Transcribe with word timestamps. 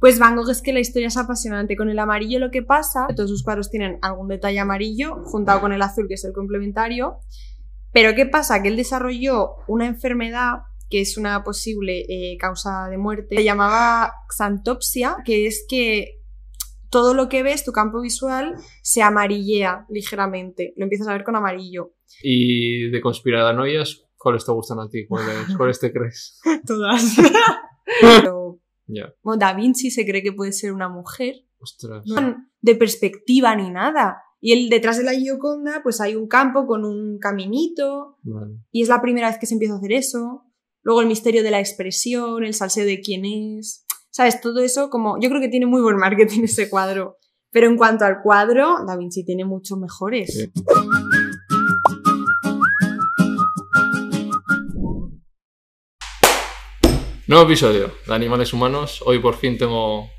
Pues 0.00 0.18
Van 0.18 0.34
Gogh 0.34 0.50
es 0.50 0.62
que 0.62 0.72
la 0.72 0.80
historia 0.80 1.08
es 1.08 1.18
apasionante. 1.18 1.76
Con 1.76 1.90
el 1.90 1.98
amarillo 1.98 2.38
lo 2.38 2.50
que 2.50 2.62
pasa, 2.62 3.06
todos 3.14 3.28
sus 3.28 3.44
cuadros 3.44 3.70
tienen 3.70 3.98
algún 4.00 4.28
detalle 4.28 4.58
amarillo 4.58 5.22
juntado 5.24 5.60
con 5.60 5.72
el 5.72 5.82
azul, 5.82 6.08
que 6.08 6.14
es 6.14 6.24
el 6.24 6.32
complementario. 6.32 7.18
Pero 7.92 8.14
¿qué 8.14 8.24
pasa? 8.24 8.62
Que 8.62 8.68
él 8.68 8.76
desarrolló 8.76 9.56
una 9.68 9.86
enfermedad 9.86 10.62
que 10.88 11.02
es 11.02 11.16
una 11.16 11.44
posible 11.44 12.04
eh, 12.08 12.36
causa 12.38 12.88
de 12.88 12.98
muerte. 12.98 13.36
Se 13.36 13.44
llamaba 13.44 14.12
xantopsia, 14.28 15.18
que 15.24 15.46
es 15.46 15.64
que 15.68 16.20
todo 16.90 17.14
lo 17.14 17.28
que 17.28 17.42
ves, 17.42 17.64
tu 17.64 17.70
campo 17.70 18.00
visual, 18.00 18.56
se 18.82 19.02
amarillea 19.02 19.86
ligeramente. 19.88 20.74
Lo 20.76 20.84
empiezas 20.84 21.06
a 21.08 21.12
ver 21.12 21.24
con 21.24 21.36
amarillo. 21.36 21.92
Y 22.22 22.90
de 22.90 23.00
conspiranoias, 23.00 24.02
¿cuáles 24.16 24.44
te 24.44 24.52
gustan 24.52 24.80
a 24.80 24.88
ti? 24.88 25.06
¿Cuáles, 25.06 25.56
cuáles 25.56 25.78
te 25.78 25.92
crees? 25.92 26.40
Todas. 26.66 27.16
Pero, 28.00 28.39
Ya. 28.92 29.14
bueno, 29.22 29.38
Da 29.38 29.54
Vinci 29.54 29.90
se 29.90 30.04
cree 30.04 30.22
que 30.22 30.32
puede 30.32 30.52
ser 30.52 30.72
una 30.72 30.88
mujer. 30.88 31.44
Ostras. 31.58 32.04
No 32.06 32.50
de 32.60 32.74
perspectiva 32.74 33.54
ni 33.56 33.70
nada. 33.70 34.22
Y 34.40 34.52
él, 34.52 34.70
detrás 34.70 34.96
de 34.96 35.04
la 35.04 35.12
Gioconda, 35.12 35.80
pues 35.82 36.00
hay 36.00 36.14
un 36.14 36.26
campo 36.26 36.66
con 36.66 36.84
un 36.84 37.18
caminito. 37.18 38.18
Vale. 38.22 38.56
Y 38.70 38.82
es 38.82 38.88
la 38.88 39.02
primera 39.02 39.28
vez 39.28 39.38
que 39.38 39.46
se 39.46 39.54
empieza 39.54 39.74
a 39.74 39.78
hacer 39.78 39.92
eso. 39.92 40.44
Luego 40.82 41.02
el 41.02 41.08
misterio 41.08 41.42
de 41.42 41.50
la 41.50 41.60
expresión, 41.60 42.44
el 42.44 42.54
salseo 42.54 42.86
de 42.86 43.00
quién 43.00 43.24
es. 43.24 43.84
¿Sabes? 44.10 44.40
Todo 44.40 44.60
eso 44.60 44.88
como... 44.88 45.20
Yo 45.20 45.28
creo 45.28 45.40
que 45.40 45.48
tiene 45.48 45.66
muy 45.66 45.82
buen 45.82 45.96
marketing 45.96 46.42
ese 46.44 46.70
cuadro. 46.70 47.16
Pero 47.50 47.66
en 47.66 47.76
cuanto 47.76 48.04
al 48.04 48.22
cuadro, 48.22 48.76
Da 48.86 48.96
Vinci 48.96 49.24
tiene 49.24 49.44
muchos 49.44 49.78
mejores. 49.78 50.32
Sí. 50.32 50.52
Nuevo 57.30 57.44
episodio 57.44 57.92
de 58.08 58.12
Animales 58.12 58.52
Humanos. 58.52 59.04
Hoy 59.06 59.20
por 59.20 59.36
fin 59.36 59.56
tengo 59.56 60.10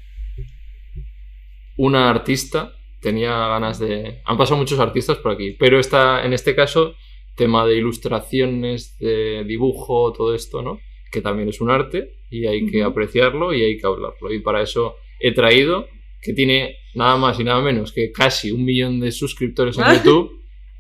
una 1.75 2.09
artista. 2.09 2.73
Tenía 3.01 3.31
ganas 3.49 3.79
de... 3.79 4.21
Han 4.23 4.37
pasado 4.37 4.55
muchos 4.57 4.79
artistas 4.79 5.17
por 5.17 5.33
aquí, 5.33 5.51
pero 5.59 5.77
está, 5.77 6.23
en 6.23 6.31
este 6.31 6.55
caso, 6.55 6.95
tema 7.35 7.65
de 7.67 7.75
ilustraciones, 7.75 8.97
de 8.97 9.43
dibujo, 9.43 10.13
todo 10.13 10.33
esto, 10.33 10.61
¿no? 10.61 10.79
Que 11.11 11.19
también 11.19 11.49
es 11.49 11.59
un 11.59 11.69
arte 11.69 12.13
y 12.29 12.47
hay 12.47 12.65
que 12.65 12.81
apreciarlo 12.81 13.53
y 13.53 13.61
hay 13.61 13.77
que 13.77 13.85
hablarlo. 13.85 14.31
Y 14.31 14.39
para 14.39 14.61
eso 14.61 14.95
he 15.19 15.33
traído, 15.33 15.89
que 16.21 16.31
tiene 16.31 16.77
nada 16.95 17.17
más 17.17 17.37
y 17.41 17.43
nada 17.43 17.59
menos 17.61 17.91
que 17.91 18.13
casi 18.13 18.51
un 18.51 18.63
millón 18.63 19.01
de 19.01 19.11
suscriptores 19.11 19.77
en 19.77 19.83
Ah. 19.83 19.95
YouTube. 19.95 20.31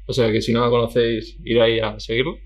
O 0.05 0.13
sea 0.13 0.31
que 0.31 0.41
si 0.41 0.53
no 0.53 0.61
la 0.61 0.69
conocéis, 0.69 1.35
ir 1.43 1.59
ahí 1.59 1.81
a 1.81 1.99
seguirlo. 1.99 2.37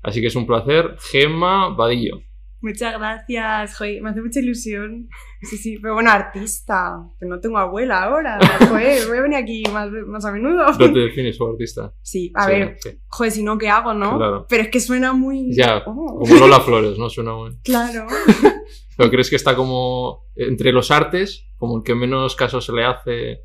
Así 0.00 0.20
que 0.20 0.28
es 0.28 0.36
un 0.36 0.46
placer. 0.46 0.94
Gemma 1.10 1.70
Vadillo. 1.70 2.22
Muchas 2.66 2.98
gracias, 2.98 3.76
joder, 3.78 4.02
me 4.02 4.10
hace 4.10 4.22
mucha 4.22 4.40
ilusión. 4.40 5.08
Sí, 5.42 5.56
sí, 5.56 5.78
pero 5.80 5.94
bueno, 5.94 6.10
artista, 6.10 6.98
que 7.20 7.26
no 7.26 7.38
tengo 7.38 7.58
abuela 7.58 8.02
ahora. 8.02 8.38
Joder, 8.68 9.06
voy 9.06 9.18
a 9.18 9.20
venir 9.22 9.38
aquí 9.38 9.62
más, 9.72 9.88
más 10.06 10.24
a 10.24 10.32
menudo. 10.32 10.66
No 10.72 10.92
te 10.92 10.98
defines 10.98 11.38
como 11.38 11.52
artista. 11.52 11.92
Sí, 12.02 12.32
a 12.34 12.44
Sí, 12.46 12.50
ver, 12.50 12.76
sí. 12.80 12.90
joder, 13.06 13.32
si 13.32 13.42
no, 13.44 13.56
¿qué 13.56 13.68
hago, 13.68 13.94
no? 13.94 14.16
Claro. 14.16 14.46
Pero 14.48 14.62
es 14.64 14.68
que 14.70 14.80
suena 14.80 15.12
muy... 15.12 15.54
Ya, 15.54 15.78
Oh, 15.86 16.18
como 16.18 16.34
Lola 16.40 16.58
Flores, 16.60 16.98
¿no? 16.98 17.08
Suena 17.08 17.34
muy... 17.34 17.56
Claro. 17.62 18.06
¿Pero 18.96 19.10
crees 19.10 19.30
que 19.30 19.36
está 19.36 19.54
como 19.54 20.24
entre 20.34 20.72
los 20.72 20.90
artes, 20.90 21.46
como 21.58 21.76
el 21.76 21.82
que 21.84 21.94
menos 21.94 22.34
caso 22.34 22.60
se 22.60 22.72
le 22.72 22.84
hace? 22.84 23.42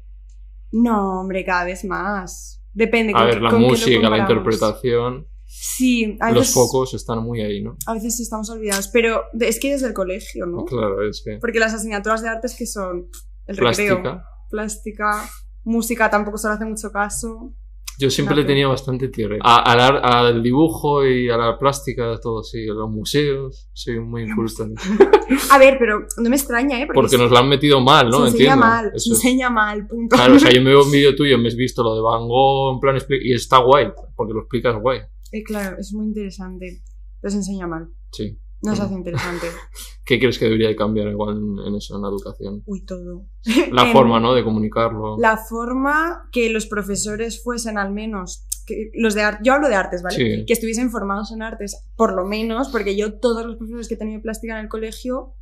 No, 0.71 1.19
hombre, 1.21 1.43
cada 1.45 1.65
vez 1.65 1.83
más. 1.85 2.63
Depende. 2.73 3.13
A 3.13 3.17
con 3.17 3.25
ver, 3.25 3.35
qué- 3.35 3.41
la 3.41 3.49
con 3.49 3.61
música, 3.61 4.09
la 4.09 4.17
interpretación, 4.17 5.27
Sí, 5.63 6.17
a 6.19 6.31
los 6.31 6.39
veces, 6.39 6.53
focos 6.55 6.95
están 6.95 7.19
muy 7.23 7.39
ahí, 7.41 7.61
¿no? 7.61 7.77
a 7.85 7.93
veces 7.93 8.19
estamos 8.19 8.49
olvidados, 8.49 8.87
pero 8.87 9.25
es 9.39 9.59
que 9.59 9.69
desde 9.71 9.85
el 9.87 9.93
colegio, 9.93 10.47
¿no? 10.47 10.65
Claro, 10.65 11.07
es 11.07 11.21
que... 11.23 11.37
Porque 11.37 11.59
las 11.59 11.71
asignaturas 11.75 12.23
de 12.23 12.29
artes 12.29 12.55
que 12.57 12.65
son 12.65 13.09
el 13.45 13.57
recreo, 13.57 14.01
Plástica. 14.01 14.25
plástica, 14.49 15.29
música 15.63 16.09
tampoco 16.09 16.39
se 16.39 16.47
le 16.47 16.55
hace 16.55 16.65
mucho 16.65 16.91
caso. 16.91 17.53
Yo 17.99 18.09
siempre 18.09 18.35
le 18.35 18.41
Claro. 18.41 18.47
tenía 18.53 18.67
bastante 18.69 19.09
tierra. 19.09 19.37
A- 19.43 19.71
Al, 19.71 19.79
ar- 19.79 20.01
al 20.03 20.41
dibujo 20.41 21.05
y 21.05 21.29
a 21.29 21.37
la 21.37 21.59
plástica, 21.59 22.19
todo 22.19 22.41
sí, 22.41 22.67
a 22.67 22.73
los 22.73 22.89
museos, 22.89 23.69
soy 23.73 23.99
muy 23.99 24.23
eso. 24.23 24.65
A 25.51 25.59
ver, 25.59 25.77
pero 25.77 26.07
no 26.17 26.29
me 26.29 26.35
extraña, 26.37 26.81
¿eh? 26.81 26.87
Porque 26.91 27.09
se- 27.09 27.17
nos 27.19 27.29
lo 27.29 27.37
han 27.37 27.47
metido 27.47 27.79
mal, 27.79 28.09
¿no? 28.09 28.21
se 28.25 28.31
enseña 28.31 28.53
Entiendo. 28.53 28.65
mal, 28.65 28.85
se 28.93 28.97
Eso 28.97 29.13
es. 29.13 29.17
enseña 29.23 29.49
mal, 29.51 29.85
punto. 29.87 30.15
Claro, 30.15 30.35
o 30.35 30.39
sea, 30.39 30.51
yo 30.51 30.61
me 30.63 30.71
veo 30.71 30.83
un 30.83 30.91
vídeo 30.91 31.15
tuyo, 31.15 31.37
me 31.37 31.49
has 31.49 31.55
visto 31.55 31.83
lo 31.83 31.93
de 31.93 32.01
Van 32.01 32.27
Gogh, 32.27 32.73
en 32.73 32.79
plan, 32.79 32.97
y 33.21 33.33
está 33.35 33.59
guay, 33.59 33.89
porque 34.15 34.33
lo 34.33 34.39
explicas 34.39 34.75
guay. 34.81 35.01
Eh, 35.31 35.43
claro, 35.43 35.77
es 35.79 35.93
muy 35.93 36.05
interesante, 36.07 36.81
se 37.23 37.35
enseña 37.35 37.67
mal, 37.67 37.89
Sí. 38.11 38.37
no 38.61 38.75
se 38.75 38.81
Mm. 38.81 38.85
hace 38.85 38.93
interesante. 38.95 39.47
¿Qué 40.05 40.19
crees 40.19 40.37
que 40.37 40.45
debería 40.45 40.67
de 40.69 40.75
cambiar 40.75 41.07
igual 41.07 41.37
en, 41.37 41.67
en 41.67 41.75
eso, 41.75 41.95
en 41.95 42.01
la 42.01 42.09
educación? 42.09 42.63
Uy, 42.65 42.83
todo. 42.85 43.25
La 43.71 43.85
forma, 43.93 44.19
¿no? 44.19 44.33
De 44.33 44.43
comunicarlo. 44.43 45.17
La 45.19 45.37
forma 45.37 46.27
que 46.31 46.49
los 46.49 46.65
profesores 46.65 47.41
fuesen 47.43 47.77
al 47.77 47.91
menos, 47.91 48.45
que 48.65 48.91
los 48.93 49.13
de 49.15 49.23
yo 49.43 49.53
hablo 49.53 49.69
de 49.69 49.75
artes, 49.75 50.01
¿vale? 50.03 50.15
Sí. 50.15 50.45
Que 50.45 50.53
estuviesen 50.53 50.91
formados 50.91 51.31
en 51.31 51.41
artes, 51.41 51.85
por 51.95 52.13
lo 52.13 52.25
menos, 52.25 52.69
porque 52.69 52.95
yo 52.97 53.19
todos 53.19 53.45
los 53.45 53.55
profesores 53.57 53.87
que 53.87 53.93
he 53.95 53.97
tenido 53.97 54.21
plástica 54.21 54.53
en 54.57 54.63
el 54.65 54.69
colegio, 54.69 55.33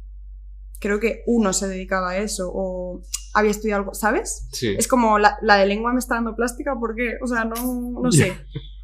creo 0.79 0.99
que 1.01 1.23
uno 1.25 1.51
se 1.51 1.67
dedicaba 1.67 2.11
a 2.11 2.17
eso 2.19 2.49
o 2.53 3.01
había 3.33 3.51
estudiado 3.51 3.81
algo, 3.81 3.93
¿sabes? 3.93 4.47
Sí. 4.53 4.75
Es 4.77 4.87
como 4.87 5.19
la, 5.19 5.37
la 5.41 5.57
de 5.57 5.65
lengua 5.65 5.91
me 5.91 5.99
está 5.99 6.15
dando 6.15 6.35
plástica 6.35 6.75
porque, 6.79 7.17
o 7.21 7.27
sea, 7.27 7.43
no, 7.43 7.55
no 8.01 8.11
sé. 8.11 8.33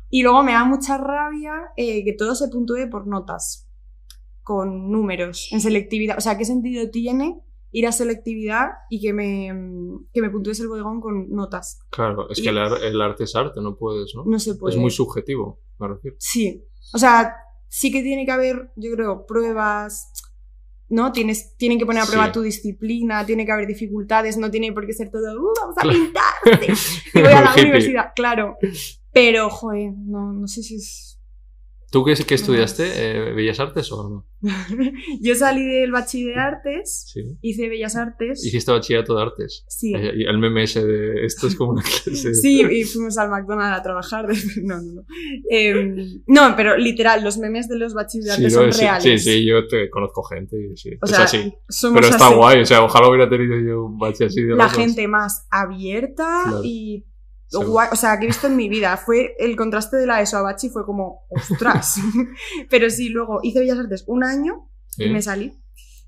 Y 0.09 0.23
luego 0.23 0.43
me 0.43 0.53
da 0.53 0.63
mucha 0.63 0.97
rabia 0.97 1.53
eh, 1.77 2.03
que 2.05 2.13
todo 2.13 2.35
se 2.35 2.47
puntúe 2.49 2.89
por 2.89 3.07
notas, 3.07 3.67
con 4.43 4.91
números, 4.91 5.49
en 5.51 5.61
selectividad. 5.61 6.17
O 6.17 6.21
sea, 6.21 6.37
¿qué 6.37 6.45
sentido 6.45 6.89
tiene 6.89 7.41
ir 7.71 7.87
a 7.87 7.91
selectividad 7.91 8.69
y 8.89 9.01
que 9.01 9.11
me, 9.11 9.47
que 10.13 10.21
me 10.21 10.29
puntúes 10.29 10.59
el 10.59 10.67
bodegón 10.67 11.01
con 11.01 11.29
notas? 11.31 11.79
Claro, 11.89 12.29
es 12.29 12.39
y- 12.39 12.43
que 12.43 12.49
el, 12.49 12.57
ar- 12.59 12.83
el 12.83 13.01
arte 13.01 13.23
es 13.25 13.35
arte, 13.35 13.59
no 13.61 13.75
puedes, 13.75 14.13
¿no? 14.15 14.23
No 14.25 14.39
se 14.39 14.55
puede. 14.55 14.75
Es 14.75 14.79
muy 14.81 14.91
subjetivo, 14.91 15.59
me 15.79 15.87
refiero. 15.87 16.15
Sí. 16.19 16.63
O 16.93 16.97
sea, 16.99 17.35
sí 17.67 17.91
que 17.91 18.01
tiene 18.03 18.25
que 18.25 18.31
haber, 18.31 18.71
yo 18.75 18.91
creo, 18.93 19.25
pruebas. 19.25 20.11
¿No? 20.87 21.11
Tienes, 21.11 21.57
tienen 21.57 21.79
que 21.79 21.85
poner 21.87 22.03
a 22.03 22.05
prueba 22.05 22.27
Sí. 22.27 22.31
tu 22.33 22.41
disciplina, 22.43 23.25
tiene 23.25 23.43
que 23.43 23.51
haber 23.51 23.65
dificultades, 23.65 24.37
no 24.37 24.51
tiene 24.51 24.71
por 24.71 24.85
qué 24.85 24.93
ser 24.93 25.09
todo, 25.09 25.23
"Uh, 25.41 25.51
vamos 25.59 25.75
a 25.79 25.81
pintar, 25.81 26.23
y 27.15 27.21
voy 27.21 27.31
a 27.33 27.41
la 27.41 27.53
universidad, 27.55 28.11
claro. 28.15 28.55
Pero, 29.15 29.49
joder, 29.49 29.93
no, 29.97 30.31
no 30.33 30.45
sé 30.47 30.61
si 30.61 30.75
es 30.75 31.13
¿Tú 31.91 32.03
qué, 32.03 32.13
qué 32.27 32.35
estudiaste? 32.35 32.83
Eh, 32.93 33.33
¿Bellas 33.33 33.57
Artes 33.61 33.89
o 33.93 34.09
no? 34.09 34.25
Yo 35.21 35.33
salí 35.35 35.63
del 35.63 35.91
bachiller 35.93 36.35
de 36.35 36.41
artes, 36.41 37.05
Sí. 37.13 37.21
hice 37.41 37.69
bellas 37.69 37.95
artes. 37.95 38.43
¿Hiciste 38.43 38.69
bachillerato 38.73 39.15
de 39.15 39.21
artes? 39.21 39.63
Sí. 39.69 39.93
Eh, 39.95 40.11
y 40.17 40.23
el 40.25 40.37
meme 40.37 40.63
ese 40.63 40.85
de 40.85 41.25
esto 41.25 41.47
es 41.47 41.55
como 41.55 41.71
una 41.71 41.83
clase. 42.03 42.33
Sí, 42.35 42.61
y 42.69 42.83
fuimos 42.83 43.17
al 43.17 43.29
McDonald's 43.29 43.79
a 43.79 43.83
trabajar. 43.83 44.25
No, 44.63 44.81
no, 44.81 44.93
no. 44.93 45.01
Em, 45.49 46.21
no, 46.27 46.53
pero 46.57 46.75
literal, 46.75 47.23
los 47.23 47.37
memes 47.37 47.69
de 47.69 47.77
los 47.77 47.93
bachilleres 47.93 48.31
de 48.31 48.35
Sí, 48.35 48.43
artes 48.43 48.53
yo- 48.53 48.59
son 48.61 48.73
sí, 48.73 48.81
reales. 48.81 49.03
sí, 49.23 49.31
sí, 49.31 49.45
yo 49.45 49.65
te 49.67 49.89
conozco 49.89 50.23
gente 50.23 50.57
y 50.57 50.75
sí. 50.75 50.89
O 51.01 51.05
es 51.05 51.11
sea, 51.11 51.23
así. 51.23 51.53
somos 51.69 52.01
Pero 52.01 52.11
está 52.13 52.27
así. 52.27 52.35
guay, 52.35 52.61
o 52.61 52.65
sea, 52.65 52.83
ojalá 52.83 53.07
hubiera 53.07 53.29
tenido 53.29 53.57
yo 53.65 53.85
un 53.85 53.97
bache 53.97 54.25
así 54.25 54.41
de 54.43 54.53
La 54.55 54.67
gente 54.69 55.07
más 55.07 55.47
abierta 55.49 56.41
Claro. 56.43 56.61
y 56.63 57.05
Guay, 57.51 57.89
o 57.91 57.95
sea, 57.95 58.17
que 58.17 58.25
he 58.25 58.27
visto 58.27 58.47
en 58.47 58.55
mi 58.55 58.67
vida. 58.69 58.97
Fue 58.97 59.35
el 59.39 59.55
contraste 59.55 59.97
de 59.97 60.07
la 60.07 60.21
ESO 60.21 60.37
a 60.37 60.41
Bachi 60.41 60.69
fue 60.69 60.85
como, 60.85 61.21
ostras. 61.29 61.95
pero 62.69 62.89
sí, 62.89 63.09
luego 63.09 63.39
hice 63.43 63.59
bellas 63.59 63.77
artes 63.79 64.03
un 64.07 64.23
año 64.23 64.69
Sí. 64.87 65.03
y 65.05 65.09
me 65.11 65.21
salí. 65.21 65.53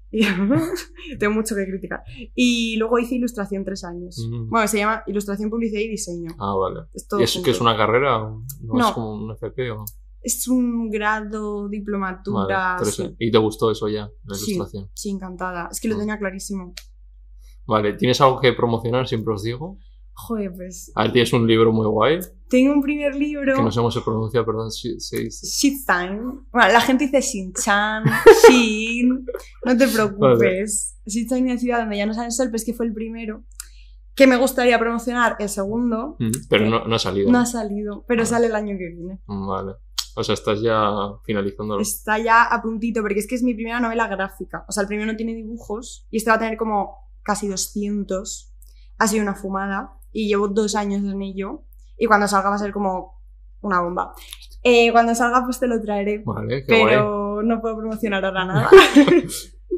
Y 0.09 0.21
tengo 1.19 1.33
mucho 1.33 1.53
que 1.55 1.65
criticar. 1.65 2.01
Y 2.33 2.77
luego 2.77 2.97
hice 2.99 3.15
ilustración 3.15 3.63
tres 3.65 3.83
años. 3.83 4.17
Mm. 4.29 4.49
Bueno, 4.49 4.67
se 4.67 4.77
llama 4.77 5.03
ilustración, 5.07 5.49
publicidad 5.49 5.81
y 5.81 5.89
diseño. 5.89 6.31
Ah, 6.39 6.53
vale. 6.55 6.87
Es 6.93 7.05
¿Y 7.19 7.23
eso 7.23 7.43
que 7.43 7.51
es 7.51 7.57
junto. 7.57 7.69
una 7.71 7.77
carrera? 7.77 8.19
¿No, 8.19 8.43
No. 8.61 8.87
es 8.87 8.93
como 8.93 9.13
un 9.13 9.31
FP 9.33 9.71
o...? 9.71 9.85
Es 10.21 10.47
un 10.47 10.89
grado, 10.89 11.69
diplomatura. 11.69 12.75
Vale, 12.75 12.85
sí. 12.85 12.91
interesante. 13.03 13.25
¿Y 13.25 13.31
te 13.31 13.37
gustó 13.37 13.69
eso 13.71 13.87
ya, 13.87 14.09
la 14.25 14.35
Sí. 14.35 14.53
ilustración? 14.53 14.89
Sí, 14.93 15.09
encantada. 15.09 15.69
Es 15.71 15.79
que 15.79 15.87
lo 15.89 15.95
Mm. 15.95 15.99
tenía 15.99 16.17
clarísimo. 16.17 16.73
Vale, 17.65 17.93
¿tienes 17.93 18.19
algo 18.21 18.39
que 18.39 18.53
promocionar? 18.53 19.07
Siempre 19.07 19.33
os 19.33 19.43
digo. 19.43 19.77
Joder, 20.19 20.51
pues. 20.55 20.91
A 20.95 21.03
ver, 21.03 21.11
tienes 21.11 21.31
un 21.31 21.45
libro 21.45 21.71
muy 21.71 21.85
guay, 21.85 22.19
Tengo 22.49 22.73
un 22.73 22.81
primer 22.81 23.13
libro. 23.15 23.55
que 23.55 23.61
no 23.61 23.71
sé 23.71 23.77
cómo 23.77 23.91
se 23.91 24.01
pronuncia, 24.01 24.43
perdón, 24.43 24.71
si. 24.71 24.97
Shitzan. 24.97 26.47
Bueno, 26.51 26.73
la 26.73 26.81
gente 26.81 27.05
dice 27.05 27.21
Shin-chan, 27.21 28.03
Shin. 28.49 29.25
No 29.63 29.77
te 29.77 29.87
preocupes. 29.87 30.97
Shitzan 31.05 31.37
es 31.39 31.43
una 31.43 31.57
ciudad 31.59 31.79
donde 31.81 31.97
ya 31.97 32.05
no 32.07 32.13
sale 32.15 32.27
el 32.27 32.31
sol, 32.31 32.47
pero 32.47 32.55
es 32.57 32.65
que 32.65 32.73
fue 32.73 32.87
el 32.87 32.93
primero. 32.93 33.43
Que 34.15 34.25
me 34.25 34.37
gustaría 34.37 34.79
promocionar 34.79 35.35
el 35.37 35.49
segundo. 35.49 36.15
Mm, 36.17 36.31
Pero 36.49 36.65
no, 36.67 36.85
no 36.87 36.95
ha 36.95 36.99
salido. 36.99 37.31
No 37.31 37.37
ha 37.37 37.45
salido, 37.45 38.03
pero 38.07 38.25
sale 38.25 38.47
el 38.47 38.55
año 38.55 38.75
que 38.75 38.87
viene. 38.89 39.19
Vale. 39.27 39.73
O 40.15 40.23
sea, 40.23 40.33
estás 40.33 40.59
ya 40.61 40.91
finalizándolo. 41.23 41.79
Está 41.79 42.17
ya 42.17 42.43
a 42.45 42.59
puntito, 42.63 43.01
porque 43.01 43.19
es 43.19 43.27
que 43.27 43.35
es 43.35 43.43
mi 43.43 43.53
primera 43.53 43.79
novela 43.79 44.07
gráfica. 44.07 44.65
O 44.67 44.71
sea, 44.71 44.81
el 44.81 44.87
primero 44.87 45.11
no 45.11 45.15
tiene 45.15 45.35
dibujos 45.35 46.07
y 46.09 46.17
este 46.17 46.31
va 46.31 46.37
a 46.37 46.39
tener 46.39 46.57
como 46.57 47.11
casi 47.21 47.47
200. 47.47 48.55
Ha 48.97 49.07
sido 49.07 49.21
una 49.21 49.35
fumada 49.35 49.93
y 50.19 50.27
llevo 50.27 50.47
dos 50.47 50.75
años 50.75 51.03
en 51.03 51.21
ello. 51.21 51.63
Y 51.97 52.05
cuando 52.07 52.27
salga 52.27 52.49
va 52.49 52.55
a 52.55 52.59
ser 52.59 52.71
como 52.71 53.21
una 53.61 53.81
bomba. 53.81 54.13
Eh, 54.63 54.91
cuando 54.91 55.13
salga, 55.13 55.43
pues 55.45 55.59
te 55.59 55.67
lo 55.67 55.79
traeré. 55.81 56.23
Vale, 56.25 56.63
guay. 56.63 56.85
Pero 56.85 57.41
no 57.43 57.61
puedo 57.61 57.77
promocionar 57.77 58.25
ahora 58.25 58.45
nada. 58.45 58.69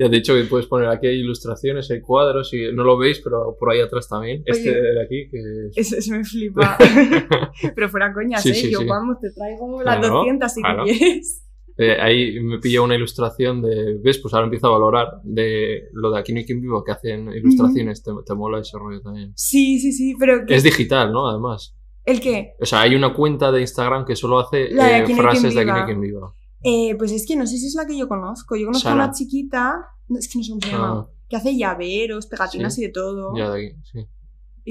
Ya 0.02 0.08
te 0.10 0.16
he 0.16 0.20
dicho 0.20 0.34
que 0.34 0.44
puedes 0.46 0.66
poner 0.68 0.88
aquí 0.88 1.08
hay 1.08 1.20
ilustraciones, 1.20 1.92
hay 1.92 2.00
cuadros, 2.00 2.54
y 2.54 2.72
no 2.72 2.86
lo 2.86 2.98
veis, 2.98 3.20
pero 3.22 3.58
por 3.60 3.70
ahí 3.74 3.82
atrás 3.82 4.08
también. 4.08 4.44
Este 4.46 4.72
de 4.72 5.04
aquí, 5.04 5.28
que 5.30 5.38
es- 5.68 5.78
Eso, 5.78 5.98
eso 5.98 6.14
me 6.14 6.24
flipa. 6.24 6.78
Pero 7.76 7.90
fuera 7.90 8.14
coñas, 8.14 8.42
Sí, 8.42 8.52
¿eh? 8.52 8.54
sí, 8.54 8.72
Yo, 8.72 8.80
sí. 8.80 8.86
vamos, 8.86 9.20
te 9.20 9.30
traigo 9.32 9.82
las 9.84 9.98
Claro, 9.98 10.16
200 10.20 10.54
si 10.54 10.62
claro. 10.62 10.84
quieres. 10.86 11.44
Eh, 11.80 11.98
ahí 12.00 12.40
me 12.42 12.60
pilla 12.60 12.82
una 12.82 12.96
ilustración 12.96 13.62
de. 13.62 13.98
¿Ves? 14.04 14.20
Pues 14.20 14.34
ahora 14.34 14.46
empiezo 14.46 14.68
a 14.68 14.72
valorar 14.72 15.08
de 15.24 15.84
lo 15.94 16.12
de 16.12 16.20
aquí 16.20 16.34
no 16.34 16.40
hay 16.40 16.46
quien 16.46 16.62
viva 16.62 16.84
que 16.86 16.92
hacen 16.92 17.30
ilustraciones. 17.34 18.04
te, 18.04 18.12
te 18.26 18.36
mola 18.36 18.60
ese 18.60 18.78
rollo 18.78 19.02
también. 19.02 19.32
Sí, 19.36 19.80
sí, 19.80 19.92
sí, 19.94 20.16
pero 20.20 20.46
¿qué? 20.46 20.56
Es 20.56 20.64
digital, 20.64 21.12
¿no? 21.12 21.28
Además. 21.30 21.76
¿el 22.06 22.20
qué? 22.22 22.54
O 22.60 22.66
sea, 22.66 22.82
hay 22.82 22.96
una 22.96 23.14
cuenta 23.14 23.52
de 23.52 23.62
Instagram 23.62 24.04
que 24.06 24.16
solo 24.16 24.40
hace 24.40 24.58
de 24.70 24.98
eh, 24.98 25.16
frases 25.16 25.54
de 25.54 25.62
aquí 25.62 25.68
no 25.70 25.74
hay 25.76 25.82
viva. 25.82 25.86
quien 25.86 26.02
viva. 26.02 26.34
Eh, 26.64 26.96
pues 26.98 27.12
es 27.12 27.26
que 27.28 27.36
no 27.36 27.46
sé 27.48 27.58
si 27.58 27.68
es 27.68 27.76
la 27.76 27.86
que 27.86 27.98
yo 27.98 28.08
conozco. 28.08 28.56
Yo 28.56 28.66
conozco 28.66 28.90
a 28.90 28.94
una 28.96 29.12
chiquita, 29.12 29.86
es 30.18 30.28
que 30.32 30.40
no 30.40 30.44
sé 30.44 30.50
cómo 30.52 30.62
se 30.62 30.72
llama, 30.72 31.08
Ah, 31.08 31.08
que 31.30 31.36
hace 31.38 31.56
llaveros, 31.56 32.26
pegatinas 32.26 32.74
Sí. 32.76 32.82
y 32.82 32.86
de 32.88 32.92
todo. 32.92 33.38
ya 33.38 33.52
de 33.52 33.68
aquí, 33.68 33.78
sí. 33.92 34.00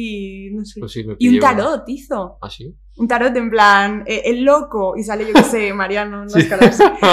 Y 0.00 0.50
no 0.52 0.64
sé. 0.64 0.78
Pues 0.78 0.92
sí, 0.92 1.04
y 1.18 1.28
un 1.28 1.40
tarot 1.40 1.82
hizo. 1.88 2.38
¿Ah, 2.40 2.48
sí? 2.48 2.72
Un 2.98 3.08
tarot 3.08 3.34
en 3.36 3.50
plan, 3.50 4.04
eh, 4.06 4.22
el 4.26 4.44
loco, 4.44 4.94
y 4.96 5.02
sale, 5.02 5.26
yo 5.26 5.32
qué 5.32 5.42
sé, 5.42 5.72
Mariano 5.74 6.24
las 6.24 6.32
Sí. 6.34 6.48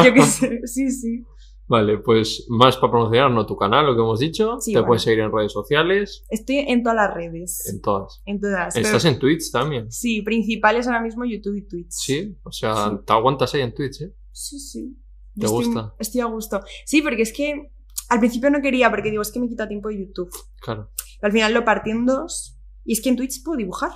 Yo 0.05 0.13
qué 0.13 0.21
sé, 0.21 0.59
sí, 0.67 0.91
sí. 0.91 1.23
Vale, 1.67 1.97
pues 1.97 2.45
más 2.47 2.77
para 2.77 2.91
promocionar, 2.91 3.31
¿no? 3.31 3.43
Tu 3.47 3.55
canal, 3.57 3.87
lo 3.87 3.95
que 3.95 4.01
hemos 4.01 4.19
dicho. 4.19 4.57
Sí, 4.61 4.71
Te 4.73 4.83
puedes 4.83 5.01
seguir 5.01 5.21
en 5.21 5.31
redes 5.31 5.51
sociales, 5.51 6.23
Estoy 6.29 6.57
en 6.59 6.83
todas 6.83 6.95
las 6.97 7.13
redes. 7.15 7.67
en 7.73 7.81
todas. 7.81 8.21
En 8.27 8.39
todas. 8.39 8.71
pero- 8.75 8.85
Estás 8.85 9.05
en 9.05 9.17
Twitch 9.17 9.51
también. 9.51 9.91
Sí, 9.91 10.21
principales 10.21 10.85
ahora 10.85 11.01
mismo 11.01 11.25
YouTube 11.25 11.55
y 11.55 11.67
Twitch. 11.67 11.89
Sí, 11.89 12.37
o 12.43 12.51
sea, 12.51 12.89
Sí. 12.91 12.95
te 13.03 13.13
aguantas 13.13 13.51
ahí 13.55 13.61
en 13.61 13.73
Twitch, 13.73 14.01
¿eh? 14.01 14.13
Sí, 14.31 14.59
sí. 14.59 14.95
¿Te 15.39 15.47
Estoy- 15.47 15.65
gusta? 15.65 15.95
Estoy 15.97 16.21
a 16.21 16.25
gusto. 16.25 16.61
Sí, 16.85 17.01
porque 17.01 17.23
es 17.23 17.33
que 17.33 17.71
al 18.09 18.19
principio 18.19 18.51
no 18.51 18.61
quería, 18.61 18.91
porque 18.91 19.09
digo, 19.09 19.23
es 19.23 19.31
que 19.31 19.39
me 19.39 19.49
quita 19.49 19.67
tiempo 19.67 19.89
de 19.89 20.05
YouTube. 20.05 20.29
Claro. 20.61 20.91
Pero 21.19 21.27
al 21.27 21.31
final 21.31 21.53
lo 21.55 21.65
partí 21.65 21.89
en 21.89 22.05
dos. 22.05 22.55
Y 22.85 22.93
es 22.93 23.01
que 23.01 23.09
en 23.09 23.17
Twitch 23.17 23.43
puedo 23.43 23.57
dibujar. 23.57 23.91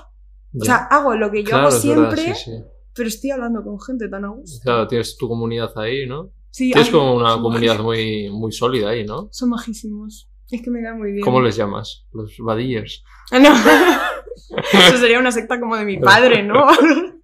O 0.59 0.65
sea, 0.65 0.77
hago 0.89 1.15
lo 1.15 1.29
que 1.31 1.43
yo 1.43 1.49
Claro, 1.49 1.67
hago 1.67 1.75
verdad, 1.75 1.81
siempre, 2.15 2.35
sí, 2.35 2.51
sí. 2.51 2.63
pero 2.95 3.07
estoy 3.07 3.29
hablando 3.31 3.63
con 3.63 3.79
gente 3.79 4.09
tan 4.09 4.25
a 4.25 4.29
gusto. 4.29 4.59
Claro, 4.63 4.87
tienes 4.87 5.15
tu 5.15 5.27
comunidad 5.27 5.71
ahí, 5.77 6.07
¿no? 6.07 6.31
Sí, 6.51 6.71
Tienes 6.71 6.89
como 6.89 7.13
una 7.15 7.33
comunidad 7.39 7.77
majísimos. 7.79 7.85
muy, 7.85 8.29
muy 8.31 8.51
sólida 8.51 8.89
ahí, 8.89 9.05
¿no? 9.05 9.29
Son 9.31 9.49
majísimos. 9.49 10.27
Es 10.49 10.63
que 10.63 10.71
me 10.71 10.81
cae 10.81 10.93
muy 10.95 11.11
bien. 11.11 11.23
¿Cómo 11.23 11.39
les 11.41 11.55
llamas? 11.55 12.07
Los 12.11 12.35
vadillers. 12.39 13.03
Ah, 13.31 13.37
No. 13.39 13.49
Eso 14.89 14.97
sería 14.97 15.19
una 15.19 15.31
secta 15.31 15.59
como 15.59 15.75
de 15.75 15.85
mi 15.85 15.97
padre, 16.01 16.41
¿no? 16.43 16.65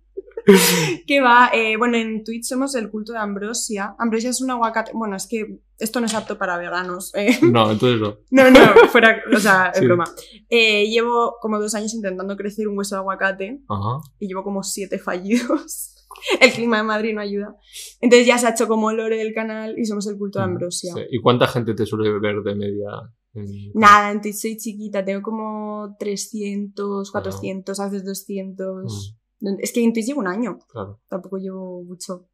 que 1.08 1.22
va, 1.22 1.50
eh, 1.54 1.78
bueno, 1.78 1.98
en 1.98 2.24
Twitch 2.24 2.46
somos 2.46 2.76
el 2.76 2.90
culto 2.90 3.14
de 3.14 3.20
Ambrosia. 3.20 3.96
Ambrosia 4.00 4.30
es 4.30 4.42
un 4.42 4.52
aguacate. 4.52 4.92
Bueno, 4.94 5.16
es 5.16 5.28
que 5.28 5.60
esto 5.80 6.00
no 6.00 6.06
es 6.06 6.14
apto 6.14 6.38
para 6.38 6.58
veganos. 6.58 7.12
eh. 7.16 7.38
No, 7.42 7.72
entonces 7.72 8.00
no. 8.00 8.18
No, 8.32 8.50
no, 8.52 8.60
fuera, 8.90 9.22
o 9.36 9.40
sea, 9.40 9.72
es 9.74 9.80
Sí. 9.80 9.86
broma. 9.86 10.06
Eh, 10.50 10.88
llevo 10.90 11.36
como 11.42 11.60
dos 11.60 11.74
años 11.76 11.94
intentando 11.94 12.36
crecer 12.38 12.68
un 12.68 12.78
hueso 12.78 12.96
de 12.96 13.00
aguacate 13.00 13.62
Ajá. 13.68 14.00
y 14.20 14.28
llevo 14.28 14.44
como 14.44 14.64
siete 14.64 15.00
fallidos. 15.00 15.92
El 16.40 16.52
clima 16.52 16.78
de 16.78 16.84
Madrid 16.84 17.14
no 17.14 17.20
ayuda. 17.22 17.56
Entonces 18.00 18.26
ya 18.26 18.38
se 18.38 18.48
ha 18.48 18.52
hecho 18.52 18.68
como 18.68 18.92
lore 18.94 19.18
del 19.18 19.34
canal 19.34 19.78
y 19.78 19.84
somos 19.86 20.08
el 20.08 20.18
culto 20.18 20.40
de 20.40 20.46
Ambrosia. 20.46 20.94
Sí. 20.94 21.02
¿Y 21.12 21.20
cuánta 21.20 21.46
gente 21.48 21.74
te 21.74 21.86
suele 21.86 22.10
ver 22.20 22.42
de 22.42 22.56
media? 22.56 22.88
en- 23.34 23.72
Nada, 23.74 24.12
en 24.12 24.22
Twitch 24.22 24.36
soy 24.36 24.56
chiquita, 24.56 25.04
tengo 25.04 25.22
como 25.22 25.94
300, 26.00 27.12
400, 27.12 27.80
a 27.82 27.86
veces 27.90 28.06
200. 28.06 29.18
Es 29.62 29.72
que 29.74 29.84
en 29.84 29.94
Twitch 29.94 30.08
llevo 30.08 30.22
un 30.22 30.28
año, 30.28 30.60
Claro. 30.72 31.02
tampoco 31.10 31.38
llevo 31.38 31.84
mucho. 31.84 32.28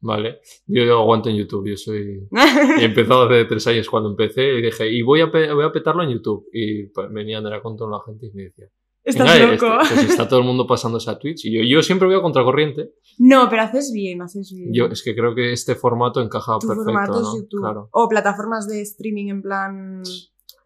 Vale. 0.00 0.40
Yo, 0.66 0.82
yo 0.82 0.98
aguanto 1.00 1.28
en 1.28 1.36
YouTube, 1.36 1.68
yo 1.70 1.76
soy... 1.76 2.26
He 2.80 2.84
empezado 2.84 3.22
hace 3.22 3.44
tres 3.44 3.64
años 3.68 3.88
cuando 3.88 4.10
empecé 4.10 4.54
y 4.58 4.62
dije, 4.62 4.90
y 4.90 5.02
voy 5.02 5.20
a, 5.20 5.30
pe- 5.30 5.52
voy 5.52 5.64
a 5.64 5.70
petarlo 5.70 6.02
en 6.02 6.10
YouTube. 6.10 6.46
Y 6.52 6.86
pues, 6.88 7.08
venía 7.12 7.38
a 7.38 7.62
con 7.62 7.76
toda 7.76 7.90
la 7.98 8.02
gente 8.04 8.26
y 8.26 8.32
me 8.32 8.42
decía, 8.44 8.66
Estás 9.04 9.32
"Venga, 9.38 9.52
loco. 9.52 9.80
este- 9.82 9.94
pues 9.94 10.10
está 10.10 10.28
todo 10.28 10.40
el 10.40 10.46
mundo 10.46 10.66
pasándose 10.66 11.08
a 11.10 11.18
Twitch. 11.18 11.44
Y 11.44 11.52
yo, 11.56 11.62
yo 11.64 11.82
siempre 11.82 12.06
voy 12.08 12.16
a 12.16 12.20
contracorriente. 12.22 12.92
No, 13.18 13.48
pero 13.48 13.62
haces 13.62 13.92
bien, 13.92 14.22
haces 14.22 14.52
bien. 14.52 14.70
Yo 14.72 14.86
es 14.86 15.02
que 15.04 15.14
creo 15.14 15.34
que 15.36 15.52
este 15.52 15.74
formato 15.76 16.20
encaja 16.20 16.58
tu 16.60 16.66
perfecto, 16.68 16.84
formato 16.92 17.20
¿no? 17.20 17.34
es 17.34 17.40
YouTube. 17.42 17.60
Claro, 17.62 17.88
O 17.92 18.08
plataformas 18.08 18.66
de 18.68 18.80
streaming 18.82 19.28
en 19.28 19.42
plan 19.42 20.02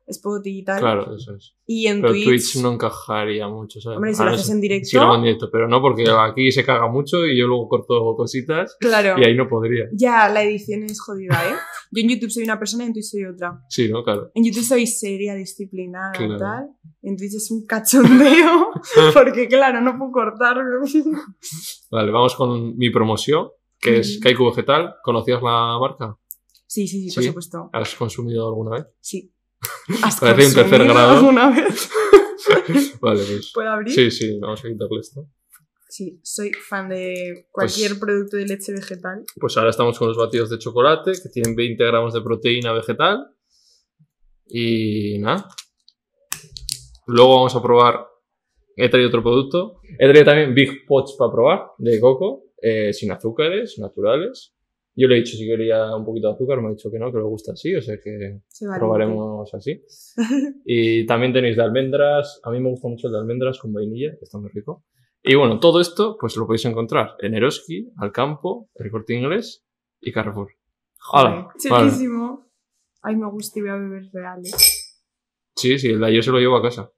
Spotify 0.08 0.58
y 0.58 0.64
tal. 0.64 0.80
claro, 0.80 1.16
eso 1.16 1.34
es. 1.34 1.56
Y 1.66 1.86
en 1.88 2.00
Pero 2.00 2.12
Twitch, 2.12 2.26
Twitch, 2.26 2.56
no 2.62 2.72
encajaría 2.74 3.48
mucho, 3.48 3.80
¿sabes? 3.80 3.96
Hombre, 3.96 4.14
si 4.14 4.22
lo 4.22 4.30
haces 4.30 4.46
sí- 4.46 4.52
en 4.52 4.60
directo. 4.60 4.88
Si 4.88 4.96
lo 4.96 5.02
hago 5.02 5.14
en 5.16 5.22
directo, 5.22 5.48
pero 5.50 5.66
no, 5.68 5.80
porque 5.82 6.04
aquí 6.08 6.52
se 6.52 6.64
caga 6.64 6.86
mucho 6.88 7.26
y 7.26 7.36
yo 7.38 7.46
luego 7.48 7.68
corto 7.68 8.14
cositas 8.16 8.76
Claro. 8.78 9.20
y 9.20 9.24
ahí 9.24 9.34
no 9.36 9.48
podría. 9.48 9.86
Ya, 9.92 10.28
la 10.28 10.42
edición 10.44 10.84
es 10.84 11.00
jodida, 11.00 11.34
¿eh? 11.50 11.54
Yo 11.92 12.02
en 12.02 12.08
YouTube 12.08 12.30
soy 12.30 12.42
una 12.44 12.58
persona 12.58 12.82
y 12.84 12.88
en 12.88 12.92
Twitch 12.94 13.04
soy 13.06 13.24
otra. 13.24 13.60
Sí, 13.68 13.88
¿no? 13.88 14.02
Claro. 14.02 14.30
En 14.34 14.44
YouTube 14.44 14.64
soy 14.64 14.86
seria, 14.88 15.34
disciplinada 15.34 16.12
y 16.14 16.18
Claro. 16.18 16.36
tal. 16.38 16.68
En 17.02 17.16
Twitch 17.16 17.34
es 17.36 17.50
un 17.50 17.64
cachondeo. 17.64 18.70
porque, 19.14 19.46
claro, 19.48 19.80
no 19.80 19.96
puedo 19.98 20.10
cortar. 20.12 20.56
Vale, 21.90 22.10
vamos 22.12 22.34
con 22.34 22.76
mi 22.76 22.90
promoción, 22.90 23.48
que 23.80 23.98
es. 24.00 24.18
Kaiku 24.22 24.46
Vegetal. 24.46 24.94
¿Conocías 25.02 25.42
la 25.42 25.78
marca? 25.80 26.16
Sí, 26.66 26.86
sí, 26.88 27.08
sí, 27.08 27.14
por 27.14 27.22
¿Sí? 27.22 27.28
supuesto. 27.28 27.70
¿Has 27.72 27.94
consumido 27.94 28.48
alguna 28.48 28.70
vez? 28.78 28.86
Sí. 29.00 29.32
¿Has 30.02 30.20
Parece 30.20 30.48
un 30.48 30.54
tercer 30.54 30.84
grado. 30.88 31.18
alguna 31.18 31.50
vez? 31.50 31.88
Vale, 33.00 33.22
pues. 33.24 33.50
¿Puedo 33.54 33.70
abrir? 33.70 33.94
Sí, 33.94 34.10
sí, 34.10 34.38
vamos 34.40 34.64
a 34.64 34.68
quitarle 34.68 35.00
esto. 35.00 35.26
Sí, 35.88 36.20
soy 36.22 36.52
fan 36.52 36.88
de 36.88 37.46
cualquier 37.50 37.90
Pues- 37.90 38.00
producto 38.00 38.36
de 38.36 38.46
leche 38.46 38.72
vegetal. 38.72 39.24
Pues 39.40 39.56
ahora 39.56 39.70
estamos 39.70 39.98
con 39.98 40.08
los 40.08 40.16
batidos 40.16 40.50
de 40.50 40.58
chocolate, 40.58 41.12
que 41.22 41.28
tienen 41.28 41.54
20 41.54 41.84
gramos 41.84 42.12
de 42.12 42.20
proteína 42.20 42.72
vegetal. 42.72 43.28
Y 44.46 45.18
nada. 45.18 45.48
Luego 47.06 47.36
vamos 47.36 47.54
a 47.54 47.62
probar. 47.62 48.06
He 48.76 48.88
traído 48.88 49.08
otro 49.08 49.22
producto. 49.22 49.80
He 49.98 50.06
traído 50.08 50.24
también 50.24 50.54
Big 50.54 50.84
Pots 50.86 51.14
para 51.18 51.32
probar, 51.32 51.66
de 51.78 51.98
coco, 52.00 52.44
eh, 52.60 52.92
sin 52.92 53.10
azúcares, 53.12 53.76
naturales. 53.78 54.54
Yo 54.98 55.08
le 55.08 55.16
he 55.16 55.18
dicho 55.18 55.36
si 55.36 55.46
quería 55.46 55.94
un 55.94 56.04
poquito 56.06 56.28
de 56.28 56.34
azúcar, 56.34 56.60
me 56.62 56.68
ha 56.68 56.70
dicho 56.70 56.90
que 56.90 56.98
no, 56.98 57.12
que 57.12 57.18
le 57.18 57.24
gusta 57.24 57.52
así, 57.52 57.74
o 57.76 57.82
sea 57.82 57.96
que 58.02 58.10
valiente. 58.12 58.46
probaremos 58.78 59.52
así. 59.54 59.82
Y 60.64 61.04
también 61.04 61.34
tenéis 61.34 61.56
de 61.56 61.62
almendras. 61.62 62.40
A 62.42 62.50
mí 62.50 62.60
me 62.60 62.70
gusta 62.70 62.88
mucho 62.88 63.08
el 63.08 63.12
de 63.12 63.18
almendras 63.18 63.58
con 63.58 63.72
vainilla, 63.74 64.12
que 64.12 64.24
está 64.24 64.38
muy 64.38 64.48
rico. 64.50 64.84
Y 65.22 65.34
bueno, 65.34 65.60
todo 65.60 65.80
esto 65.80 66.16
pues 66.18 66.36
lo 66.36 66.46
podéis 66.46 66.64
encontrar 66.64 67.10
en 67.20 67.34
Eroski, 67.34 67.92
Alcampo, 67.98 68.70
El 68.74 68.90
Corte 68.90 69.14
Inglés 69.14 69.66
y 70.00 70.12
Carrefour. 70.12 70.48
Hala, 71.12 71.48
vale. 71.70 71.90
chulísimo. 71.90 72.46
Ay, 73.02 73.16
me 73.16 73.28
gusta 73.30 73.58
y 73.58 73.62
voy 73.62 73.70
a 73.72 73.76
beber 73.76 74.02
reales. 74.12 75.04
Sí, 75.56 75.78
sí, 75.78 75.90
el 75.90 76.00
de 76.00 76.06
ayer 76.06 76.24
se 76.24 76.30
lo 76.30 76.38
llevo 76.38 76.56
a 76.56 76.62
casa. 76.62 76.90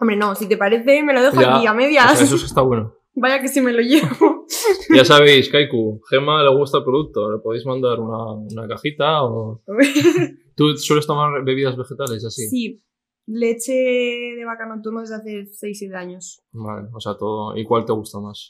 Hombre, 0.00 0.16
no, 0.16 0.34
si 0.34 0.48
te 0.48 0.56
parece, 0.56 1.02
me 1.02 1.12
lo 1.12 1.22
dejo 1.22 1.40
Ya, 1.40 1.56
aquí 1.56 1.66
a 1.66 1.72
O 1.72 1.74
medias. 1.74 2.12
sea, 2.16 2.24
eso 2.24 2.38
sí 2.38 2.46
está 2.46 2.62
bueno. 2.62 2.94
Vaya 3.14 3.40
que 3.42 3.48
si 3.48 3.60
me 3.60 3.72
lo 3.72 3.80
llevo. 3.80 4.37
Ya 4.94 5.04
sabéis, 5.04 5.48
Kaiku, 5.50 6.00
Gema 6.08 6.42
le 6.42 6.56
gusta 6.56 6.78
el 6.78 6.84
producto, 6.84 7.30
le 7.30 7.38
podéis 7.38 7.66
mandar 7.66 8.00
una, 8.00 8.32
una 8.32 8.66
cajita 8.68 9.22
o... 9.24 9.62
¿Tú 10.56 10.76
sueles 10.76 11.06
tomar 11.06 11.44
bebidas 11.44 11.76
vegetales 11.76 12.24
así? 12.24 12.48
sí, 12.48 12.82
leche 13.26 13.72
de 13.74 14.44
vaca 14.46 14.66
no 14.66 14.80
tomo 14.82 15.00
desde 15.00 15.16
hace 15.16 15.44
6-7 15.44 15.94
años. 15.94 16.42
Vale, 16.52 16.88
o 16.92 17.00
sea, 17.00 17.16
todo... 17.16 17.56
¿Y 17.56 17.64
cuál 17.64 17.84
te 17.84 17.92
gusta 17.92 18.18
más? 18.20 18.48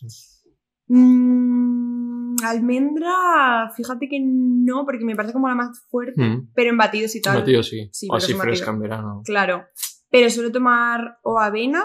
Mm, 0.87 2.37
almendra, 2.45 3.71
fíjate 3.77 4.09
que 4.09 4.19
no, 4.23 4.85
porque 4.87 5.05
me 5.05 5.17
parece 5.17 5.33
como 5.35 5.49
la 5.49 5.55
más 5.55 5.85
fuerte, 5.91 6.23
Hmm, 6.23 6.51
pero 6.55 6.71
en 6.71 6.77
batidos 6.77 7.15
y 7.17 7.21
tal. 7.21 7.41
Batido 7.41 7.63
sí. 7.63 7.89
Sí, 7.93 8.09
o 8.11 8.15
así 8.15 8.33
batido. 8.33 8.43
fresca 8.45 8.71
en 8.71 8.81
verano. 8.81 9.23
Claro. 9.25 9.65
Pero 10.11 10.31
suelo 10.31 10.51
tomar 10.53 11.19
o 11.25 11.39
avena, 11.39 11.85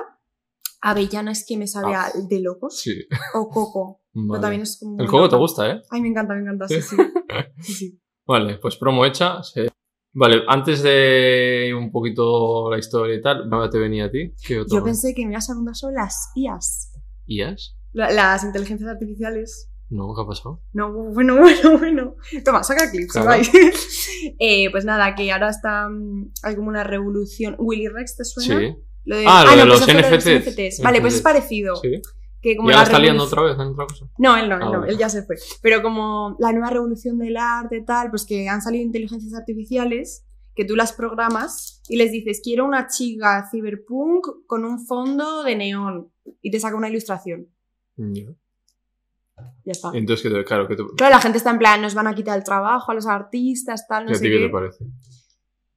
avellana 0.81 1.31
es 1.31 1.45
que 1.47 1.57
me 1.57 1.67
sabe 1.67 1.95
Ah. 1.95 2.05
a- 2.05 2.11
de 2.29 2.41
locos, 2.41 2.79
Sí. 2.79 2.93
o 3.33 3.49
coco. 3.49 3.99
Pero 4.13 4.39
también 4.39 4.61
es 4.61 4.77
como. 4.79 4.99
El 5.01 5.07
coco 5.07 5.29
te 5.29 5.35
gusta, 5.35 5.71
¿eh? 5.71 5.81
Ay, 5.89 6.01
me 6.01 6.09
encanta, 6.09 6.33
me 6.35 6.41
encanta, 6.41 6.67
sí, 6.67 6.81
sí. 6.81 6.95
sí, 7.59 7.73
sí. 7.73 7.99
Vale, 8.25 8.57
pues 8.59 8.75
promo 8.77 9.05
hecha. 9.05 9.41
sí. 9.43 9.61
Vale, 10.15 10.43
antes 10.47 10.83
de 10.83 11.73
un 11.75 11.91
poquito 11.91 12.69
la 12.69 12.77
historia 12.77 13.15
y 13.15 13.21
tal, 13.21 13.49
¿dónde 13.49 13.69
te 13.69 13.79
venía 13.79 14.05
a 14.05 14.11
ti? 14.11 14.31
Yo 14.47 14.83
pensé 14.83 15.15
que 15.15 15.25
me 15.25 15.31
ibas 15.31 15.49
a 15.49 15.53
preguntar 15.53 15.75
sobre 15.75 15.95
las 15.95 16.29
IAS, 16.35 16.91
¿IAS? 17.25 17.75
la- 17.93 18.11
las 18.11 18.43
inteligencias 18.43 18.87
artificiales. 18.91 19.71
No, 19.89 20.13
¿qué 20.15 20.21
ha 20.21 20.27
pasado? 20.27 20.61
No, 20.71 20.91
bueno, 20.93 21.35
bueno, 21.41 21.77
bueno. 21.79 22.15
Toma, 22.45 22.61
saca 22.63 22.91
clips, 22.91 23.13
Claro. 23.13 23.41
Eh, 24.39 24.69
pues 24.71 24.85
nada, 24.85 25.15
que 25.15 25.31
ahora 25.31 25.49
está. 25.49 25.89
mm, 25.89 26.31
Hay 26.43 26.55
como 26.55 26.69
una 26.69 26.83
revolución. 26.83 27.55
¿Willy 27.57 27.87
Rex 27.87 28.15
te 28.17 28.23
suena? 28.25 28.59
Sí. 28.59 28.75
Lo 29.05 29.17
de, 29.17 29.25
Ah, 29.27 29.43
lo 29.45 29.51
de 29.51 29.57
no, 29.57 29.65
los 29.65 29.81
pues 29.81 30.25
NFTs. 30.25 30.81
Vale, 30.83 31.01
pues 31.01 31.15
es 31.15 31.21
parecido. 31.21 31.75
Sí. 31.77 31.99
Que 32.43 32.57
como 32.57 32.69
¿Ya 32.69 32.75
la 32.75 32.81
la 32.81 32.83
está 32.83 32.99
liando 32.99 33.23
otra 33.23 33.41
vez 33.41 33.53
en 33.55 33.61
otra 33.61 33.85
cosa? 33.87 34.05
No, 34.17 34.35
él 34.37 34.49
no, 34.49 34.57
él 34.57 34.61
Ah, 34.63 34.69
no, 34.71 34.85
él 34.85 34.97
ya 34.97 35.07
se 35.09 35.23
fue. 35.23 35.37
Pero 35.61 35.81
como 35.81 36.35
la 36.39 36.51
nueva 36.51 36.69
revolución 36.71 37.17
del 37.17 37.37
arte, 37.37 37.81
tal, 37.87 38.09
pues 38.09 38.25
que 38.25 38.49
han 38.49 38.61
salido 38.61 38.83
inteligencias 38.83 39.33
artificiales 39.33 40.25
que 40.53 40.65
tú 40.65 40.75
las 40.75 40.91
programas 40.93 41.81
y 41.87 41.95
les 41.95 42.11
dices, 42.11 42.41
quiero 42.43 42.65
una 42.65 42.87
chica 42.87 43.47
cyberpunk 43.49 44.27
con 44.45 44.65
un 44.65 44.85
fondo 44.85 45.43
de 45.43 45.55
neón 45.55 46.11
y 46.41 46.51
te 46.51 46.59
saca 46.59 46.75
una 46.75 46.89
ilustración. 46.89 47.47
Ya. 47.95 48.25
Ya 49.65 49.71
está. 49.71 49.91
Entonces, 49.93 50.31
te- 50.31 50.43
claro, 50.43 50.67
te, 50.67 50.75
Claro, 50.75 51.15
la 51.15 51.21
gente 51.21 51.37
está 51.37 51.49
en 51.49 51.57
plan, 51.59 51.81
nos 51.81 51.93
van 51.95 52.07
a 52.07 52.13
quitar 52.13 52.37
el 52.37 52.43
trabajo 52.43 52.91
a 52.91 52.95
los 52.95 53.07
artistas, 53.07 53.87
tal, 53.87 54.05
no 54.05 54.11
¿a 54.11 54.15
sé 54.15 54.21
ti 54.21 54.29
qué 54.29 54.37
qué. 54.37 54.43
te 54.45 54.49
parece? 54.51 54.85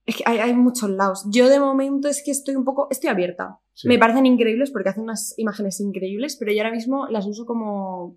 Es 0.05 0.17
que 0.17 0.25
hay, 0.27 0.39
hay 0.39 0.53
muchos 0.55 0.91
lados. 0.91 1.25
Yo 1.31 1.49
de 1.49 1.59
momento 1.61 2.09
es 2.09 2.23
que 2.25 2.33
estoy 2.33 2.55
un 2.57 2.65
poco, 2.65 2.89
estoy 2.91 3.09
abierta. 3.09 3.61
Sí. 3.77 3.89
Me 3.89 3.99
parecen 3.99 4.25
increíbles 4.25 4.71
porque 4.71 4.89
hacen 4.89 5.03
unas 5.03 5.35
imágenes 5.37 5.81
increíbles, 5.81 6.37
pero 6.37 6.51
yo 6.51 6.63
ahora 6.63 6.75
mismo 6.75 7.07
las 7.09 7.27
uso 7.27 7.45
como... 7.45 8.17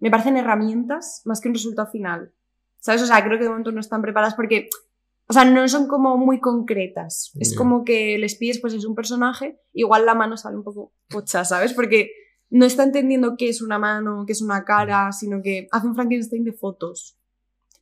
Me 0.00 0.10
parecen 0.10 0.36
herramientas 0.36 1.22
más 1.26 1.40
que 1.40 1.46
un 1.48 1.54
resultado 1.54 1.88
final. 1.90 2.32
¿Sabes? 2.80 3.00
O 3.02 3.06
sea, 3.06 3.22
creo 3.24 3.38
que 3.38 3.44
de 3.44 3.50
momento 3.50 3.70
no 3.70 3.80
están 3.80 4.02
preparadas 4.02 4.34
porque... 4.34 4.68
O 5.28 5.32
sea, 5.32 5.44
no 5.44 5.66
son 5.68 5.86
como 5.86 6.16
muy 6.16 6.40
concretas. 6.40 7.30
Es 7.38 7.54
como 7.56 7.84
que 7.84 8.18
les 8.18 8.34
pides, 8.34 8.58
pues 8.60 8.74
es 8.74 8.84
un 8.84 8.96
personaje, 8.96 9.60
igual 9.72 10.04
la 10.04 10.16
mano 10.16 10.36
sale 10.36 10.56
un 10.56 10.64
poco 10.64 10.92
pocha, 11.08 11.44
¿sabes? 11.44 11.72
Porque 11.72 12.10
no 12.48 12.66
está 12.66 12.82
entendiendo 12.82 13.36
qué 13.38 13.48
es 13.48 13.62
una 13.62 13.78
mano, 13.78 14.24
qué 14.26 14.32
es 14.32 14.42
una 14.42 14.64
cara, 14.64 15.12
sino 15.12 15.40
que 15.40 15.68
hace 15.70 15.86
un 15.86 15.94
Frankenstein 15.94 16.42
de 16.42 16.52
fotos. 16.52 17.16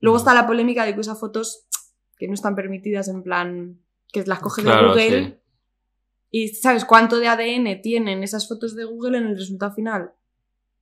Luego 0.01 0.19
Mm. 0.19 0.21
está 0.21 0.35
la 0.35 0.47
polémica 0.47 0.85
de 0.85 0.93
que 0.93 1.01
usa 1.01 1.15
fotos 1.15 1.67
que 2.19 2.29
no 2.29 2.35
están 2.35 2.55
permitidas, 2.55 3.09
en 3.09 3.23
plan, 3.23 3.81
que 4.13 4.27
las 4.27 4.41
coge 4.41 4.63
de 4.63 4.71
Google. 4.71 5.25
sí. 5.25 5.38
¿Y 6.31 6.49
sabes 6.49 6.85
cuánto 6.85 7.19
de 7.19 7.29
ADN 7.29 7.81
tienen 7.83 8.23
esas 8.23 8.47
fotos 8.49 8.75
de 8.77 8.85
Google 8.85 9.19
en 9.19 9.27
el 9.29 9.37
resultado 9.39 9.73
final? 9.75 10.13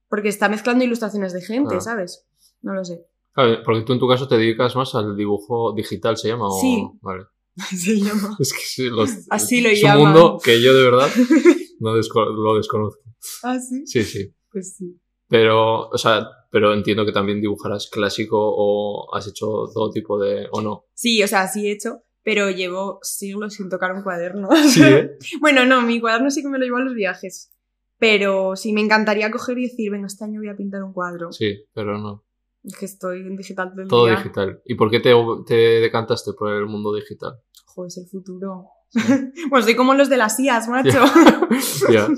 Porque 0.08 0.28
está 0.28 0.48
mezclando 0.48 0.84
ilustraciones 0.84 1.32
de 1.32 1.42
gente, 1.42 1.68
Claro. 1.68 1.80
¿sabes? 1.80 2.26
No 2.62 2.74
lo 2.74 2.84
sé. 2.84 3.04
Claro, 3.32 3.62
porque 3.64 3.82
tú 3.82 3.92
en 3.92 3.98
tu 3.98 4.08
caso 4.08 4.26
te 4.26 4.36
dedicas 4.36 4.74
más 4.76 4.94
al 4.94 5.16
dibujo 5.16 5.72
digital, 5.74 6.16
¿se 6.16 6.28
llama? 6.28 6.48
o- 6.48 6.60
Sí. 6.60 6.84
Vale. 7.00 7.24
Se 7.76 7.98
llama. 8.00 8.36
Es 8.40 8.52
que 8.52 8.60
sí, 8.60 8.88
los- 8.88 9.26
Así 9.30 9.60
lo 9.60 9.68
es 9.70 9.80
llaman. 9.80 9.98
un 9.98 10.12
mundo 10.12 10.38
que 10.42 10.60
yo 10.62 10.74
de 10.74 10.82
verdad 10.82 11.08
no 11.80 11.94
desco- 11.96 12.32
lo 12.34 12.56
desconozco. 12.56 13.02
ah, 13.44 13.58
sí. 13.58 13.86
Sí, 13.86 14.02
sí. 14.04 14.34
Pues 14.52 14.76
sí. 14.76 14.98
Pero, 15.28 15.88
o 15.88 15.98
sea, 15.98 16.26
pero 16.52 16.72
entiendo 16.72 17.04
que 17.04 17.12
también 17.12 17.40
dibujarás 17.40 17.88
clásico 17.90 18.38
o 18.40 19.12
has 19.14 19.26
hecho 19.26 19.64
todo 19.74 19.90
tipo 19.90 20.18
de... 20.20 20.46
o 20.52 20.60
no. 20.62 20.84
Sí, 20.94 21.20
o 21.22 21.26
sea, 21.28 21.48
sí 21.48 21.66
he 21.66 21.72
hecho, 21.72 22.02
pero 22.26 22.50
llevo 22.50 22.98
siglos 23.02 23.54
sin 23.54 23.70
tocar 23.70 23.92
un 23.92 24.02
cuaderno. 24.02 24.48
Sí, 24.68 24.82
¿eh? 24.82 25.16
bueno, 25.40 25.64
no, 25.64 25.80
mi 25.82 26.00
cuaderno 26.00 26.28
sí 26.28 26.42
que 26.42 26.48
me 26.48 26.58
lo 26.58 26.64
llevo 26.64 26.78
a 26.78 26.80
los 26.80 26.94
viajes. 26.94 27.52
Pero 27.98 28.56
sí, 28.56 28.72
me 28.72 28.80
encantaría 28.80 29.30
coger 29.30 29.56
y 29.58 29.68
decir, 29.68 29.92
venga, 29.92 30.08
este 30.08 30.24
año 30.24 30.40
voy 30.40 30.48
a 30.48 30.56
pintar 30.56 30.82
un 30.82 30.92
cuadro. 30.92 31.30
Sí, 31.30 31.64
pero 31.72 31.98
no. 31.98 32.24
Es 32.64 32.76
que 32.76 32.84
estoy 32.86 33.20
en 33.20 33.36
digital 33.36 33.70
todo 33.70 33.82
el 33.82 33.88
Todo 33.88 34.06
día. 34.06 34.16
digital. 34.16 34.60
¿Y 34.64 34.74
por 34.74 34.90
qué 34.90 34.98
te, 34.98 35.12
te 35.46 35.54
decantaste 35.54 36.32
por 36.32 36.52
el 36.52 36.66
mundo 36.66 36.92
digital? 36.92 37.40
Joder, 37.64 37.86
es 37.86 37.98
el 37.98 38.08
futuro. 38.08 38.70
bueno, 39.48 39.64
soy 39.64 39.76
como 39.76 39.94
los 39.94 40.08
de 40.08 40.16
las 40.16 40.40
IAS, 40.40 40.66
macho. 40.66 41.04
Ya. 41.92 42.08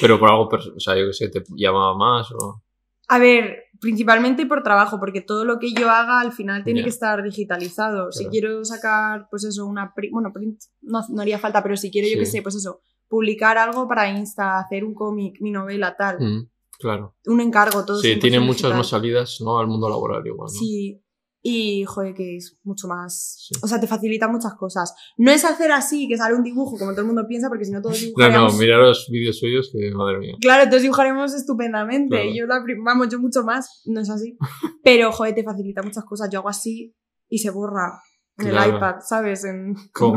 Pero 0.00 0.18
por 0.18 0.30
algo, 0.30 0.48
o 0.48 0.80
sea, 0.80 0.96
yo 0.96 1.08
que 1.08 1.12
sé, 1.12 1.28
te 1.28 1.44
llamaba 1.54 1.94
más 1.94 2.32
o... 2.32 2.62
A 3.08 3.18
ver, 3.18 3.64
principalmente 3.80 4.46
por 4.46 4.62
trabajo, 4.62 4.98
porque 4.98 5.20
todo 5.20 5.44
lo 5.44 5.58
que 5.58 5.72
yo 5.72 5.90
haga 5.90 6.20
al 6.20 6.32
final 6.32 6.64
tiene 6.64 6.82
que 6.82 6.88
estar 6.88 7.22
digitalizado. 7.22 8.12
Si 8.12 8.26
quiero 8.26 8.64
sacar, 8.64 9.28
pues 9.30 9.44
eso, 9.44 9.66
una 9.66 9.92
print, 9.94 10.12
bueno, 10.12 10.32
print 10.32 10.60
no, 10.82 11.00
no 11.08 11.22
haría 11.22 11.38
falta, 11.38 11.62
pero 11.62 11.76
si 11.76 11.90
quiero, 11.90 12.08
yo 12.08 12.18
qué 12.18 12.26
sé, 12.26 12.42
pues 12.42 12.54
eso, 12.56 12.80
publicar 13.08 13.56
algo 13.58 13.86
para 13.88 14.10
Insta, 14.10 14.58
hacer 14.58 14.84
un 14.84 14.94
cómic, 14.94 15.36
mi 15.40 15.50
novela, 15.50 15.96
tal, 15.96 16.18
Mm, 16.20 16.48
claro. 16.78 17.14
un 17.26 17.40
encargo, 17.40 17.84
todo 17.84 17.98
Sí, 18.00 18.08
100% 18.08 18.20
tiene 18.20 18.40
muchas 18.40 18.56
digital. 18.62 18.76
más 18.78 18.88
salidas, 18.88 19.40
¿no? 19.40 19.58
Al 19.58 19.66
mundo 19.66 19.88
laboral 19.88 20.26
igual, 20.26 20.48
¿no? 20.52 20.58
Sí. 20.58 21.02
Y, 21.40 21.84
joder, 21.84 22.14
que 22.14 22.36
es 22.36 22.58
mucho 22.64 22.88
más... 22.88 23.36
Sí. 23.46 23.54
O 23.62 23.68
sea, 23.68 23.78
te 23.78 23.86
facilita 23.86 24.26
muchas 24.28 24.54
cosas. 24.54 24.92
No 25.16 25.30
es 25.30 25.44
hacer 25.44 25.70
así, 25.70 26.08
que 26.08 26.16
sale 26.16 26.34
un 26.34 26.42
dibujo, 26.42 26.76
como 26.76 26.90
todo 26.90 27.02
el 27.02 27.06
mundo 27.06 27.24
piensa, 27.28 27.48
porque 27.48 27.64
si 27.64 27.70
no 27.70 27.80
todos 27.80 27.96
No, 28.00 28.06
dibujaríamos... 28.06 28.52
no, 28.54 28.58
mira 28.58 28.76
los 28.78 29.08
vídeos 29.10 29.38
suyos 29.38 29.70
que, 29.72 29.90
madre 29.92 30.18
mía. 30.18 30.34
Claro, 30.40 30.64
entonces 30.64 30.82
dibujaremos 30.82 31.34
estupendamente. 31.34 32.16
Claro. 32.16 32.30
Yo 32.34 32.46
la 32.46 32.64
vamos, 32.84 33.08
yo 33.08 33.20
mucho 33.20 33.44
más, 33.44 33.82
no 33.86 34.00
es 34.00 34.10
así. 34.10 34.36
Pero, 34.82 35.12
joder, 35.12 35.34
te 35.34 35.44
facilita 35.44 35.82
muchas 35.82 36.04
cosas. 36.04 36.28
Yo 36.30 36.40
hago 36.40 36.48
así 36.48 36.94
y 37.28 37.38
se 37.38 37.50
borra 37.50 38.00
en 38.38 38.50
Claro. 38.50 38.70
el 38.70 38.76
iPad, 38.76 38.94
¿sabes? 39.00 39.44
En... 39.44 39.74
¿Cómo? 39.92 40.14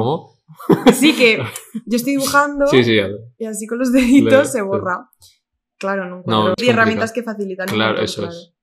cómo? 0.67 0.85
Sí, 0.93 1.13
que 1.15 1.37
yo 1.85 1.95
estoy 1.95 2.13
dibujando 2.13 2.67
Sí, 2.67 2.83
sí, 2.83 2.97
y 3.37 3.45
así 3.45 3.67
con 3.67 3.79
los 3.79 3.91
deditos 3.93 4.51
se 4.51 4.61
borra. 4.61 5.09
Claro, 5.77 6.05
No, 6.09 6.23
cuadro. 6.23 6.53
es 6.57 6.63
y 6.63 6.69
herramientas 6.69 7.11
que 7.11 7.23
facilitan. 7.23 7.67
Claro, 7.67 8.01
eso 8.01 8.27
es. 8.27 8.53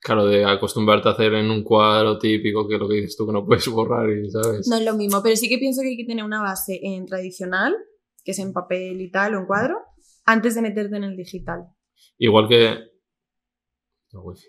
Claro, 0.00 0.26
de 0.26 0.44
acostumbrarte 0.44 1.08
a 1.08 1.12
hacer 1.12 1.34
en 1.34 1.50
un 1.50 1.64
cuadro 1.64 2.18
típico, 2.18 2.68
que 2.68 2.78
lo 2.78 2.88
que 2.88 2.96
dices 2.96 3.16
tú 3.16 3.26
que 3.26 3.32
no 3.32 3.44
puedes 3.44 3.66
borrar 3.68 4.08
y, 4.10 4.30
¿sabes? 4.30 4.68
No 4.68 4.76
es 4.76 4.84
lo 4.84 4.94
mismo, 4.94 5.22
pero 5.22 5.36
sí 5.36 5.48
que 5.48 5.58
pienso 5.58 5.82
que 5.82 5.88
hay 5.88 5.96
que 5.96 6.04
tener 6.04 6.24
una 6.24 6.42
base 6.42 6.78
en 6.82 7.06
tradicional, 7.06 7.74
que 8.22 8.32
es 8.32 8.38
en 8.38 8.52
papel 8.52 9.00
y 9.00 9.10
tal, 9.10 9.34
o 9.34 9.40
en 9.40 9.46
cuadro, 9.46 9.76
antes 10.24 10.54
de 10.54 10.62
meterte 10.62 10.96
en 10.96 11.04
el 11.04 11.16
digital. 11.16 11.64
Igual 12.18 12.48
que... 12.48 12.78
La 14.12 14.20
wifi. 14.22 14.46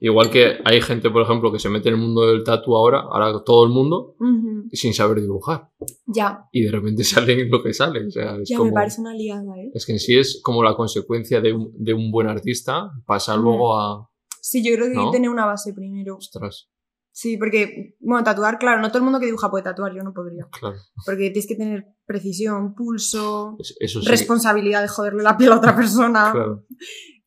Igual 0.00 0.30
que 0.30 0.58
hay 0.64 0.80
gente, 0.80 1.10
por 1.10 1.22
ejemplo, 1.22 1.50
que 1.50 1.58
se 1.58 1.68
mete 1.68 1.88
en 1.88 1.96
el 1.96 2.00
mundo 2.00 2.26
del 2.26 2.44
tatu 2.44 2.76
ahora, 2.76 3.00
ahora 3.00 3.42
todo 3.44 3.64
el 3.64 3.70
mundo, 3.70 4.14
Ujú. 4.20 4.68
sin 4.72 4.94
saber 4.94 5.20
dibujar. 5.20 5.70
Ya, 6.06 6.44
Y 6.52 6.62
de 6.62 6.70
repente 6.70 7.02
sale 7.04 7.48
lo 7.48 7.62
que 7.62 7.72
sale. 7.74 8.06
O 8.06 8.10
sea, 8.10 8.36
es 8.36 8.48
ya 8.48 8.56
como... 8.58 8.70
me 8.70 8.74
parece 8.74 9.00
una 9.00 9.14
liada, 9.14 9.56
¿eh? 9.58 9.70
Es 9.74 9.84
que 9.86 9.92
en 9.92 9.98
sí 9.98 10.16
es 10.16 10.40
como 10.42 10.62
la 10.62 10.74
consecuencia 10.76 11.40
de 11.40 11.52
un, 11.52 11.72
de 11.76 11.94
un 11.94 12.10
buen 12.12 12.28
artista, 12.28 12.90
pasa 13.06 13.36
Mm. 13.36 13.42
luego 13.42 13.76
a... 13.78 14.08
Sí, 14.40 14.62
yo 14.64 14.74
creo 14.76 14.86
que 14.86 14.92
hay 14.92 15.04
¿No? 15.04 15.10
que 15.10 15.16
tener 15.16 15.30
una 15.30 15.46
base 15.46 15.72
primero. 15.74 16.16
Ostras, 16.16 16.68
Sí, 17.10 17.36
porque, 17.36 17.96
bueno, 17.98 18.22
tatuar, 18.22 18.60
claro, 18.60 18.80
no 18.80 18.88
todo 18.90 18.98
el 18.98 19.04
mundo 19.04 19.18
que 19.18 19.26
dibuja 19.26 19.50
puede 19.50 19.64
tatuar, 19.64 19.92
yo 19.92 20.04
no 20.04 20.14
podría. 20.14 20.46
claro. 20.52 20.76
Porque 21.04 21.30
tienes 21.30 21.48
que 21.48 21.56
tener 21.56 21.86
precisión, 22.06 22.76
pulso, 22.76 23.56
Es- 23.58 23.74
Eso 23.80 24.00
sí. 24.00 24.08
responsabilidad 24.08 24.82
de 24.82 24.86
joderle 24.88 25.24
la 25.24 25.36
piel 25.36 25.50
a 25.50 25.56
otra 25.56 25.74
persona. 25.74 26.30
Claro, 26.32 26.64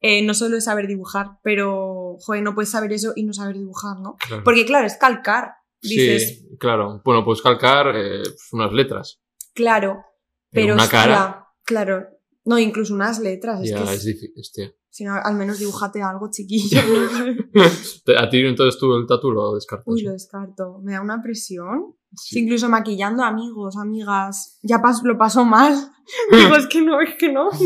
Eh, 0.01 0.25
no 0.25 0.33
solo 0.33 0.57
es 0.57 0.65
saber 0.65 0.87
dibujar, 0.87 1.37
pero, 1.43 2.17
joder, 2.21 2.41
no 2.43 2.55
puedes 2.55 2.71
saber 2.71 2.91
eso 2.91 3.13
y 3.15 3.23
no 3.23 3.33
saber 3.33 3.57
dibujar, 3.57 3.99
¿no? 3.99 4.15
claro. 4.17 4.43
Porque, 4.43 4.65
claro, 4.65 4.87
es 4.87 4.97
calcar. 4.97 5.53
Dices, 5.81 6.39
Sí, 6.39 6.57
claro. 6.59 7.01
Bueno, 7.05 7.23
pues 7.23 7.41
calcar 7.41 7.87
eh, 7.95 8.21
pues 8.23 8.47
unas 8.53 8.71
letras. 8.73 9.19
claro, 9.53 10.03
Pero 10.51 10.73
una 10.73 10.83
hostia, 10.83 10.99
cara. 11.03 11.47
claro. 11.63 12.07
No, 12.45 12.57
incluso 12.57 12.93
unas 12.95 13.19
letras. 13.19 13.61
Es 13.63 13.71
que 13.73 13.83
es 13.83 13.89
es- 13.91 14.05
difícil. 14.05 14.33
Hostia. 14.35 14.73
si 14.89 15.03
no, 15.05 15.13
al 15.13 15.35
menos 15.35 15.59
dibújate 15.59 16.01
algo 16.01 16.29
chiquillo. 16.31 16.79
A 18.17 18.29
ti 18.29 18.39
entonces 18.39 18.79
tú 18.79 18.95
el 18.95 19.05
tatu 19.07 19.31
lo 19.31 19.53
descartas. 19.53 19.85
Uy, 19.87 20.01
lo 20.01 20.11
descarto. 20.11 20.79
Me 20.83 20.93
da 20.93 21.01
una 21.01 21.21
presión. 21.21 21.95
Sí. 22.15 22.35
Sí, 22.35 22.39
incluso 22.39 22.67
maquillando 22.69 23.23
amigos, 23.23 23.77
amigas. 23.77 24.57
Ya 24.63 24.77
pas- 24.81 25.03
lo 25.03 25.17
paso 25.17 25.45
mal. 25.45 25.73
Digo, 26.31 26.55
es 26.55 26.67
que 26.67 26.81
no, 26.81 26.99
es 26.99 27.15
que 27.17 27.31
no. 27.31 27.49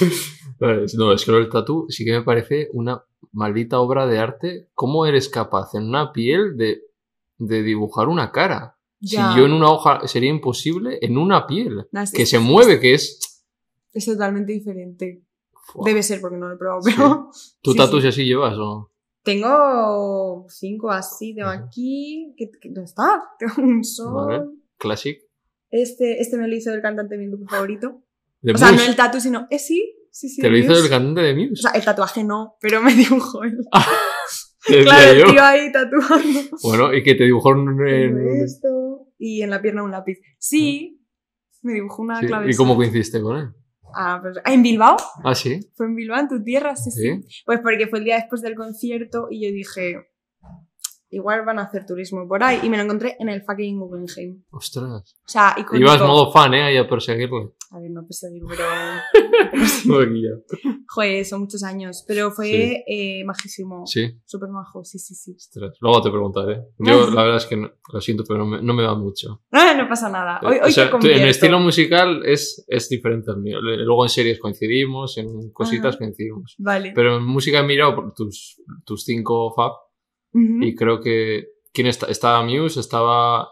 No, 0.96 1.12
es 1.12 1.24
que 1.24 1.32
lo 1.32 1.38
del 1.38 1.48
tatu 1.48 1.86
sí 1.88 2.04
que 2.04 2.12
me 2.12 2.22
parece 2.22 2.68
una 2.72 3.04
maldita 3.32 3.80
obra 3.80 4.06
de 4.06 4.18
arte. 4.18 4.68
¿Cómo 4.74 5.06
eres 5.06 5.28
capaz 5.28 5.74
en 5.74 5.88
una 5.88 6.12
piel 6.12 6.56
de, 6.56 6.82
de 7.38 7.62
dibujar 7.62 8.06
una 8.08 8.30
cara? 8.30 8.76
Ya. 9.00 9.32
Si 9.32 9.38
yo 9.40 9.46
en 9.46 9.52
una 9.54 9.70
hoja 9.70 10.06
sería 10.06 10.30
imposible, 10.30 10.98
en 11.02 11.18
una 11.18 11.46
piel. 11.48 11.86
Es- 11.92 12.12
Que 12.12 12.22
es- 12.22 12.30
se 12.30 12.38
mueve, 12.38 12.78
que 12.78 12.94
es... 12.94 13.42
Es 13.92 14.04
totalmente 14.06 14.52
diferente. 14.52 15.24
Fua. 15.52 15.82
Debe 15.84 16.02
ser 16.04 16.20
porque 16.20 16.36
no 16.36 16.48
lo 16.48 16.54
he 16.54 16.58
probado, 16.58 16.82
Sí. 16.82 16.92
pero. 16.96 17.30
¿Tú 17.60 17.72
sí, 17.72 17.78
tatus 17.78 18.02
sí. 18.02 18.08
así 18.08 18.24
llevas 18.24 18.56
o...? 18.58 18.90
Tengo 19.24 20.46
cinco 20.48 20.90
así, 20.90 21.34
tengo 21.34 21.48
aquí. 21.48 22.34
¿qué, 22.36 22.50
qué- 22.60 22.68
dónde 22.68 22.84
está? 22.84 23.22
Tengo 23.38 23.54
un 23.68 23.84
sol. 23.84 24.26
Vale. 24.28 24.44
Classic? 24.78 25.18
Este, 25.70 26.20
este 26.20 26.36
me 26.36 26.46
lo 26.48 26.54
hizo 26.54 26.72
el 26.72 26.82
cantante 26.82 27.16
de 27.16 27.24
mi 27.24 27.28
grupo 27.28 27.46
favorito. 27.48 28.02
O 28.54 28.58
sea, 28.58 28.68
no 28.68 28.74
Muse. 28.74 28.86
el 28.90 28.96
tatu, 28.96 29.20
sino. 29.20 29.46
Eh, 29.50 29.58
sí, 29.58 29.94
sí, 30.10 30.28
sí. 30.28 30.40
Te 30.42 30.48
lo 30.48 30.54
de 30.54 30.60
hizo 30.60 30.70
Muse. 30.70 30.82
el 30.84 30.90
cantante 30.90 31.20
de 31.22 31.32
O 31.32 31.36
Muse. 31.36 31.62
sea, 31.62 31.70
el 31.72 31.84
tatuaje 31.84 32.24
no, 32.24 32.56
pero 32.60 32.82
me 32.82 32.94
dibujó 32.94 33.44
él. 33.44 33.58
Decía 34.68 34.82
claro, 34.84 35.10
el 35.10 35.24
tío 35.32 35.42
ahí 35.44 35.72
tatuando. 35.72 36.40
Bueno, 36.62 36.94
y 36.94 37.02
que 37.02 37.14
te 37.16 37.24
dibujó 37.24 37.52
en... 37.52 38.42
esto. 38.44 39.08
Y 39.18 39.42
en 39.42 39.50
la 39.50 39.60
pierna 39.60 39.82
un 39.82 39.90
lápiz. 39.90 40.18
Sí, 40.38 41.00
me 41.62 41.72
dibujó 41.74 42.02
una 42.02 42.20
Sí, 42.20 42.26
clave. 42.26 42.50
¿Y 42.50 42.54
cómo 42.54 42.76
coincidiste 42.76 43.20
con 43.20 43.36
él? 43.38 43.48
Ah, 43.94 44.20
pues, 44.22 44.36
ah, 44.44 44.52
¿en 44.52 44.62
Bilbao? 44.62 44.96
Ah, 45.24 45.34
sí. 45.34 45.60
Fue 45.76 45.86
en 45.86 45.94
Bilbao, 45.96 46.18
en 46.18 46.28
tu 46.28 46.42
tierra, 46.42 46.74
sí, 46.76 46.90
sí. 46.92 47.00
¿Sí? 47.02 47.42
Pues 47.44 47.60
porque 47.60 47.88
fue 47.88 47.98
el 47.98 48.04
día 48.04 48.16
después 48.16 48.40
del 48.40 48.54
concierto 48.54 49.26
y 49.30 49.44
yo 49.46 49.52
dije, 49.52 49.96
igual 51.10 51.44
van 51.44 51.58
a 51.58 51.64
hacer 51.64 51.84
turismo 51.84 52.26
por 52.26 52.42
ahí. 52.42 52.60
Y 52.62 52.70
me 52.70 52.76
lo 52.78 52.84
encontré 52.84 53.16
en 53.18 53.28
el 53.28 53.42
fucking 53.42 53.78
Guggenheim. 53.80 54.44
Ostras. 54.50 55.14
O 55.24 55.28
sea, 55.28 55.54
icónico. 55.58 55.76
Ibas 55.86 56.00
modo 56.00 56.32
fan, 56.32 56.54
¿eh? 56.54 56.62
Ahí 56.62 56.76
a 56.76 56.88
perseguirle. 56.88 57.50
A 57.74 57.80
ver, 57.80 57.90
no 57.90 58.02
perseguir, 58.04 58.42
pero... 58.48 58.64
pero. 59.86 60.42
Joder, 60.88 61.24
son 61.24 61.40
muchos 61.40 61.62
años. 61.62 62.04
Pero 62.06 62.30
fue 62.30 62.46
Sí. 62.46 62.84
eh, 62.86 63.24
majísimo. 63.24 63.86
Sí. 63.86 64.10
Súper 64.26 64.50
majo, 64.50 64.84
sí, 64.84 64.98
sí, 64.98 65.14
sí. 65.14 65.32
Ostras. 65.34 65.78
Luego 65.80 66.02
te 66.02 66.10
preguntaré. 66.10 66.60
Yo, 66.78 67.08
la 67.10 67.22
verdad 67.22 67.38
es 67.38 67.46
que 67.46 67.56
no- 67.56 67.70
lo 67.92 68.00
siento, 68.02 68.24
pero 68.28 68.40
no 68.40 68.46
me, 68.46 68.62
no 68.62 68.74
me 68.74 68.82
va 68.82 68.94
mucho. 68.94 69.42
Ah, 69.52 69.74
no 69.76 69.88
pasa 69.88 70.10
nada. 70.10 70.38
Hoy, 70.42 70.58
O 70.60 70.64
hoy 70.66 70.72
sea, 70.72 70.90
te 70.90 70.98
tú- 70.98 71.06
en 71.06 71.22
el 71.22 71.28
estilo 71.30 71.58
musical 71.60 72.22
es, 72.26 72.62
es 72.68 72.88
diferente 72.90 73.30
al 73.30 73.38
mío. 73.40 73.58
Luego 73.62 74.04
en 74.04 74.10
series 74.10 74.38
coincidimos, 74.38 75.16
en 75.16 75.50
cositas 75.52 75.96
coincidimos. 75.96 76.54
Vale. 76.58 76.92
Pero 76.94 77.16
en 77.16 77.24
música 77.24 77.60
he 77.60 77.66
mirado 77.66 77.94
por 77.96 78.12
tus, 78.14 78.60
tus 78.84 79.02
cinco 79.04 79.52
fab 79.54 79.72
y 80.34 80.74
creo 80.74 81.00
que... 81.00 81.46
¿Quién 81.72 81.86
está? 81.86 82.06
Estaba 82.08 82.44
Muse, 82.44 82.80
estaba... 82.80 83.48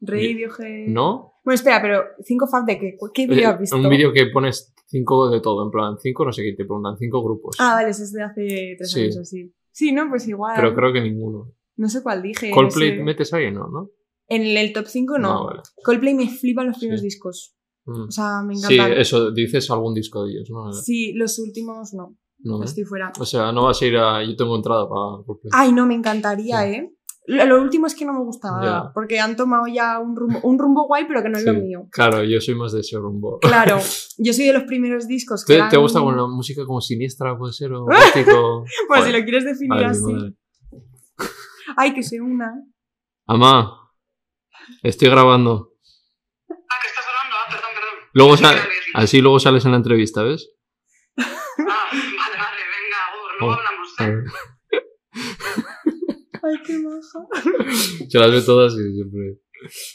Radiohead. 0.00 0.88
¿No? 0.88 1.34
Bueno, 1.46 1.54
espera, 1.54 1.80
pero 1.80 2.02
¿cinco 2.24 2.46
fans 2.48 2.66
de 2.66 2.76
qué? 2.78 2.96
¿Qué 3.14 3.22
Eh, 3.22 3.26
vídeo 3.28 3.48
has 3.50 3.60
visto? 3.60 3.76
Un 3.76 3.88
vídeo 3.88 4.12
que 4.12 4.26
pones 4.26 4.74
cinco 4.88 5.30
de 5.30 5.40
todo, 5.40 5.64
en 5.64 5.70
plan, 5.70 5.96
cinco 5.98 6.24
no 6.24 6.32
sé 6.32 6.42
qué, 6.42 6.50
te 6.54 6.64
preguntan 6.64 6.98
cinco 6.98 7.22
grupos. 7.22 7.54
Ah, 7.60 7.74
vale, 7.74 7.90
ese 7.90 8.02
es 8.02 8.12
de 8.12 8.22
hace 8.24 8.74
tres 8.76 8.90
Sí. 8.90 9.00
años 9.02 9.16
así. 9.18 9.54
Sí, 9.70 9.92
no, 9.92 10.08
pues 10.10 10.26
igual. 10.26 10.54
Pero 10.56 10.74
creo 10.74 10.92
que 10.92 11.00
ninguno. 11.00 11.52
No 11.76 11.88
sé 11.88 12.02
cuál 12.02 12.20
dije. 12.22 12.50
Coldplay 12.50 13.00
metes 13.00 13.32
ahí, 13.32 13.52
¿no? 13.52 13.68
¿no? 13.68 13.90
En 14.28 14.42
el, 14.42 14.56
el 14.56 14.72
top 14.72 14.86
5 14.86 15.18
no. 15.18 15.28
No, 15.34 15.46
vale. 15.46 15.60
Coldplay 15.84 16.14
me 16.14 16.28
flipan 16.28 16.66
los 16.66 16.78
primeros 16.78 17.00
Sí. 17.00 17.06
discos. 17.06 17.54
Mm. 17.84 18.08
O 18.08 18.10
sea, 18.10 18.42
me 18.44 18.56
Sí, 18.56 18.74
encantan. 18.74 18.98
eso, 18.98 19.30
dices 19.30 19.70
algún 19.70 19.94
disco 19.94 20.24
de 20.24 20.32
ellos, 20.32 20.50
¿no? 20.50 20.72
Sí, 20.72 21.12
los 21.12 21.38
últimos 21.38 21.94
no. 21.94 22.16
No, 22.40 22.60
¿eh? 22.60 22.64
Estoy 22.64 22.82
fuera. 22.84 23.12
O 23.20 23.24
sea, 23.24 23.52
no 23.52 23.64
vas 23.66 23.80
a 23.80 23.86
ir 23.86 23.96
a... 23.96 24.24
Yo 24.24 24.34
tengo 24.34 24.56
entrada 24.56 24.88
para 24.88 25.24
Coldplay. 25.24 25.50
Ay, 25.54 25.72
no, 25.72 25.86
me 25.86 25.94
encantaría, 25.94 26.62
Sí. 26.64 26.70
¿eh? 26.70 26.95
Lo, 27.28 27.44
lo 27.44 27.60
último 27.60 27.86
es 27.86 27.94
que 27.94 28.04
no 28.04 28.12
me 28.12 28.20
gusta 28.20 28.48
Ya. 28.48 28.66
nada, 28.66 28.92
porque 28.92 29.18
han 29.18 29.34
tomado 29.36 29.66
ya 29.66 29.98
un 29.98 30.14
rumbo, 30.16 30.38
un 30.42 30.58
rumbo 30.58 30.86
guay, 30.86 31.06
pero 31.08 31.22
que 31.22 31.28
no 31.28 31.38
es 31.38 31.44
Sí. 31.44 31.50
lo 31.50 31.54
mío. 31.60 31.88
Claro, 31.90 32.22
yo 32.22 32.40
soy 32.40 32.54
más 32.54 32.72
de 32.72 32.80
ese 32.80 32.96
rumbo. 32.98 33.38
Claro, 33.40 33.78
yo 34.18 34.32
soy 34.32 34.44
de 34.46 34.52
los 34.52 34.62
primeros 34.64 35.08
discos 35.08 35.44
que 35.44 35.56
¿Te, 35.58 35.62
te 35.70 35.76
gusta 35.76 36.00
con 36.00 36.16
la 36.16 36.26
música 36.26 36.64
como 36.64 36.80
siniestra, 36.80 37.36
puede 37.36 37.52
ser? 37.52 37.72
O 37.72 37.84
gótico? 37.84 38.64
Pues 38.88 39.04
si 39.04 39.12
lo 39.12 39.18
quieres 39.24 39.44
definir 39.44 39.72
Ay, 39.78 39.84
así. 39.86 40.36
Ay, 41.76 41.94
que 41.94 42.02
se 42.02 42.20
una. 42.20 42.52
Amá, 43.26 43.72
estoy 44.84 45.08
grabando. 45.10 45.72
Ah, 46.48 46.54
que 46.80 46.88
estás 46.88 47.04
hablando. 47.06 47.36
Ah, 47.36 47.48
perdón, 47.50 47.70
perdón. 47.74 48.10
Luego 48.12 48.36
sal- 48.36 48.68
así 48.94 49.20
luego 49.20 49.40
sales 49.40 49.64
en 49.64 49.72
la 49.72 49.78
entrevista, 49.78 50.22
¿ves? 50.22 50.48
Ah, 51.18 51.24
vale, 51.58 52.36
vale, 52.38 52.62
venga, 52.70 53.00
Gur, 53.12 53.30
luego 53.40 53.52
Oh, 53.52 53.56
hablamos. 53.56 53.94
A 53.98 54.04
¿eh? 54.04 54.14
ver. 54.14 54.24
Ay, 56.42 56.45
qué 56.64 56.78
maja. 56.78 57.26
Se 58.08 58.18
las 58.18 58.30
ve 58.30 58.40
todas 58.42 58.72
y 58.74 58.94
siempre... 58.94 59.38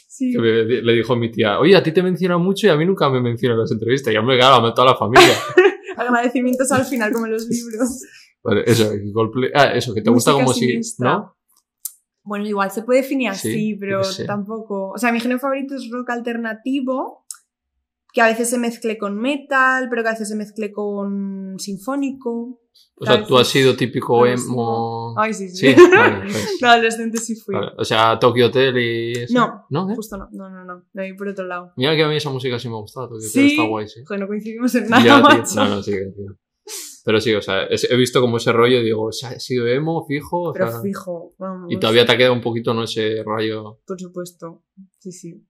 Sí. 0.08 0.32
que 0.32 0.38
me- 0.38 0.64
le 0.82 0.92
dijo 0.92 1.16
mi 1.16 1.30
tía, 1.30 1.58
oye, 1.58 1.74
a 1.76 1.82
ti 1.82 1.92
te 1.92 2.02
mencionan 2.02 2.40
mucho 2.42 2.66
y 2.66 2.70
a 2.70 2.76
mí 2.76 2.84
nunca 2.84 3.08
me 3.08 3.20
mencionan 3.22 3.56
en 3.56 3.60
las 3.62 3.72
entrevistas. 3.72 4.12
Y 4.12 4.16
yo 4.16 4.22
me 4.22 4.36
claro, 4.36 4.66
a 4.66 4.74
toda 4.74 4.88
la 4.92 4.96
familia. 4.96 5.32
Agradecimientos 5.96 6.70
al 6.72 6.84
final, 6.84 7.12
como 7.12 7.26
en 7.26 7.32
los 7.32 7.46
libros. 7.48 8.02
Vale, 8.42 8.64
eso, 8.66 8.92
Coldplay- 9.14 9.50
Ah, 9.54 9.72
eso, 9.74 9.94
que 9.94 10.02
te 10.02 10.10
gusta 10.10 10.32
como 10.32 10.52
si... 10.52 10.60
siniestra. 10.66 11.12
¿No? 11.12 11.36
Bueno, 12.24 12.46
igual 12.46 12.70
se 12.70 12.82
puede 12.82 13.00
definir 13.02 13.30
así, 13.30 13.52
Sí, 13.52 13.74
pero 13.74 14.00
tampoco. 14.26 14.90
O 14.90 14.98
sea, 14.98 15.10
mi 15.12 15.18
género 15.20 15.40
favorito 15.40 15.74
es 15.74 15.88
rock 15.90 16.10
alternativo, 16.10 17.21
que 18.12 18.20
a 18.20 18.26
veces 18.26 18.50
se 18.50 18.58
mezcle 18.58 18.98
con 18.98 19.16
metal, 19.18 19.88
pero 19.90 20.02
que 20.02 20.08
a 20.08 20.12
veces 20.12 20.28
se 20.28 20.36
mezcle 20.36 20.70
con 20.72 21.54
sinfónico. 21.58 22.58
O 22.96 23.04
sea, 23.06 23.24
tú 23.26 23.36
has 23.36 23.48
sido 23.48 23.74
típico 23.74 24.24
emo... 24.26 25.14
Ay, 25.18 25.34
sí, 25.34 25.48
Sí, 25.48 25.74
sí. 25.74 25.90
vale, 25.96 26.20
pues. 26.22 26.58
De 26.60 26.66
adolescente 26.68 27.18
sí 27.18 27.34
fui. 27.36 27.54
Vale, 27.54 27.72
O 27.76 27.84
sea, 27.84 28.18
Tokyo 28.18 28.46
Hotel 28.46 28.78
y 28.78 29.12
eso. 29.12 29.34
No. 29.34 29.64
¿No? 29.70 29.90
¿eh? 29.90 29.96
Justo 29.96 30.16
no, 30.16 30.28
no, 30.30 30.48
no, 30.50 30.64
no. 30.64 30.84
De 30.92 31.02
ahí 31.02 31.12
por 31.14 31.26
otro 31.28 31.44
lado. 31.46 31.72
Mira 31.76 31.96
que 31.96 32.04
a 32.04 32.08
mí 32.08 32.16
esa 32.16 32.30
música 32.30 32.58
sí 32.58 32.68
me 32.68 32.76
gusta, 32.76 33.00
Tokyo 33.02 33.16
Hotel 33.16 33.28
Sí. 33.30 33.46
está 33.52 33.66
guay, 33.66 33.88
sí. 33.88 34.00
Joder, 34.06 34.20
no 34.20 34.26
coincidimos 34.28 34.74
en 34.76 34.88
nada, 34.88 35.04
Ya, 35.04 35.18
macho. 35.20 35.54
No, 35.56 35.68
no, 35.68 35.82
sí, 35.82 35.92
tío. 35.92 36.36
Pero 37.04 37.20
sí, 37.20 37.34
o 37.34 37.42
sea, 37.42 37.66
he 37.68 37.96
visto 37.96 38.20
como 38.20 38.36
ese 38.36 38.52
rollo 38.52 38.78
y 38.78 38.84
digo, 38.84 39.06
o 39.06 39.12
sea, 39.12 39.32
he 39.32 39.40
sido 39.40 39.66
emo, 39.66 40.06
fijo. 40.06 40.50
o 40.50 40.52
Pero 40.52 40.70
sea, 40.70 40.80
fijo, 40.82 41.34
vamos. 41.38 41.66
y 41.72 41.78
todavía 41.80 42.06
te 42.06 42.12
ha 42.12 42.16
quedado 42.16 42.34
un 42.34 42.40
poquito, 42.40 42.72
¿no? 42.74 42.84
Ese 42.84 43.24
rollo. 43.24 43.80
Por 43.84 44.00
supuesto. 44.00 44.62
Sí, 45.00 45.10
sí. 45.10 45.44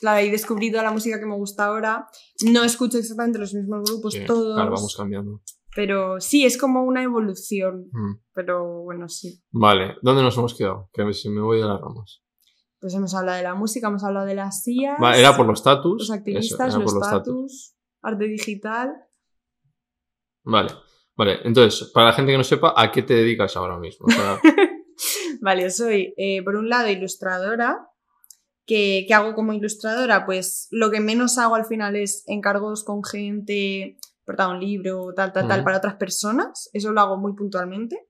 Claro, 0.00 0.20
he 0.20 0.30
descubrido 0.30 0.82
la 0.82 0.92
música 0.92 1.18
que 1.18 1.26
me 1.26 1.36
gusta 1.36 1.66
ahora. 1.66 2.06
No 2.44 2.64
escucho 2.64 2.98
exactamente 2.98 3.38
los 3.38 3.54
mismos 3.54 3.90
grupos 3.90 4.14
Sí, 4.14 4.24
todos. 4.26 4.54
Claro, 4.54 4.72
vamos 4.72 4.94
cambiando. 4.96 5.42
Pero 5.74 6.20
sí, 6.20 6.44
es 6.44 6.58
como 6.58 6.84
una 6.84 7.02
evolución. 7.02 7.88
Mm. 7.92 8.14
Pero 8.32 8.82
bueno, 8.82 9.08
sí. 9.08 9.42
Vale, 9.50 9.96
¿dónde 10.02 10.22
nos 10.22 10.36
hemos 10.36 10.54
quedado? 10.54 10.90
Que 10.92 11.12
si 11.12 11.28
me 11.28 11.40
voy 11.40 11.58
de 11.58 11.66
las 11.66 11.80
ramas. 11.80 12.22
Pues 12.78 12.94
hemos 12.94 13.14
hablado 13.14 13.38
de 13.38 13.42
la 13.42 13.54
música, 13.54 13.88
hemos 13.88 14.04
hablado 14.04 14.26
de 14.26 14.34
las 14.34 14.62
sillas. 14.62 14.98
Va, 15.02 15.16
era 15.16 15.36
por 15.36 15.46
los 15.46 15.58
status. 15.58 16.08
los 16.08 16.10
activistas, 16.10 16.74
los 16.74 16.92
status. 16.92 17.06
status, 17.06 17.76
arte 18.02 18.24
digital. 18.24 18.94
Vale, 20.44 20.70
vale. 21.16 21.40
Entonces, 21.44 21.90
para 21.90 22.08
la 22.08 22.12
gente 22.12 22.32
que 22.32 22.38
no 22.38 22.44
sepa, 22.44 22.74
¿a 22.76 22.92
qué 22.92 23.02
te 23.02 23.14
dedicas 23.14 23.56
ahora 23.56 23.78
mismo? 23.78 24.06
O 24.06 24.10
sea, 24.10 24.38
Vale, 25.40 25.70
soy 25.70 26.14
eh, 26.16 26.42
por 26.42 26.56
un 26.56 26.68
lado 26.68 26.88
ilustradora. 26.88 27.88
¿Qué, 28.66 29.04
qué 29.06 29.14
hago 29.14 29.34
como 29.34 29.52
ilustradora? 29.52 30.26
Pues 30.26 30.68
lo 30.70 30.90
que 30.90 31.00
menos 31.00 31.38
hago 31.38 31.54
al 31.54 31.64
final 31.64 31.96
es 31.96 32.24
encargos 32.26 32.84
con 32.84 33.04
gente, 33.04 33.96
portar 34.26 34.50
un 34.50 34.60
libro, 34.60 35.14
tal, 35.14 35.32
tal, 35.32 35.48
tal, 35.48 35.64
para 35.64 35.78
otras 35.78 35.94
personas. 35.94 36.68
Eso 36.72 36.92
lo 36.92 37.00
hago 37.00 37.16
muy 37.16 37.34
puntualmente. 37.34 38.08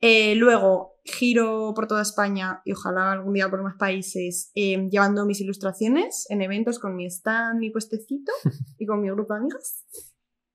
Eh, 0.00 0.34
luego 0.34 0.98
giro 1.04 1.72
por 1.74 1.86
toda 1.88 2.02
España 2.02 2.60
y 2.64 2.72
ojalá 2.72 3.12
algún 3.12 3.34
día 3.34 3.50
por 3.50 3.62
más 3.62 3.74
países 3.76 4.52
eh, 4.54 4.88
llevando 4.90 5.26
mis 5.26 5.40
ilustraciones 5.40 6.26
en 6.28 6.40
eventos 6.40 6.78
con 6.78 6.94
mi 6.94 7.06
stand, 7.06 7.58
mi 7.58 7.70
puestecito 7.70 8.30
y 8.78 8.86
con 8.86 9.00
mi 9.00 9.10
grupo 9.10 9.34
de 9.34 9.40
amigas. 9.40 9.84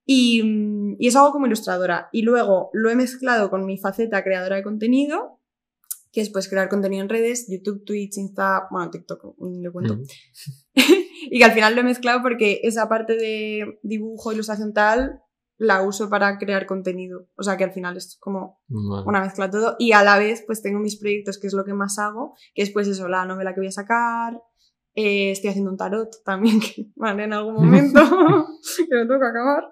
Y, 0.06 0.44
mm, 0.44 0.96
y 1.00 1.08
eso 1.08 1.20
hago 1.20 1.32
como 1.32 1.48
ilustradora. 1.48 2.10
Y 2.12 2.22
luego 2.22 2.70
lo 2.74 2.90
he 2.90 2.96
mezclado 2.96 3.50
con 3.50 3.66
mi 3.66 3.78
faceta 3.78 4.24
creadora 4.24 4.58
de 4.58 4.64
contenido, 4.64 5.40
que 6.14 6.22
es 6.22 6.30
pues 6.30 6.48
crear 6.48 6.70
contenido 6.70 7.04
en 7.04 7.10
redes, 7.10 7.48
YouTube, 7.50 7.84
Twitch, 7.84 8.18
Insta, 8.18 8.68
bueno, 8.72 8.90
TikTok, 8.92 9.36
le 9.62 9.72
cuento. 9.72 9.96
mm, 9.98 10.04
y 11.32 11.40
que 11.40 11.44
al 11.44 11.52
final 11.52 11.76
lo 11.76 11.82
he 11.82 11.84
mezclado 11.84 12.22
porque 12.22 12.62
esa 12.64 12.88
parte 12.88 13.18
de 13.18 13.80
dibujo, 13.84 14.32
ilustración 14.32 14.74
tal, 14.74 15.20
la 15.58 15.82
uso 15.84 16.10
para 16.10 16.38
crear 16.38 16.66
contenido. 16.66 17.28
O 17.38 17.44
sea 17.44 17.58
que 17.58 17.64
al 17.64 17.72
final 17.74 17.98
es 17.98 18.18
como 18.20 18.60
vale. 18.68 19.06
una 19.08 19.22
mezcla 19.22 19.48
de 19.48 19.52
todo. 19.52 19.76
Y 19.80 19.92
a 19.94 20.04
la 20.04 20.18
vez, 20.18 20.44
pues 20.46 20.62
tengo 20.62 20.80
mis 20.80 21.00
proyectos, 21.00 21.40
que 21.40 21.48
es 21.48 21.54
lo 21.54 21.64
que 21.66 21.74
más 21.74 21.98
hago, 22.00 22.36
que 22.54 22.62
es 22.64 22.72
pues 22.72 22.88
eso, 22.88 23.08
la 23.08 23.26
novela 23.26 23.54
que 23.54 23.60
voy 23.62 23.68
a 23.68 23.72
sacar. 23.72 24.40
eh, 24.96 25.32
estoy 25.32 25.50
haciendo 25.50 25.72
un 25.72 25.78
tarot 25.78 26.10
también, 26.24 26.60
que 26.76 26.92
vale, 26.96 27.24
en 27.24 27.34
algún 27.34 27.56
momento 27.56 28.00
que 28.02 28.96
me 28.96 29.06
toca 29.08 29.30
acabar. 29.30 29.64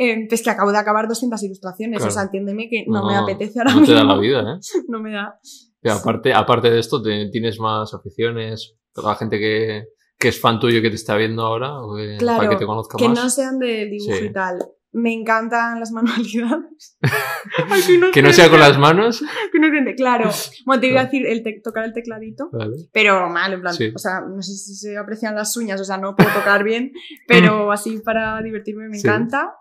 Eh, 0.00 0.26
pues 0.28 0.42
que 0.44 0.50
acabo 0.50 0.70
de 0.70 0.78
acabar 0.78 1.08
200 1.08 1.42
ilustraciones, 1.42 1.98
Claro. 1.98 2.10
o 2.10 2.14
sea, 2.14 2.22
entiéndeme 2.22 2.68
que 2.70 2.84
no, 2.86 3.04
me 3.04 3.16
apetece 3.16 3.58
ahora 3.58 3.72
No 3.72 3.78
te 3.84 3.90
mismo. 3.92 3.96
da 3.96 4.04
la 4.04 4.20
vida, 4.20 4.40
¿eh? 4.54 4.80
no 4.86 5.00
me 5.02 5.10
da. 5.12 5.40
Y 5.82 5.88
aparte, 5.88 6.32
aparte 6.34 6.70
de 6.70 6.78
esto, 6.80 7.00
te- 7.02 7.28
¿tienes 7.30 7.58
más 7.60 7.94
aficiones? 7.94 8.74
¿La 9.02 9.14
gente 9.14 9.38
que, 9.38 9.84
que 10.18 10.28
es 10.28 10.40
fan 10.40 10.58
tuyo 10.58 10.82
que 10.82 10.88
te 10.90 10.96
está 10.96 11.16
viendo 11.16 11.42
ahora? 11.46 11.80
¿O 11.80 11.94
que- 11.96 12.16
Claro, 12.18 12.38
para 12.38 12.50
que 12.50 12.56
te 12.56 12.66
conozca 12.66 12.96
Que 12.98 13.08
más? 13.08 13.18
no 13.22 13.30
sean 13.30 13.58
de 13.58 13.86
dibujo 13.86 14.16
Sí. 14.18 14.24
y 14.26 14.32
tal. 14.32 14.58
Me 14.90 15.12
encantan 15.12 15.78
las 15.78 15.92
manualidades. 15.92 16.96
Ay, 17.70 17.82
qué 17.86 18.10
Que 18.12 18.22
no 18.22 18.32
sea 18.32 18.48
con 18.50 18.58
las 18.58 18.78
manos. 18.78 19.20
qué 19.52 19.58
inocente. 19.58 19.94
Claro. 19.94 20.30
Bueno, 20.66 20.80
te 20.80 20.86
iba 20.88 21.00
a 21.00 21.04
decir 21.04 21.26
el 21.26 21.42
tocar 21.62 21.84
el 21.84 21.92
tecladito. 21.92 22.48
Vale. 22.52 22.74
Pero 22.92 23.28
mal, 23.28 23.52
en 23.52 23.60
plan, 23.60 23.74
Sí. 23.74 23.92
o 23.94 23.98
sea, 23.98 24.20
no 24.22 24.40
sé 24.42 24.52
si 24.54 24.74
se 24.74 24.96
aprecian 24.96 25.34
las 25.36 25.56
uñas, 25.56 25.80
o 25.80 25.84
sea, 25.84 25.98
no 25.98 26.16
puedo 26.16 26.30
tocar 26.30 26.64
bien, 26.64 26.90
pero 27.28 27.70
así 27.70 27.98
para 27.98 28.40
divertirme 28.42 28.88
me 28.88 28.98
Sí. 28.98 29.06
encanta. 29.06 29.54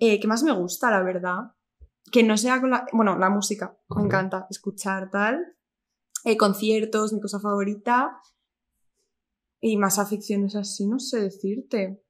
Eh, 0.00 0.18
¿Qué 0.18 0.26
más 0.26 0.42
me 0.42 0.52
gusta, 0.52 0.90
la 0.90 1.02
verdad? 1.02 1.36
Que 2.10 2.22
no 2.22 2.36
sea 2.36 2.60
con 2.60 2.70
la... 2.70 2.86
Bueno, 2.92 3.18
la 3.18 3.30
música, 3.30 3.76
me 3.88 4.04
encanta 4.04 4.46
escuchar 4.50 5.10
tal. 5.10 5.56
Eh, 6.24 6.36
conciertos, 6.36 7.12
mi 7.12 7.20
cosa 7.20 7.40
favorita. 7.40 8.20
Y 9.60 9.76
más 9.76 9.98
aficiones 9.98 10.54
así, 10.56 10.86
no 10.86 10.98
sé 10.98 11.20
decirte. 11.20 12.02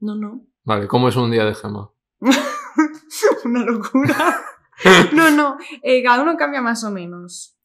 No, 0.00 0.14
no. 0.14 0.46
Vale, 0.64 0.88
¿cómo 0.88 1.08
es 1.08 1.16
un 1.16 1.30
día 1.30 1.44
de 1.44 1.54
gema? 1.54 1.92
Una 3.44 3.64
locura. 3.64 4.44
No, 5.12 5.30
no, 5.30 5.56
eh, 5.82 6.02
cada 6.02 6.22
uno 6.22 6.36
cambia 6.36 6.62
más 6.62 6.84
o 6.84 6.90
menos. 6.92 7.58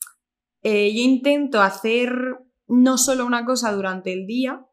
Eh, 0.63 0.93
yo 0.95 1.01
intento 1.01 1.61
hacer 1.61 2.39
no 2.67 2.97
solo 2.97 3.25
una 3.25 3.45
cosa 3.45 3.71
durante 3.71 4.13
el 4.13 4.25
día 4.25 4.65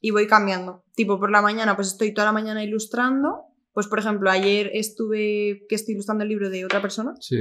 y 0.00 0.10
voy 0.10 0.26
cambiando. 0.26 0.84
Tipo, 0.94 1.18
por 1.18 1.30
la 1.30 1.42
mañana, 1.42 1.76
pues 1.76 1.88
estoy 1.88 2.12
toda 2.12 2.26
la 2.26 2.32
mañana 2.32 2.62
ilustrando. 2.62 3.44
Pues, 3.78 3.86
por 3.86 4.00
ejemplo, 4.00 4.28
ayer 4.28 4.72
estuve 4.74 5.64
que 5.68 5.76
estoy 5.76 5.94
ilustrando 5.94 6.24
el 6.24 6.30
libro 6.30 6.50
de 6.50 6.64
otra 6.64 6.82
persona 6.82 7.14
Sí. 7.20 7.36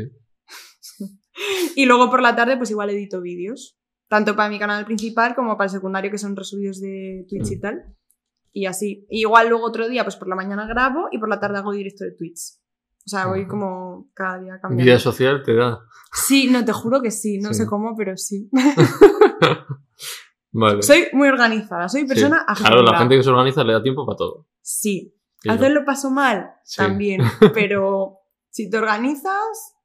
y 1.76 1.86
luego 1.88 2.12
por 2.12 2.22
la 2.22 2.36
tarde, 2.36 2.58
pues 2.58 2.70
igual 2.70 2.92
edito 2.92 3.22
vídeos. 3.22 3.76
Tanto 4.08 4.36
para 4.36 4.48
mi 4.48 4.60
canal 4.60 4.86
principal 4.86 5.34
como 5.34 5.58
para 5.58 5.66
el 5.66 5.72
secundario, 5.72 6.12
que 6.12 6.20
son 6.20 6.36
resubidos 6.36 6.80
de 6.80 7.26
Twitch 7.28 7.54
y 7.54 7.56
Mm. 7.56 7.60
tal. 7.62 7.96
Y 8.54 8.68
así. 8.68 9.08
Y 9.10 9.22
igual 9.22 9.50
luego 9.50 9.66
otro 9.66 9.90
día, 9.90 10.04
pues 10.04 10.16
por 10.16 10.28
la 10.28 10.36
mañana 10.36 10.68
grabo 10.68 11.08
y 11.12 11.18
por 11.18 11.28
la 11.28 11.40
tarde 11.40 11.58
hago 11.58 11.72
directo 11.72 12.04
de 12.06 12.12
Twitch. 12.12 12.60
O 13.04 13.10
sea, 13.10 13.26
voy 13.26 13.48
como 13.48 14.12
cada 14.14 14.38
día 14.40 14.60
cambiando. 14.62 14.92
Vida 14.92 15.00
social 15.00 15.42
te 15.44 15.56
da. 15.56 15.80
Sí, 16.28 16.50
no, 16.52 16.64
te 16.64 16.72
juro 16.72 17.02
que 17.02 17.10
sí. 17.10 17.40
No 17.40 17.52
Sí. 17.52 17.64
sé 17.64 17.66
cómo, 17.66 17.96
pero 17.98 18.16
sí. 18.16 18.48
Vale. 20.52 20.84
soy 20.84 21.08
muy 21.14 21.30
organizada. 21.30 21.90
Soy 21.90 22.06
persona 22.06 22.46
Sí. 22.56 22.62
Claro, 22.64 22.84
la 22.84 22.96
gente 23.00 23.18
que 23.18 23.24
se 23.24 23.30
organiza 23.32 23.64
le 23.64 23.74
da 23.74 23.82
tiempo 23.82 24.06
para 24.06 24.18
todo. 24.18 24.46
Sí. 24.62 25.16
Yo- 25.44 25.52
Hacerlo 25.52 25.84
paso 25.86 26.10
mal 26.12 26.52
Sí. 26.64 26.78
también. 26.78 27.22
Pero 27.54 28.20
si 28.50 28.70
te 28.70 28.78
organizas... 28.78 29.76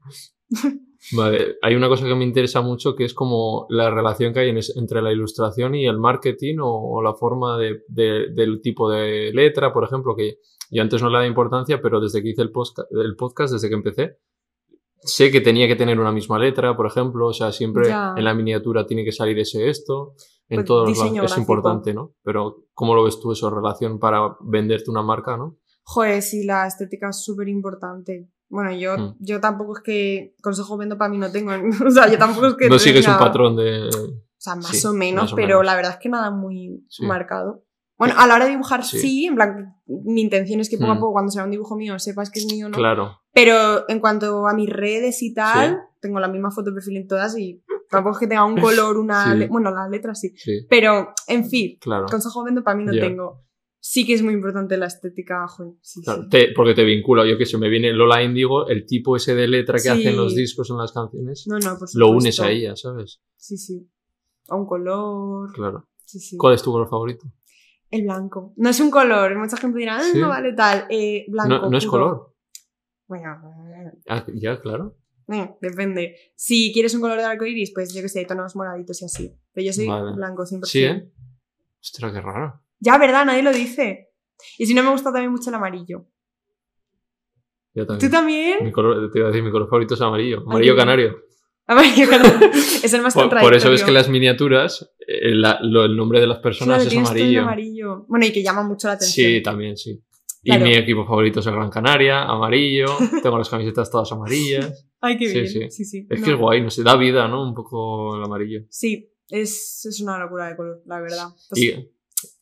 Vale, 1.17 1.57
hay 1.63 1.75
una 1.75 1.89
cosa 1.89 2.07
que 2.07 2.15
me 2.15 2.25
interesa 2.25 2.61
mucho 2.63 2.95
que 2.95 3.05
es 3.05 3.13
como 3.13 3.67
la 3.71 3.91
relación 3.91 4.33
que 4.33 4.39
hay 4.41 4.51
en 4.51 4.59
es- 4.59 4.77
entre 4.77 5.03
la 5.03 5.11
ilustración 5.13 5.75
y 5.75 5.87
el 5.87 5.99
marketing 5.99 6.59
o, 6.61 6.69
o 6.97 7.03
la 7.03 7.15
forma 7.15 7.59
de, 7.59 7.83
de- 7.89 8.29
del 8.33 8.61
tipo 8.61 8.89
de 8.89 9.33
letra, 9.35 9.73
por 9.73 9.83
ejemplo, 9.85 10.15
que 10.15 10.39
yo 10.71 10.81
antes 10.81 11.03
no 11.03 11.09
le 11.09 11.15
daba 11.15 11.27
importancia, 11.27 11.81
pero 11.83 12.01
desde 12.01 12.23
que 12.23 12.31
hice 12.31 12.43
el, 12.43 12.53
posca- 12.53 12.87
el 12.91 13.17
podcast, 13.17 13.53
desde 13.53 13.69
que 13.69 13.75
empecé, 13.75 14.19
sé 15.01 15.33
que 15.33 15.41
tenía 15.41 15.67
que 15.67 15.75
tener 15.75 15.99
una 15.99 16.13
misma 16.13 16.39
letra, 16.39 16.77
por 16.77 16.87
ejemplo, 16.87 17.27
o 17.27 17.33
sea, 17.33 17.51
siempre 17.51 17.89
Ya. 17.89 18.15
en 18.17 18.25
la 18.25 18.33
miniatura 18.35 18.87
tiene 18.87 19.05
que 19.05 19.11
salir 19.13 19.37
ese 19.41 19.69
esto. 19.69 20.15
En 20.53 20.57
Pues 20.59 20.67
todos 20.67 20.89
los 20.89 20.99
es 20.99 21.13
gráfico. 21.15 21.41
importante, 21.41 21.95
¿no? 21.95 22.13
Pero 22.23 22.65
¿cómo 22.75 22.95
lo 22.95 23.05
ves 23.05 23.19
tú 23.21 23.33
eso, 23.33 23.49
relación 23.51 23.99
para 23.99 24.37
venderte 24.41 24.91
una 24.91 25.03
marca, 25.03 25.37
¿no? 25.37 25.57
Joder, 25.85 26.21
sí, 26.23 26.45
la 26.45 26.67
estética 26.67 27.09
es 27.09 27.25
súper 27.25 27.49
importante. 27.49 28.29
Bueno, 28.49 28.71
yo, 28.73 28.97
Mm. 28.99 29.17
yo 29.19 29.41
tampoco 29.41 29.79
es 29.79 29.83
que 29.83 30.35
consejo 30.43 30.77
vendo 30.77 30.99
para 30.99 31.11
mí 31.11 31.19
no 31.19 31.31
tengo. 31.33 31.53
O 31.89 31.91
sea, 31.91 32.11
yo 32.11 32.19
tampoco 32.19 32.49
es 32.49 32.55
que. 32.55 32.69
No 32.71 32.79
sigues 32.79 33.09
un 33.09 33.17
patrón 33.19 33.57
de... 33.57 33.89
O 33.89 34.15
sea, 34.37 34.57
más 34.57 34.67
Sí, 34.67 34.87
o 34.87 34.93
menos, 34.93 35.25
más 35.25 35.33
o 35.33 35.37
pero 35.37 35.49
menos. 35.59 35.67
la 35.67 35.75
verdad 35.77 35.93
es 35.93 35.99
que 35.99 36.09
nada 36.09 36.31
muy 36.31 36.85
Sí. 36.89 37.05
marcado. 37.07 37.65
Bueno, 37.99 38.15
a 38.19 38.27
la 38.27 38.35
hora 38.35 38.45
de 38.47 38.51
dibujar 38.51 38.85
Sí. 38.85 38.99
sí. 38.99 39.27
en 39.27 39.37
plan, 39.37 39.77
mi 39.87 40.21
intención 40.23 40.61
es 40.61 40.69
que 40.69 40.77
poco 40.77 40.91
a 40.91 40.95
Mm. 40.97 41.01
poco 41.01 41.13
cuando 41.13 41.31
sea 41.31 41.45
un 41.45 41.51
dibujo 41.51 41.77
mío 41.77 41.99
sepas 41.99 42.31
que 42.31 42.41
es 42.41 42.47
mío, 42.53 42.69
¿no? 42.69 42.77
Claro. 42.77 43.21
Pero 43.33 43.89
en 43.89 44.01
cuanto 44.01 44.47
a 44.47 44.55
mis 44.55 44.69
redes 44.69 45.23
y 45.23 45.33
tal, 45.33 45.71
Sí. 45.71 45.77
tengo 46.01 46.19
la 46.21 46.29
misma 46.29 46.51
foto 46.51 46.71
de 46.71 46.75
perfil 46.75 46.97
en 46.99 47.07
todas 47.07 47.39
y 47.39 47.63
tampoco 47.93 48.17
es 48.17 48.21
que 48.21 48.27
tenga 48.27 48.45
un 48.45 48.57
color, 48.61 48.97
una... 48.97 49.39
Sí. 49.39 49.47
Bueno, 49.49 49.71
las 49.71 49.89
letras 49.89 50.19
sí. 50.19 50.33
Sí, 50.37 50.67
Pero, 50.69 51.13
en 51.29 51.49
fin, 51.49 51.79
claro. 51.81 52.07
consejo 52.11 52.43
vendo 52.43 52.65
para 52.65 52.77
mí 52.77 52.85
no 52.85 52.93
tengo. 52.93 53.45
Sí 53.85 54.07
que 54.07 54.15
es 54.15 54.23
muy 54.23 54.35
importante 54.35 54.77
la 54.77 54.87
estética, 54.87 55.47
joder. 55.49 55.75
Sí, 55.81 56.01
Claro, 56.03 56.23
sí. 56.23 56.29
te- 56.29 56.53
porque 56.55 56.75
te 56.75 56.85
vincula, 56.85 57.27
yo 57.27 57.37
que 57.37 57.47
sé, 57.47 57.59
me 57.59 57.69
viene 57.69 57.93
Lola 57.93 58.23
Indigo, 58.23 58.67
el 58.69 58.87
tipo 58.87 59.17
ese 59.17 59.35
de 59.35 59.47
letra 59.49 59.79
que 59.83 59.91
hacen 59.91 60.17
los 60.17 60.35
discos 60.37 60.71
en 60.71 60.77
las 60.79 60.93
canciones, 60.93 61.45
No, 61.49 61.59
no, 61.59 61.77
por 61.79 61.89
lo 61.95 62.11
unes 62.11 62.39
a 62.41 62.51
ella, 62.51 62.75
¿sabes? 62.77 63.21
Sí, 63.37 63.57
sí. 63.57 63.89
A 64.49 64.57
un 64.57 64.67
color. 64.67 65.53
Claro. 65.53 65.89
Sí, 66.05 66.19
sí. 66.21 66.37
¿Cuál 66.37 66.55
es 66.55 66.63
tu 66.63 66.71
color 66.73 66.89
favorito? 66.89 67.27
El 67.91 68.03
blanco. 68.05 68.53
No 68.57 68.71
es 68.71 68.81
un 68.81 68.91
color. 68.91 69.37
Mucha 69.37 69.57
gente 69.57 69.79
dirá, 69.79 69.99
"Ah, 69.99 70.03
no 70.15 70.29
vale 70.29 70.53
tal. 70.55 70.87
Eh, 70.89 71.27
blanco. 71.29 71.49
No, 71.53 71.69
no 71.71 71.77
es 71.79 71.87
color. 71.87 72.35
Bueno, 73.09 73.41
Ah, 74.09 74.25
ya, 74.33 74.59
claro. 74.61 74.97
Depende. 75.61 76.17
Si 76.35 76.73
quieres 76.73 76.95
un 76.95 77.01
color 77.01 77.19
de 77.19 77.25
arco 77.25 77.45
iris, 77.47 77.73
pues 77.75 77.95
yo 77.95 78.03
que 78.03 78.09
sé, 78.09 78.25
tonos 78.25 78.55
moraditos 78.57 79.01
y 79.03 79.05
así. 79.05 79.35
Pero 79.53 79.67
yo 79.67 79.73
soy 79.73 79.87
Vale. 79.87 80.13
blanco 80.15 80.45
100%. 80.45 80.65
Sí, 80.65 80.85
¿eh? 80.85 81.11
Ostras, 81.81 82.13
qué 82.13 82.21
raro. 82.21 82.61
Ya, 82.81 82.99
¿verdad? 82.99 83.25
Nadie 83.27 83.43
lo 83.43 83.53
dice. 83.53 84.11
Y 84.59 84.67
si 84.67 84.75
no 84.75 84.83
me 84.83 84.91
gusta 84.91 85.13
también 85.13 85.31
mucho 85.33 85.51
el 85.51 85.55
amarillo. 85.57 86.07
Yo 87.75 87.87
¿Tú 87.87 87.93
también. 87.99 88.11
también? 88.11 88.65
Mi 88.65 88.73
color, 88.73 89.11
te 89.11 89.19
iba 89.19 89.29
a 89.29 89.31
decir, 89.31 89.43
mi 89.43 89.51
color 89.51 89.69
favorito 89.69 89.95
es 89.95 90.01
amarillo. 90.01 90.41
Amarillo 90.47 90.77
canario. 90.77 91.17
Amarillo, 91.67 92.09
claro. 92.09 92.25
Es 92.53 92.93
el 92.93 93.03
más 93.03 93.15
Por, 93.15 93.31
por 93.31 93.55
eso 93.55 93.71
ves 93.71 93.85
que 93.85 93.93
las 93.93 94.09
miniaturas, 94.09 94.93
eh, 95.07 95.31
lo- 95.33 95.85
el 95.85 95.97
nombre 95.97 96.21
de 96.21 96.27
las 96.27 96.39
personas 96.41 96.83
Claro, 96.83 96.91
es 97.03 97.09
amarillo. 97.09 97.43
amarillo. 97.43 98.05
Bueno, 98.09 98.27
y 98.27 98.33
que 98.33 98.43
llama 98.43 98.65
mucho 98.65 98.89
la 98.89 98.95
atención. 98.95 99.31
Sí, 99.31 99.43
también, 99.43 99.77
sí. 99.77 100.03
Claro. 100.45 100.67
Y 100.67 100.69
mi 100.69 100.75
equipo 100.75 101.07
favorito 101.07 101.39
es 101.39 101.47
el 101.47 101.55
Gran 101.55 101.71
Canaria, 101.71 102.25
amarillo. 102.25 102.87
Tengo 103.23 103.39
las 103.39 103.49
camisetas 103.49 103.91
todas 103.91 104.11
amarillas. 104.11 104.87
Ay, 105.05 105.19
qué 105.19 105.27
Sí, 105.29 105.35
bien. 105.59 105.71
sí. 105.71 105.71
Sí, 105.71 105.85
sí. 105.85 106.07
Es 106.09 106.21
No. 106.21 106.27
que 106.27 106.33
es 106.33 106.39
guay, 106.39 106.63
no 106.63 106.71
sé, 106.71 106.83
da 106.83 106.97
vida, 106.97 107.27
¿no? 107.29 107.47
Un 107.47 107.55
poco 107.55 108.17
el 108.17 108.23
amarillo. 108.23 108.65
Sí, 108.71 109.13
es, 109.29 109.85
es 109.85 110.01
una 110.01 110.19
locura 110.19 110.49
de 110.49 110.57
color, 110.57 110.83
la 110.87 111.01
verdad. 111.01 111.27
Pues 111.51 111.61
Y, 111.61 111.69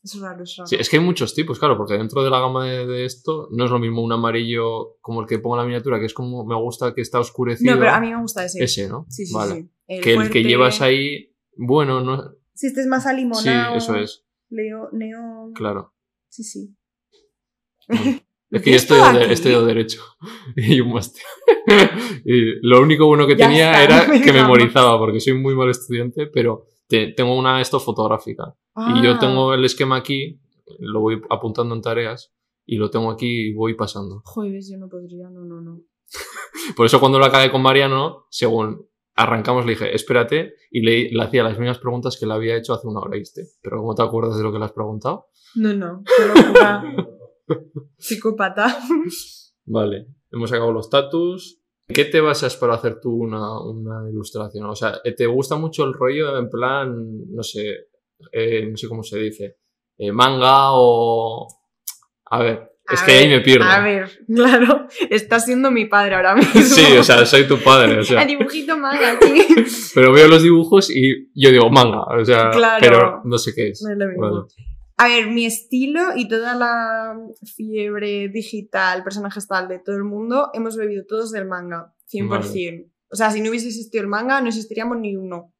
Es 0.03 0.19
raro, 0.21 0.43
es 0.43 0.55
raro. 0.57 0.67
sí, 0.67 0.75
es 0.79 0.87
que 0.89 0.97
hay 0.97 1.03
muchos 1.03 1.33
tipos, 1.33 1.57
claro, 1.57 1.75
porque 1.75 1.95
dentro 1.95 2.23
de 2.23 2.29
la 2.29 2.39
gama 2.39 2.65
de, 2.67 2.85
de 2.85 3.05
esto 3.05 3.47
no 3.51 3.65
es 3.65 3.71
lo 3.71 3.79
mismo 3.79 4.03
un 4.03 4.11
amarillo 4.13 4.97
como 5.01 5.21
el 5.21 5.27
que 5.27 5.39
pongo 5.39 5.55
en 5.55 5.61
la 5.61 5.65
miniatura, 5.65 5.99
que 5.99 6.05
es 6.05 6.13
como 6.13 6.45
me 6.45 6.55
gusta 6.55 6.93
que 6.93 7.01
está 7.01 7.19
oscurecido. 7.19 7.73
No, 7.73 7.79
pero 7.79 7.91
a 7.91 7.99
mí 7.99 8.11
me 8.11 8.21
gusta 8.21 8.45
ese. 8.45 8.63
Ese, 8.63 8.87
¿no? 8.87 9.05
Sí, 9.09 9.25
sí, 9.25 9.33
vale. 9.33 9.55
sí. 9.55 9.69
El 9.87 10.03
Que 10.03 10.13
el 10.13 10.29
que 10.29 10.43
llevas 10.43 10.81
ahí, 10.81 11.35
bueno, 11.57 12.01
no. 12.01 12.31
Si 12.53 12.67
este 12.67 12.81
es 12.81 12.87
más 12.87 13.03
Sí, 13.03 13.09
alimonado. 13.09 13.75
eso 13.75 13.95
es, 13.95 14.23
Leo, 14.49 14.89
neón. 14.91 15.53
claro. 15.53 15.93
Sí, 16.29 16.43
sí. 16.43 16.75
Es 18.51 18.59
¿Lo 18.59 18.61
que 18.63 18.69
yo 18.71 18.75
estudio, 18.75 19.13
de, 19.13 19.31
estudio 19.33 19.65
Derecho 19.65 20.01
y 20.57 20.81
un 20.81 20.91
máster. 20.93 21.23
y 22.25 22.67
lo 22.67 22.81
único 22.81 23.05
bueno 23.07 23.25
que 23.25 23.35
Ya 23.37 23.47
tenía 23.47 23.81
está, 23.83 24.05
era 24.05 24.21
que 24.23 24.33
memorizaba, 24.33 24.97
porque 24.99 25.19
soy 25.19 25.33
muy 25.33 25.55
mal 25.55 25.69
estudiante, 25.69 26.27
pero 26.27 26.65
te- 26.87 27.13
tengo 27.13 27.37
una 27.37 27.61
esto 27.61 27.79
fotográfica. 27.79 28.53
Y 28.95 29.01
yo 29.03 29.13
Ah, 29.13 29.19
tengo 29.19 29.53
el 29.53 29.63
esquema 29.65 29.95
aquí, 29.97 30.39
lo 30.79 30.99
voy 31.01 31.21
apuntando 31.29 31.75
en 31.75 31.81
tareas, 31.81 32.33
y 32.65 32.75
lo 32.77 32.89
tengo 32.89 33.09
aquí 33.11 33.47
y 33.49 33.53
voy 33.53 33.73
pasando. 33.75 34.21
Jueves, 34.25 34.69
yo 34.69 34.77
no 34.77 34.87
podría, 34.89 35.29
no, 35.29 35.43
no, 35.45 35.61
no. 35.61 35.79
Por 36.75 36.85
eso 36.85 36.99
cuando 36.99 37.19
lo 37.19 37.25
acabé 37.25 37.51
con 37.51 37.61
Mariano, 37.61 38.25
según 38.29 38.85
arrancamos, 39.15 39.65
le 39.65 39.71
dije, 39.73 39.95
espérate, 39.95 40.53
y 40.71 40.81
le, 40.81 41.09
le 41.11 41.23
hacía 41.23 41.43
las 41.43 41.57
mismas 41.57 41.79
preguntas 41.79 42.17
que 42.19 42.25
le 42.25 42.33
había 42.33 42.55
hecho 42.57 42.73
hace 42.73 42.87
una 42.87 42.99
hora, 43.01 43.17
¿viste? 43.17 43.43
Pero 43.61 43.77
¿cómo 43.79 43.95
te 43.95 44.03
acuerdas 44.03 44.37
de 44.37 44.43
lo 44.43 44.51
que 44.51 44.59
le 44.59 44.65
has 44.65 44.71
preguntado? 44.73 45.27
No, 45.55 45.73
no. 45.73 46.03
Locura. 46.35 46.83
Psicópata. 47.97 48.77
Vale, 49.65 50.07
hemos 50.31 50.51
acabado 50.51 50.73
los 50.73 50.89
tatus. 50.89 51.59
¿Qué 51.87 52.05
te 52.05 52.21
basas 52.21 52.55
para 52.55 52.75
hacer 52.75 52.99
tú 53.01 53.11
una, 53.13 53.59
una 53.61 54.09
ilustración? 54.09 54.65
O 54.65 54.75
sea, 54.75 55.01
¿te 55.15 55.25
gusta 55.25 55.57
mucho 55.57 55.83
el 55.83 55.93
rollo 55.93 56.37
en 56.37 56.49
plan, 56.49 56.93
no 57.29 57.43
sé, 57.43 57.87
eh, 58.31 58.65
no 58.69 58.77
sé 58.77 58.87
cómo 58.87 59.03
se 59.03 59.19
dice, 59.19 59.57
eh, 59.97 60.11
manga 60.11 60.71
o... 60.71 61.47
A 62.25 62.41
ver, 62.41 62.71
es 62.89 63.03
que 63.03 63.11
ahí 63.11 63.27
me 63.27 63.41
pierdo. 63.41 63.65
A 63.65 63.81
ver, 63.81 64.09
claro. 64.33 64.87
Estás 65.09 65.45
siendo 65.45 65.69
mi 65.69 65.85
padre 65.85 66.15
ahora 66.15 66.35
mismo. 66.35 66.61
Sí, 66.61 66.97
o 66.97 67.03
sea, 67.03 67.25
soy 67.25 67.45
tu 67.47 67.57
padre, 67.59 67.99
o 67.99 68.03
sea, 68.03 68.21
El 68.21 68.27
dibujito 68.29 68.77
manga 68.77 69.19
pero 69.95 70.13
veo 70.13 70.27
los 70.29 70.43
dibujos 70.43 70.89
y 70.89 71.29
yo 71.35 71.51
digo 71.51 71.69
manga, 71.69 72.03
o 72.03 72.23
sea, 72.23 72.51
Claro. 72.51 72.79
pero 72.79 73.21
no 73.25 73.37
sé 73.37 73.51
qué 73.53 73.69
es. 73.69 73.81
No 73.81 73.91
es 73.91 73.97
lo 73.97 74.07
mismo. 74.07 74.47
A 75.01 75.07
ver, 75.07 75.31
mi 75.31 75.45
estilo 75.45 75.99
y 76.15 76.27
toda 76.27 76.53
la 76.53 77.17
fiebre 77.55 78.29
digital, 78.29 79.03
personajes 79.03 79.47
tal 79.47 79.67
de 79.67 79.79
todo 79.79 79.95
el 79.95 80.03
mundo, 80.03 80.49
hemos 80.53 80.75
bebido 80.77 81.05
todos 81.07 81.31
del 81.31 81.47
manga, 81.47 81.93
100%. 82.13 82.91
O 83.09 83.15
sea, 83.15 83.31
si 83.31 83.41
no 83.41 83.49
hubiese 83.49 83.67
existido 83.69 84.03
el 84.03 84.07
manga, 84.09 84.39
no 84.41 84.47
existiríamos 84.49 84.97
ni 84.99 85.15
uno. 85.15 85.53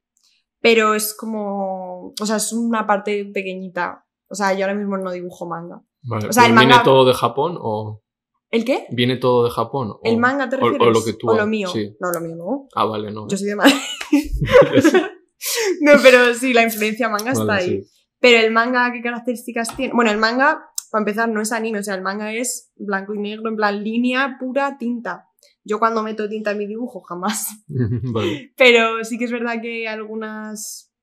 Pero 0.59 0.93
es 0.93 1.15
como. 1.15 2.13
O 2.21 2.25
sea, 2.25 2.35
es 2.35 2.53
una 2.53 2.85
parte 2.85 3.25
pequeñita. 3.33 4.05
O 4.29 4.35
sea, 4.35 4.53
yo 4.53 4.63
ahora 4.65 4.75
mismo 4.77 4.97
no 4.97 5.11
dibujo 5.11 5.47
manga. 5.47 5.81
Vale, 6.03 6.27
O 6.29 6.33
sea, 6.33 6.45
el 6.45 6.51
¿Viene 6.53 6.67
manga- 6.67 6.83
todo 6.83 7.03
de 7.05 7.13
Japón 7.15 7.57
o 7.59 8.03
¿El 8.51 8.63
qué? 8.63 8.85
viene 8.91 9.17
todo 9.17 9.43
de 9.45 9.49
Japón? 9.49 9.89
O, 9.91 10.01
¿El 10.03 10.17
manga 10.17 10.47
te 10.49 10.57
o- 10.57 10.59
refieres? 10.59 10.87
O, 10.87 10.91
lo 10.91 11.03
que 11.03 11.13
tú 11.13 11.29
¿O 11.31 11.35
lo 11.35 11.47
mío? 11.47 11.67
Sí. 11.69 11.95
No, 11.99 12.11
lo 12.11 12.21
mío 12.21 12.35
no. 12.35 12.67
Ah, 12.75 12.85
vale, 12.85 13.11
no. 13.11 13.27
Yo 13.27 13.37
soy 13.37 13.47
de 13.47 13.55
Madrid. 13.55 13.73
no, 15.81 15.93
pero 16.03 16.33
sí, 16.35 16.53
la 16.53 16.61
influencia 16.63 17.09
manga 17.09 17.31
está 17.31 17.43
Vale, 17.45 17.61
ahí. 17.63 17.81
sí. 17.81 17.89
Pero 18.21 18.45
el 18.45 18.53
manga, 18.53 18.91
¿qué 18.93 19.01
características 19.01 19.75
tiene? 19.75 19.93
Bueno, 19.93 20.11
el 20.11 20.19
manga, 20.19 20.63
para 20.91 21.01
empezar, 21.01 21.27
no 21.27 21.41
es 21.41 21.51
anime, 21.51 21.79
o 21.79 21.83
sea, 21.83 21.95
el 21.95 22.03
manga 22.03 22.31
es 22.31 22.71
blanco 22.75 23.15
y 23.15 23.19
negro, 23.19 23.49
en 23.49 23.55
plan 23.55 23.83
línea 23.83 24.37
pura 24.39 24.77
tinta. 24.77 25.27
Yo 25.63 25.79
cuando 25.79 26.03
meto 26.03 26.29
tinta 26.29 26.51
en 26.51 26.59
mi 26.59 26.67
dibujo, 26.67 27.01
jamás. 27.01 27.47
vale. 27.67 28.53
Pero 28.55 29.03
sí 29.03 29.17
que 29.17 29.25
es 29.25 29.31
verdad 29.31 29.59
que 29.59 29.87
algunas, 29.87 30.93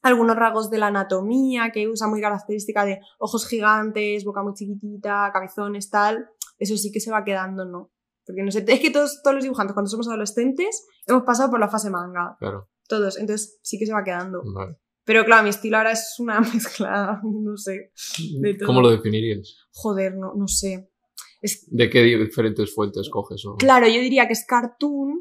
algunos 0.00 0.36
rasgos 0.36 0.70
de 0.70 0.78
la 0.78 0.86
anatomía 0.86 1.70
que 1.72 1.88
usa 1.88 2.06
muy 2.06 2.20
característica 2.20 2.84
de 2.84 3.00
ojos 3.18 3.48
gigantes, 3.48 4.24
boca 4.24 4.42
muy 4.42 4.54
chiquitita, 4.54 5.30
cabezones, 5.32 5.90
tal. 5.90 6.30
Eso 6.58 6.76
sí 6.76 6.92
que 6.92 7.00
se 7.00 7.10
va 7.10 7.24
quedando, 7.24 7.64
¿no? 7.64 7.90
Porque 8.24 8.42
no 8.44 8.52
sé, 8.52 8.64
es 8.66 8.80
que 8.80 8.90
todos, 8.90 9.22
todos 9.24 9.34
los 9.34 9.42
dibujantes, 9.42 9.74
cuando 9.74 9.90
somos 9.90 10.06
adolescentes, 10.06 10.86
hemos 11.06 11.24
pasado 11.24 11.50
por 11.50 11.58
la 11.58 11.68
fase 11.68 11.90
manga. 11.90 12.36
Claro, 12.38 12.68
Todos. 12.86 13.18
Entonces 13.18 13.58
sí 13.62 13.76
que 13.76 13.86
se 13.86 13.92
va 13.92 14.04
quedando. 14.04 14.42
vale. 14.54 14.78
Pero 15.04 15.24
claro, 15.24 15.42
mi 15.44 15.50
estilo 15.50 15.78
ahora 15.78 15.92
es 15.92 16.14
una 16.18 16.40
mezcla, 16.54 17.20
no 17.22 17.56
sé. 17.56 17.92
De 18.40 18.54
todo. 18.54 18.66
¿Cómo 18.66 18.80
lo 18.82 18.90
definirías? 18.90 19.56
Joder, 19.72 20.14
no, 20.16 20.34
no 20.36 20.46
sé. 20.46 20.90
Es, 21.42 21.66
¿De 21.70 21.88
qué 21.88 22.02
diferentes 22.02 22.74
fuentes 22.74 23.08
coges? 23.08 23.44
o- 23.46 23.56
claro, 23.56 23.86
yo 23.88 24.00
diría 24.00 24.26
que 24.26 24.34
es 24.34 24.44
cartoon, 24.46 25.20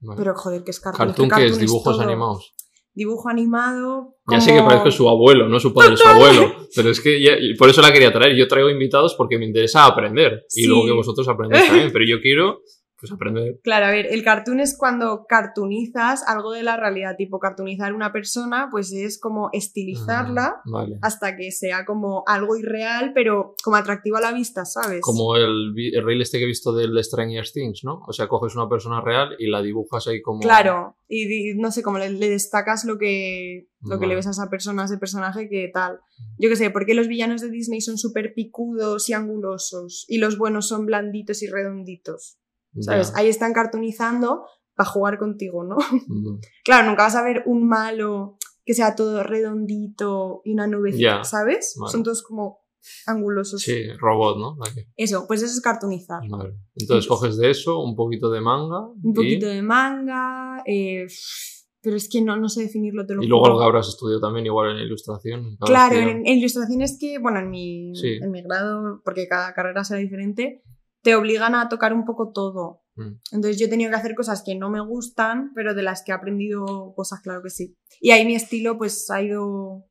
Vale. 0.00 0.18
pero 0.18 0.34
joder, 0.34 0.62
que 0.62 0.70
es 0.72 0.80
cartoon. 0.80 1.08
Cartoon 1.08 1.28
que 1.30 1.36
que 1.36 1.46
es 1.46 1.58
dibujos 1.58 1.96
todo. 1.96 2.06
animados. 2.06 2.54
Dibujo 2.92 3.28
animado. 3.28 4.18
Ya 4.30 4.40
sé 4.40 4.52
que 4.54 4.62
parezco 4.62 4.88
su 4.92 5.08
abuelo, 5.08 5.48
no 5.48 5.58
su 5.58 5.74
padre, 5.74 5.96
su 5.96 6.06
abuelo. 6.06 6.52
Pero 6.76 6.90
es 6.90 7.00
que 7.00 7.20
ya- 7.20 7.32
por 7.58 7.68
eso 7.68 7.82
la 7.82 7.92
quería 7.92 8.12
traer. 8.12 8.36
Yo 8.36 8.46
traigo 8.46 8.70
invitados 8.70 9.14
porque 9.18 9.36
me 9.36 9.46
interesa 9.46 9.84
aprender. 9.86 10.44
Y 10.54 10.62
Sí. 10.62 10.66
luego 10.68 10.84
que 10.86 10.92
vosotros 10.92 11.26
aprendáis 11.28 11.66
también. 11.66 11.90
Pero 11.92 12.04
yo 12.08 12.20
quiero 12.20 12.60
pues 13.04 13.12
aprender. 13.12 13.60
Claro, 13.62 13.86
a 13.86 13.90
ver, 13.90 14.06
el 14.10 14.22
cartoon 14.22 14.60
es 14.60 14.76
cuando 14.76 15.26
cartoonizas 15.28 16.26
algo 16.26 16.52
de 16.52 16.62
la 16.62 16.76
realidad, 16.76 17.16
tipo 17.16 17.38
cartoonizar 17.38 17.92
una 17.92 18.12
persona, 18.12 18.68
pues 18.70 18.92
es 18.92 19.20
como 19.20 19.50
estilizarla 19.52 20.56
Ah, 20.56 20.62
Vale. 20.64 20.98
hasta 21.02 21.36
que 21.36 21.50
sea 21.50 21.84
como 21.84 22.24
algo 22.26 22.56
irreal, 22.56 23.12
pero 23.14 23.54
como 23.62 23.76
atractivo 23.76 24.16
a 24.16 24.20
la 24.20 24.32
vista, 24.32 24.64
¿sabes? 24.64 25.00
Como 25.00 25.36
el, 25.36 25.74
el 25.76 26.04
reel 26.04 26.22
este 26.22 26.38
que 26.38 26.44
he 26.44 26.46
visto 26.46 26.72
del 26.72 27.02
Stranger 27.02 27.44
Things, 27.52 27.82
¿no? 27.84 28.00
O 28.06 28.12
sea, 28.12 28.28
coges 28.28 28.54
una 28.54 28.68
persona 28.68 29.00
real 29.00 29.36
y 29.38 29.48
la 29.48 29.62
dibujas 29.62 30.06
ahí 30.06 30.22
como... 30.22 30.40
Claro, 30.40 30.96
y, 31.08 31.54
no 31.56 31.70
sé, 31.70 31.82
como 31.82 31.98
le, 31.98 32.10
le 32.10 32.28
destacas 32.28 32.84
lo 32.84 32.98
que, 32.98 33.68
lo 33.82 33.98
que 33.98 34.06
le 34.06 34.14
ves 34.14 34.26
a 34.26 34.30
esa 34.30 34.48
persona, 34.48 34.82
a 34.82 34.84
ese 34.86 34.98
personaje, 34.98 35.48
que 35.48 35.70
tal. 35.72 36.00
Yo 36.38 36.48
qué 36.48 36.56
sé, 36.56 36.70
¿por 36.70 36.86
qué 36.86 36.94
los 36.94 37.08
villanos 37.08 37.40
de 37.40 37.50
Disney 37.50 37.80
son 37.80 37.98
súper 37.98 38.34
picudos 38.34 39.08
y 39.08 39.12
angulosos 39.12 40.04
y 40.08 40.18
los 40.18 40.38
buenos 40.38 40.68
son 40.68 40.86
blanditos 40.86 41.42
y 41.42 41.48
redonditos? 41.48 42.38
¿Sabes? 42.80 43.12
Ahí 43.16 43.28
están 43.28 43.52
cartoonizando 43.52 44.44
para 44.74 44.88
jugar 44.88 45.18
contigo, 45.18 45.64
¿no? 45.64 45.76
Mm. 46.08 46.38
Claro, 46.64 46.88
nunca 46.88 47.04
vas 47.04 47.16
a 47.16 47.22
ver 47.22 47.42
un 47.46 47.66
malo 47.68 48.36
que 48.64 48.74
sea 48.74 48.94
todo 48.96 49.22
redondito 49.22 50.40
y 50.44 50.52
una 50.52 50.66
nubecita, 50.66 51.22
¿sabes? 51.24 51.74
vale. 51.78 51.92
Son 51.92 52.02
todos 52.02 52.22
como 52.22 52.60
angulosos. 53.06 53.62
Sí, 53.62 53.88
robot, 53.98 54.38
¿no? 54.38 54.56
Eso, 54.96 55.26
pues 55.26 55.42
eso 55.42 55.52
es 55.52 55.60
cartoonizar. 55.60 56.20
Vale. 56.28 56.54
Entonces 56.74 57.06
coges 57.08 57.36
de 57.36 57.50
eso, 57.50 57.80
un 57.82 57.94
poquito 57.96 58.30
de 58.30 58.40
manga. 58.40 58.80
Un 58.88 59.10
y- 59.10 59.14
poquito 59.14 59.46
de 59.46 59.62
manga, 59.62 60.62
eh, 60.66 61.06
pero 61.82 61.96
es 61.96 62.08
que 62.08 62.22
no, 62.22 62.36
no 62.36 62.48
sé 62.48 62.62
definirlo, 62.62 63.04
te 63.06 63.14
lo 63.14 63.22
Y 63.22 63.26
luego 63.26 63.46
algo 63.46 63.60
habrás 63.62 63.88
estudiado 63.88 64.20
también 64.20 64.46
igual 64.46 64.70
en 64.70 64.78
ilustración. 64.86 65.56
Claro, 65.60 65.96
en, 65.96 66.26
en 66.26 66.38
ilustración 66.38 66.80
es 66.82 66.96
que, 66.98 67.18
bueno, 67.18 67.40
en 67.40 67.50
mi, 67.50 67.94
Sí. 67.94 68.18
en 68.22 68.30
mi 68.30 68.42
grado, 68.42 69.02
porque 69.04 69.28
cada 69.28 69.52
carrera 69.52 69.84
será 69.84 70.00
diferente, 70.00 70.62
te 71.04 71.14
obligan 71.14 71.54
a 71.54 71.68
tocar 71.68 71.92
un 71.92 72.04
poco 72.04 72.32
todo. 72.32 72.80
Mm. 72.96 73.18
Entonces 73.32 73.58
yo 73.60 73.66
he 73.66 73.68
tenido 73.68 73.90
que 73.90 73.96
hacer 73.96 74.14
cosas 74.14 74.42
que 74.44 74.54
no 74.56 74.70
me 74.70 74.80
gustan, 74.80 75.52
pero 75.54 75.74
de 75.74 75.82
las 75.82 76.02
que 76.02 76.12
he 76.12 76.14
aprendido 76.14 76.94
cosas, 76.96 77.20
claro 77.20 77.42
que 77.42 77.50
sí. 77.50 77.76
Y 78.00 78.10
ahí 78.10 78.24
mi 78.24 78.34
estilo 78.34 78.78
pues 78.78 79.10
ha 79.10 79.20
ido 79.22 79.84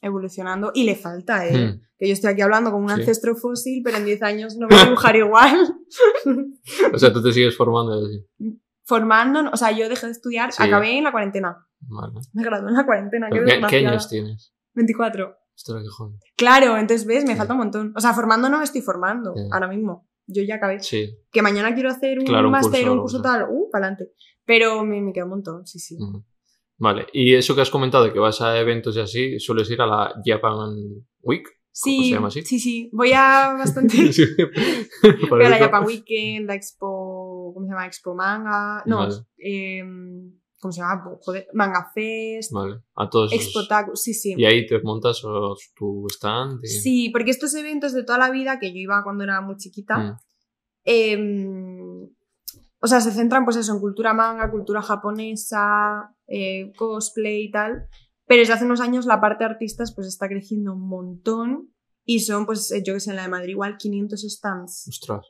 evolucionando 0.00 0.70
y 0.74 0.84
le 0.84 0.96
falta, 0.96 1.46
¿eh? 1.46 1.52
Mm. 1.56 1.80
Que 1.98 2.06
yo 2.08 2.12
estoy 2.14 2.30
aquí 2.32 2.42
hablando 2.42 2.70
como 2.70 2.84
un 2.84 2.90
Sí. 2.94 3.00
ancestro 3.00 3.36
fósil, 3.36 3.82
pero 3.84 3.98
en 3.98 4.04
10 4.06 4.22
años 4.22 4.56
no 4.56 4.66
voy 4.68 4.78
a 4.78 4.84
dibujar 4.84 5.16
igual. 5.16 5.76
O 6.94 6.98
sea, 6.98 7.12
tú 7.12 7.22
te 7.22 7.32
sigues 7.32 7.56
formando 7.56 8.00
y 8.00 8.06
así. 8.06 8.60
Formando, 8.86 9.50
o 9.52 9.56
sea, 9.56 9.70
yo 9.72 9.88
dejé 9.88 10.06
de 10.06 10.12
estudiar, 10.12 10.52
Sí. 10.52 10.62
acabé 10.62 10.96
en 10.98 11.04
la 11.04 11.12
cuarentena. 11.12 11.66
Vale. 11.80 12.14
Me 12.32 12.42
gradué 12.42 12.68
en 12.70 12.74
la 12.76 12.86
cuarentena, 12.86 13.28
qué 13.30 13.44
¿Qué, 13.44 13.60
qué 13.68 13.86
años 13.86 14.08
tienes? 14.08 14.54
24. 14.74 15.36
Ostras, 15.56 15.82
qué 15.82 15.88
joven. 15.88 16.18
Claro, 16.36 16.76
entonces 16.76 17.06
ves, 17.06 17.24
me 17.24 17.32
Sí. 17.32 17.38
falta 17.38 17.52
un 17.54 17.58
montón. 17.60 17.92
O 17.96 18.00
sea, 18.00 18.12
formando 18.14 18.48
no 18.48 18.58
me 18.58 18.64
estoy 18.64 18.80
formando 18.82 19.34
ahora 19.52 19.68
mismo. 19.68 20.08
Yo 20.26 20.42
ya 20.42 20.56
acabé. 20.56 20.80
Sí. 20.80 21.16
Que 21.30 21.42
mañana 21.42 21.74
quiero 21.74 21.90
hacer 21.90 22.18
un 22.18 22.24
Claro, 22.24 22.48
un 22.48 22.52
máster, 22.52 22.80
curso, 22.80 22.92
un 22.92 23.00
curso 23.00 23.22
tal, 23.22 23.46
uh, 23.50 23.70
para 23.70 23.86
adelante. 23.86 24.12
Pero 24.44 24.84
me, 24.84 25.00
me 25.00 25.12
queda 25.12 25.24
un 25.24 25.30
montón, 25.30 25.66
sí, 25.66 25.78
sí. 25.78 25.96
Vale. 26.76 27.06
Y 27.12 27.34
eso 27.34 27.54
que 27.54 27.60
has 27.60 27.70
comentado 27.70 28.04
de 28.04 28.12
que 28.12 28.18
vas 28.18 28.40
a 28.40 28.58
eventos 28.58 28.96
y 28.96 29.00
así, 29.00 29.38
sueles 29.38 29.70
ir 29.70 29.80
a 29.80 29.86
la 29.86 30.14
Japan 30.24 30.76
Week. 31.22 31.46
Sí, 31.70 32.08
se 32.08 32.14
llama 32.14 32.28
así? 32.28 32.42
sí, 32.42 32.60
sí. 32.60 32.88
Voy 32.92 33.12
a 33.12 33.54
bastante. 33.58 33.96
Sí. 34.12 34.24
Voy 35.28 35.44
a 35.44 35.48
la 35.48 35.58
Japan 35.58 35.84
Weekend, 35.84 36.46
la 36.46 36.54
Expo. 36.54 37.52
¿Cómo 37.52 37.66
se 37.66 37.72
llama? 37.72 37.86
Expo 37.86 38.14
Manga. 38.14 38.82
No, 38.86 38.98
Vale. 38.98 39.14
em, 39.38 40.32
¿cómo 40.64 40.72
se 40.72 40.80
llama? 40.80 41.04
Joder, 41.22 41.46
Manga 41.52 41.90
Fest. 41.94 42.50
Vale. 42.52 42.80
A 42.96 43.10
todos. 43.10 43.30
Sí, 43.94 44.14
sí. 44.14 44.34
Y 44.34 44.46
ahí 44.46 44.64
te 44.66 44.80
montas 44.80 45.20
tu 45.76 46.06
stand. 46.10 46.60
y- 46.64 46.68
Sí, 46.68 47.10
porque 47.10 47.30
estos 47.30 47.54
eventos 47.54 47.92
de 47.92 48.02
toda 48.02 48.16
la 48.18 48.30
vida, 48.30 48.58
que 48.58 48.70
yo 48.72 48.78
iba 48.78 49.02
cuando 49.04 49.24
era 49.24 49.42
muy 49.42 49.56
chiquita, 49.58 49.98
Mm. 49.98 50.16
em, 50.84 52.08
o 52.80 52.86
sea, 52.86 53.00
se 53.02 53.12
centran 53.12 53.44
pues 53.44 53.56
eso 53.58 53.74
en 53.74 53.80
cultura 53.80 54.14
manga, 54.14 54.50
cultura 54.50 54.80
japonesa, 54.80 56.14
eh, 56.26 56.72
cosplay 56.76 57.44
y 57.44 57.50
tal, 57.50 57.86
pero 58.26 58.40
desde 58.40 58.54
hace 58.54 58.64
unos 58.64 58.80
años 58.80 59.04
la 59.04 59.20
parte 59.20 59.44
de 59.44 59.50
artistas 59.50 59.94
pues 59.94 60.06
está 60.06 60.28
creciendo 60.28 60.72
un 60.72 60.88
montón 60.88 61.74
y 62.06 62.20
son 62.20 62.46
pues 62.46 62.72
yo 62.86 62.94
que 62.94 63.00
sé, 63.00 63.10
en 63.10 63.16
la 63.16 63.22
de 63.24 63.28
Madrid 63.28 63.50
igual 63.50 63.76
500 63.76 64.22
stands. 64.22 64.86
Ostras. 64.88 65.26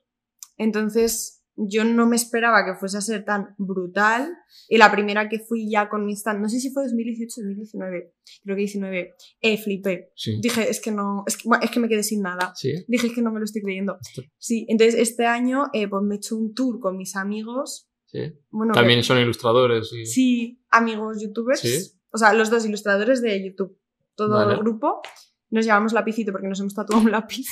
Entonces 0.56 1.43
yo 1.56 1.84
no 1.84 2.06
me 2.06 2.16
esperaba 2.16 2.64
que 2.64 2.74
fuese 2.74 2.98
a 2.98 3.00
ser 3.00 3.24
tan 3.24 3.54
brutal 3.58 4.36
y 4.68 4.76
la 4.78 4.90
primera 4.90 5.28
que 5.28 5.38
fui 5.38 5.70
ya 5.70 5.88
con 5.88 6.04
mi 6.04 6.14
stand, 6.14 6.40
no 6.40 6.48
sé 6.48 6.58
si 6.58 6.70
fue 6.70 6.82
2018 6.84 7.40
o 7.40 7.44
2019, 7.44 8.14
creo 8.42 8.56
que 8.56 8.60
19, 8.60 9.14
eh, 9.40 9.58
flipé. 9.58 10.10
Sí. 10.16 10.38
Dije, 10.40 10.68
es 10.68 10.80
que 10.80 10.90
no, 10.90 11.22
es 11.26 11.36
que, 11.36 11.48
es 11.62 11.70
que 11.70 11.80
me 11.80 11.88
quedé 11.88 12.02
sin 12.02 12.22
nada. 12.22 12.52
Sí. 12.56 12.72
Dije, 12.88 13.06
es 13.08 13.12
que 13.14 13.22
no 13.22 13.30
me 13.32 13.38
lo 13.38 13.44
estoy 13.44 13.62
creyendo. 13.62 13.98
Sí, 14.38 14.66
entonces 14.68 14.96
este 15.00 15.26
año 15.26 15.64
eh, 15.72 15.88
pues 15.88 16.02
me 16.02 16.16
he 16.16 16.18
hecho 16.18 16.36
un 16.36 16.54
tour 16.54 16.80
con 16.80 16.96
mis 16.96 17.14
amigos. 17.16 17.88
Sí. 18.06 18.32
Bueno, 18.50 18.72
También 18.74 19.00
que- 19.00 19.04
son 19.04 19.18
ilustradores. 19.18 19.92
Y... 19.92 20.06
sí, 20.06 20.64
amigos 20.70 21.20
youtubers. 21.22 21.60
Sí. 21.60 21.92
O 22.10 22.18
sea, 22.18 22.32
los 22.32 22.50
dos 22.50 22.64
ilustradores 22.64 23.22
de 23.22 23.44
YouTube. 23.44 23.78
Todo 24.14 24.36
Vale. 24.36 24.54
el 24.54 24.60
grupo. 24.60 25.02
Nos 25.50 25.64
llevamos 25.64 25.92
lapicito 25.92 26.32
porque 26.32 26.48
nos 26.48 26.58
hemos 26.60 26.74
tatuado 26.74 27.02
un 27.02 27.10
lápiz 27.10 27.46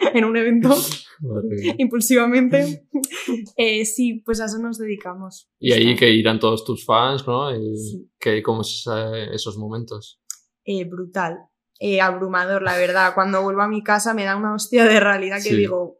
en 0.14 0.24
un 0.24 0.36
evento 0.36 0.74
impulsivamente. 1.78 2.86
Eh, 3.56 3.84
sí, 3.84 4.22
pues 4.24 4.40
a 4.40 4.46
eso 4.46 4.58
nos 4.58 4.78
dedicamos. 4.78 5.48
Y 5.58 5.72
ahí 5.72 5.94
que 5.94 6.10
irán 6.10 6.38
todos 6.40 6.64
tus 6.64 6.84
fans, 6.84 7.26
¿no? 7.26 7.54
Y 7.54 7.76
Sí. 7.76 8.10
que 8.18 8.42
cómo 8.42 8.62
es 8.62 8.84
esos 9.32 9.56
momentos. 9.58 10.20
Eh, 10.64 10.84
brutal. 10.84 11.38
Eh, 11.78 12.00
abrumador, 12.00 12.62
la 12.62 12.76
verdad. 12.76 13.12
Cuando 13.14 13.42
vuelvo 13.42 13.62
a 13.62 13.68
mi 13.68 13.82
casa 13.82 14.14
me 14.14 14.24
da 14.24 14.36
una 14.36 14.54
hostia 14.54 14.84
de 14.84 15.00
realidad 15.00 15.36
que 15.36 15.50
Sí. 15.50 15.56
digo. 15.56 15.98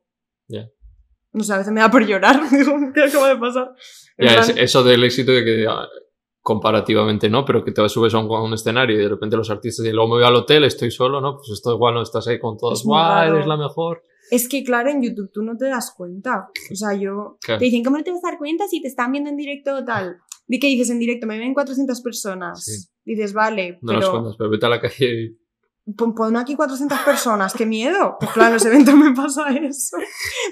Ya. 0.48 0.68
No 1.32 1.44
sé, 1.44 1.52
a 1.52 1.58
veces 1.58 1.72
me 1.72 1.80
da 1.80 1.90
por 1.90 2.04
llorar. 2.06 2.40
Digo, 2.50 2.72
¿qué 2.94 3.04
acaba 3.04 3.28
de 3.28 3.36
pasar? 3.36 3.70
Plan, 4.16 4.38
es- 4.50 4.56
eso 4.56 4.82
del 4.82 5.04
éxito 5.04 5.32
de 5.32 5.44
que 5.44 5.66
comparativamente 6.42 7.29
no, 7.29 7.44
pero 7.44 7.64
que 7.64 7.72
te 7.72 7.87
subes 7.88 8.14
a 8.14 8.18
un, 8.18 8.31
a 8.35 8.42
un 8.42 8.55
escenario 8.55 8.96
y 8.96 9.03
de 9.03 9.09
repente 9.09 9.37
los 9.37 9.50
artistas 9.50 9.85
y 9.85 9.92
luego 9.92 10.09
me 10.09 10.14
voy 10.16 10.24
al 10.24 10.37
hotel, 10.37 10.64
estoy 10.64 10.90
solo, 10.90 11.20
¿no? 11.20 11.37
Pues 11.37 11.50
esto 11.50 11.74
igual 11.74 11.94
no 11.94 12.03
estás 12.03 12.26
ahí 12.29 12.38
con 12.38 12.57
todos, 12.57 12.85
¡guau! 12.85 13.35
Eres 13.35 13.46
la 13.46 13.57
mejor. 13.57 14.03
Es 14.31 14.48
que, 14.48 14.62
claro, 14.62 14.90
en 14.90 15.03
YouTube 15.03 15.31
tú 15.33 15.42
no 15.42 15.57
te 15.57 15.66
das 15.66 15.92
cuenta. 15.96 16.48
O 16.70 16.74
sea, 16.74 16.94
yo. 16.94 17.38
Claro. 17.40 17.59
Te 17.59 17.64
dicen, 17.64 17.83
¿cómo 17.83 17.98
no 17.98 18.05
te 18.05 18.12
vas 18.12 18.24
a 18.24 18.31
dar 18.31 18.38
cuenta 18.38 18.68
si 18.68 18.81
te 18.81 18.88
están 18.88 19.11
viendo 19.11 19.29
en 19.29 19.37
directo 19.37 19.74
o 19.74 19.85
tal? 19.85 20.18
Di 20.46 20.61
que 20.61 20.68
dices 20.68 20.90
en 20.90 21.00
directo, 21.00 21.26
me 21.26 21.38
ven 21.38 21.53
400 21.53 22.00
personas. 22.00 22.64
Sí. 22.64 22.88
Dices, 23.05 23.33
vale, 23.33 23.79
No 23.83 23.92
las 23.92 24.03
pero 24.03 24.12
cuentas, 24.12 24.37
pero 24.38 24.50
vete 24.50 24.66
a 24.66 24.68
la 24.68 24.81
calle 24.81 25.37
y. 25.87 25.92
pon, 25.94 26.14
pon 26.14 26.37
aquí 26.37 26.55
400 26.55 27.00
personas, 27.00 27.55
qué 27.55 27.66
miedo. 27.66 28.16
Pues 28.20 28.31
claro, 28.33 28.48
en 28.48 28.55
los 28.55 28.64
eventos 28.64 28.94
me 28.94 29.12
pasa 29.14 29.48
eso. 29.50 29.96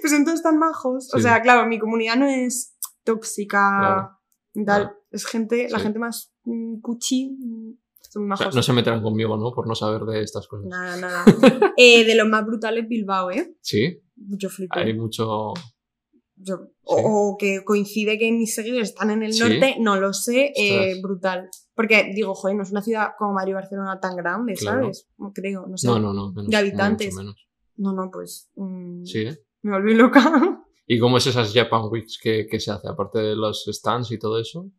Pues 0.01 0.25
todos 0.25 0.43
tan 0.43 0.59
majos. 0.59 1.15
O 1.15 1.21
sea, 1.21 1.41
claro, 1.41 1.67
mi 1.67 1.79
comunidad 1.79 2.17
no 2.17 2.27
es 2.27 2.77
tóxica 3.05 4.19
y 4.55 4.65
tal. 4.65 4.83
Claro. 4.83 4.98
Es 5.11 5.25
gente, 5.27 5.69
la 5.71 5.79
gente 5.79 5.99
más 5.99 6.33
mm, 6.45 6.81
cuchi. 6.81 7.31
mm, 7.39 7.73
Son 8.11 8.23
muy 8.27 8.33
O 8.33 8.37
sea, 8.37 8.47
majos. 8.47 8.55
no 8.57 8.63
se 8.63 8.73
meterán 8.73 9.03
conmigo, 9.03 9.37
¿no? 9.37 9.53
Por 9.53 9.67
no 9.67 9.75
saber 9.75 10.03
de 10.03 10.23
estas 10.23 10.47
cosas. 10.49 10.67
Nada, 10.69 10.97
nada. 10.97 11.25
eh, 11.77 12.05
de 12.05 12.15
los 12.15 12.29
más 12.29 12.45
brutales, 12.47 12.87
Bilbao, 12.89 13.31
¿eh? 13.31 13.55
Sí, 13.61 14.01
Yo 14.17 14.49
flipé. 14.49 14.81
hay 14.81 14.95
mucho. 14.95 15.53
Yo- 16.41 16.69
o, 16.83 17.33
o 17.33 17.37
que 17.37 17.65
coincide 17.65 18.17
que 18.19 18.31
mis 18.31 18.55
seguidores 18.55 18.91
están 18.91 19.11
en 19.11 19.23
el 19.25 19.33
Sí. 19.33 19.41
norte, 19.41 19.77
no 19.81 19.97
lo 20.01 20.13
sé, 20.13 20.53
eh, 20.57 21.01
brutal. 21.03 21.49
Porque 21.75 22.13
digo, 22.15 22.35
joder, 22.35 22.57
no 22.57 22.63
es 22.63 22.71
una 22.71 22.81
ciudad 22.83 23.09
como 23.19 23.33
Madrid 23.35 23.55
Barcelona 23.55 23.99
tan 24.01 24.15
grande, 24.17 24.55
Claro. 24.55 24.83
¿sabes? 24.83 25.09
No 25.19 25.33
creo, 25.35 25.67
no 25.67 25.77
sé. 25.77 25.87
No, 25.89 25.99
no, 25.99 26.13
no. 26.15 26.33
Menos, 26.33 26.49
De 26.51 26.57
habitantes. 26.57 27.15
menos. 27.15 27.49
No, 27.77 27.93
no, 27.93 28.09
pues 28.13 28.51
mm, 28.57 29.05
Sí, 29.05 29.19
¿eh? 29.21 29.39
me 29.63 29.73
volví 29.73 29.95
loca. 29.95 30.21
¿Y 30.87 30.99
cómo 30.99 31.19
es 31.19 31.27
esas 31.27 31.53
Japan 31.53 31.83
Weeks 31.91 32.19
que, 32.23 32.47
que 32.51 32.61
se 32.61 32.71
hace? 32.71 32.89
Aparte 32.89 33.19
de 33.19 33.37
los 33.37 33.65
stands 33.71 34.11
y 34.13 34.19
todo 34.19 34.41
eso, 34.41 34.71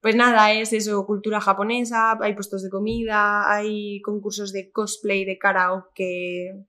Pues 0.00 0.16
nada, 0.16 0.52
es 0.52 0.72
eso, 0.72 1.06
cultura 1.06 1.40
japonesa, 1.40 2.18
hay 2.20 2.34
puestos 2.34 2.62
de 2.62 2.70
comida, 2.70 3.50
hay 3.50 4.00
concursos 4.02 4.52
de 4.52 4.72
cosplay, 4.72 5.24
de 5.24 5.38
karaoke, 5.38 6.66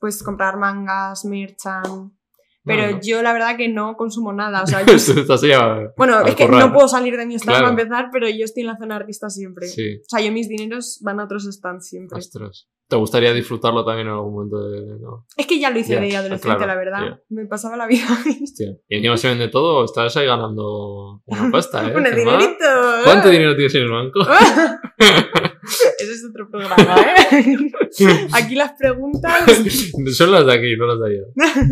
puedes 0.00 0.22
comprar 0.22 0.56
mangas, 0.56 1.24
merchan. 1.24 2.16
Pero 2.64 2.82
No, 2.86 2.90
no. 2.92 3.00
yo 3.02 3.22
la 3.22 3.32
verdad 3.34 3.56
que 3.56 3.68
no 3.68 3.94
consumo 3.96 4.32
nada, 4.32 4.62
o 4.62 4.66
sea, 4.66 4.80
yo 4.86 5.92
Bueno, 5.96 6.20
es 6.24 6.34
que 6.34 6.48
no 6.48 6.72
puedo 6.72 6.88
salir 6.88 7.16
de 7.16 7.26
mi 7.26 7.34
stand 7.34 7.58
Claro. 7.58 7.70
para 7.74 7.82
empezar, 7.82 8.08
pero 8.12 8.28
yo 8.28 8.44
estoy 8.44 8.62
en 8.62 8.68
la 8.68 8.76
zona 8.78 8.96
artista 8.96 9.28
siempre. 9.28 9.66
Sí, 9.66 9.96
O 9.98 10.04
sea, 10.08 10.20
yo 10.24 10.32
mis 10.32 10.48
dineros 10.48 11.00
van 11.02 11.20
a 11.20 11.24
otros 11.24 11.44
stands 11.44 11.88
siempre. 11.88 12.18
ostras. 12.18 12.68
¿Te 12.86 12.96
gustaría 12.96 13.32
disfrutarlo 13.32 13.82
también 13.84 14.08
en 14.08 14.12
algún 14.14 14.34
momento 14.34 14.68
de.? 14.68 14.98
No? 15.00 15.26
Es 15.38 15.46
que 15.46 15.58
ya 15.58 15.70
lo 15.70 15.78
hice 15.78 15.94
Ya, 15.94 16.00
de 16.00 16.16
ah, 16.16 16.18
adolescente, 16.20 16.56
claro, 16.58 16.66
la 16.66 16.76
verdad. 16.76 17.20
Me 17.30 17.46
pasaba 17.46 17.76
la 17.78 17.86
vida. 17.86 18.04
Hostia. 18.42 18.76
Y 18.88 18.96
encima 18.96 19.16
se 19.16 19.28
vende 19.28 19.48
todo, 19.48 19.84
estás 19.86 20.14
ahí 20.18 20.26
ganando 20.26 21.22
una 21.24 21.50
pasta, 21.52 21.88
¿eh? 21.88 21.96
Un 21.96 22.04
dinerito. 22.04 22.64
¿Cuánto 23.04 23.30
dinero 23.30 23.54
tienes 23.56 23.74
en 23.74 23.82
el 23.84 23.90
banco? 23.90 24.20
Ese 25.98 26.12
es 26.12 26.24
otro 26.28 26.48
programa, 26.50 26.96
¿eh? 27.32 27.72
Aquí 28.32 28.54
las 28.54 28.72
preguntas. 28.72 29.42
Son 30.16 30.30
las 30.32 30.46
de 30.46 30.52
aquí, 30.52 30.76
no 30.76 30.86
las 30.86 30.98
de 31.00 31.06
allá. 31.16 31.66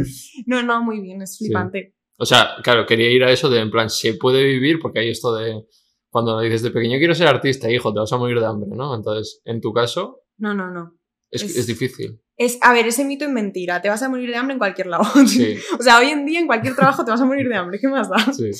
No, 0.47 0.63
no, 0.63 0.83
muy 0.83 1.01
bien, 1.01 1.23
es 1.23 1.39
flipante. 1.39 1.95
O 2.19 2.25
sea, 2.27 2.51
claro, 2.63 2.87
quería 2.87 3.11
ir 3.11 3.25
a 3.25 3.33
eso 3.33 3.51
de 3.51 3.61
en 3.61 3.71
plan, 3.71 3.91
se 3.91 4.15
puede 4.15 4.45
vivir, 4.45 4.79
porque 4.81 5.01
hay 5.01 5.11
esto 5.11 5.35
de. 5.35 5.65
Cuando 6.11 6.39
dices 6.41 6.63
de 6.63 6.71
pequeño 6.71 6.99
quiero 6.99 7.15
ser 7.15 7.27
artista, 7.29 7.71
hijo, 7.71 7.93
te 7.93 8.01
vas 8.01 8.13
a 8.13 8.19
morir 8.19 8.39
de 8.39 8.47
hambre, 8.47 8.69
¿no? 8.75 8.95
Entonces, 8.95 9.41
en 9.47 9.61
tu 9.63 9.73
caso, 9.73 10.21
No, 10.37 10.53
no, 10.55 10.71
no. 10.71 10.99
es, 11.31 11.43
Es- 11.43 11.57
es 11.57 11.67
difícil. 11.67 12.21
Es, 12.37 12.59
a 12.63 12.73
ver, 12.73 12.87
ese 12.87 13.05
mito 13.05 13.25
es 13.25 13.31
mentira. 13.31 13.81
Te 13.83 13.89
vas 13.89 14.03
a 14.03 14.09
morir 14.09 14.29
de 14.31 14.37
hambre 14.37 14.53
en 14.55 14.59
cualquier 14.59 14.87
lado. 14.89 15.05
Sí, 15.27 15.57
o 15.79 15.83
sea, 15.83 15.99
hoy 15.99 16.09
en 16.09 16.27
día 16.27 16.41
en 16.41 16.47
cualquier 16.47 16.75
trabajo 16.75 17.05
te 17.05 17.11
vas 17.11 17.21
a 17.21 17.25
morir 17.27 17.49
de 17.49 17.55
hambre. 17.57 17.79
¿Qué 17.81 17.89
más 17.89 18.09
da? 18.11 18.33
sí. 18.33 18.51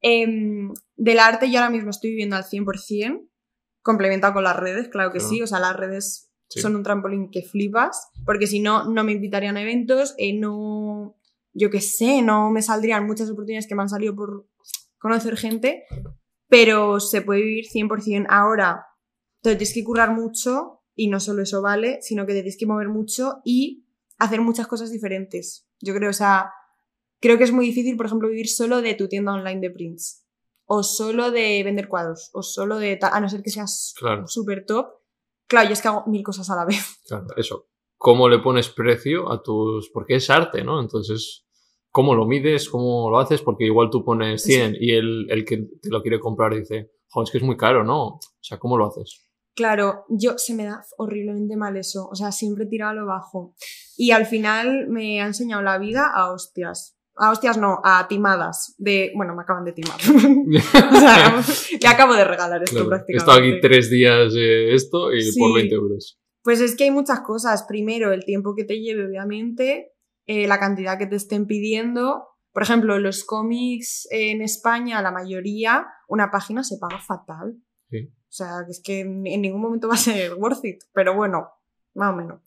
Em, 0.00 0.72
del 0.96 1.18
arte 1.18 1.50
yo 1.50 1.58
ahora 1.60 1.70
mismo 1.70 1.90
estoy 1.90 2.10
viviendo 2.10 2.34
al 2.36 2.44
100%, 2.44 3.20
complementado 3.82 4.34
con 4.34 4.44
las 4.44 4.56
redes, 4.56 4.88
claro 4.88 5.12
que 5.12 5.18
Claro. 5.18 5.30
sí, 5.34 5.42
o 5.42 5.46
sea, 5.46 5.60
las 5.60 5.76
redes 5.76 6.28
Sí. 6.48 6.60
son 6.60 6.76
un 6.76 6.82
trampolín 6.82 7.30
que 7.30 7.42
flipas, 7.42 8.08
porque 8.26 8.46
si 8.46 8.60
no, 8.60 8.84
no 8.88 9.04
me 9.04 9.12
invitarían 9.12 9.56
a 9.56 9.62
eventos, 9.62 10.14
eh, 10.18 10.34
no, 10.38 11.16
yo 11.54 11.70
qué 11.70 11.80
sé, 11.80 12.20
no 12.22 12.50
me 12.50 12.60
saldrían 12.62 13.06
muchas 13.06 13.30
oportunidades 13.30 13.66
que 13.66 13.74
me 13.74 13.82
han 13.82 13.88
salido 13.88 14.14
por 14.14 14.46
conocer 14.98 15.36
gente, 15.36 15.84
pero 16.48 17.00
se 17.00 17.22
puede 17.22 17.40
vivir 17.42 17.64
100% 17.66 18.26
ahora. 18.28 18.86
Te 19.40 19.50
tienes 19.56 19.72
que 19.74 19.82
currar 19.82 20.12
mucho 20.12 20.82
y 20.94 21.08
no 21.08 21.20
solo 21.20 21.42
eso 21.42 21.62
vale, 21.62 21.98
sino 22.02 22.26
que 22.26 22.32
te 22.34 22.40
tienes 22.42 22.58
que 22.58 22.66
mover 22.66 22.88
mucho 22.90 23.40
y 23.44 23.86
hacer 24.18 24.40
muchas 24.42 24.66
cosas 24.66 24.90
diferentes. 24.92 25.66
Yo 25.80 25.94
creo, 25.94 26.10
o 26.10 26.12
sea, 26.14 26.52
creo 27.20 27.38
que 27.38 27.44
es 27.44 27.52
muy 27.52 27.64
difícil, 27.66 27.96
por 27.96 28.06
ejemplo, 28.06 28.28
vivir 28.28 28.48
solo 28.48 28.82
de 28.82 28.94
tu 28.94 29.08
tienda 29.08 29.32
online 29.32 29.60
de 29.60 29.70
prints. 29.70 30.21
O 30.74 30.82
solo 30.82 31.30
de 31.30 31.62
vender 31.64 31.86
cuadros. 31.88 32.30
O 32.32 32.42
solo 32.42 32.78
de... 32.78 32.96
ta- 32.96 33.10
A 33.14 33.20
no 33.20 33.28
ser 33.28 33.42
que 33.42 33.50
seas 33.50 33.92
Claro. 33.98 34.26
súper 34.26 34.64
top. 34.64 34.86
Claro, 35.46 35.68
yo 35.68 35.74
es 35.74 35.82
que 35.82 35.88
hago 35.88 36.04
mil 36.06 36.22
cosas 36.22 36.48
a 36.48 36.56
la 36.56 36.64
vez. 36.64 36.78
Claro, 37.06 37.26
eso. 37.36 37.66
¿Cómo 37.98 38.28
le 38.28 38.38
pones 38.38 38.68
precio 38.70 39.30
a 39.30 39.42
tus...? 39.42 39.90
Porque 39.92 40.14
es 40.16 40.30
arte, 40.30 40.64
¿no? 40.64 40.80
Entonces, 40.80 41.44
¿cómo 41.90 42.14
lo 42.14 42.24
mides? 42.26 42.70
¿Cómo 42.70 43.10
lo 43.10 43.18
haces? 43.18 43.42
Porque 43.42 43.64
igual 43.66 43.90
tú 43.90 44.02
pones 44.02 44.42
100 44.44 44.76
y 44.80 44.92
el, 44.92 45.26
el 45.30 45.44
que 45.44 45.58
te 45.82 45.90
lo 45.90 46.00
quiere 46.00 46.18
comprar 46.18 46.54
dice, 46.54 46.90
Joder, 47.10 47.24
es 47.26 47.30
que 47.32 47.38
es 47.38 47.44
muy 47.44 47.58
caro, 47.58 47.84
¿no? 47.84 48.06
O 48.14 48.20
sea, 48.40 48.58
¿cómo 48.58 48.78
lo 48.78 48.86
haces? 48.86 49.28
Claro, 49.54 50.06
yo 50.08 50.38
se 50.38 50.54
me 50.54 50.64
da 50.64 50.82
horriblemente 50.96 51.56
mal 51.56 51.76
eso. 51.76 52.08
O 52.10 52.14
sea, 52.14 52.32
siempre 52.32 52.64
he 52.64 52.68
tirado 52.68 52.92
a 52.92 52.94
lo 52.94 53.06
bajo. 53.06 53.54
Y 53.98 54.12
al 54.12 54.24
final 54.24 54.86
me 54.88 55.20
ha 55.20 55.26
enseñado 55.26 55.60
la 55.62 55.76
vida 55.76 56.10
a 56.14 56.32
hostias. 56.32 56.96
A 57.16 57.30
hostias 57.30 57.58
no, 57.58 57.80
a 57.84 58.08
timadas. 58.08 58.74
De. 58.78 59.12
Bueno, 59.14 59.34
me 59.36 59.42
acaban 59.42 59.64
de 59.64 59.72
timar. 59.72 59.98
o 60.92 60.96
sea, 61.00 61.42
le 61.80 61.88
acabo 61.88 62.14
de 62.14 62.24
regalar 62.24 62.62
esto 62.62 62.76
Claro. 62.76 62.86
He 62.86 62.88
prácticamente. 62.88 63.16
estado 63.18 63.38
aquí 63.38 63.60
tres 63.60 63.90
días 63.90 64.32
eh, 64.36 64.74
esto 64.74 65.12
y 65.12 65.22
Sí. 65.22 65.38
por 65.38 65.54
20 65.54 65.74
euros. 65.74 66.18
Pues 66.42 66.60
es 66.60 66.74
que 66.76 66.84
hay 66.84 66.90
muchas 66.90 67.20
cosas. 67.20 67.64
Primero, 67.68 68.12
el 68.12 68.24
tiempo 68.24 68.54
que 68.56 68.64
te 68.64 68.80
lleve, 68.80 69.06
obviamente, 69.06 69.92
eh, 70.26 70.46
la 70.48 70.58
cantidad 70.58 70.98
que 70.98 71.06
te 71.06 71.16
estén 71.16 71.46
pidiendo. 71.46 72.26
Por 72.52 72.62
ejemplo, 72.62 72.98
los 72.98 73.24
cómics 73.24 74.08
en 74.10 74.42
España, 74.42 75.00
la 75.02 75.12
mayoría, 75.12 75.86
una 76.08 76.30
página 76.30 76.64
se 76.64 76.76
paga 76.78 76.98
fatal. 76.98 77.54
Sí. 77.90 78.08
O 78.10 78.34
sea, 78.34 78.60
es 78.68 78.80
que 78.82 79.00
en 79.00 79.22
ningún 79.42 79.60
momento 79.60 79.88
va 79.88 79.94
a 79.94 79.98
ser 79.98 80.34
worth 80.34 80.64
it, 80.64 80.78
pero 80.92 81.14
bueno, 81.14 81.48
más 81.94 82.12
o 82.12 82.16
menos. 82.16 82.40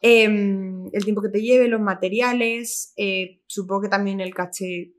Em, 0.00 0.86
el 0.92 1.04
tiempo 1.04 1.22
que 1.22 1.28
te 1.30 1.40
lleve, 1.40 1.68
los 1.68 1.80
materiales, 1.80 2.92
eh, 2.96 3.42
supongo 3.46 3.82
que 3.82 3.88
también 3.88 4.20
el 4.20 4.34
caché 4.34 4.92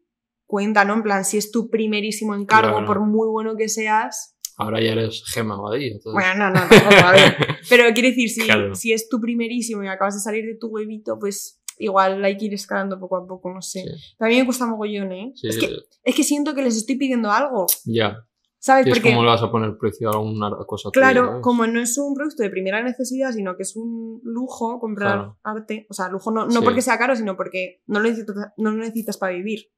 cuenta, 0.45 0.86
¿no? 0.86 0.93
En 0.95 1.03
plan, 1.03 1.23
si 1.25 1.38
es 1.38 1.51
tu 1.51 1.69
primerísimo 1.69 2.33
encargo, 2.36 2.71
Claro. 2.77 2.86
por 2.88 2.99
muy 3.01 3.27
bueno 3.27 3.55
que 3.55 3.69
seas, 3.69 4.33
Ahora 4.60 4.81
ya 4.81 4.93
eres 4.93 5.23
Gema 5.27 5.55
Badía. 5.62 5.91
entonces- 5.91 6.13
bueno, 6.13 6.33
no, 6.36 6.49
no, 6.49 6.67
tampoco, 6.67 7.05
a 7.05 7.12
ver. 7.12 7.38
Pero 7.69 7.93
quiero 7.93 8.10
decir, 8.10 8.27
si, 8.29 8.41
Claro. 8.41 8.73
si 8.73 8.91
es 8.91 9.07
tu 9.07 9.21
primerísimo 9.21 9.83
y 9.83 9.88
acabas 9.88 10.15
de 10.15 10.21
salir 10.21 10.45
de 10.47 10.55
tu 10.55 10.67
huevito, 10.69 11.19
pues 11.19 11.62
igual 11.77 12.25
hay 12.25 12.38
que 12.38 12.45
ir 12.45 12.55
escalando 12.55 12.99
poco 12.99 13.17
a 13.17 13.27
poco, 13.27 13.53
no 13.53 13.62
sé. 13.62 13.81
Sí, 13.83 14.15
mí 14.19 14.38
me 14.39 14.45
cuesta 14.45 14.65
mogollón, 14.65 15.12
¿eh? 15.12 15.31
sí, 15.36 15.47
Es, 15.49 15.57
que, 15.60 15.69
es 16.03 16.15
que 16.15 16.23
siento 16.23 16.55
que 16.55 16.63
les 16.63 16.75
estoy 16.75 16.95
pidiendo 16.97 17.29
algo, 17.31 17.67
ya. 17.86 18.17
¿Sabes? 18.59 18.85
Y 18.87 18.89
es 18.89 18.95
Porque, 18.97 19.09
como 19.11 19.23
le 19.23 19.29
vas 19.29 19.41
a 19.43 19.51
poner 19.51 19.77
precio 19.77 20.09
a 20.09 20.13
alguna 20.13 20.49
cosa 20.65 20.89
tuya, 20.91 21.11
claro, 21.11 21.27
¿sabes? 21.27 21.41
como 21.43 21.67
no 21.67 21.79
es 21.79 21.97
un 21.97 22.13
producto 22.15 22.43
de 22.43 22.49
primera 22.49 22.81
necesidad, 22.83 23.31
sino 23.31 23.55
que 23.55 23.63
es 23.63 23.75
un 23.75 24.19
lujo 24.23 24.79
comprar 24.79 25.13
Claro. 25.13 25.39
arte, 25.43 25.85
o 25.89 25.93
sea, 25.93 26.09
lujo 26.09 26.31
no, 26.31 26.45
no 26.45 26.51
Sí. 26.51 26.59
porque 26.63 26.81
sea 26.81 26.97
caro, 26.97 27.15
sino 27.15 27.35
porque 27.37 27.81
no 27.87 27.99
lo 27.99 28.07
necesitas, 28.09 28.35
no 28.57 28.71
lo 28.71 28.77
necesitas 28.77 29.17
para 29.17 29.33
vivir. 29.33 29.69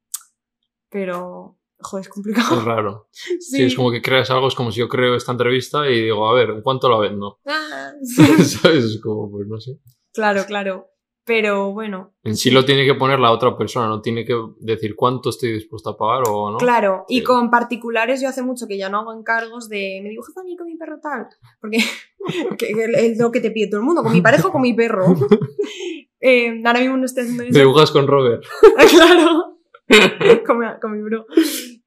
Pero, 0.89 1.57
joder, 1.79 2.01
es 2.03 2.09
complicado. 2.09 2.57
Es 2.59 2.63
raro. 2.65 3.07
Sí. 3.11 3.37
Sí, 3.39 3.63
es 3.63 3.75
como 3.75 3.91
que 3.91 4.01
creas 4.01 4.29
algo, 4.31 4.47
es 4.47 4.55
como 4.55 4.71
si 4.71 4.79
yo 4.79 4.89
creo 4.89 5.15
esta 5.15 5.31
entrevista 5.31 5.89
y 5.89 6.03
digo, 6.03 6.27
a 6.27 6.33
ver, 6.33 6.49
¿en 6.49 6.61
cuánto 6.61 6.89
la 6.89 6.97
vendo? 6.97 7.39
Ah, 7.45 7.91
¿Sabes? 8.03 8.83
Es 8.85 8.99
como, 9.01 9.29
pues 9.29 9.47
no 9.47 9.59
sé. 9.59 9.79
claro, 10.13 10.43
claro. 10.45 10.87
Pero 11.29 11.71
bueno, 11.73 12.15
En 12.23 12.35
sí 12.35 12.49
lo 12.49 12.65
tiene 12.65 12.85
que 12.87 12.95
poner 12.95 13.19
la 13.19 13.31
otra 13.31 13.55
persona, 13.55 13.87
no 13.87 14.01
tiene 14.01 14.25
que 14.25 14.33
decir 14.59 14.95
cuánto 14.95 15.29
estoy 15.29 15.51
dispuesto 15.51 15.91
a 15.91 15.95
pagar 15.97 16.23
o 16.27 16.49
no. 16.49 16.57
Claro, 16.57 17.05
y 17.07 17.21
con 17.21 17.51
particulares 17.51 18.19
yo 18.19 18.27
hace 18.29 18.41
mucho 18.41 18.65
que 18.67 18.79
ya 18.79 18.89
no 18.89 18.97
hago 19.01 19.13
encargos 19.13 19.69
de 19.69 19.99
me 20.01 20.09
dibujas 20.09 20.35
a 20.37 20.43
mí 20.43 20.57
con 20.57 20.65
mi 20.65 20.75
perro 20.75 20.99
tal, 20.99 21.27
porque 21.61 21.77
que- 22.57 22.73
que 22.73 22.85
es 23.11 23.19
lo 23.19 23.31
que 23.31 23.41
te 23.41 23.51
pide 23.51 23.67
todo 23.69 23.79
el 23.79 23.85
mundo, 23.85 24.01
con 24.01 24.11
mi 24.11 24.21
pareja 24.21 24.47
o 24.47 24.51
con 24.51 24.61
mi 24.63 24.73
perro. 24.73 25.05
Eh, 26.21 26.61
ahora 26.65 26.81
mismo 26.81 26.97
no 26.97 27.05
estoy 27.05 27.23
haciendo 27.23 27.43
Te 27.43 27.49
eso. 27.51 27.59
dibujas 27.59 27.91
con 27.91 28.05
Robert. 28.05 28.43
claro, 28.89 29.57
con 30.45 30.59
mi, 30.59 30.65
con 30.81 30.91
mi 30.91 31.01
bro. 31.01 31.25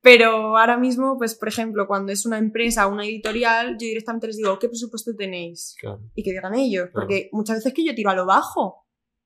Pero 0.00 0.56
ahora 0.56 0.78
mismo, 0.78 1.18
pues 1.18 1.34
por 1.34 1.48
ejemplo, 1.48 1.86
cuando 1.86 2.12
es 2.12 2.24
una 2.24 2.38
empresa 2.38 2.86
o 2.86 2.92
una 2.92 3.04
editorial, 3.04 3.72
yo 3.72 3.86
directamente 3.86 4.28
les 4.28 4.38
digo, 4.38 4.58
¿qué 4.58 4.68
presupuesto 4.68 5.14
tenéis? 5.16 5.76
Claro. 5.78 6.00
Y 6.14 6.22
que 6.22 6.30
digan 6.30 6.54
ellos, 6.54 6.88
Claro. 6.90 7.06
porque 7.06 7.28
muchas 7.32 7.56
veces 7.58 7.74
que 7.74 7.84
yo 7.84 7.94
tiro 7.94 8.08
a 8.08 8.14
lo 8.14 8.24
bajo, 8.24 8.81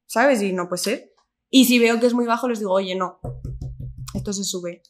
¿sabes? 0.07 0.43
Y 0.43 0.53
no 0.53 0.69
puede 0.69 0.83
ser. 0.83 1.13
Y 1.51 1.65
si 1.67 1.79
veo 1.79 2.01
que 2.01 2.07
es 2.07 2.15
muy 2.15 2.27
bajo, 2.27 2.49
les 2.49 2.59
digo, 2.59 2.73
oye, 2.73 2.95
no, 2.97 3.21
esto 4.15 4.33
se 4.33 4.45
sube. 4.45 4.83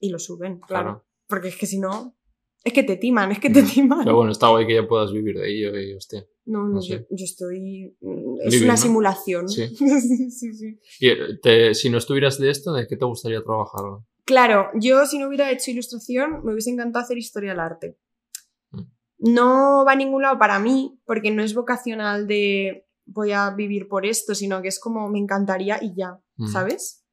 Y 0.00 0.10
lo 0.10 0.18
suben, 0.18 0.60
claro. 0.60 0.84
Claro. 0.84 1.04
Porque 1.28 1.48
es 1.48 1.56
que 1.56 1.66
si 1.66 1.78
no, 1.78 2.14
es 2.64 2.72
que 2.72 2.82
te 2.82 2.96
timan, 2.96 3.32
es 3.32 3.38
que 3.40 3.50
te 3.50 3.62
Mm. 3.62 3.66
timan. 3.66 4.04
Pero 4.04 4.16
bueno, 4.16 4.32
está 4.32 4.48
guay 4.48 4.66
que 4.66 4.74
ya 4.74 4.86
puedas 4.86 5.12
vivir 5.12 5.38
de 5.38 5.50
ello 5.50 5.78
y 5.78 5.94
hostia. 5.94 6.26
no, 6.44 6.64
no, 6.64 6.74
no 6.74 6.80
yo, 6.82 6.96
sé. 6.98 7.06
yo 7.10 7.24
estoy. 7.24 7.96
mm, 8.00 8.34
Es 8.44 8.52
Living, 8.54 8.64
una 8.66 8.74
¿no? 8.74 8.80
simulación. 8.80 9.48
Sí. 9.48 9.68
sí, 10.30 10.52
sí. 10.54 10.78
Y 11.00 11.08
eh, 11.08 11.16
te- 11.42 11.74
si 11.74 11.88
no 11.90 11.98
estuvieras 11.98 12.38
de 12.38 12.50
esto, 12.50 12.72
¿de 12.72 12.86
qué 12.86 12.96
te 12.96 13.04
gustaría 13.04 13.42
trabajar? 13.42 13.82
Claro, 14.24 14.68
yo 14.78 15.06
si 15.06 15.18
no 15.18 15.28
hubiera 15.28 15.50
hecho 15.50 15.70
ilustración, 15.70 16.44
me 16.44 16.52
hubiese 16.52 16.70
encantado 16.70 17.04
hacer 17.04 17.18
historia 17.18 17.50
del 17.50 17.60
arte. 17.60 17.96
Mm. 18.70 18.82
No 19.34 19.84
va 19.86 19.92
a 19.92 19.96
ningún 19.96 20.22
lado 20.22 20.38
para 20.38 20.58
mí, 20.58 21.00
porque 21.06 21.30
no 21.30 21.42
es 21.42 21.54
vocacional 21.54 22.26
de 22.26 22.86
voy 23.06 23.32
a 23.32 23.50
vivir 23.50 23.88
por 23.88 24.06
esto, 24.06 24.34
sino 24.34 24.62
que 24.62 24.68
es 24.68 24.78
como 24.80 25.08
me 25.08 25.18
encantaría 25.18 25.78
y 25.82 25.94
ya, 25.96 26.18
Mm. 26.36 26.46
¿sabes? 26.48 27.04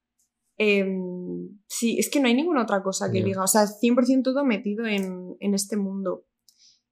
Em, 0.58 1.60
sí, 1.68 1.98
es 2.00 2.10
que 2.10 2.20
no 2.20 2.28
hay 2.28 2.34
ninguna 2.36 2.64
otra 2.64 2.84
cosa 2.84 3.12
que 3.12 3.24
diga, 3.24 3.44
o 3.44 3.48
sea, 3.48 3.66
100% 3.68 4.24
todo 4.24 4.44
metido 4.46 4.86
en, 4.86 5.36
en 5.40 5.54
este 5.54 5.78
mundo. 5.78 6.26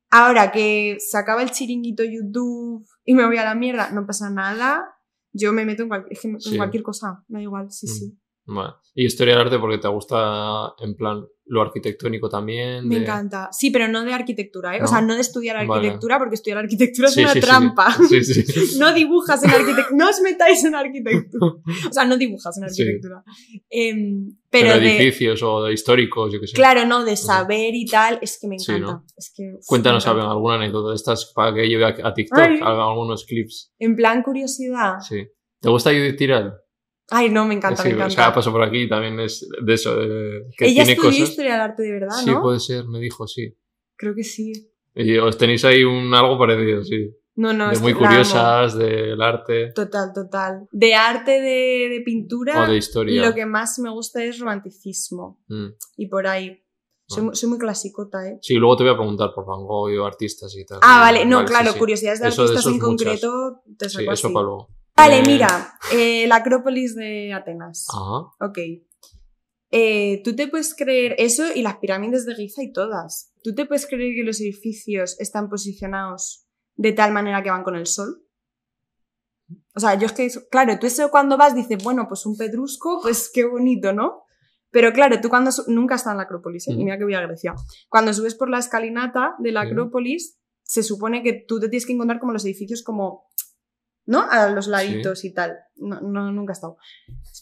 Ahora 0.10 0.51
que 0.53 0.97
se 0.99 1.17
acaba 1.17 1.43
el 1.43 1.51
chiringuito 1.51 2.03
YouTube 2.05 2.86
y 3.03 3.13
me 3.13 3.25
voy 3.25 3.38
a 3.38 3.43
la 3.43 3.55
mierda, 3.55 3.91
no 3.91 4.05
pasa 4.05 4.29
nada. 4.29 4.86
Yo 5.33 5.51
me 5.51 5.65
meto 5.65 5.83
en, 5.83 5.89
cual- 5.89 6.05
en 6.10 6.39
Sí. 6.39 6.55
cualquier 6.57 6.81
cosa, 6.83 7.25
me 7.27 7.39
da 7.39 7.43
igual, 7.43 7.69
sí, 7.71 7.88
Mm. 7.88 7.89
sí. 7.89 8.19
Vale. 8.47 8.73
Y 8.95 9.05
historia 9.05 9.36
del 9.36 9.43
arte 9.45 9.60
porque 9.60 9.77
te 9.77 9.88
gusta, 9.89 10.73
en 10.79 10.95
plan, 10.95 11.23
lo 11.49 11.62
arquitectónico 11.62 12.29
también. 12.29 12.88
Me 12.88 12.95
de- 12.95 13.01
encanta. 13.01 13.49
Sí, 13.51 13.69
pero 13.71 13.88
no 13.88 14.03
de 14.03 14.13
arquitectura, 14.13 14.75
¿eh? 14.75 14.81
O 14.83 14.88
sea, 14.88 15.01
no 15.01 15.13
de 15.15 15.21
estudiar 15.21 15.55
Vale. 15.67 15.71
arquitectura, 15.88 16.17
porque 16.17 16.36
estudiar 16.36 16.57
arquitectura 16.60 17.07
es 17.10 17.13
Sí, 17.13 17.21
una 17.21 17.33
sí, 17.33 17.39
trampa. 17.41 17.95
Sí. 18.10 18.19
No 18.79 18.93
dibujas 18.93 19.43
en 19.43 19.51
arquitectura. 19.51 19.88
No 19.97 20.10
os 20.10 20.19
metáis 20.21 20.63
en 20.63 20.75
arquitectura. 20.75 21.45
O 21.89 21.93
sea, 21.93 22.05
no 22.05 22.17
dibujas 22.17 22.57
en 22.57 22.63
arquitectura. 22.63 23.23
Em, 23.69 24.29
Pero, 24.49 24.67
pero, 24.69 24.79
de. 24.79 24.97
edificios 24.97 25.43
o 25.43 25.63
de 25.63 25.73
históricos, 25.73 26.33
yo 26.33 26.39
qué 26.39 26.47
sé. 26.47 26.55
Claro, 26.55 26.86
no, 26.86 27.03
de 27.03 27.15
saber 27.17 27.75
y 27.75 27.86
tal, 27.86 28.17
es 28.21 28.39
que 28.41 28.47
me 28.47 28.55
encanta. 28.55 28.79
¿no? 28.93 29.05
Es 29.15 29.31
que, 29.36 29.43
uf, 29.57 29.65
Cuéntanos 29.67 30.05
encanta. 30.05 30.31
alguna 30.31 30.55
anécdota 30.55 30.89
de 30.89 30.95
estas 30.95 31.31
para 31.36 31.53
que 31.53 31.67
lleve 31.67 31.86
a, 31.86 32.13
TikTok, 32.13 32.39
Ay. 32.39 32.60
algunos 32.62 33.25
clips. 33.25 33.73
En 33.77 33.95
plan 33.95 34.23
curiosidad. 34.23 34.99
Sí. 35.01 35.27
¿Te 35.60 35.69
gusta 35.69 35.91
Judith 35.91 36.17
Tiral? 36.17 36.53
Ay, 37.10 37.30
no, 37.30 37.46
me 37.46 37.54
encanta, 37.56 37.82
sí, 37.84 37.89
me 37.89 37.93
o 37.93 37.98
encanta. 37.98 38.15
sea, 38.15 38.34
pasó 38.34 38.52
por 38.52 38.63
aquí 38.63 38.88
también 38.89 39.20
es 39.20 39.48
de 39.63 39.74
eso, 39.74 39.96
de- 39.96 40.43
que 40.58 40.65
Ella 40.65 40.84
tiene 40.84 40.91
estudió 40.93 41.10
cosas. 41.12 41.30
historia 41.30 41.52
del 41.54 41.62
arte 41.62 41.84
de 41.84 41.91
verdad, 41.91 42.15
Sí, 42.24 42.30
¿no? 42.32 42.41
puede 42.41 42.60
ser, 42.60 42.86
me 42.86 43.00
dijo, 43.00 43.28
sí. 43.28 43.56
Creo 43.96 44.13
que 44.13 44.24
sí. 44.24 44.52
Y 44.93 45.17
os 45.17 45.38
tenéis 45.38 45.63
ahí 45.63 45.84
un 45.84 46.13
algo 46.13 46.38
parecido, 46.38 46.84
sí. 46.84 47.12
No, 47.36 47.54
no, 47.54 47.67
de 47.67 47.74
es 47.76 47.82
muy 47.82 47.93
que 47.93 48.00
la 48.02 48.08
amo. 48.08 48.17
curiosas, 48.17 48.78
del 48.78 49.22
arte 49.22 49.72
Total, 49.74 50.12
total. 50.13 50.67
De 50.72 50.96
arte, 50.96 51.32
de, 51.39 51.88
de 51.89 52.02
pintura, 52.04 52.63
o 52.63 52.67
de 52.72 52.78
historia. 52.78 53.26
lo 53.28 53.36
que 53.36 53.46
más 53.46 53.78
me 53.80 53.91
gusta 53.91 54.24
es 54.24 54.39
romanticismo. 54.39 55.39
Mm. 55.48 55.67
Y 55.98 56.08
por 56.08 56.28
ahí. 56.28 56.63
Soy, 57.10 57.24
mu- 57.24 57.34
soy 57.36 57.48
muy 57.48 57.58
clasicota, 57.58 58.28
¿eh? 58.28 58.38
Sí, 58.41 58.56
luego 58.56 58.76
te 58.76 58.84
voy 58.84 58.91
a 58.93 58.98
preguntar 58.98 59.30
por 59.34 59.46
Van 59.46 59.63
Gogh 59.65 59.89
y 59.91 59.98
artistas 60.06 60.54
y 60.58 60.65
tal. 60.65 60.80
Ah, 60.82 61.00
vale, 61.00 61.26
no, 61.26 61.38
Vale, 61.38 61.48
sí, 61.48 61.54
claro, 61.54 61.72
sí. 61.72 61.80
curiosidades 61.80 62.20
de 62.20 62.28
Eso- 62.28 62.41
de 62.41 62.48
artistas 62.50 62.65
en 62.65 62.76
esos 62.78 62.89
muchas. 62.91 63.06
concreto 63.22 63.62
te 63.78 63.88
Sí, 63.89 63.96
saco 64.00 64.12
eso 64.12 64.28
así. 64.28 64.34
para 64.34 64.43
luego. 64.46 64.67
Vale, 64.97 65.21
mira, 65.25 65.77
eh, 65.93 66.27
la 66.27 66.38
Acrópolis 66.38 66.95
de 66.95 67.31
Atenas. 67.33 67.86
Ajá. 67.89 68.31
Ok. 68.41 68.57
Eh, 69.69 70.21
Tú 70.23 70.36
te 70.36 70.47
puedes 70.47 70.73
creer 70.75 71.15
eso 71.17 71.43
y 71.53 71.62
las 71.62 71.77
pirámides 71.77 72.25
de 72.25 72.36
Giza 72.36 72.63
y 72.63 72.71
todas. 72.73 73.31
¿Tú 73.43 73.53
te 73.53 73.65
puedes 73.65 73.86
creer 73.86 74.15
que 74.15 74.23
los 74.23 74.41
edificios 74.41 75.19
están 75.19 75.49
posicionados 75.49 76.45
de 76.75 76.91
tal 76.93 77.13
manera 77.13 77.43
que 77.43 77.51
van 77.51 77.63
con 77.63 77.75
el 77.75 77.86
sol? 77.86 78.23
O 79.75 79.79
sea, 79.79 79.95
yo 79.95 80.07
es 80.07 80.13
que, 80.13 80.29
claro, 80.49 80.77
tú 80.79 80.88
eso 80.88 81.10
cuando 81.12 81.38
vas 81.38 81.55
dices, 81.55 81.81
bueno, 81.83 82.07
pues 82.07 82.25
un 82.25 82.36
pedrusco, 82.36 82.99
pues 83.01 83.29
qué 83.33 83.45
bonito, 83.45 83.93
¿no? 83.93 84.23
Pero 84.71 84.91
claro, 84.91 85.21
tú 85.21 85.29
cuando... 85.29 85.51
Nunca 85.67 85.95
está 85.95 86.12
en 86.12 86.17
la 86.17 86.23
Acrópolis, 86.23 86.67
¿eh? 86.67 86.71
Ujú. 86.71 86.83
mira 86.83 86.97
que 86.97 87.03
voy 87.03 87.13
a 87.13 87.21
Grecia. 87.21 87.53
Cuando 87.88 88.13
subes 88.13 88.36
por 88.36 88.49
la 88.49 88.57
escalinata 88.60 89.36
de 89.39 89.51
la. 89.51 89.62
Acrópolis, 89.62 90.39
se 90.63 90.83
supone 90.83 91.23
que 91.23 91.45
tú 91.47 91.60
te 91.60 91.69
tienes 91.69 91.86
que 91.86 91.93
encontrar 91.93 92.19
como 92.19 92.33
los 92.33 92.43
edificios 92.45 92.83
como... 92.83 93.27
¿No? 94.08 94.26
A 94.30 94.50
los 94.50 94.67
laditos 94.67 95.24
y 95.26 95.34
tal. 95.34 95.58
No, 95.76 96.02
no, 96.02 96.32
nunca 96.32 96.54
he 96.54 96.56
estado. 96.56 96.78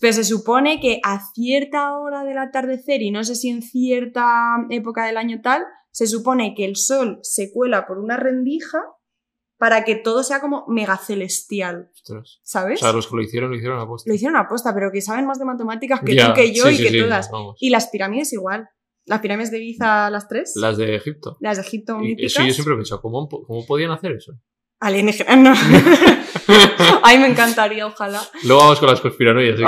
Pero 0.01 0.13
se 0.13 0.23
supone 0.25 0.81
que 0.81 0.99
a 1.03 1.21
cierta 1.33 1.97
hora 1.97 2.23
del 2.25 2.37
atardecer, 2.37 3.01
y 3.01 3.11
no 3.11 3.23
sé 3.23 3.35
si 3.35 3.49
en 3.49 3.61
cierta 3.61 4.57
época 4.69 5.05
del 5.05 5.15
año 5.17 5.39
tal, 5.41 5.63
se 5.91 6.07
supone 6.07 6.53
que 6.55 6.65
el 6.65 6.75
sol 6.75 7.19
se 7.21 7.53
cuela 7.53 7.85
por 7.87 7.99
una 7.99 8.17
rendija 8.17 8.79
para 9.57 9.85
que 9.85 9.95
todo 9.95 10.23
sea 10.23 10.41
como 10.41 10.65
mega 10.67 10.97
celestial, 10.97 11.89
Ostras. 11.93 12.37
O 12.37 12.41
¿sabes? 12.43 12.79
sea, 12.81 12.91
los 12.91 13.07
que 13.07 13.15
lo 13.15 13.21
hicieron, 13.21 13.51
lo 13.51 13.55
hicieron 13.55 13.79
a 13.79 13.87
posta. 13.87 14.09
Lo 14.09 14.15
hicieron 14.15 14.35
aposta, 14.35 14.73
pero 14.73 14.91
que 14.91 14.99
saben 15.01 15.25
más 15.25 15.39
de 15.39 15.45
matemáticas 15.45 16.01
que 16.01 16.13
Ya, 16.15 16.27
tú, 16.27 16.33
que 16.33 16.53
yo 16.53 16.65
sí, 16.65 16.73
y 16.73 16.77
sí, 16.77 16.83
que 16.83 16.89
sí, 16.89 16.99
todas. 16.99 17.29
Y 17.59 17.69
las 17.69 17.87
pirámides 17.87 18.33
igual. 18.33 18.67
Las 19.05 19.21
pirámides 19.21 19.51
de 19.51 19.59
Giza, 19.59 20.09
las 20.09 20.27
tres. 20.27 20.53
Las 20.55 20.77
de 20.77 20.95
Egipto. 20.95 21.37
Las 21.39 21.57
de 21.57 21.63
Egipto 21.63 21.97
Y 22.01 22.07
míticas. 22.07 22.33
eso 22.33 22.43
yo 22.43 22.53
siempre 22.53 22.73
he 22.73 22.77
pensado, 22.77 23.01
¿cómo, 23.01 23.29
cómo 23.29 23.65
podían 23.65 23.91
hacer 23.91 24.13
eso? 24.13 24.33
Alienígenas, 24.79 25.37
no. 25.37 25.53
Ay, 27.03 27.17
me 27.19 27.27
encantaría, 27.27 27.85
ojalá. 27.87 28.21
Luego 28.43 28.61
vamos 28.61 28.79
con 28.79 28.89
las 28.89 29.01
conspiranoias. 29.01 29.59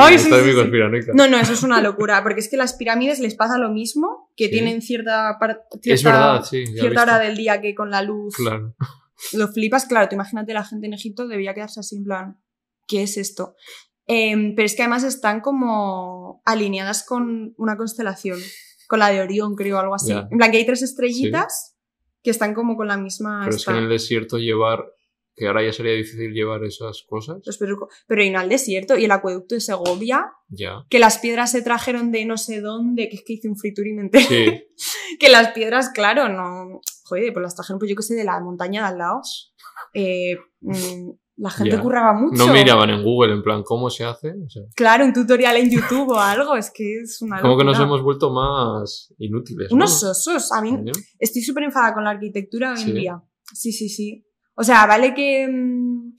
No, 1.16 1.28
no, 1.28 1.38
eso 1.38 1.54
es 1.54 1.64
una 1.64 1.82
locura, 1.82 2.22
porque 2.24 2.40
es 2.40 2.50
que 2.50 2.58
las 2.58 2.74
pirámides 2.76 3.20
les 3.20 3.36
pasa 3.36 3.58
lo 3.58 3.70
mismo, 3.70 4.32
que 4.36 4.50
tienen 4.50 4.82
cierta, 4.82 5.38
par- 5.40 5.62
es 5.84 6.02
cierta, 6.02 6.12
verdad, 6.12 6.44
cierta 6.44 7.02
hora 7.04 7.20
del 7.20 7.36
día 7.36 7.62
que 7.62 7.74
con 7.76 7.90
la 7.90 8.02
luz 8.02 8.36
Claro. 8.36 8.76
lo 9.34 9.48
flipas. 9.48 9.86
Claro, 9.86 10.08
tú 10.10 10.16
imagínate 10.16 10.54
la 10.54 10.64
gente 10.66 10.88
en 10.88 10.94
Egipto 10.94 11.28
debía 11.28 11.54
quedarse 11.54 11.80
así 11.80 11.96
en 11.98 12.04
plan, 12.04 12.42
¿qué 12.88 13.04
es 13.04 13.18
esto? 13.18 13.56
Em, 14.06 14.56
pero 14.56 14.66
es 14.66 14.76
que 14.76 14.84
además 14.84 15.04
están 15.04 15.42
como 15.42 16.42
alineadas 16.46 17.06
con 17.06 17.54
una 17.58 17.76
constelación. 17.78 18.40
con 18.90 19.00
la 19.00 19.10
de 19.10 19.20
Orión, 19.20 19.54
creo, 19.56 19.80
algo 19.80 19.96
así. 19.96 20.14
En 20.14 20.38
plan, 20.38 20.50
que 20.50 20.60
hay 20.60 20.66
tres 20.66 20.82
estrellitas 20.82 21.76
que 22.24 22.32
están 22.32 22.54
como 22.54 22.78
con 22.78 22.88
la 22.88 22.96
misma. 22.96 23.42
Pero 23.44 23.58
es 23.58 23.66
que 23.66 23.72
en 23.72 23.78
el 23.80 23.90
desierto 23.90 24.38
llevar, 24.38 24.86
que 25.38 25.46
ahora 25.48 25.64
ya 25.64 25.72
sería 25.72 25.94
difícil 25.94 26.34
llevar 26.34 26.64
esas 26.66 27.04
cosas, 27.08 27.38
los. 27.46 27.60
Pero 28.08 28.24
y 28.24 28.30
no 28.32 28.40
al 28.40 28.50
desierto, 28.50 28.98
y 28.98 29.06
el 29.06 29.12
acueducto 29.12 29.54
de 29.54 29.62
Segovia, 29.62 30.26
ya. 30.50 30.84
que 30.90 30.98
las 30.98 31.20
piedras 31.20 31.52
se 31.52 31.62
trajeron 31.62 32.12
de 32.12 32.26
no 32.26 32.38
sé 32.38 32.60
dónde, 32.60 33.08
que 33.08 33.18
es 33.18 33.24
que 33.24 33.34
hice 33.34 33.48
un 33.48 33.56
fritur 33.56 33.86
y 33.86 33.94
me 33.94 34.02
enteré. 34.02 34.26
Sí, 34.76 35.18
que 35.20 35.30
las 35.30 35.52
piedras, 35.52 35.92
claro, 35.94 36.28
no. 36.28 36.82
Joder, 37.04 37.32
pues 37.32 37.44
las 37.44 37.56
trajeron, 37.56 37.78
pues 37.80 37.88
yo 37.90 37.96
que 37.96 38.02
sé, 38.04 38.16
de 38.16 38.24
la 38.24 38.40
montaña 38.42 38.82
de 38.82 38.88
al 38.88 38.98
lado. 38.98 39.22
Eh, 39.94 40.38
mm, 40.62 41.10
la 41.38 41.52
gente 41.52 41.76
Ya. 41.76 41.82
curraba 41.84 42.14
mucho. 42.14 42.36
no 42.48 42.52
miraban 42.52 42.90
en 42.90 43.04
Google 43.04 43.32
en 43.34 43.44
plan 43.44 43.62
cómo 43.62 43.92
se 43.92 44.04
hace. 44.06 44.30
O 44.44 44.50
sea, 44.50 44.64
Claro, 44.76 45.06
un 45.06 45.14
tutorial 45.14 45.56
en 45.58 45.70
YouTube 45.70 46.10
o 46.10 46.20
algo, 46.20 46.56
es 46.56 46.72
que 46.74 47.02
es 47.02 47.22
una. 47.22 47.40
como 47.42 47.56
que 47.60 47.64
nos 47.64 47.80
hemos 47.80 48.02
vuelto 48.02 48.32
más 48.32 49.14
inútiles. 49.20 49.68
¿no? 49.70 49.76
Unos 49.76 50.00
sosos. 50.00 50.52
A 50.52 50.62
mí 50.64 50.72
¿No? 50.72 50.92
estoy 51.20 51.44
súper 51.44 51.64
enfadada 51.66 51.94
con 51.94 52.04
la 52.06 52.10
arquitectura 52.10 52.72
hoy 52.74 52.80
en 52.82 52.86
Sí. 52.88 52.92
día. 52.92 53.22
Sí, 53.54 53.72
sí, 53.72 53.88
sí. 53.88 54.27
O 54.58 54.64
sea, 54.64 54.86
vale 54.88 55.14
que. 55.14 55.48
mm, 55.48 56.16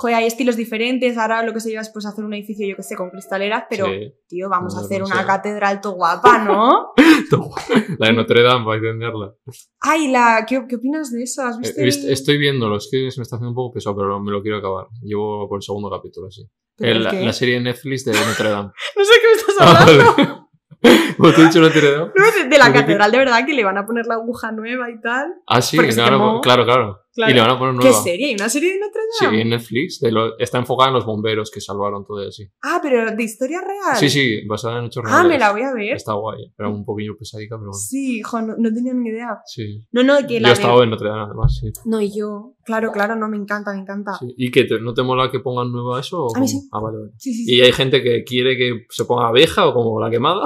Joder, 0.00 0.14
hay 0.14 0.26
estilos 0.28 0.54
diferentes. 0.54 1.18
Ahora 1.18 1.42
lo 1.42 1.52
que 1.52 1.58
se 1.58 1.70
lleva 1.70 1.82
es 1.82 1.90
pues 1.90 2.06
hacer 2.06 2.24
un 2.24 2.32
edificio, 2.32 2.64
yo 2.68 2.76
que 2.76 2.84
sé, 2.84 2.94
con 2.94 3.10
cristaleras, 3.10 3.64
pero, 3.68 3.86
Sí. 3.86 4.14
tío, 4.28 4.48
vamos 4.48 4.76
a 4.76 4.82
hacer 4.82 5.00
no 5.00 5.06
una 5.06 5.22
sé. 5.22 5.26
catedral 5.26 5.80
todo 5.80 5.94
guapa, 5.94 6.38
¿no? 6.44 6.92
La 7.98 8.06
de 8.06 8.12
Notre 8.12 8.42
Dame, 8.44 8.64
para 8.64 8.76
entenderla. 8.76 9.34
Ay, 9.80 10.06
la. 10.12 10.44
¿Qué, 10.46 10.64
qué 10.68 10.76
opinas 10.76 11.10
de 11.10 11.24
eso? 11.24 11.42
¿Has 11.42 11.56
He 11.76 11.82
visto? 11.82 12.06
el- 12.06 12.12
estoy 12.12 12.38
viéndolo, 12.38 12.76
es 12.76 12.88
que 12.92 13.10
se 13.10 13.18
me 13.18 13.22
está 13.24 13.36
haciendo 13.36 13.48
un 13.50 13.54
poco 13.56 13.74
pesado, 13.74 13.96
pero 13.96 14.20
me 14.20 14.30
lo 14.30 14.40
quiero 14.40 14.58
acabar. 14.58 14.86
Llevo 15.02 15.48
por 15.48 15.58
el 15.58 15.62
segundo 15.62 15.90
capítulo, 15.90 16.30
sí. 16.30 16.48
¿Pero 16.76 16.92
El- 17.00 17.06
el 17.08 17.24
la, 17.26 17.32
serie 17.32 17.54
de 17.54 17.60
Netflix 17.62 18.04
de 18.04 18.12
Notre 18.12 18.50
Dame. 18.50 18.70
No 18.96 19.04
sé 19.04 19.12
qué 19.20 19.26
me 19.26 19.36
estás 19.36 19.56
Ah, 19.58 19.80
hablando. 19.82 20.14
vale. 20.16 20.38
Como 21.16 21.32
te 21.34 21.40
he 21.40 21.44
dicho 21.46 21.60
Notre 21.60 21.90
Dame. 21.90 22.12
No, 22.14 22.24
de, 22.30 22.48
de 22.48 22.56
la 22.58 22.64
¿Pero 22.66 22.72
qué- 22.72 22.80
catedral, 22.82 23.10
de 23.10 23.18
verdad, 23.18 23.44
que 23.44 23.52
le 23.54 23.64
van 23.64 23.78
a 23.78 23.84
poner 23.84 24.06
la 24.06 24.14
aguja 24.14 24.52
nueva 24.52 24.88
y 24.92 25.00
tal. 25.00 25.34
Ah, 25.48 25.60
sí, 25.60 25.76
quemó. 25.76 26.40
claro, 26.40 26.64
claro, 26.64 27.00
Claro. 27.18 27.32
Y 27.32 27.34
le 27.34 27.40
van 27.40 27.50
a 27.50 27.58
poner 27.58 27.74
¿Qué 27.80 27.88
nueva. 27.88 28.02
serie? 28.04 28.26
¿Hay 28.28 28.34
una 28.34 28.48
serie 28.48 28.72
de 28.74 28.78
Notre 28.78 29.00
Sí, 29.18 29.24
Dame? 29.24 29.42
en 29.42 29.48
Netflix. 29.50 29.98
de 29.98 30.12
lo- 30.12 30.38
está 30.38 30.58
enfocada 30.58 30.90
en 30.90 30.94
los 30.94 31.04
bomberos 31.04 31.50
que 31.50 31.60
salvaron 31.60 32.06
todo 32.06 32.28
así. 32.28 32.48
Ah, 32.62 32.78
pero 32.80 33.10
de 33.10 33.22
historia 33.24 33.60
real. 33.60 33.96
Sí, 33.96 34.08
sí, 34.08 34.46
basada 34.46 34.78
en 34.78 34.84
hechos 34.84 35.02
Ah, 35.04 35.22
reales. 35.22 35.28
me 35.32 35.38
la 35.38 35.50
voy 35.50 35.62
a 35.62 35.72
ver. 35.74 35.96
Está 35.96 36.12
guay. 36.12 36.52
Era 36.56 36.68
un 36.68 36.84
poquillo 36.84 37.16
pesadica, 37.18 37.56
pero 37.56 37.70
bueno. 37.70 37.72
Sí, 37.72 38.18
hijo, 38.18 38.40
no, 38.40 38.54
no 38.56 38.72
tenía 38.72 38.94
ni 38.94 39.08
idea. 39.08 39.40
Sí. 39.46 39.84
No, 39.90 40.04
no, 40.04 40.16
que 40.28 40.34
Yo 40.34 40.40
la 40.40 40.48
he 40.48 40.50
de- 40.52 40.60
estado 40.60 40.82
en 40.84 40.90
Notre 40.90 41.08
Dame, 41.08 41.22
además, 41.24 41.58
sí. 41.60 41.72
No, 41.86 42.00
y 42.00 42.16
yo. 42.16 42.54
Claro, 42.64 42.92
claro, 42.92 43.16
no, 43.16 43.28
me 43.28 43.36
encanta, 43.38 43.72
me 43.72 43.80
encanta. 43.80 44.12
Sí. 44.20 44.32
¿Y 44.36 44.50
qué? 44.52 44.64
te- 44.64 44.78
¿No 44.78 44.94
te 44.94 45.02
mola 45.02 45.30
que 45.30 45.40
pongan 45.40 45.72
nueva 45.72 45.98
eso? 46.00 46.26
o 46.26 46.36
A 46.36 46.38
mí 46.40 46.46
sí. 46.46 46.68
Ah, 46.70 46.78
vale, 46.80 46.98
vale. 46.98 47.12
Sí, 47.16 47.32
sí, 47.34 47.46
sí. 47.46 47.54
¿Y 47.56 47.60
hay 47.62 47.72
gente 47.72 48.00
que 48.02 48.22
quiere 48.24 48.56
que 48.56 48.84
se 48.90 49.04
ponga 49.06 49.26
abeja 49.28 49.66
o 49.66 49.74
como 49.74 49.98
la 50.00 50.08
quemada? 50.10 50.42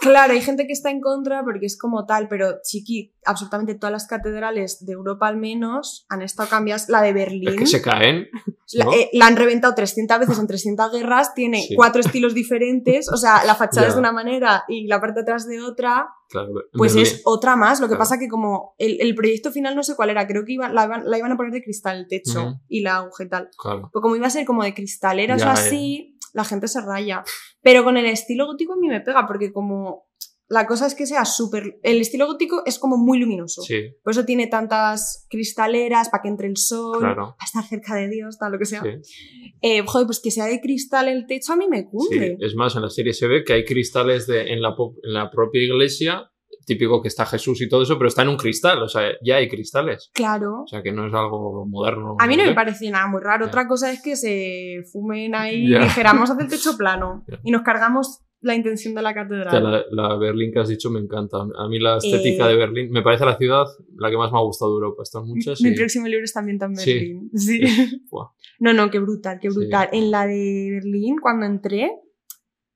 Claro, 0.00 0.32
hay 0.32 0.40
gente 0.40 0.66
que 0.66 0.72
está 0.72 0.90
en 0.90 1.00
contra 1.00 1.42
porque 1.44 1.66
es 1.66 1.78
como 1.78 2.04
tal, 2.06 2.28
pero 2.28 2.56
chiqui, 2.62 3.14
absolutamente 3.24 3.74
todas 3.74 3.92
las 3.92 4.06
catedrales 4.06 4.84
de 4.84 4.92
Europa 4.92 5.28
al 5.28 5.36
menos 5.36 6.06
han 6.08 6.22
estado 6.22 6.48
cambiadas. 6.48 6.88
La 6.88 7.02
de 7.02 7.12
Berlín. 7.12 7.48
Es 7.50 7.56
que 7.56 7.66
se 7.66 7.82
caen. 7.82 8.28
La, 8.72 8.86
¿no? 8.86 8.92
eh, 8.94 9.10
la 9.12 9.26
han 9.26 9.36
reventado 9.36 9.74
300 9.74 10.18
veces 10.20 10.38
en 10.38 10.46
300 10.46 10.90
guerras, 10.92 11.34
tiene 11.34 11.62
Sí. 11.62 11.74
cuatro 11.76 12.00
estilos 12.00 12.34
diferentes, 12.34 13.10
o 13.12 13.16
sea, 13.16 13.44
la 13.44 13.54
fachada 13.54 13.88
es 13.88 13.94
de 13.94 14.00
una 14.00 14.10
manera 14.12 14.64
y 14.68 14.86
la 14.86 15.00
parte 15.00 15.16
de 15.16 15.22
atrás 15.22 15.46
de 15.46 15.60
otra, 15.60 16.08
Claro, 16.30 16.48
pues 16.72 16.94
Berlín- 16.94 17.02
es 17.12 17.22
otra 17.24 17.56
más. 17.56 17.80
Lo 17.80 17.86
que 17.86 17.90
Claro. 17.90 17.98
pasa 18.00 18.18
que 18.18 18.26
como 18.28 18.74
el, 18.78 19.00
el 19.00 19.14
proyecto 19.14 19.52
final 19.52 19.76
no 19.76 19.82
sé 19.82 19.94
cuál 19.94 20.10
era, 20.10 20.26
creo 20.26 20.44
que 20.44 20.52
iba, 20.54 20.68
la, 20.70 20.84
iban, 20.86 21.08
la 21.08 21.18
iban 21.18 21.30
a 21.32 21.36
poner 21.36 21.52
de 21.52 21.62
cristal 21.62 21.98
el 21.98 22.08
techo 22.08 22.60
y 22.68 22.80
la 22.80 22.96
agujeta. 22.96 23.48
Claro. 23.62 23.90
Pues 23.92 24.02
como 24.02 24.16
iba 24.16 24.26
a 24.26 24.30
ser 24.30 24.44
como 24.46 24.64
de 24.64 24.74
cristaleras 24.74 25.42
Ya, 25.42 25.48
o 25.48 25.50
así, 25.52 26.13
la 26.34 26.44
gente 26.44 26.68
se 26.68 26.82
raya. 26.82 27.24
Pero 27.62 27.82
con 27.84 27.96
el 27.96 28.04
estilo 28.04 28.44
gótico 28.46 28.74
a 28.74 28.76
mí 28.76 28.88
me 28.88 29.00
pega 29.00 29.26
porque 29.26 29.50
como... 29.52 30.04
La 30.46 30.66
cosa 30.66 30.86
es 30.86 30.94
que 30.94 31.06
sea 31.06 31.24
súper... 31.24 31.78
El 31.82 32.02
estilo 32.02 32.26
gótico 32.26 32.62
es 32.66 32.78
como 32.78 32.98
muy 32.98 33.18
luminoso. 33.18 33.62
Sí, 33.62 33.94
Por 34.02 34.10
eso 34.10 34.26
tiene 34.26 34.46
tantas 34.46 35.26
cristaleras 35.30 36.10
para 36.10 36.22
que 36.22 36.28
entre 36.28 36.48
el 36.48 36.58
sol, 36.58 36.98
claro. 36.98 37.34
para 37.38 37.46
estar 37.46 37.64
cerca 37.64 37.94
de 37.94 38.08
Dios, 38.10 38.36
tal, 38.38 38.52
lo 38.52 38.58
que 38.58 38.66
sea. 38.66 38.82
Sí, 38.82 39.52
Eh, 39.62 39.82
joder, 39.86 40.06
pues 40.06 40.20
que 40.20 40.30
sea 40.30 40.44
de 40.44 40.60
cristal 40.60 41.08
el 41.08 41.26
techo 41.26 41.54
a 41.54 41.56
mí 41.56 41.66
me 41.66 41.78
sí. 41.78 41.84
cunde. 41.90 42.36
Es 42.40 42.54
más, 42.56 42.76
en 42.76 42.82
la 42.82 42.90
serie 42.90 43.14
se 43.14 43.26
ve 43.26 43.42
que 43.42 43.54
hay 43.54 43.64
cristales 43.64 44.26
de, 44.26 44.52
en, 44.52 44.60
la, 44.60 44.76
po- 44.76 44.94
en 45.02 45.14
la 45.14 45.30
propia 45.30 45.62
iglesia, 45.62 46.30
típico 46.64 47.00
que 47.02 47.08
está 47.08 47.26
Jesús 47.26 47.60
y 47.62 47.68
todo 47.68 47.82
eso, 47.82 47.96
pero 47.98 48.08
está 48.08 48.22
en 48.22 48.28
un 48.28 48.36
cristal, 48.36 48.82
o 48.82 48.88
sea, 48.88 49.02
ya 49.22 49.36
hay 49.36 49.48
cristales. 49.48 50.10
Claro. 50.14 50.62
O 50.62 50.66
sea, 50.66 50.82
que 50.82 50.92
no 50.92 51.06
es 51.06 51.14
algo 51.14 51.66
moderno. 51.66 52.16
A 52.18 52.26
mí 52.26 52.36
no 52.36 52.44
me 52.44 52.50
¿eh? 52.50 52.54
parece 52.54 52.90
nada 52.90 53.06
muy 53.06 53.20
raro. 53.22 53.44
Ya. 53.44 53.48
Otra 53.48 53.66
cosa 53.68 53.92
es 53.92 54.02
que 54.02 54.16
se 54.16 54.82
fumen 54.92 55.34
ahí 55.34 55.68
Ya. 55.70 55.80
y 55.80 55.84
dijéramos 55.84 56.30
hacer 56.30 56.44
el 56.44 56.50
techo 56.50 56.76
plano 56.78 57.24
Ya. 57.28 57.38
y 57.44 57.50
nos 57.50 57.62
cargamos 57.62 58.20
la 58.40 58.54
intención 58.54 58.94
de 58.94 59.00
la 59.00 59.14
catedral. 59.14 59.48
O 59.48 59.50
sea, 59.50 59.60
la, 59.60 59.84
la 59.90 60.16
Berlín 60.18 60.52
que 60.52 60.60
has 60.60 60.68
dicho 60.68 60.90
me 60.90 61.00
encanta. 61.00 61.38
A 61.38 61.66
mí 61.68 61.78
la 61.78 61.96
estética 61.96 62.44
Eh, 62.46 62.48
de 62.52 62.56
Berlín 62.56 62.90
me 62.90 63.00
parece 63.02 63.24
la 63.24 63.38
ciudad 63.38 63.64
la 63.96 64.10
que 64.10 64.18
más 64.18 64.30
me 64.30 64.36
ha 64.38 64.42
gustado 64.42 64.72
de 64.72 64.74
Europa. 64.84 65.02
Están 65.02 65.26
muchas 65.26 65.62
Mi 65.62 65.70
y... 65.70 65.74
próximo 65.74 66.06
libro 66.08 66.24
está 66.24 66.40
ambientado 66.40 66.70
en 66.72 66.76
Sí. 66.76 66.92
Berlín. 66.94 67.30
Sí. 67.34 67.60
Buah. 68.10 68.28
No, 68.60 68.72
no, 68.74 68.90
qué 68.90 68.98
brutal, 68.98 69.38
qué 69.40 69.50
Sí. 69.50 69.56
brutal. 69.58 69.88
En 69.92 70.10
la 70.10 70.26
de 70.26 70.68
Berlín, 70.72 71.16
cuando 71.22 71.46
entré, 71.46 71.90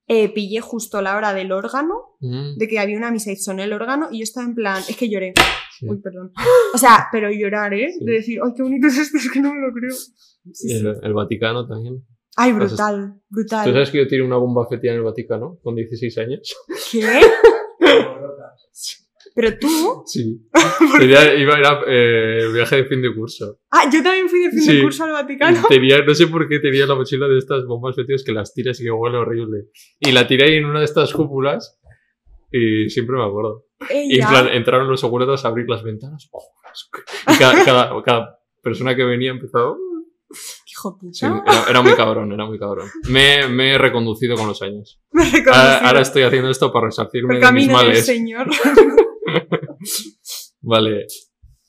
eh, 0.09 0.28
pillé 0.32 0.61
justo 0.61 1.00
la 1.02 1.16
hora 1.16 1.32
del 1.34 1.52
órgano, 1.52 1.94
Mm, 2.20 2.56
de 2.56 2.66
que 2.66 2.80
había 2.80 2.96
una 2.96 3.12
misa 3.12 3.30
y 3.30 3.36
sonó 3.36 3.62
el 3.62 3.72
órgano, 3.72 4.09
y 4.11 4.18
yo 4.18 4.22
estaba 4.24 4.44
en 4.46 4.54
plan, 4.56 4.82
es 4.88 4.96
que 4.96 5.09
lloré. 5.09 5.34
sí. 5.78 5.86
Uy, 5.88 5.98
perdón. 6.00 6.32
O 6.74 6.78
sea, 6.78 7.06
pero 7.12 7.30
llorar, 7.30 7.72
¿eh? 7.74 7.92
Sí. 7.96 8.04
De 8.04 8.12
decir, 8.12 8.40
ay, 8.44 8.52
qué 8.56 8.62
bonito 8.64 8.88
es 8.88 8.98
esto, 8.98 9.18
es 9.18 9.30
que 9.30 9.40
no 9.40 9.54
me 9.54 9.61
lo 9.61 9.72
creo. 9.72 9.94
Sí, 10.52 10.72
el, 10.72 10.96
el 11.02 11.14
Vaticano 11.14 11.66
también. 11.68 12.04
Ay, 12.36 12.52
Pues 12.54 12.70
brutal, 12.70 13.14
¿Tú 13.14 13.22
brutal. 13.34 13.72
sabes 13.72 13.90
que 13.90 13.98
yo 13.98 14.06
tiré 14.09 14.22
una 14.22 14.36
bomba 14.36 14.66
fetida 14.68 14.92
en 14.92 14.98
el 14.98 15.04
Vaticano 15.04 15.59
con 15.62 15.74
16 15.76 16.18
años? 16.18 16.56
¿Qué? 16.92 17.00
Pero 19.41 19.57
tú. 19.57 20.03
Sí. 20.07 20.36
Tenía, 20.99 21.32
iba, 21.36 21.57
era 21.57 21.80
eh, 21.86 22.49
viaje 22.53 22.74
de 22.76 22.84
fin 22.86 23.01
de 23.01 23.14
curso. 23.14 23.61
Ah, 23.70 23.84
yo 23.89 24.03
también 24.03 24.28
fui 24.28 24.41
de 24.41 24.51
fin 24.51 24.59
de 24.66 24.72
Sí. 24.72 24.82
curso 24.82 25.05
al 25.05 25.12
Vaticano. 25.12 25.62
Tenía, 25.68 26.03
no 26.05 26.12
sé 26.12 26.26
por 26.26 26.49
qué 26.49 26.59
tenía 26.59 26.86
la 26.86 26.97
mochila 26.97 27.28
de 27.28 27.39
estas 27.39 27.64
bombas 27.66 27.95
fetidas 27.95 28.24
que 28.24 28.32
las 28.32 28.53
tiras 28.53 28.80
y 28.80 28.84
que 28.84 28.91
huele 28.91 29.16
horrible. 29.16 29.66
Y 30.01 30.11
la 30.11 30.26
tiré 30.26 30.57
en 30.57 30.64
una 30.64 30.80
de 30.80 30.86
estas 30.86 31.12
cúpulas 31.12 31.78
y 32.51 32.89
siempre 32.91 33.14
me 33.16 33.24
acuerdo. 33.24 33.66
Y 33.91 33.95
en 33.95 34.11
Ella. 34.22 34.28
plan, 34.28 34.49
entraron 34.49 34.89
los 34.89 35.01
seguratas 35.01 35.45
a 35.45 35.49
abrir 35.49 35.66
las 35.68 35.84
ventanas. 35.84 36.28
Oh, 36.32 36.43
y 37.32 37.39
cada, 37.39 37.64
cada, 37.64 38.03
cada 38.03 38.39
persona 38.61 38.97
que 38.97 39.05
venía 39.05 39.30
empezó... 39.30 39.76
Hijo 40.70 40.99
puta. 40.99 41.12
Sí, 41.12 41.26
era, 41.26 41.64
era 41.70 41.80
muy 41.80 41.95
cabrón, 41.95 42.32
era 42.32 42.45
muy 42.45 42.59
cabrón. 42.59 42.89
Me, 43.09 43.47
me 43.49 43.74
he 43.74 43.78
reconducido 43.78 44.36
con 44.36 44.47
los 44.49 44.61
años. 44.62 45.01
Me 45.12 45.22
Ahora, 45.22 45.32
reconocí. 45.32 45.84
ahora 45.86 46.01
estoy 46.01 46.22
haciendo 46.24 46.51
esto 46.51 46.72
para 46.72 46.86
resarcirme 46.86 47.39
de 47.39 47.53
mis 47.53 47.66
del 47.66 47.72
males. 47.72 48.05
Señor. 48.05 48.47
Vale. 50.61 51.07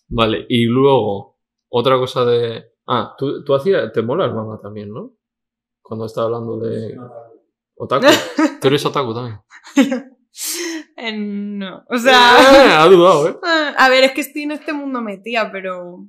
Vale. 0.07 0.45
Y 0.49 0.65
luego, 0.65 1.37
otra 1.69 1.97
cosa 1.97 2.25
de. 2.25 2.65
Ah, 2.87 3.15
tú, 3.17 3.43
tú 3.43 3.53
hacías. 3.53 3.91
Te 3.93 4.01
mola 4.01 4.25
el 4.25 4.33
manga 4.33 4.59
también, 4.61 4.91
¿no? 4.91 5.13
Cuando 5.81 6.05
estaba 6.05 6.25
hablando 6.27 6.59
de. 6.59 6.97
Otaku. 7.75 8.05
Tú 8.61 8.67
eres 8.67 8.85
otaku 8.85 9.13
también. 9.13 9.39
Eh, 11.01 11.15
no. 11.17 11.85
O 11.89 11.97
sea. 11.97 12.37
Eh, 12.41 12.71
ha 12.73 12.85
dudado, 12.87 13.29
¿eh? 13.29 13.37
A 13.77 13.87
ver, 13.87 14.03
es 14.03 14.11
que 14.11 14.19
estoy 14.19 14.43
en 14.43 14.51
este 14.51 14.73
mundo 14.73 15.01
metida, 15.01 15.49
pero. 15.49 16.05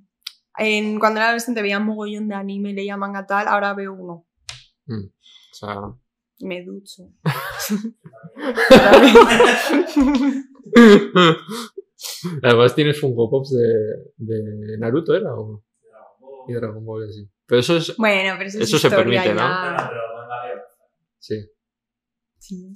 En, 0.58 0.98
cuando 0.98 1.20
era 1.20 1.28
adolescente 1.28 1.62
veía 1.62 1.78
un 1.78 1.86
mogollón 1.86 2.26
de 2.26 2.34
anime, 2.34 2.72
leía 2.72 2.96
manga 2.96 3.24
tal, 3.24 3.46
ahora 3.46 3.72
veo 3.72 3.94
uno. 3.94 4.26
Mm, 4.86 5.06
O 5.06 5.54
sea. 5.54 5.76
Me 6.40 6.64
ducho. 6.64 7.04
Además 12.42 12.74
tienes 12.74 13.00
Funko 13.00 13.30
Pops 13.30 13.50
de, 13.50 14.12
de 14.16 14.78
Naruto, 14.78 15.14
¿era? 15.14 15.34
O... 15.34 15.62
Y 16.48 16.54
Dragon 16.54 16.84
Ball, 16.84 17.08
así. 17.08 17.28
Pero 17.46 17.60
eso 17.60 17.76
es. 17.76 17.96
bueno, 17.96 18.34
pero 18.38 18.48
eso, 18.48 18.58
es 18.60 18.70
se 18.70 18.76
historia 18.76 18.96
permite, 18.96 19.34
¿no? 19.34 19.40
ya. 19.40 19.90
veo. 19.92 20.00
Sí. 21.18 21.50
Sí. 22.38 22.72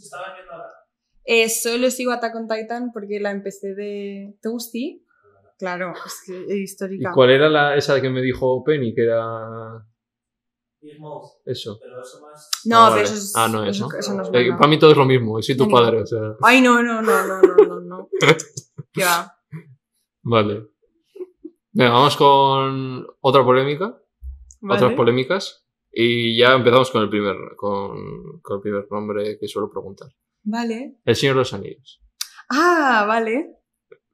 Eh, 1.25 1.49
solo 1.49 1.91
sigo 1.91 2.13
Attack 2.13 2.35
on 2.37 2.47
Titan 2.49 2.93
porque 2.93 3.21
la 3.21 3.31
empecé 3.31 3.75
de. 3.75 4.37
¿Te 4.43 4.49
gustí? 4.49 5.07
Claro, 5.59 5.93
es 6.05 6.23
que 6.27 6.45
es 6.45 6.51
¿Y 6.51 6.63
histórica. 6.63 7.13
cuál 7.15 7.31
era 7.31 7.49
la, 7.49 7.77
esa 7.77 8.01
que 8.01 8.11
me 8.11 8.21
dijo 8.21 8.63
Penny? 8.65 8.93
Que 8.95 9.05
era. 9.05 9.87
Eso. 11.45 11.79
pero 11.81 12.01
eso 12.03 12.21
más. 12.21 12.51
No, 12.65 12.79
Ah, 12.87 12.91
pero 12.93 13.05
eso 13.05 13.15
es. 13.15 13.37
Ah, 13.37 13.49
no 13.49 13.65
es, 13.65 13.77
eso, 13.77 13.89
¿no? 13.89 13.99
eso 13.99 14.15
no 14.15 14.23
es 14.23 14.29
Eh, 14.33 14.51
para 14.53 14.69
mí 14.69 14.79
todo 14.79 14.91
es 14.93 14.97
lo 14.97 15.05
mismo. 15.05 15.41
Soy 15.43 15.57
tu 15.57 15.69
padre, 15.69 16.03
o 16.03 16.07
sea. 16.07 16.37
Ay, 16.43 16.61
no, 16.61 16.83
no, 16.83 17.01
no, 17.03 17.27
no, 17.27 17.41
no, 17.43 17.65
no, 17.67 17.81
no. 17.81 18.09
¿Qué 18.93 19.05
va? 19.05 19.35
Vale. 20.23 20.67
Venga, 21.73 21.91
vamos 21.91 22.17
con 22.17 23.07
otra 23.21 23.45
polémica. 23.45 23.99
¿Vale? 24.61 24.81
Otras 24.83 24.97
polémicas. 24.97 25.67
Y 25.93 26.37
ya 26.39 26.55
empezamos 26.55 26.91
con 26.91 27.03
el 27.03 27.09
primer, 27.11 27.37
con, 27.57 28.41
con 28.41 28.57
el 28.57 28.63
primer 28.63 28.87
nombre 28.91 29.39
que 29.39 29.47
suelo 29.49 29.71
preguntar. 29.71 30.09
Vale. 30.43 30.99
El 31.05 31.17
Señor 31.17 31.37
de 31.37 31.41
los 31.41 31.55
Anillos. 31.55 32.01
Ah, 32.51 33.05
vale. 33.07 33.59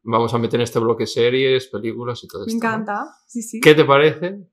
Vamos 0.03 0.33
a 0.35 0.39
meter 0.39 0.61
en 0.61 0.65
este 0.65 0.79
bloque 0.79 1.07
series, 1.07 1.69
películas 1.69 2.23
y 2.25 2.29
todo 2.29 2.45
Me 2.45 2.53
esto. 2.53 2.67
¿no? 2.67 2.73
encanta. 2.75 3.07
Sí, 3.27 3.43
sí. 3.43 3.61
¿Qué 3.61 3.75
te 3.75 3.85
parece 3.85 4.50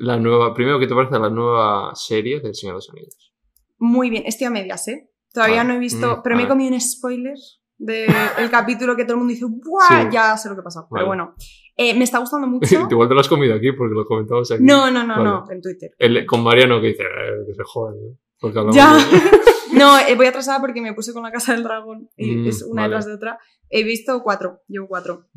la 0.00 0.18
nueva, 0.18 0.54
primero, 0.54 0.78
qué 0.78 0.86
te 0.86 0.94
parece 0.94 1.18
la 1.18 1.30
nueva 1.30 1.94
serie 1.94 2.40
del 2.40 2.54
Señor 2.54 2.74
de 2.74 2.78
los 2.78 2.90
Anillos? 2.90 3.32
Muy 3.78 4.10
bien. 4.10 4.24
Estoy 4.26 4.46
a 4.46 4.50
medias, 4.50 4.86
¿eh? 4.88 5.10
Todavía 5.32 5.58
Vale. 5.58 5.68
no 5.68 5.74
he 5.74 5.78
visto. 5.78 6.16
Mm, 6.16 6.20
pero 6.22 6.36
me 6.36 6.42
he 6.44 6.48
comido 6.48 6.72
un 6.74 6.80
spoiler 6.80 7.36
del 7.78 8.06
capítulo 8.50 8.96
que 8.96 9.04
todo 9.04 9.14
el 9.14 9.18
mundo 9.18 9.32
dice, 9.32 9.46
¡buah! 9.48 10.02
Sí. 10.02 10.08
Ya 10.12 10.36
sé 10.36 10.48
lo 10.48 10.56
que 10.56 10.62
pasa. 10.62 10.86
Pero 10.90 11.06
Vale. 11.06 11.06
bueno, 11.06 11.34
Eh, 11.76 11.94
me 11.94 12.04
está 12.04 12.18
gustando 12.18 12.46
mucho. 12.48 12.66
Igual 12.90 13.08
te 13.08 13.14
lo 13.14 13.20
has 13.20 13.28
comido 13.28 13.54
aquí 13.54 13.72
porque 13.72 13.94
lo 13.94 14.04
comentamos 14.04 14.50
aquí. 14.50 14.62
No, 14.62 14.90
no, 14.90 15.02
no, 15.06 15.14
Vale. 15.16 15.24
no, 15.24 15.44
en 15.50 15.60
Twitter. 15.62 15.90
El- 15.98 16.26
con 16.26 16.42
Mariano 16.42 16.80
que 16.80 16.88
dice, 16.88 17.02
eh, 17.04 17.46
que 17.46 17.54
se 17.54 17.62
jodan, 17.64 17.94
¿eh? 17.96 18.16
Porque 18.38 18.58
hablamos 18.58 18.76
Ya. 18.76 18.94
de- 18.94 19.40
No, 19.78 19.96
eh, 20.00 20.16
voy 20.16 20.26
atrasada 20.26 20.58
porque 20.60 20.80
me 20.80 20.94
puse 20.94 21.12
con 21.12 21.22
la 21.22 21.30
casa 21.30 21.52
del 21.52 21.62
dragón 21.62 22.10
y 22.16 22.34
Mm, 22.36 22.46
es 22.48 22.62
una 22.64 22.82
vale. 22.82 22.94
detrás 22.96 23.06
de 23.06 23.14
otra. 23.14 23.38
He 23.68 23.84
visto 23.84 24.20
cuatro, 24.22 24.62
llevo 24.66 24.88
cuatro. 24.88 25.28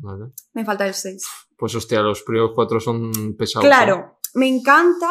Me 0.54 0.64
falta 0.64 0.86
el 0.88 0.94
seis. 0.94 1.24
Pues 1.56 1.72
hostia, 1.76 2.00
los 2.02 2.22
primeros 2.24 2.50
cuatro 2.52 2.80
son 2.80 3.36
pesados. 3.38 3.64
Claro, 3.64 4.18
me 4.34 4.48
encanta, 4.48 5.10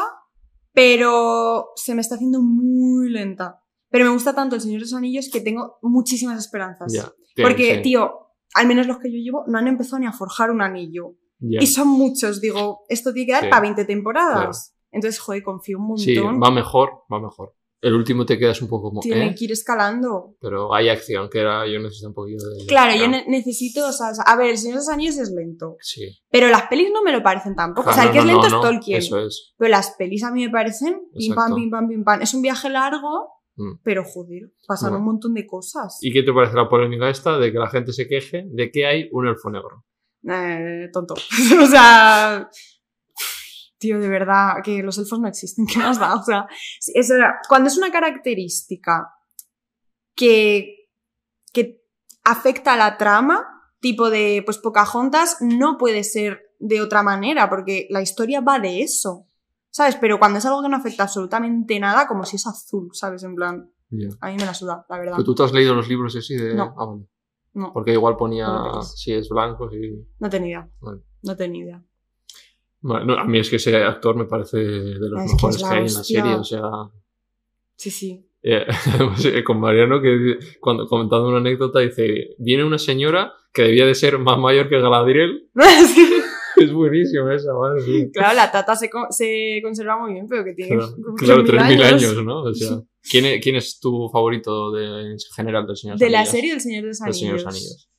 pero 0.74 1.70
se 1.76 1.96
me 1.96 2.02
está 2.02 2.16
haciendo 2.16 2.42
muy 2.42 3.10
lenta. 3.10 3.60
Pero 3.90 4.06
me 4.06 4.12
gusta 4.12 4.34
tanto 4.34 4.56
el 4.56 4.62
Señor 4.62 4.80
de 4.80 4.86
los 4.86 4.94
Anillos 4.94 5.30
que 5.32 5.40
tengo 5.42 5.78
muchísimas 5.82 6.40
esperanzas. 6.40 7.14
Porque, 7.42 7.76
sí. 7.76 7.82
tío, 7.84 8.12
al 8.56 8.68
menos 8.68 8.88
los 8.88 8.98
que 8.98 9.12
yo 9.12 9.20
llevo 9.20 9.44
no 9.48 9.58
han 9.60 9.68
empezado 9.68 10.00
ni 10.00 10.08
a 10.08 10.12
forjar 10.12 10.52
un 10.52 10.62
anillo. 10.62 11.16
Y 11.40 11.68
son 11.68 11.90
muchos, 11.90 12.40
digo, 12.40 12.86
esto 12.88 13.12
tiene 13.12 13.26
que 13.28 13.32
dar 13.34 13.44
Sí. 13.44 13.50
para 13.50 13.62
20 13.62 13.86
temporadas. 13.86 14.76
Entonces, 14.92 15.20
joder, 15.20 15.44
confío 15.44 15.78
un 15.78 15.88
montón. 15.88 16.06
Sí, 16.06 16.16
va 16.18 16.52
mejor, 16.52 17.04
va 17.12 17.20
mejor. 17.20 17.54
El 17.84 17.94
último 17.94 18.26
te 18.26 18.40
quedas 18.40 18.62
un 18.62 18.70
poco 18.70 18.90
como, 18.90 19.02
Tiene 19.02 19.28
¿eh? 19.28 19.36
que 19.38 19.46
ir 19.46 19.52
escalando. 19.52 20.36
Pero 20.40 20.74
hay 20.74 20.90
acción, 20.90 21.30
que 21.30 21.40
era, 21.40 21.68
yo 21.68 21.80
necesito 21.80 22.08
un 22.08 22.14
poquito 22.14 22.46
de... 22.50 22.66
Claro, 22.66 22.96
yo 22.98 23.08
ne- 23.08 23.26
necesito, 23.28 23.86
o 23.88 23.92
sea, 23.92 24.08
a 24.26 24.36
ver, 24.38 24.52
el 24.52 24.58
Señor 24.58 24.76
de 24.76 24.80
los 24.80 24.90
Anillos 24.90 25.18
es 25.18 25.32
lento. 25.32 25.76
Sí. 25.82 26.08
Pero 26.32 26.48
las 26.48 26.64
pelis 26.68 26.90
no 26.94 27.04
me 27.04 27.12
lo 27.12 27.22
parecen 27.22 27.56
tampoco. 27.56 27.90
o 27.90 27.94
sea, 27.94 28.04
Ah, 28.04 28.06
el 28.06 28.10
no, 28.10 28.14
que 28.14 28.20
es 28.20 28.26
lento 28.26 28.50
no, 28.50 28.56
es 28.56 28.62
Tolkien. 28.62 28.98
Eso 29.00 29.20
es. 29.20 29.54
Pero 29.58 29.70
las 29.70 29.92
pelis 29.98 30.24
a 30.24 30.32
mí 30.32 30.46
me 30.46 30.52
parecen 30.52 31.02
pim 31.14 31.36
pam, 31.36 31.54
pim 31.56 31.70
pam, 31.70 31.88
pim 31.90 32.04
pam. 32.04 32.22
Es 32.22 32.34
un 32.34 32.42
viaje 32.42 32.70
largo, 32.70 33.30
Mm. 33.56 33.82
pero 33.84 34.04
joder, 34.04 34.52
pasan 34.68 34.90
Bueno. 34.90 35.00
un 35.00 35.06
montón 35.12 35.34
de 35.36 35.46
cosas. 35.46 36.00
¿Y 36.02 36.12
qué 36.12 36.24
te 36.24 36.34
parece 36.34 36.56
la 36.56 36.68
polémica 36.68 37.08
esta 37.08 37.38
de 37.38 37.52
que 37.52 37.60
la 37.60 37.70
gente 37.70 37.94
se 37.94 38.08
queje 38.08 38.46
de 38.48 38.72
que 38.72 38.88
hay 38.88 39.10
un 39.12 39.28
elfo 39.28 39.52
negro? 39.52 39.86
Eh, 40.28 40.90
tonto. 40.92 41.14
o 41.62 41.66
sea. 41.68 42.50
Tío, 43.84 44.00
de 44.00 44.08
verdad, 44.08 44.64
que 44.64 44.82
los 44.82 44.98
elfos 44.98 45.20
no 45.20 45.28
existen. 45.28 45.66
¿Qué 45.72 45.78
más 45.78 46.00
da? 46.00 46.16
O 46.16 46.24
sea, 46.24 46.48
cuando 47.50 47.68
es 47.68 47.78
una 47.78 47.92
característica 47.92 49.14
que, 50.16 50.88
que 51.52 51.84
afecta 52.24 52.76
a 52.76 52.78
la 52.78 52.98
trama, 52.98 53.46
tipo 53.82 54.10
de, 54.10 54.42
pues, 54.46 54.58
Pocahontas, 54.58 55.40
no 55.42 55.78
puede 55.78 56.06
ser 56.06 56.56
de 56.60 56.82
otra 56.82 57.04
manera, 57.04 57.50
porque 57.50 57.88
la 57.90 58.02
historia 58.02 58.40
va 58.40 58.58
de 58.58 58.84
eso. 58.84 59.28
¿Sabes? 59.70 59.98
Pero 59.98 60.18
cuando 60.18 60.40
es 60.40 60.46
algo 60.46 60.62
que 60.62 60.70
no 60.70 60.78
afecta 60.78 61.04
absolutamente 61.04 61.78
nada, 61.78 62.08
como 62.08 62.24
si 62.24 62.38
es 62.38 62.48
azul, 62.48 62.92
¿sabes? 62.94 63.24
En 63.24 63.36
plan, 63.36 63.70
a 64.22 64.28
mí 64.30 64.38
me 64.38 64.46
la 64.46 64.54
suda, 64.54 64.86
la 64.88 64.98
verdad. 64.98 65.16
¿Pero 65.18 65.26
tú 65.26 65.36
te 65.36 65.44
has 65.44 65.52
leído 65.52 65.76
los 65.76 65.90
libros 65.90 66.16
así 66.16 66.38
de...? 66.38 66.56
No. 66.56 66.74
Ah, 66.78 66.86
vale. 66.86 67.06
No, 67.54 67.74
Porque 67.74 67.92
igual 67.92 68.16
ponía 68.16 68.48
No 68.48 68.82
si 68.82 69.12
es 69.12 69.28
blanco, 69.28 69.70
si... 69.70 70.08
no 70.20 70.30
tenía 70.30 70.48
idea. 70.48 70.70
Vale. 70.80 71.02
No 71.22 71.36
tenía 71.36 71.64
idea. 71.66 71.86
Bueno, 72.84 73.06
no, 73.06 73.14
a 73.18 73.24
mí 73.26 73.40
es 73.40 73.50
que 73.50 73.56
ese 73.56 73.76
actor 73.78 74.16
me 74.16 74.26
parece 74.26 74.58
de 74.58 75.10
los 75.10 75.24
Es 75.24 75.34
mejores 75.34 75.56
es 75.56 75.64
que, 75.64 75.68
la 75.70 75.72
hay 75.76 75.78
en 75.88 75.94
la 75.94 76.04
serie, 76.04 76.34
o 76.36 76.44
sea... 76.44 76.62
Sí, 77.76 77.90
sí. 77.90 78.26
eh, 78.44 78.66
pues, 78.98 79.26
eh, 79.26 79.44
con 79.44 79.60
Mariano, 79.60 80.00
que 80.02 80.38
cuando 80.60 80.86
comentando 80.88 81.30
una 81.30 81.38
anécdota, 81.38 81.80
dice, 81.80 82.36
viene 82.38 82.64
una 82.64 82.78
señora 82.78 83.34
que 83.54 83.64
debía 83.64 83.86
de 83.86 83.96
ser 83.96 84.20
más 84.20 84.38
mayor 84.38 84.70
que 84.70 84.80
Galadriel. 84.80 85.50
Es 86.56 86.72
buenísima 86.72 87.34
esa, 87.34 87.52
madre. 87.54 88.12
Claro, 88.14 88.36
la 88.36 88.52
tata 88.52 88.76
se, 88.76 88.88
co- 88.88 89.08
se 89.10 89.60
conserva 89.64 89.98
muy 89.98 90.14
bien, 90.14 90.28
pero 90.30 90.44
que 90.44 90.54
tiene 90.54 90.78
Claro, 90.78 90.96
claro, 91.18 91.44
3.000 91.44 91.78
3.000 91.80 91.84
años. 91.84 92.24
¿no? 92.24 92.44
O 92.44 92.54
sea. 92.54 92.80
¿quién 93.10 93.26
es, 93.26 93.42
quién 93.44 93.56
es 93.56 93.80
tu 93.80 94.08
favorito 94.10 94.72
de, 94.72 95.14
en 95.14 95.18
general 95.36 95.66
del 95.66 95.76
Señor 95.76 95.98
De 95.98 96.12
la 96.12 96.20
Anillos? 96.20 96.32
serie 96.32 96.52
del 96.52 96.62
Señor 96.62 96.82
de 96.84 96.88
los 96.90 97.00
Del. 97.00 97.14
Señor 97.16 97.38
de 97.38 97.44
los 97.44 97.48
Anillos. 97.56 97.90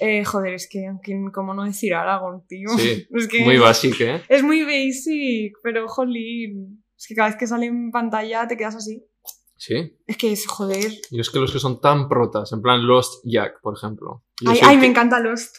Eh, 0.00 0.24
joder, 0.24 0.54
es 0.54 0.68
que, 0.70 0.86
¿quién- 1.02 1.30
¿cómo 1.30 1.54
no 1.54 1.64
decir 1.64 1.94
Aragorn, 1.94 2.46
tío? 2.46 2.68
Sí, 2.76 3.06
Es 3.14 3.28
que 3.28 3.44
Muy 3.44 3.58
básico, 3.58 3.96
¿eh? 4.04 4.22
es 4.28 4.42
muy 4.42 4.62
basic, 4.64 5.56
pero 5.62 5.88
jolín. 5.88 6.84
Es 6.98 7.06
que 7.06 7.14
cada 7.14 7.28
vez 7.28 7.36
que 7.38 7.46
sale 7.46 7.66
en 7.66 7.90
pantalla 7.90 8.46
te 8.48 8.56
quedas 8.56 8.76
así. 8.76 9.02
Sí. 9.58 9.96
Es 10.06 10.16
que 10.18 10.32
es, 10.32 10.46
joder. 10.46 10.92
Y 11.10 11.20
es 11.20 11.30
que 11.30 11.38
los 11.38 11.50
que 11.52 11.58
son 11.58 11.80
tan 11.80 12.08
protas, 12.08 12.52
en 12.52 12.60
plan 12.60 12.86
Lost 12.86 13.22
Jack, 13.24 13.60
por 13.62 13.74
ejemplo. 13.76 14.22
Yo 14.42 14.50
Ay, 14.50 14.58
ay, 14.62 14.76
me 14.76 14.86
encanta 14.86 15.18
Lost. 15.20 15.56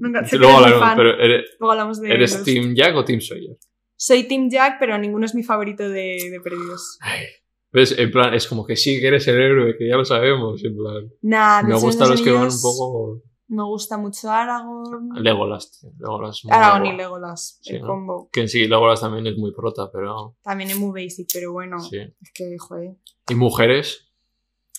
Me 0.00 0.08
encanta- 0.08 0.28
Luego 0.36 0.44
eres 0.44 0.50
muy 0.50 0.54
hablaremos, 0.56 0.80
fan. 0.88 0.96
pero 0.96 1.20
¿eres, 1.22 1.44
Luego 1.58 1.72
hablamos 1.72 2.00
de 2.00 2.12
eres 2.12 2.32
Lost. 2.32 2.44
Team 2.44 2.74
Jack 2.74 2.96
o 2.96 3.04
Team 3.04 3.20
Sawyer? 3.20 3.56
Soy 3.96 4.24
Team 4.24 4.48
Jack, 4.50 4.76
pero 4.78 4.98
ninguno 4.98 5.24
es 5.24 5.34
mi 5.34 5.42
favorito 5.42 5.88
de, 5.88 6.18
de 6.30 6.40
Perdidos. 6.42 6.98
¿Ves? 7.72 7.98
En 7.98 8.10
plan, 8.10 8.32
es 8.34 8.46
como 8.46 8.64
que 8.66 8.76
sí 8.76 8.98
que 9.00 9.08
eres 9.08 9.26
el 9.28 9.40
héroe, 9.40 9.76
que 9.76 9.88
ya 9.88 9.96
lo 9.96 10.04
sabemos. 10.04 10.62
En 10.64 10.76
plan, 10.76 11.08
Nah, 11.22 11.62
me 11.62 11.74
gustan 11.78 12.08
los 12.10 12.22
que 12.22 12.30
van 12.30 12.44
un 12.44 12.60
poco. 12.62 13.22
Me 13.48 13.62
gusta 13.64 13.96
mucho 13.96 14.30
Aragorn. 14.30 15.08
Legolas, 15.22 15.70
tío. 15.80 15.90
Legolas. 15.98 16.42
Aragorn 16.50 16.86
y. 16.86 16.96
Legolas, 16.96 17.58
Sí, 17.62 17.76
el 17.76 17.80
¿no? 17.82 17.86
combo. 17.88 18.28
Que 18.30 18.42
en 18.42 18.48
sí, 18.48 18.68
Legolas 18.68 19.00
también 19.00 19.26
es 19.26 19.38
muy 19.38 19.52
prota, 19.54 19.90
pero. 19.92 20.36
También 20.42 20.70
es 20.70 20.78
muy 20.78 21.02
basic, 21.02 21.28
pero 21.32 21.52
bueno. 21.52 21.78
Sí. 21.80 21.96
Es 22.20 22.32
que, 22.34 22.56
joder. 22.58 22.96
Y 23.28 23.34
mujeres. 23.34 24.04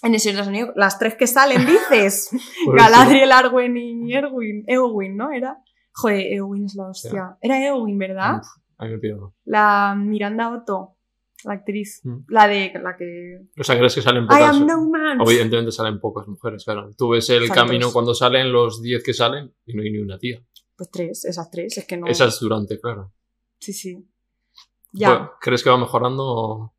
En 0.03 0.13
el 0.13 0.20
Señor 0.20 0.36
de 0.36 0.39
los 0.41 0.47
Anillos, 0.47 0.70
las 0.76 0.97
tres 0.99 1.15
que 1.15 1.28
salen, 1.28 1.65
dices. 1.65 2.30
Galadriel, 2.74 3.32
Arwen 3.32 3.76
y 3.76 4.13
Erwin. 4.13 4.63
Eowyn, 4.67 5.17
¿no? 5.17 5.32
Era. 5.32 5.61
Joder, 5.93 6.32
Eowyn 6.34 6.65
es 6.65 6.76
la 6.76 6.88
hostia. 6.89 7.38
Era 7.41 7.61
Eowyn, 7.65 7.97
¿verdad? 7.97 8.38
Uf, 8.39 8.47
ahí 8.78 8.89
me 8.89 8.99
pierdo. 8.99 9.34
La 9.45 9.95
Miranda 9.97 10.51
Otto, 10.51 10.95
la 11.43 11.53
actriz. 11.53 12.01
Mm. 12.03 12.17
La 12.27 12.47
de. 12.47 12.71
La 12.81 12.95
que. 12.97 13.39
O 13.59 13.63
sea, 13.63 13.77
crees 13.77 13.95
que 13.95 14.01
salen 14.01 14.23
I 14.23 14.27
pocas. 14.27 14.55
am 14.55 14.65
no 14.65 14.89
man. 14.89 15.21
Evidentemente 15.21 15.71
salen 15.71 15.99
pocas 15.99 16.27
mujeres, 16.27 16.63
claro. 16.65 16.89
Tú 16.97 17.09
ves 17.09 17.29
el 17.29 17.49
camino 17.49 17.91
cuando 17.91 18.13
salen 18.13 18.51
los 18.51 18.81
10 18.81 19.03
que 19.03 19.13
salen 19.13 19.53
y 19.65 19.73
no 19.73 19.81
hay 19.83 19.91
ni 19.91 19.99
una 19.99 20.17
tía. 20.17 20.43
Pues 20.75 20.89
tres, 20.91 21.25
esas 21.25 21.49
tres, 21.51 21.77
es 21.77 21.85
que 21.85 21.97
no. 21.97 22.07
Esa 22.07 22.25
es 22.27 22.39
durante, 22.39 22.79
claro. 22.79 23.13
Sí, 23.59 23.73
sí. 23.73 24.07
Ya. 24.93 25.09
Bueno, 25.09 25.31
¿Crees 25.41 25.63
que 25.63 25.69
va 25.69 25.77
mejorando 25.77 26.73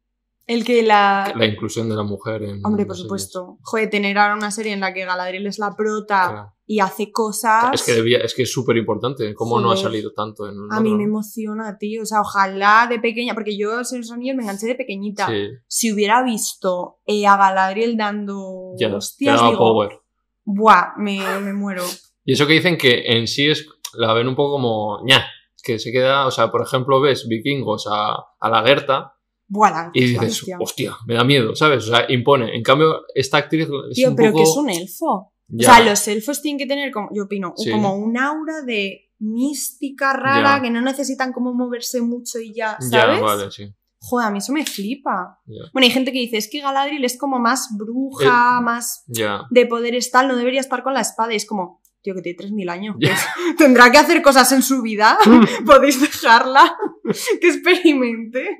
el 0.46 0.64
que 0.64 0.82
la. 0.82 1.32
la 1.36 1.46
inclusión 1.46 1.88
de 1.88 1.94
la 1.96 2.02
mujer 2.02 2.42
en 2.42 2.64
Hombre, 2.64 2.86
por 2.86 2.96
series? 2.96 3.02
supuesto. 3.02 3.58
Joder, 3.62 3.88
tener 3.90 4.18
ahora 4.18 4.34
una 4.34 4.50
serie 4.50 4.72
en 4.72 4.80
la 4.80 4.92
que 4.92 5.04
Galadriel 5.04 5.46
es 5.46 5.58
la 5.58 5.76
prota 5.76 6.28
Claro. 6.30 6.54
Y 6.70 6.78
hace 6.78 7.10
cosas. 7.10 7.64
Es 7.72 7.82
que 7.82 7.94
debía, 7.94 8.18
es 8.18 8.32
que 8.32 8.44
es 8.44 8.52
súper 8.52 8.76
importante. 8.76 9.34
¿Cómo 9.34 9.60
no 9.60 9.72
ha 9.72 9.76
salido 9.76 10.12
tanto 10.12 10.48
en 10.48 10.54
A 10.70 10.78
mí 10.78 10.94
me 10.94 11.02
emociona, 11.02 11.76
tío. 11.76 12.02
O 12.02 12.06
sea, 12.06 12.20
ojalá 12.20 12.86
de 12.88 13.00
pequeña, 13.00 13.34
porque 13.34 13.58
yo 13.58 13.78
los 13.78 14.12
Anillos 14.12 14.36
me 14.36 14.44
enganché 14.44 14.68
de 14.68 14.76
pequeñita. 14.76 15.26
Sí, 15.26 15.48
Si 15.66 15.92
hubiera 15.92 16.22
visto 16.22 17.00
eh, 17.06 17.26
a 17.26 17.36
Galadriel 17.36 17.96
dando 17.96 18.74
ya, 18.78 18.94
hostias, 18.94 19.42
digo, 19.42 19.58
power. 19.58 19.98
buah, 20.44 20.92
me, 20.96 21.18
me 21.40 21.52
muero. 21.52 21.82
Y 22.24 22.34
eso 22.34 22.46
que 22.46 22.52
dicen 22.52 22.78
que 22.78 23.02
en 23.16 23.26
sí 23.26 23.48
es, 23.48 23.66
la 23.94 24.12
ven 24.12 24.28
un 24.28 24.36
poco 24.36 24.52
como, 24.52 25.00
ña, 25.04 25.26
que 25.64 25.80
se 25.80 25.90
queda, 25.90 26.24
o 26.28 26.30
sea, 26.30 26.52
por 26.52 26.62
ejemplo, 26.62 27.00
ves 27.00 27.26
vikingos 27.26 27.88
a, 27.90 28.14
a 28.38 28.48
la 28.48 28.62
Gerta 28.62 29.16
Buah, 29.48 29.90
y 29.92 30.04
dices, 30.04 30.38
hostia. 30.42 30.58
hostia, 30.60 30.96
me 31.08 31.14
da 31.14 31.24
miedo, 31.24 31.56
¿sabes? 31.56 31.88
O 31.88 31.90
sea, 31.96 32.06
impone. 32.08 32.54
En 32.54 32.62
cambio, 32.62 33.00
esta 33.12 33.38
actriz 33.38 33.66
es 33.90 33.96
Tío, 33.96 34.10
un 34.10 34.14
pero 34.14 34.30
poco... 34.30 34.44
que 34.44 34.48
es 34.48 34.56
un 34.56 34.70
elfo. 34.70 35.29
Ya, 35.52 35.70
O 35.70 35.74
sea, 35.74 35.84
los 35.84 36.08
elfos 36.08 36.42
tienen 36.42 36.58
que 36.58 36.66
tener, 36.66 36.90
como, 36.92 37.08
yo 37.14 37.24
opino, 37.24 37.54
Sí. 37.56 37.70
como 37.70 37.94
un 37.96 38.16
aura 38.18 38.62
de 38.62 39.10
mística 39.18 40.12
rara, 40.12 40.56
Ya. 40.56 40.62
que 40.62 40.70
no 40.70 40.80
necesitan 40.80 41.32
como 41.32 41.52
moverse 41.54 42.00
mucho 42.00 42.38
y 42.40 42.54
ya, 42.54 42.76
ya, 42.80 43.00
¿sabes? 43.00 43.20
vale, 43.20 43.50
sí. 43.50 43.68
Joder, 44.02 44.28
a 44.28 44.30
mí 44.30 44.38
eso 44.38 44.52
me 44.52 44.64
flipa. 44.64 45.38
Ya. 45.44 45.62
Bueno, 45.74 45.84
hay 45.84 45.90
gente 45.92 46.10
que 46.12 46.20
dice, 46.20 46.38
es 46.38 46.48
que 46.50 46.60
Galadriel 46.60 47.04
es 47.04 47.18
como 47.18 47.38
más 47.38 47.68
bruja, 47.76 48.60
más 48.62 49.04
Ya. 49.08 49.42
de 49.50 49.66
poderes 49.66 50.10
tal, 50.10 50.26
no 50.28 50.36
debería 50.36 50.60
estar 50.60 50.82
con 50.82 50.94
la 50.94 51.02
espada. 51.02 51.34
Y 51.34 51.36
es 51.36 51.44
como, 51.46 51.82
tío, 52.00 52.14
que 52.14 52.22
tiene 52.22 52.38
3.000 52.38 52.70
años. 52.70 52.96
Ya. 52.98 53.08
pues, 53.10 53.56
Tendrá 53.58 53.92
que 53.92 53.98
hacer 53.98 54.22
cosas 54.22 54.50
en 54.52 54.62
su 54.62 54.80
vida. 54.80 55.18
Podéis 55.66 56.00
dejarla 56.00 56.74
que 57.42 57.48
experimente. 57.48 58.56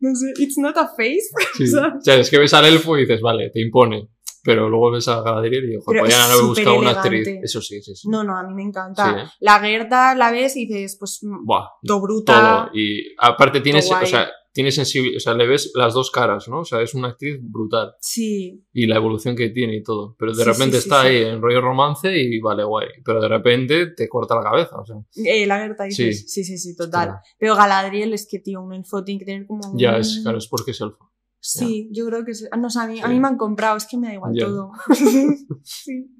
No 0.00 0.14
sé, 0.14 0.32
it's 0.38 0.58
not 0.58 0.76
a 0.76 0.88
face. 0.88 1.20
Sí. 1.56 1.64
O 1.76 2.00
sea, 2.00 2.16
es 2.16 2.28
que 2.30 2.38
ves 2.38 2.52
al 2.54 2.64
elfo 2.66 2.96
y 2.96 3.02
dices, 3.02 3.20
vale, 3.20 3.50
te 3.50 3.60
impone. 3.60 4.08
Pero 4.48 4.68
luego 4.70 4.90
ves 4.92 5.06
a 5.08 5.20
Galadriel 5.20 5.64
y 5.64 5.78
Pero 5.86 6.00
podrían 6.00 6.20
haber 6.22 6.42
buscado 6.44 6.78
una 6.78 6.94
superelegante. 6.94 7.30
actriz. 7.30 7.44
Eso 7.44 7.60
sí, 7.60 7.82
sí, 7.82 7.94
sí. 7.94 8.08
No, 8.08 8.24
no, 8.24 8.36
a 8.36 8.42
mí 8.44 8.54
me 8.54 8.62
encanta. 8.62 9.04
Sí, 9.04 9.20
¿eh? 9.20 9.30
La 9.40 9.60
Gerda 9.60 10.14
la 10.14 10.30
ves 10.30 10.56
y 10.56 10.66
dices, 10.66 10.96
pues, 10.98 11.18
mm, 11.22 11.44
Buah, 11.44 11.66
todo 11.84 12.00
bruta. 12.00 12.32
todo. 12.68 12.70
Y 12.78 13.14
aparte 13.18 13.60
tienes, 13.60 13.90
o 13.92 14.06
sea, 14.06 14.28
tienes 14.52 14.74
sensibilidad, 14.74 15.18
o 15.18 15.20
sea, 15.20 15.34
le 15.34 15.46
ves 15.46 15.70
las 15.74 15.92
dos 15.94 16.10
caras, 16.10 16.48
¿no? 16.48 16.60
O 16.60 16.64
sea, 16.64 16.80
es 16.82 16.94
una 16.94 17.08
actriz 17.08 17.38
brutal. 17.42 17.92
Sí, 18.00 18.64
Y 18.72 18.86
la 18.86 18.96
evolución 18.96 19.36
que 19.36 19.50
tiene 19.50 19.76
y 19.76 19.82
todo. 19.82 20.16
Pero 20.18 20.32
de 20.32 20.42
Sí, 20.42 20.50
repente 20.50 20.76
sí, 20.78 20.82
sí, 20.82 20.88
está 20.88 21.02
ahí 21.02 21.22
en 21.22 21.40
rollo 21.42 21.60
romance 21.60 22.10
y 22.18 22.40
vale, 22.40 22.64
guay. 22.64 22.88
Pero 23.04 23.20
de 23.20 23.28
repente 23.28 23.86
te 23.88 24.08
corta 24.08 24.34
la 24.34 24.42
cabeza, 24.42 24.76
o 24.80 24.86
sea. 24.86 24.96
eh, 25.24 25.46
la 25.46 25.58
Gerda 25.58 25.84
dices, 25.84 26.24
Sí. 26.32 26.42
sí, 26.42 26.56
sí, 26.58 26.74
total. 26.74 27.16
Pero 27.38 27.54
Galadriel 27.54 28.14
es 28.14 28.26
que, 28.28 28.38
tío, 28.38 28.60
un 28.62 28.72
elfo 28.72 29.04
tiene 29.04 29.18
que 29.20 29.26
tener 29.26 29.46
como. 29.46 29.60
Ya, 29.76 29.98
es, 29.98 30.20
claro, 30.22 30.38
es 30.38 30.48
porque 30.48 30.70
es 30.72 30.80
elfo. 30.80 31.07
Sí, 31.40 31.88
yo 31.92 32.06
creo 32.06 32.24
que 32.24 32.34
sí. 32.34 32.46
Ah, 32.50 32.56
No, 32.56 32.66
o 32.66 32.70
sea, 32.70 32.82
a 32.82 32.86
mí, 32.88 33.00
a 33.00 33.06
Sí. 33.06 33.12
mí 33.12 33.20
me 33.20 33.28
han 33.28 33.36
comprado, 33.36 33.76
es 33.76 33.86
que 33.86 33.96
me 33.96 34.08
da 34.08 34.14
igual 34.14 34.34
todo. 34.38 34.72
sí. 35.62 36.10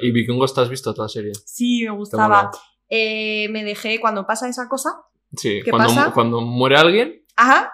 Y 0.00 0.10
Vikingos, 0.12 0.54
¿te 0.54 0.60
has 0.60 0.68
visto 0.70 0.92
toda 0.94 1.04
la 1.06 1.08
serie? 1.08 1.32
Sí, 1.44 1.84
me 1.84 1.90
gustaba. 1.90 2.50
Eh, 2.88 3.48
me 3.50 3.64
dejé 3.64 4.00
cuando 4.00 4.26
pasa 4.26 4.48
esa 4.48 4.68
cosa. 4.68 4.90
Sí, 5.36 5.60
¿Qué 5.64 5.70
cuando, 5.70 5.88
pasa? 5.94 6.12
cuando 6.12 6.40
muere 6.40 6.76
alguien, 6.76 7.22
Ajá. 7.36 7.70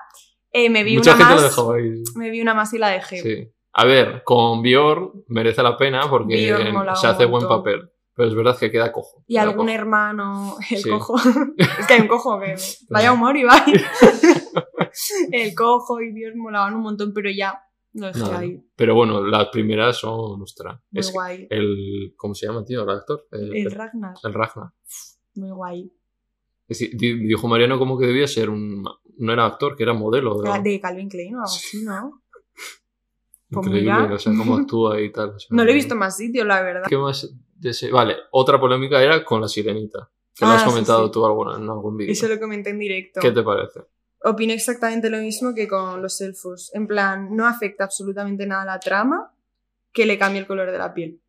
eh, 0.51 0.69
me 0.71 0.83
vi 0.83 0.97
mucha 0.97 1.15
una 1.15 1.27
gente 1.27 1.43
más. 1.43 1.57
lo 1.57 1.73
ahí. 1.73 2.03
Me 2.17 2.31
vi 2.31 2.41
una 2.41 2.53
más 2.55 2.73
y 2.75 2.79
la 2.79 2.89
dejé. 2.89 3.23
Sí. 3.23 3.49
A 3.75 3.85
ver, 3.85 4.23
con 4.25 4.63
Bjorn 4.63 5.25
merece 5.29 5.63
la 5.63 5.77
pena 5.77 6.09
porque 6.11 6.55
se 7.01 7.07
hace 7.07 7.25
buen 7.27 7.47
papel. 7.47 7.91
Pero 8.17 8.29
es 8.29 8.35
verdad 8.35 8.57
que 8.59 8.71
queda 8.71 8.93
cojo. 8.93 9.25
Y 9.27 9.35
queda 9.35 9.43
algún 9.43 9.67
cojo. 9.67 9.71
hermano, 9.79 10.57
el 10.71 10.79
Sí. 10.79 10.89
cojo. 10.91 11.17
es 11.59 11.87
que 11.87 11.95
hay 11.95 12.01
un 12.03 12.09
cojo 12.09 12.39
que. 12.41 12.55
Vaya 12.91 13.12
humor, 13.12 13.37
Ibai. 13.37 13.62
el 15.33 15.55
cojo 15.55 16.01
y 16.01 16.12
Björn 16.12 16.39
molaban 16.39 16.75
un 16.75 16.83
montón, 16.83 17.12
pero 17.12 17.31
ya 17.31 17.61
lo 17.95 18.07
dejé 18.07 18.21
Nada. 18.21 18.39
ahí. 18.39 18.61
Pero 18.77 18.95
bueno, 18.95 19.25
las 19.25 19.49
primeras 19.49 19.97
son, 19.99 20.41
ostras. 20.43 20.81
Muy 20.91 21.01
Es 21.01 21.12
guay. 21.12 21.47
el, 21.51 22.15
¿cómo 22.17 22.35
se 22.35 22.47
llama, 22.47 22.65
tío? 22.65 22.83
El 22.83 22.91
actor. 22.91 23.27
El, 23.33 23.57
El 23.57 23.67
el, 23.67 23.73
Ragnar, 23.73 24.15
Ragnar. 24.23 24.71
muy 25.35 25.51
guay. 25.51 25.93
Es 26.67 26.79
dijo 26.97 27.47
Mariano 27.49 27.79
como 27.79 27.99
que 27.99 28.07
debía 28.07 28.27
ser 28.27 28.49
un... 28.49 28.85
No 29.19 29.33
era 29.33 29.45
actor, 29.47 29.77
que 29.77 29.83
era 29.83 29.93
modelo. 29.93 30.43
¿no? 30.43 30.62
De 30.62 30.81
Calvin 30.81 31.09
Klein 31.09 31.35
o 31.35 31.39
algo 31.39 31.45
así, 31.53 31.85
¿no? 31.85 32.23
Pues 33.51 33.67
Increíble, 33.67 34.15
o 34.15 34.19
sea, 34.19 34.33
cómo 34.37 34.57
actúa 34.57 35.01
y 35.01 35.12
tal. 35.12 35.31
o 35.31 35.39
sea, 35.39 35.49
No 35.51 35.65
lo 35.65 35.71
he 35.71 35.75
visto 35.75 35.95
más 35.95 36.17
sitios, 36.17 36.47
la 36.47 36.62
verdad. 36.62 36.87
¿Qué 36.89 36.97
más? 36.97 37.33
De 37.65 37.71
ese- 37.71 37.91
Vale, 37.91 38.17
otra 38.31 38.61
polémica 38.61 39.03
era 39.03 39.25
con 39.25 39.41
la 39.41 39.49
sirenita. 39.49 40.09
Que 40.37 40.45
lo 40.45 40.51
Ah, 40.53 40.55
has 40.57 40.62
sí, 40.62 40.69
comentado 40.69 41.07
sí. 41.07 41.12
tú 41.12 41.25
alguna, 41.27 41.57
en 41.57 41.62
algún 41.71 41.97
vídeo. 41.97 42.12
Eso 42.12 42.27
lo 42.29 42.39
comenté 42.41 42.71
en 42.71 42.79
directo. 42.79 43.21
¿Qué 43.21 43.31
te 43.31 43.43
parece? 43.43 43.81
Opino 44.25 44.53
exactamente 44.53 45.09
lo 45.11 45.19
mismo 45.19 45.55
que 45.55 45.69
con 45.69 46.03
los 46.03 46.21
elfos. 46.21 46.71
En 46.75 46.87
plan, 46.87 47.35
no 47.37 47.47
afecta 47.47 47.85
absolutamente 47.85 48.47
nada 48.47 48.62
a 48.62 48.67
la 48.67 48.81
trama 48.81 49.33
que 49.93 50.07
le 50.07 50.19
cambie 50.19 50.41
el 50.41 50.47
color 50.47 50.71
de 50.73 50.79
la 50.79 50.93
piel. 50.93 51.21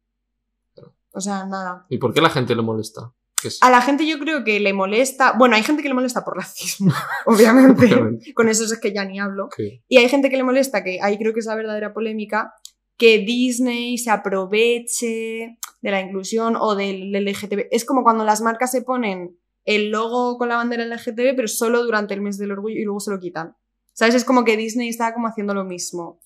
O 1.11 1.21
sea, 1.21 1.45
nada. 1.45 1.85
¿Y 1.89 1.97
por 1.97 2.13
qué 2.13 2.21
la 2.21 2.29
gente 2.29 2.55
le 2.55 2.61
molesta? 2.61 3.11
Es- 3.43 3.61
A 3.61 3.69
la 3.69 3.81
gente 3.81 4.07
yo 4.07 4.17
creo 4.17 4.43
que 4.43 4.59
le 4.59 4.73
molesta. 4.73 5.33
Bueno, 5.37 5.55
hay 5.55 5.61
gente 5.63 5.83
que 5.83 5.87
le 5.89 5.93
molesta 5.93 6.25
por 6.25 6.35
racismo, 6.35 6.91
obviamente. 7.27 7.85
Obviamente. 7.85 8.33
Con 8.33 8.49
eso 8.49 8.63
es 8.63 8.79
que 8.79 8.91
ya 8.91 9.05
ni 9.05 9.19
hablo. 9.19 9.49
Y 9.87 9.97
hay 9.97 10.09
gente 10.09 10.29
que 10.29 10.37
le 10.37 10.43
molesta, 10.43 10.83
que 10.83 10.99
ahí 11.01 11.17
creo 11.19 11.31
que 11.33 11.41
es 11.41 11.45
la 11.45 11.55
verdadera 11.55 11.93
polémica, 11.93 12.53
que 12.97 13.19
Disney 13.19 13.97
se 13.97 14.09
aproveche 14.09 15.59
de 15.85 15.91
la 15.91 16.01
inclusión 16.01 16.55
o 16.59 16.73
del 16.73 17.11
LGTB. 17.11 17.67
Es 17.69 17.85
como 17.85 18.01
cuando 18.01 18.25
las 18.25 18.41
marcas 18.41 18.71
se 18.71 18.81
ponen 18.81 19.37
el 19.65 19.91
logo 19.91 20.39
con 20.39 20.49
la 20.49 20.55
bandera 20.55 20.83
LGTB, 20.83 21.35
pero 21.35 21.47
solo 21.47 21.83
durante 21.83 22.15
el 22.15 22.21
mes 22.21 22.39
del 22.39 22.51
orgullo 22.51 22.79
y 22.79 22.83
luego 22.85 22.99
se 22.99 23.11
lo 23.11 23.19
quitan. 23.19 23.55
¿Sabes? 23.93 24.15
Es 24.15 24.25
como 24.25 24.43
que 24.43 24.57
Disney 24.57 24.89
está 24.89 25.13
como 25.13 25.27
haciendo 25.27 25.53
lo 25.53 25.63
mismo. 25.63 26.19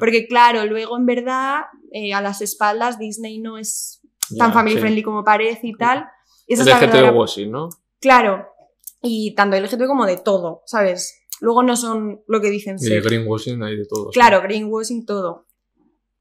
Porque 0.00 0.26
claro, 0.26 0.66
luego 0.66 0.96
en 0.98 1.06
verdad 1.06 1.62
eh, 1.92 2.12
a 2.12 2.20
las 2.20 2.40
espaldas 2.40 2.98
Disney 2.98 3.38
no 3.38 3.56
es 3.56 4.00
tan 4.36 4.52
family 4.52 4.74
sí. 4.74 4.80
friendly 4.80 5.02
como 5.04 5.22
parece 5.22 5.68
y 5.68 5.74
tal. 5.74 6.06
Y 6.48 6.54
esa 6.54 6.62
El 6.64 6.68
es 6.68 6.92
la 6.92 7.10
LGTB 7.10 7.16
washing, 7.16 7.50
¿no? 7.52 7.68
Claro. 8.00 8.48
Y 9.00 9.32
tanto 9.36 9.56
LGTB 9.56 9.86
como 9.86 10.06
de 10.06 10.16
todo, 10.16 10.62
¿sabes? 10.66 11.20
Luego 11.40 11.62
no 11.62 11.76
son 11.76 12.22
lo 12.26 12.40
que 12.40 12.50
dicen 12.50 12.76
Y 12.80 12.86
ser. 12.86 13.00
greenwashing 13.02 13.62
hay 13.62 13.76
de 13.76 13.86
todo. 13.86 14.06
sí. 14.06 14.14
Claro, 14.14 14.42
greenwashing, 14.42 15.06
todo. 15.06 15.46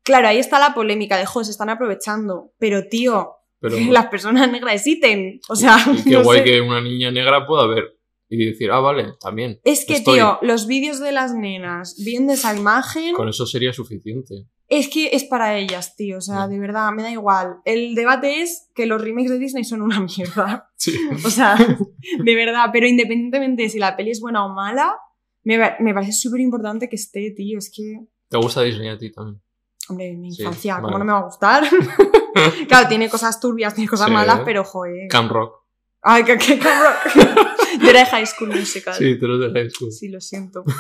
Claro, 0.04 0.28
ahí 0.28 0.38
está 0.38 0.60
la 0.60 0.74
polémica 0.74 1.18
de, 1.18 1.26
jo, 1.26 1.44
se 1.44 1.52
están 1.52 1.70
aprovechando. 1.70 2.52
Pero, 2.60 2.88
tío, 2.88 3.32
Pero, 3.60 3.78
las 3.92 4.08
personas 4.08 4.52
negras 4.52 4.76
existen. 4.76 5.40
O 5.50 5.56
sea, 5.56 5.78
y 5.98 6.04
qué 6.10 6.12
no 6.12 6.24
guay 6.24 6.40
sé. 6.40 6.46
que 6.46 6.62
una 6.62 6.82
niña 6.82 7.12
negra 7.12 7.46
pueda 7.46 7.68
ver 7.68 7.98
y 8.30 8.46
decir, 8.48 8.72
ah, 8.72 8.80
vale, 8.80 9.14
también. 9.22 9.60
Es 9.64 9.86
que, 9.86 9.94
estoy. 9.94 10.16
tío, 10.16 10.40
los 10.42 10.66
vídeos 10.66 11.00
de 11.00 11.12
las 11.12 11.34
nenas 11.36 11.96
viendo 12.04 12.34
esa 12.34 12.56
imagen, 12.58 13.14
Con 13.14 13.30
eso 13.30 13.46
sería 13.46 13.74
suficiente. 13.74 14.48
es 14.70 14.90
que 14.90 15.10
es 15.14 15.24
para 15.24 15.56
ellas, 15.60 15.96
tío. 15.96 16.18
O 16.18 16.22
sea, 16.22 16.48
de 16.48 16.58
verdad, 16.58 16.92
me 16.94 17.04
da 17.04 17.12
igual. 17.12 17.58
El 17.64 17.94
debate 17.94 18.42
es 18.42 18.70
que 18.74 18.88
los 18.88 19.00
remakes 19.02 19.30
de 19.30 19.38
Disney 19.38 19.64
son 19.64 19.84
una 19.84 20.00
mierda. 20.18 20.72
Sí. 20.78 20.98
O 21.24 21.30
sea, 21.30 21.56
de 21.56 22.36
verdad. 22.36 22.70
Pero 22.74 22.88
independientemente 22.88 23.64
de 23.64 23.70
si 23.70 23.78
la 23.78 23.96
peli 23.96 24.10
es 24.10 24.20
buena 24.20 24.44
o 24.46 24.50
mala, 24.50 24.96
me, 25.44 25.60
me 25.80 25.94
parece 25.94 26.14
súper 26.14 26.40
importante 26.40 26.90
que 26.90 26.96
esté, 26.96 27.32
tío. 27.38 27.60
Es 27.60 27.72
que, 27.72 28.00
¿Te 28.30 28.38
gusta 28.38 28.64
Disney 28.64 28.88
a 28.90 28.98
ti 28.98 29.12
también? 29.12 29.43
Hombre, 29.90 30.14
mi 30.16 30.32
Sí, 30.32 30.42
infancia, 30.44 30.76
¿cómo 30.76 30.88
vale. 30.88 31.00
no 31.00 31.06
me 31.06 31.12
va 31.14 31.20
a 31.20 31.24
gustar? 31.24 31.64
claro, 32.68 32.88
tiene 32.88 33.10
cosas 33.10 33.40
turbias, 33.40 33.74
tiene 33.74 33.90
cosas 33.90 34.08
Sí. 34.08 34.14
malas, 34.14 34.42
pero 34.46 34.64
joder. 34.64 35.08
Camp 35.10 35.32
Rock. 35.32 35.62
Ay, 36.02 36.24
que, 36.26 36.38
que 36.38 36.60
cabrón. 36.60 36.94
Yo 37.82 37.90
era 37.90 38.00
de 38.02 38.06
High 38.06 38.26
School 38.28 38.50
Musical. 38.50 38.94
Sí, 38.94 39.18
te 39.20 39.26
lo 39.28 39.38
de 39.40 39.52
High 39.52 39.70
School. 39.70 39.92
Sí, 39.92 40.10
lo 40.10 40.20
siento. 40.22 40.64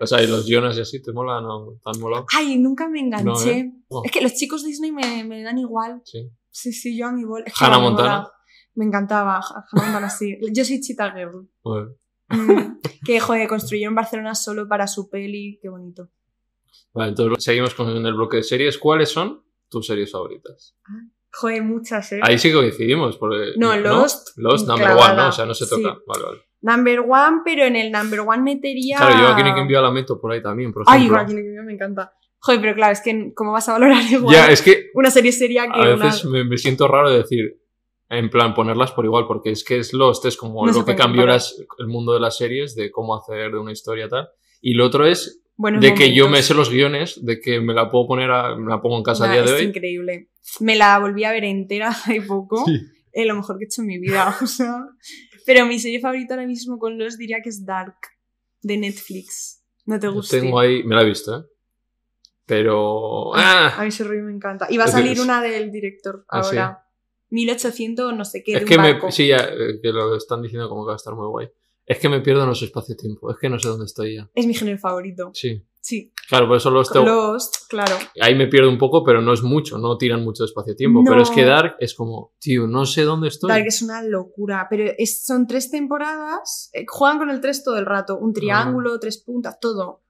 O 0.00 0.06
sea, 0.06 0.22
y 0.22 0.28
los 0.28 0.46
Jonas 0.46 0.76
y 0.76 0.80
así, 0.80 1.02
¿te 1.02 1.12
mola? 1.12 1.40
¿No? 1.40 1.72
¿Te 1.82 1.90
han 1.90 2.00
molado? 2.00 2.24
Ay, 2.36 2.56
nunca 2.56 2.88
me 2.88 3.00
enganché. 3.00 3.24
No, 3.24 3.40
¿eh? 3.50 3.72
No. 3.90 4.02
Es 4.04 4.12
que 4.12 4.20
los 4.20 4.32
chicos 4.34 4.64
Disney 4.64 4.92
me, 4.92 5.24
me 5.24 5.42
dan 5.42 5.58
igual. 5.58 6.02
Sí. 6.04 6.30
Sí, 6.50 6.72
sí, 6.72 6.96
yo 6.96 7.08
a 7.08 7.12
mi 7.12 7.24
bola. 7.24 7.44
Es 7.46 7.52
que 7.52 7.64
Hannah 7.64 7.80
Montana. 7.80 8.30
Me 8.76 8.84
encantaba. 8.84 9.38
Ha- 9.38 9.64
Hannah 9.72 9.82
Montana, 9.86 10.08
sí. 10.08 10.38
Yo 10.52 10.64
soy 10.64 10.80
Cheetah 10.80 11.10
Girl. 11.14 11.48
Bueno. 11.64 11.90
Mm, 12.28 12.78
que, 13.04 13.18
joder, 13.18 13.48
construyeron 13.48 13.96
Barcelona 13.96 14.36
solo 14.36 14.68
para 14.68 14.86
su 14.86 15.10
peli. 15.10 15.58
Qué 15.60 15.68
bonito. 15.68 16.10
Vale, 16.92 17.10
entonces 17.10 17.44
seguimos 17.44 17.74
con 17.74 17.88
el 17.88 18.14
bloque 18.14 18.38
de 18.38 18.42
series. 18.42 18.78
¿Cuáles 18.78 19.10
son 19.10 19.42
tus 19.68 19.86
series 19.86 20.10
favoritas? 20.10 20.74
Joder, 21.32 21.62
muchas, 21.62 22.12
¿eh? 22.12 22.20
Ahí 22.22 22.38
sí 22.38 22.48
que 22.48 22.54
coincidimos. 22.54 23.16
Porque, 23.16 23.52
No, 23.56 23.76
Lost, 23.76 24.36
Lost, 24.38 24.66
number 24.66 24.86
clavada, 24.86 25.12
one, 25.12 25.22
¿no? 25.22 25.28
O 25.28 25.32
sea, 25.32 25.46
no 25.46 25.54
se 25.54 25.66
sí. 25.66 25.70
toca. 25.70 25.98
Vale, 26.06 26.24
vale. 26.24 26.38
Number 26.60 27.00
one, 27.00 27.42
pero 27.44 27.64
en 27.64 27.76
el 27.76 27.92
number 27.92 28.20
one 28.20 28.38
metería... 28.42 28.96
Claro, 28.96 29.18
yo 29.20 29.28
aquí 29.28 29.42
ni 29.44 29.54
que 29.54 29.60
envío 29.60 29.80
la 29.80 29.92
meto 29.92 30.20
por 30.20 30.32
ahí 30.32 30.42
también, 30.42 30.72
por 30.72 30.82
Ay, 30.86 30.98
ejemplo. 31.02 31.18
Joaquín 31.18 31.36
Niquillo 31.36 31.62
me 31.62 31.72
encanta. 31.74 32.12
Joder, 32.40 32.60
pero 32.60 32.74
claro, 32.74 32.92
es 32.92 33.00
que 33.00 33.32
¿cómo 33.34 33.52
vas 33.52 33.68
a 33.68 33.72
valorar 33.72 34.02
igual 34.10 34.34
ya, 34.34 34.50
es 34.50 34.62
que 34.62 34.90
una 34.94 35.10
serie 35.10 35.30
seria 35.32 35.64
que 35.72 35.78
a 35.78 35.94
una... 35.94 36.04
veces 36.06 36.24
me, 36.24 36.44
me 36.44 36.56
siento 36.56 36.88
raro 36.88 37.10
de 37.10 37.18
decir, 37.18 37.60
en 38.08 38.30
plan, 38.30 38.54
ponerlas 38.54 38.90
por 38.92 39.04
igual, 39.04 39.26
porque 39.28 39.50
es 39.50 39.62
que 39.64 39.78
es 39.78 39.92
Lost, 39.92 40.24
es 40.24 40.36
como 40.36 40.64
No 40.66 40.72
lo 40.72 40.84
que 40.84 40.96
cambió 40.96 41.26
las- 41.26 41.62
el 41.78 41.86
mundo 41.88 42.12
de 42.14 42.20
las 42.20 42.36
series, 42.36 42.74
de 42.74 42.90
cómo 42.90 43.14
hacer 43.16 43.52
de 43.52 43.58
una 43.58 43.70
historia 43.72 44.08
tal. 44.08 44.28
Y 44.60 44.74
lo 44.74 44.86
otro 44.86 45.04
es 45.06 45.42
Buenos 45.58 45.82
de 45.82 45.92
que 45.92 46.14
yo 46.14 46.28
me 46.28 46.40
sé 46.42 46.54
los 46.54 46.70
guiones, 46.70 47.18
de 47.26 47.40
que 47.40 47.60
me 47.60 47.74
la 47.74 47.90
puedo 47.90 48.06
poner, 48.06 48.30
a, 48.30 48.54
me 48.54 48.70
la 48.70 48.80
pongo 48.80 48.96
en 48.96 49.02
casa 49.02 49.28
a 49.28 49.32
día 49.32 49.42
de 49.42 49.48
es 49.48 49.52
hoy. 49.60 49.64
increíble. 49.66 50.30
Me 50.60 50.76
la 50.76 50.98
volví 51.00 51.24
a 51.24 51.32
ver 51.32 51.42
entera 51.44 51.88
hace 51.90 52.22
poco. 52.22 52.64
Sí. 52.64 52.80
Es 53.12 53.26
lo 53.26 53.34
mejor 53.34 53.58
que 53.58 53.64
he 53.64 53.66
hecho 53.66 53.82
en 53.82 53.88
mi 53.88 53.98
vida. 53.98 54.34
O 54.42 54.46
sea. 54.46 54.86
Pero 55.44 55.66
mi 55.66 55.78
serie 55.80 56.00
favorita 56.00 56.34
ahora 56.34 56.46
mismo 56.46 56.78
con 56.78 56.96
los 56.96 57.18
diría 57.18 57.38
que 57.42 57.48
es 57.48 57.66
Dark, 57.66 57.96
de 58.62 58.76
Netflix. 58.76 59.62
¿No 59.84 59.98
te 59.98 60.06
Yo 60.06 60.12
gusta? 60.12 60.38
tengo 60.38 60.60
ahí, 60.60 60.84
me 60.84 60.94
la 60.94 61.02
he 61.02 61.06
visto, 61.06 61.40
¿eh? 61.40 61.44
Pero... 62.46 63.34
¡ah! 63.34 63.74
A 63.78 63.82
mí 63.82 63.88
ese 63.88 64.04
rollo 64.04 64.22
me 64.22 64.32
encanta. 64.32 64.68
Y 64.70 64.76
va 64.76 64.84
a 64.84 64.86
Es 64.86 64.92
salir 64.92 65.20
una 65.20 65.42
del 65.42 65.70
director 65.72 66.24
¿Ah, 66.28 66.42
sí? 66.42 66.56
ahora. 66.56 66.84
1800 67.30 68.14
no 68.14 68.24
sé 68.24 68.42
qué, 68.42 68.52
Es 68.52 68.58
de 68.60 68.64
un 68.64 68.68
que 68.70 68.78
me... 68.78 69.10
Sí, 69.12 69.26
ya, 69.28 69.38
eh, 69.38 69.80
que 69.82 69.88
lo 69.90 70.16
están 70.16 70.40
diciendo 70.40 70.68
como 70.68 70.84
que 70.84 70.88
va 70.88 70.92
a 70.94 70.96
estar 70.96 71.14
muy 71.14 71.26
guay. 71.26 71.48
Es 71.88 71.98
que 71.98 72.08
me 72.10 72.20
pierdo 72.20 72.42
en 72.42 72.48
los 72.50 72.60
espacio-tiempo, 72.62 73.30
es 73.30 73.38
que 73.40 73.48
no 73.48 73.58
sé 73.58 73.68
dónde 73.68 73.86
estoy 73.86 74.16
ya. 74.16 74.30
Es 74.34 74.46
mi 74.46 74.52
género 74.54 74.78
favorito. 74.78 75.30
Sí. 75.32 75.64
Sí. 75.80 76.12
Claro, 76.28 76.46
por 76.48 76.58
eso 76.58 76.70
los 76.70 76.90
tengo... 76.92 77.06
Lost, 77.06 77.66
claro. 77.66 77.96
Ahí 78.20 78.34
me 78.34 78.46
pierdo 78.46 78.68
un 78.68 78.76
poco, 78.76 79.02
pero 79.02 79.22
no 79.22 79.32
es 79.32 79.42
mucho, 79.42 79.78
no 79.78 79.96
tiran 79.96 80.22
mucho 80.22 80.44
espacio-tiempo. 80.44 81.00
No. 81.02 81.10
Pero 81.10 81.22
es 81.22 81.30
que 81.30 81.44
Dark 81.46 81.76
es 81.80 81.94
como, 81.94 82.34
tío, 82.38 82.66
no 82.66 82.84
sé 82.84 83.04
dónde 83.04 83.28
estoy. 83.28 83.48
Dark 83.48 83.64
es 83.66 83.80
una 83.80 84.02
locura, 84.02 84.66
pero 84.68 84.92
es- 84.98 85.24
son 85.24 85.46
tres 85.46 85.70
temporadas, 85.70 86.68
eh, 86.74 86.84
juegan 86.86 87.18
con 87.18 87.30
el 87.30 87.40
tres 87.40 87.64
todo 87.64 87.78
el 87.78 87.86
rato, 87.86 88.18
un 88.18 88.34
triángulo, 88.34 88.92
Ah. 88.94 88.98
tres 89.00 89.16
puntas, 89.18 89.58
todo. 89.58 90.02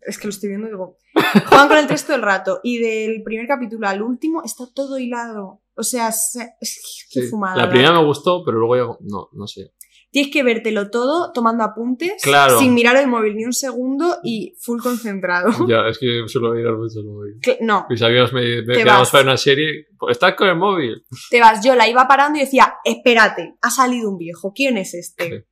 Es 0.00 0.16
que 0.16 0.28
lo 0.28 0.30
estoy 0.30 0.48
viendo 0.48 0.68
y 0.68 0.70
digo, 0.70 0.96
juegan 1.50 1.68
con 1.68 1.76
el 1.76 1.86
tres 1.86 2.06
todo 2.06 2.16
el 2.16 2.22
rato 2.22 2.60
y 2.62 2.78
del 2.78 3.22
primer 3.22 3.46
capítulo 3.46 3.86
al 3.86 4.00
último 4.00 4.42
está 4.44 4.64
todo 4.72 4.98
hilado. 4.98 5.60
O 5.74 5.82
sea, 5.82 6.08
es, 6.08 6.38
es 6.60 7.06
que 7.12 7.20
Sí. 7.20 7.28
fumada. 7.28 7.56
La 7.56 7.68
primera 7.68 7.92
me 7.92 8.04
gustó, 8.04 8.42
pero 8.44 8.58
luego 8.58 8.76
ya... 8.76 8.96
No, 9.02 9.28
no 9.32 9.46
sé. 9.46 9.72
Tienes 10.10 10.32
que 10.32 10.42
vértelo 10.42 10.88
todo 10.90 11.32
tomando 11.32 11.64
apuntes, 11.64 12.22
Claro. 12.22 12.58
sin 12.58 12.72
mirar 12.72 12.96
el 12.96 13.08
móvil 13.08 13.36
ni 13.36 13.44
un 13.44 13.52
segundo 13.52 14.16
y 14.24 14.54
full 14.58 14.80
concentrado. 14.80 15.50
Ya, 15.68 15.86
es 15.88 15.98
que 15.98 16.24
suelo 16.26 16.52
mirar 16.54 16.76
mucho 16.76 17.00
el 17.00 17.06
móvil. 17.06 17.38
Que- 17.42 17.58
no, 17.60 17.86
Mis 17.90 18.00
amigos 18.00 18.32
me, 18.32 18.62
me 18.62 18.74
quedamos 18.78 19.10
para 19.10 19.24
una 19.24 19.36
serie, 19.36 19.88
pues 19.98 20.12
estás 20.16 20.34
con 20.34 20.48
el 20.48 20.56
móvil. 20.56 21.04
te 21.30 21.40
vas. 21.40 21.62
Yo 21.64 21.74
la 21.74 21.88
iba 21.88 22.08
parando 22.08 22.38
y 22.38 22.42
decía, 22.42 22.74
espérate, 22.84 23.56
ha 23.60 23.70
salido 23.70 24.10
un 24.10 24.16
viejo, 24.16 24.52
¿quién 24.54 24.78
es 24.78 24.94
este? 24.94 25.46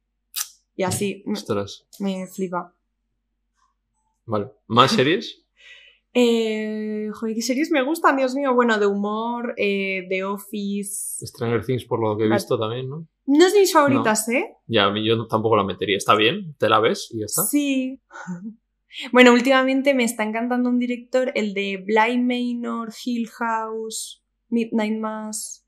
Y 0.75 0.83
así 0.85 1.23
me- 1.27 1.35
Ostras. 1.35 1.87
me 2.01 2.27
flipa. 2.27 2.73
Vale. 4.25 4.49
¿Más 4.67 4.91
series? 4.93 5.43
Eh, 6.19 7.11
joder, 7.13 7.35
¿qué 7.35 7.43
series 7.43 7.71
me 7.71 7.83
gustan? 7.85 8.17
Dios 8.17 8.35
mío. 8.35 8.55
Bueno, 8.55 8.79
de 8.79 8.87
humor, 8.87 9.53
eh, 9.59 10.07
The 10.09 10.25
Office. 10.25 11.27
Stranger 11.27 11.63
Things, 11.63 11.85
por 11.85 12.01
lo 12.01 12.17
que 12.17 12.25
he 12.25 12.29
visto 12.31 12.59
también, 12.59 12.89
¿no? 12.89 13.07
No 13.27 13.47
es 13.47 13.53
de 13.53 13.61
mis 13.61 13.73
favoritas, 13.73 14.27
¿eh? 14.31 14.57
Ya, 14.67 14.85
a 14.85 14.91
mí 14.91 15.07
yo 15.07 15.27
tampoco 15.27 15.57
la 15.57 15.65
metería. 15.65 15.99
Está 15.99 16.15
bien, 16.15 16.55
te 16.59 16.71
la 16.71 16.81
ves 16.81 17.11
y 17.13 17.21
ya 17.21 17.27
está. 17.27 17.43
Sí. 17.43 18.01
Bueno, 19.13 19.35
últimamente 19.35 19.93
me 19.93 20.05
está 20.05 20.23
encantando 20.23 20.71
un 20.71 20.79
director, 20.79 21.31
el 21.35 21.53
de 21.53 21.85
Bly 21.85 22.17
Manor, 22.17 22.95
Hill 23.05 23.29
House, 23.29 24.25
Midnight 24.49 24.99
Mass. 24.99 25.67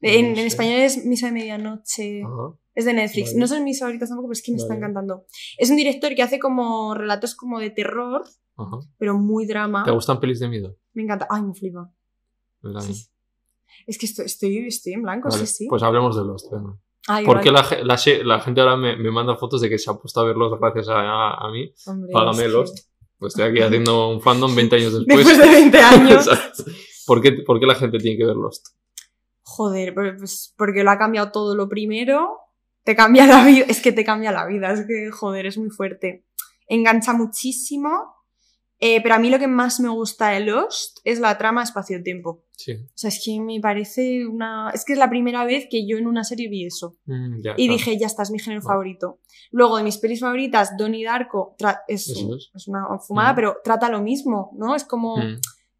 En, 0.00 0.32
No 0.32 0.40
español 0.40 0.80
es 0.80 1.04
Misa 1.04 1.26
de 1.26 1.32
Medianoche. 1.32 2.22
Ajá. 2.22 2.56
Es 2.74 2.86
de 2.86 2.94
Netflix. 2.94 3.32
Vale. 3.32 3.40
No 3.40 3.46
son 3.46 3.64
mis 3.64 3.78
favoritas 3.78 4.08
tampoco, 4.08 4.28
pero 4.28 4.32
es 4.32 4.42
que 4.42 4.52
me 4.52 4.56
está 4.56 4.70
Vale. 4.70 4.78
encantando. 4.78 5.26
Es 5.58 5.68
un 5.68 5.76
director 5.76 6.14
que 6.14 6.22
hace 6.22 6.38
como 6.38 6.94
relatos 6.94 7.34
como 7.34 7.58
de 7.60 7.68
terror, 7.68 8.24
Ajá. 8.62 8.76
pero 8.98 9.18
muy 9.18 9.46
drama. 9.46 9.84
¿Te 9.84 9.90
gustan 9.90 10.20
pelis 10.20 10.40
de 10.40 10.48
miedo? 10.48 10.76
Me 10.94 11.02
encanta. 11.02 11.26
Ay, 11.30 11.42
me 11.42 11.54
flipa. 11.54 11.90
Sí, 12.80 12.94
sí. 12.94 13.08
Es 13.86 13.98
que 13.98 14.06
estoy, 14.06 14.26
estoy, 14.26 14.58
estoy 14.66 14.92
en 14.92 15.02
blanco, 15.02 15.28
Vale, 15.30 15.46
sí, 15.46 15.54
sí. 15.54 15.66
Pues 15.68 15.82
hablemos 15.82 16.16
de 16.16 16.24
Lost. 16.24 16.52
venga. 16.52 16.76
Ay, 17.08 17.24
¿Por 17.24 17.40
qué 17.40 17.50
vale. 17.50 17.84
la, 17.84 17.96
la, 18.24 18.40
gente 18.40 18.60
ahora 18.60 18.76
me, 18.76 18.96
me 18.96 19.10
manda 19.10 19.34
fotos 19.36 19.60
de 19.60 19.68
que 19.68 19.78
se 19.78 19.90
ha 19.90 19.94
puesto 19.94 20.20
a 20.20 20.24
ver 20.24 20.36
Lost 20.36 20.60
gracias 20.60 20.88
a, 20.88 21.00
a- 21.00 21.46
a 21.48 21.50
mí? 21.50 21.72
Hombre, 21.86 22.10
Págame 22.12 22.42
que- 22.44 22.48
Lost. 22.48 22.78
Pues 23.18 23.34
estoy 23.34 23.50
aquí 23.50 23.60
haciendo 23.60 24.08
un 24.10 24.20
fandom 24.20 24.54
20 24.54 24.76
años 24.76 24.92
después. 24.94 25.26
Después 25.26 25.38
de 25.38 25.48
20 25.48 25.78
años. 25.82 26.28
¿Por 27.06 27.20
qué, 27.22 27.32
¿Por 27.46 27.58
qué 27.60 27.66
la 27.66 27.74
gente 27.76 27.98
tiene 27.98 28.18
que 28.18 28.24
ver 28.26 28.36
Lost? 28.36 28.66
Joder, 29.42 29.94
pues 29.94 30.54
porque 30.56 30.82
lo 30.84 30.90
ha 30.90 30.98
cambiado 30.98 31.30
todo 31.30 31.54
lo 31.54 31.68
primero. 31.68 32.38
Te 32.84 32.96
cambia 32.96 33.26
la 33.26 33.44
vida. 33.44 33.64
Es 33.68 33.80
que 33.80 33.92
te 33.92 34.04
cambia 34.04 34.32
la 34.32 34.46
vida. 34.46 34.72
Es 34.72 34.86
que, 34.86 35.10
joder, 35.12 35.46
es 35.46 35.56
muy 35.58 35.70
fuerte. 35.70 36.24
Engancha 36.68 37.12
muchísimo. 37.12 37.90
Eh, 38.84 39.00
pero 39.00 39.14
a 39.14 39.18
mí 39.20 39.30
lo 39.30 39.38
que 39.38 39.46
más 39.46 39.78
me 39.78 39.88
gusta 39.90 40.30
de 40.30 40.40
Lost 40.40 40.98
es 41.04 41.20
la 41.20 41.38
trama 41.38 41.62
espacio-tiempo. 41.62 42.42
Sí. 42.56 42.72
O 42.72 42.90
sea, 42.96 43.08
es 43.08 43.22
que 43.24 43.38
me 43.40 43.60
parece 43.60 44.26
una. 44.26 44.70
Es 44.74 44.84
que 44.84 44.94
es 44.94 44.98
la 44.98 45.08
primera 45.08 45.44
vez 45.44 45.68
que 45.70 45.86
yo 45.86 45.98
en 45.98 46.08
una 46.08 46.24
serie 46.24 46.48
vi 46.48 46.66
eso. 46.66 46.96
Mm, 47.06 47.42
ya, 47.44 47.52
Y 47.56 47.66
claro. 47.66 47.72
dije, 47.72 47.96
ya 47.98 48.06
está, 48.08 48.24
es 48.24 48.32
mi 48.32 48.40
género 48.40 48.60
favorito. 48.60 49.20
Luego, 49.52 49.76
de 49.76 49.84
mis 49.84 49.98
pelis 49.98 50.18
favoritas, 50.20 50.76
Donnie 50.76 51.04
Darko 51.04 51.54
es, 51.86 52.08
es. 52.08 52.26
es 52.54 52.66
una 52.68 52.86
fumada, 53.06 53.32
Mm. 53.32 53.36
pero 53.36 53.56
trata 53.62 53.88
lo 53.88 54.02
mismo, 54.02 54.50
¿no? 54.58 54.74
Es 54.74 54.82
como, 54.84 55.16
Mm, 55.16 55.38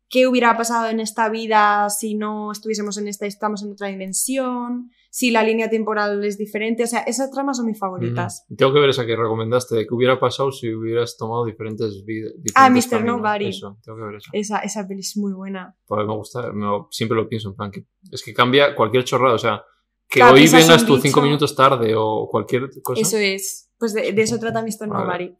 ¿qué 0.08 0.28
hubiera 0.28 0.56
pasado 0.56 0.88
en 0.88 1.00
esta 1.00 1.28
vida 1.28 1.88
si 1.90 2.14
no 2.14 2.52
estuviésemos 2.52 2.98
en 2.98 3.08
esta 3.08 3.24
y 3.24 3.28
estamos 3.30 3.64
en 3.64 3.72
otra 3.72 3.88
dimensión? 3.88 4.92
Si 5.14 5.30
la 5.30 5.42
línea 5.42 5.68
temporal 5.68 6.24
es 6.24 6.38
diferente. 6.38 6.84
O 6.84 6.86
sea, 6.86 7.00
esas 7.00 7.30
tramas 7.30 7.58
son 7.58 7.66
mis 7.66 7.78
favoritas. 7.78 8.46
mm. 8.48 8.56
Tengo 8.56 8.72
que 8.72 8.80
ver 8.80 8.88
esa 8.88 9.04
que 9.04 9.14
recomendaste, 9.14 9.76
de 9.76 9.86
qué 9.86 9.94
hubiera 9.94 10.18
pasado 10.18 10.50
si 10.50 10.72
hubieras 10.72 11.18
tomado 11.18 11.44
diferentes 11.44 12.02
vidas. 12.06 12.32
Ah, 12.54 12.70
Mr. 12.70 13.04
Nobody. 13.04 13.48
Eso, 13.50 13.78
tengo 13.84 13.98
que 13.98 14.04
ver 14.04 14.14
eso. 14.16 14.30
Esa, 14.32 14.60
esa 14.60 14.88
peli 14.88 15.00
es 15.00 15.14
muy 15.18 15.34
buena. 15.34 15.76
Porque 15.86 16.06
me 16.06 16.14
gusta, 16.14 16.50
me- 16.54 16.86
siempre 16.90 17.14
lo 17.16 17.28
pienso, 17.28 17.50
en 17.50 17.56
plan, 17.56 17.70
que 17.70 17.84
es 18.10 18.22
que 18.22 18.32
cambia 18.32 18.74
cualquier 18.74 19.04
chorrada, 19.04 19.34
o 19.34 19.38
sea, 19.38 19.62
que 20.08 20.20
Claro, 20.20 20.34
hoy 20.34 20.48
vengas 20.48 20.86
tú 20.86 20.96
cinco 20.98 21.20
minutos 21.20 21.54
tarde 21.54 21.92
o 21.94 22.26
cualquier 22.30 22.70
cosa. 22.82 22.98
Eso 23.02 23.18
es. 23.18 23.70
Pues 23.78 23.92
de, 23.92 24.12
de 24.12 24.22
eso 24.22 24.38
trata 24.38 24.62
Mr. 24.62 24.88
Vale. 24.88 25.04
Nobody. 25.04 25.36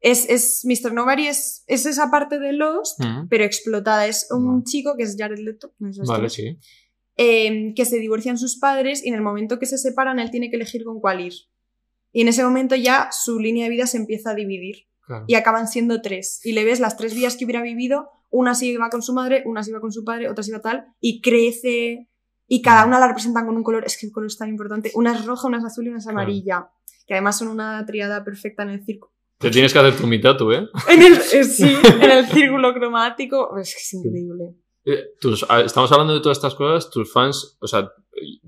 Es, 0.00 0.28
es, 0.28 0.64
Mr. 0.66 0.92
Nobody 0.92 1.26
es, 1.28 1.64
es 1.66 1.86
esa 1.86 2.10
parte 2.10 2.38
de 2.38 2.52
Lost, 2.52 3.00
Mm, 3.02 3.28
pero 3.28 3.44
explotada. 3.44 4.06
Es 4.06 4.28
un 4.30 4.46
Vale. 4.58 4.64
chico 4.64 4.94
que 4.94 5.04
es 5.04 5.16
Jared 5.18 5.38
Leto. 5.38 5.72
¿no 5.78 5.88
este? 5.88 6.02
Vale, 6.06 6.28
sí. 6.28 6.58
Eh, 7.16 7.72
que 7.74 7.84
se 7.84 7.98
divorcian 7.98 8.38
sus 8.38 8.58
padres 8.58 9.04
y 9.04 9.08
en 9.08 9.14
el 9.14 9.22
momento 9.22 9.58
que 9.58 9.66
se 9.66 9.78
separan 9.78 10.18
él 10.18 10.30
tiene 10.30 10.50
que 10.50 10.56
elegir 10.56 10.84
con 10.84 11.00
cuál 11.00 11.20
ir. 11.20 11.32
Y 12.12 12.22
en 12.22 12.28
ese 12.28 12.42
momento 12.44 12.74
ya 12.76 13.08
su 13.10 13.38
línea 13.40 13.64
de 13.64 13.70
vida 13.70 13.86
se 13.86 13.96
empieza 13.98 14.30
a 14.30 14.34
dividir 14.34 14.86
Claro. 15.06 15.24
y 15.28 15.34
acaban 15.34 15.68
siendo 15.68 16.02
tres. 16.02 16.40
Y 16.44 16.52
le 16.52 16.64
ves 16.64 16.80
las 16.80 16.96
tres 16.96 17.14
vidas 17.14 17.36
que 17.36 17.44
hubiera 17.44 17.62
vivido, 17.62 18.08
una 18.30 18.54
se 18.56 18.66
iba 18.66 18.90
con 18.90 19.02
su 19.02 19.12
madre, 19.12 19.42
una 19.46 19.62
se 19.62 19.70
iba 19.70 19.80
con 19.80 19.92
su 19.92 20.02
padre, 20.04 20.28
otra 20.28 20.42
se 20.42 20.50
iba 20.50 20.60
tal, 20.60 20.86
y 21.00 21.20
crece 21.20 22.08
y 22.48 22.60
cada 22.62 22.84
una 22.86 22.98
la 23.00 23.08
representan 23.08 23.46
con 23.46 23.56
un 23.56 23.62
color, 23.62 23.84
es 23.86 23.96
que 23.98 24.06
el 24.06 24.12
color 24.12 24.26
es 24.28 24.36
tan 24.38 24.48
importante, 24.48 24.90
una 24.94 25.12
es 25.12 25.24
roja, 25.24 25.46
una 25.48 25.58
es 25.58 25.64
azul 25.64 25.86
y 25.86 25.88
una 25.90 25.98
es 25.98 26.04
Claro. 26.04 26.18
amarilla, 26.20 26.70
que 27.06 27.14
además 27.14 27.38
son 27.38 27.48
una 27.48 27.84
triada 27.86 28.24
perfecta 28.24 28.62
en 28.64 28.70
el 28.70 28.84
círculo. 28.84 29.12
Te 29.38 29.50
tienes 29.50 29.72
que 29.72 29.78
hacer 29.78 29.96
tu 29.96 30.06
mitad 30.06 30.36
tú, 30.36 30.50
¿eh? 30.52 30.66
En 30.88 31.02
el, 31.02 31.14
eh, 31.14 31.44
sí, 31.44 31.68
en 32.02 32.10
el 32.10 32.26
círculo 32.26 32.72
cromático, 32.74 33.56
es 33.58 33.74
que 33.74 33.80
es 33.80 33.94
increíble. 33.94 34.54
Eh, 34.88 35.14
tus- 35.20 35.44
ah, 35.48 35.62
estamos 35.62 35.90
hablando 35.90 36.14
de 36.14 36.20
todas 36.20 36.38
estas 36.38 36.54
cosas, 36.54 36.88
tus 36.90 37.12
fans, 37.12 37.58
o 37.60 37.66
sea, 37.66 37.90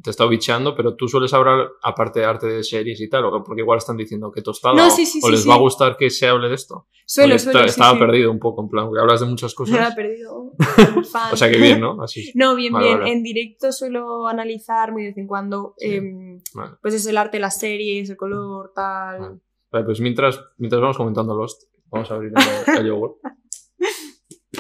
te 0.01 0.09
he 0.09 0.11
estado 0.11 0.31
bicheando, 0.31 0.75
pero 0.77 0.95
tú 0.95 1.09
sueles 1.09 1.35
hablar, 1.35 1.69
aparte 1.83 2.21
de 2.21 2.27
arte 2.27 2.47
de 2.47 2.63
series 2.63 3.01
y 3.01 3.09
tal, 3.09 3.25
o 3.25 3.43
porque 3.43 3.63
igual 3.63 3.79
están 3.79 3.97
diciendo 3.97 4.31
que 4.31 4.41
tostada, 4.41 4.75
No, 4.77 4.87
o, 4.87 4.91
sí, 4.91 5.05
sí, 5.05 5.19
o 5.21 5.27
sí, 5.27 5.33
les 5.33 5.43
sí. 5.43 5.49
va 5.49 5.57
a 5.57 5.59
gustar 5.59 5.97
que 5.97 6.09
se 6.11 6.29
hable 6.29 6.49
de 6.49 6.55
esto. 6.55 6.87
Suelo, 7.05 7.37
suelo, 7.41 7.65
estaba 7.65 7.99
perdido 7.99 8.31
un 8.31 8.39
poco, 8.39 8.63
en 8.63 8.69
plan, 8.69 8.89
que 8.93 9.01
hablas 9.01 9.19
de 9.21 9.27
muchas 9.27 9.51
Me 9.53 9.55
cosas. 9.57 9.93
he 9.93 9.97
perdido. 9.97 10.53
Fan. 11.13 11.33
O 11.33 11.37
sea 11.37 11.51
que 11.51 11.59
bien, 11.59 11.81
¿no? 11.81 12.01
Así. 12.03 12.31
No, 12.37 12.55
bien, 12.55 12.73
Vale, 12.73 12.87
bien. 12.87 12.99
vale. 13.01 13.13
En 13.13 13.23
directo 13.25 13.73
suelo 13.73 14.29
analizar 14.29 14.93
muy 14.93 15.03
de 15.03 15.09
vez 15.09 15.19
en 15.19 15.27
cuando, 15.27 15.75
em, 15.79 16.41
Vale. 16.55 16.77
pues 16.81 16.95
es 16.95 17.07
el 17.07 17.17
arte 17.19 17.39
de 17.39 17.41
las 17.43 17.59
series, 17.59 18.09
el 18.11 18.17
color, 18.17 18.73
tal. 18.75 19.41
Vale. 19.73 19.85
Pues 19.85 20.01
mientras, 20.01 20.41
mientras 20.59 20.81
vamos 20.81 20.97
comentando 20.97 21.35
Lost, 21.37 21.65
vamos 21.91 22.09
a 22.11 22.15
abrir 22.15 22.33
el, 22.77 22.87
el. 22.87 22.93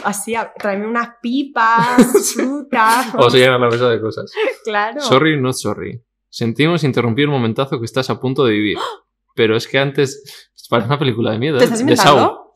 Así, 0.05 0.35
a- 0.35 0.53
tráeme 0.55 0.87
unas 0.87 1.11
pipas, 1.23 2.33
fruta. 2.35 3.11
Vamos 3.15 3.35
a 3.35 3.37
llegar 3.37 3.55
a 3.55 3.59
la 3.59 3.69
mesa 3.69 3.89
de 3.89 4.01
cosas. 4.01 4.33
Claro. 4.65 5.01
Sorry, 5.01 5.41
not 5.41 5.55
sorry. 5.55 6.03
Sentimos 6.29 6.85
interrumpir 6.85 7.25
el 7.25 7.31
momentazo 7.31 7.79
que 7.79 7.85
estás 7.87 8.11
a 8.11 8.21
punto 8.21 8.45
de 8.45 8.53
vivir. 8.53 8.79
Pero 9.35 9.57
es 9.57 9.67
que 9.67 9.79
antes. 9.79 10.51
Parece 10.71 10.89
una 10.89 10.99
película 10.99 11.31
de 11.33 11.39
miedo. 11.39 11.57
¿Te 11.57 11.63
¿eh? 11.63 11.67
estás 11.67 11.81
inventando? 11.81 12.53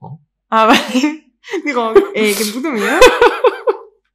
No. 0.00 0.20
Ah, 0.48 0.66
vale. 0.66 1.32
Digo, 1.64 1.92
eh, 2.14 2.34
qué 2.38 2.44
puto 2.54 2.70
miedo. 2.70 2.86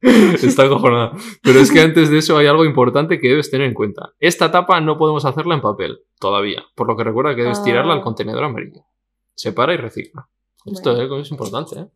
Está 0.00 0.64
acojonada. 0.64 1.12
Pero 1.42 1.60
es 1.60 1.70
que 1.70 1.80
antes 1.80 2.10
de 2.10 2.18
eso 2.18 2.36
hay 2.36 2.46
algo 2.46 2.64
importante 2.64 3.18
que 3.18 3.28
debes 3.28 3.50
tener 3.50 3.66
en 3.66 3.74
cuenta. 3.74 4.12
Esta 4.18 4.50
tapa 4.50 4.80
no 4.80 4.96
podemos 4.98 5.24
hacerla 5.24 5.54
en 5.54 5.60
papel, 5.62 6.00
todavía. 6.18 6.62
Por 6.74 6.86
lo 6.88 6.96
que 6.96 7.04
recuerda 7.04 7.34
que 7.34 7.42
debes 7.42 7.58
Ah. 7.60 7.64
tirarla 7.64 7.94
al 7.94 8.02
contenedor 8.02 8.44
amarillo. 8.44 8.84
Separa 9.34 9.74
y 9.74 9.78
recicla. 9.78 10.28
Esto 10.66 10.94
Bueno. 10.94 11.16
eh, 11.16 11.20
es 11.20 11.30
importante, 11.30 11.78
¿eh? 11.80 11.86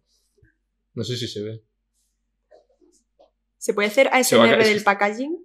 No 0.95 1.05
sé 1.05 1.16
si 1.16 1.28
se 1.28 1.43
ve. 1.43 1.64
¿Se 3.59 3.74
puede 3.74 3.89
hacer 3.89 4.09
va 4.09 4.16
ASMR 4.18 4.64
del 4.64 4.82
packaging? 4.84 5.36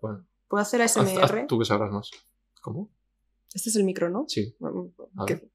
Bueno, 0.00 0.26
¿Puedo 0.48 0.62
hacer 0.62 0.80
haz- 0.80 0.96
haz 0.96 1.06
ASMR? 1.30 1.46
tú 1.46 1.58
que 1.58 1.64
sabrás 1.64 1.90
más. 1.90 2.10
¿Cómo? 2.60 2.90
Este 3.54 3.68
es 3.70 3.76
el 3.76 3.84
micro, 3.84 4.08
¿no? 4.10 4.24
Sí. 4.28 4.54
A 5.16 5.26
¿Qué? 5.26 5.34
ver. 5.34 5.50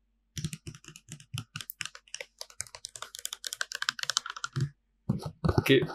¿Qué? 5.66 5.82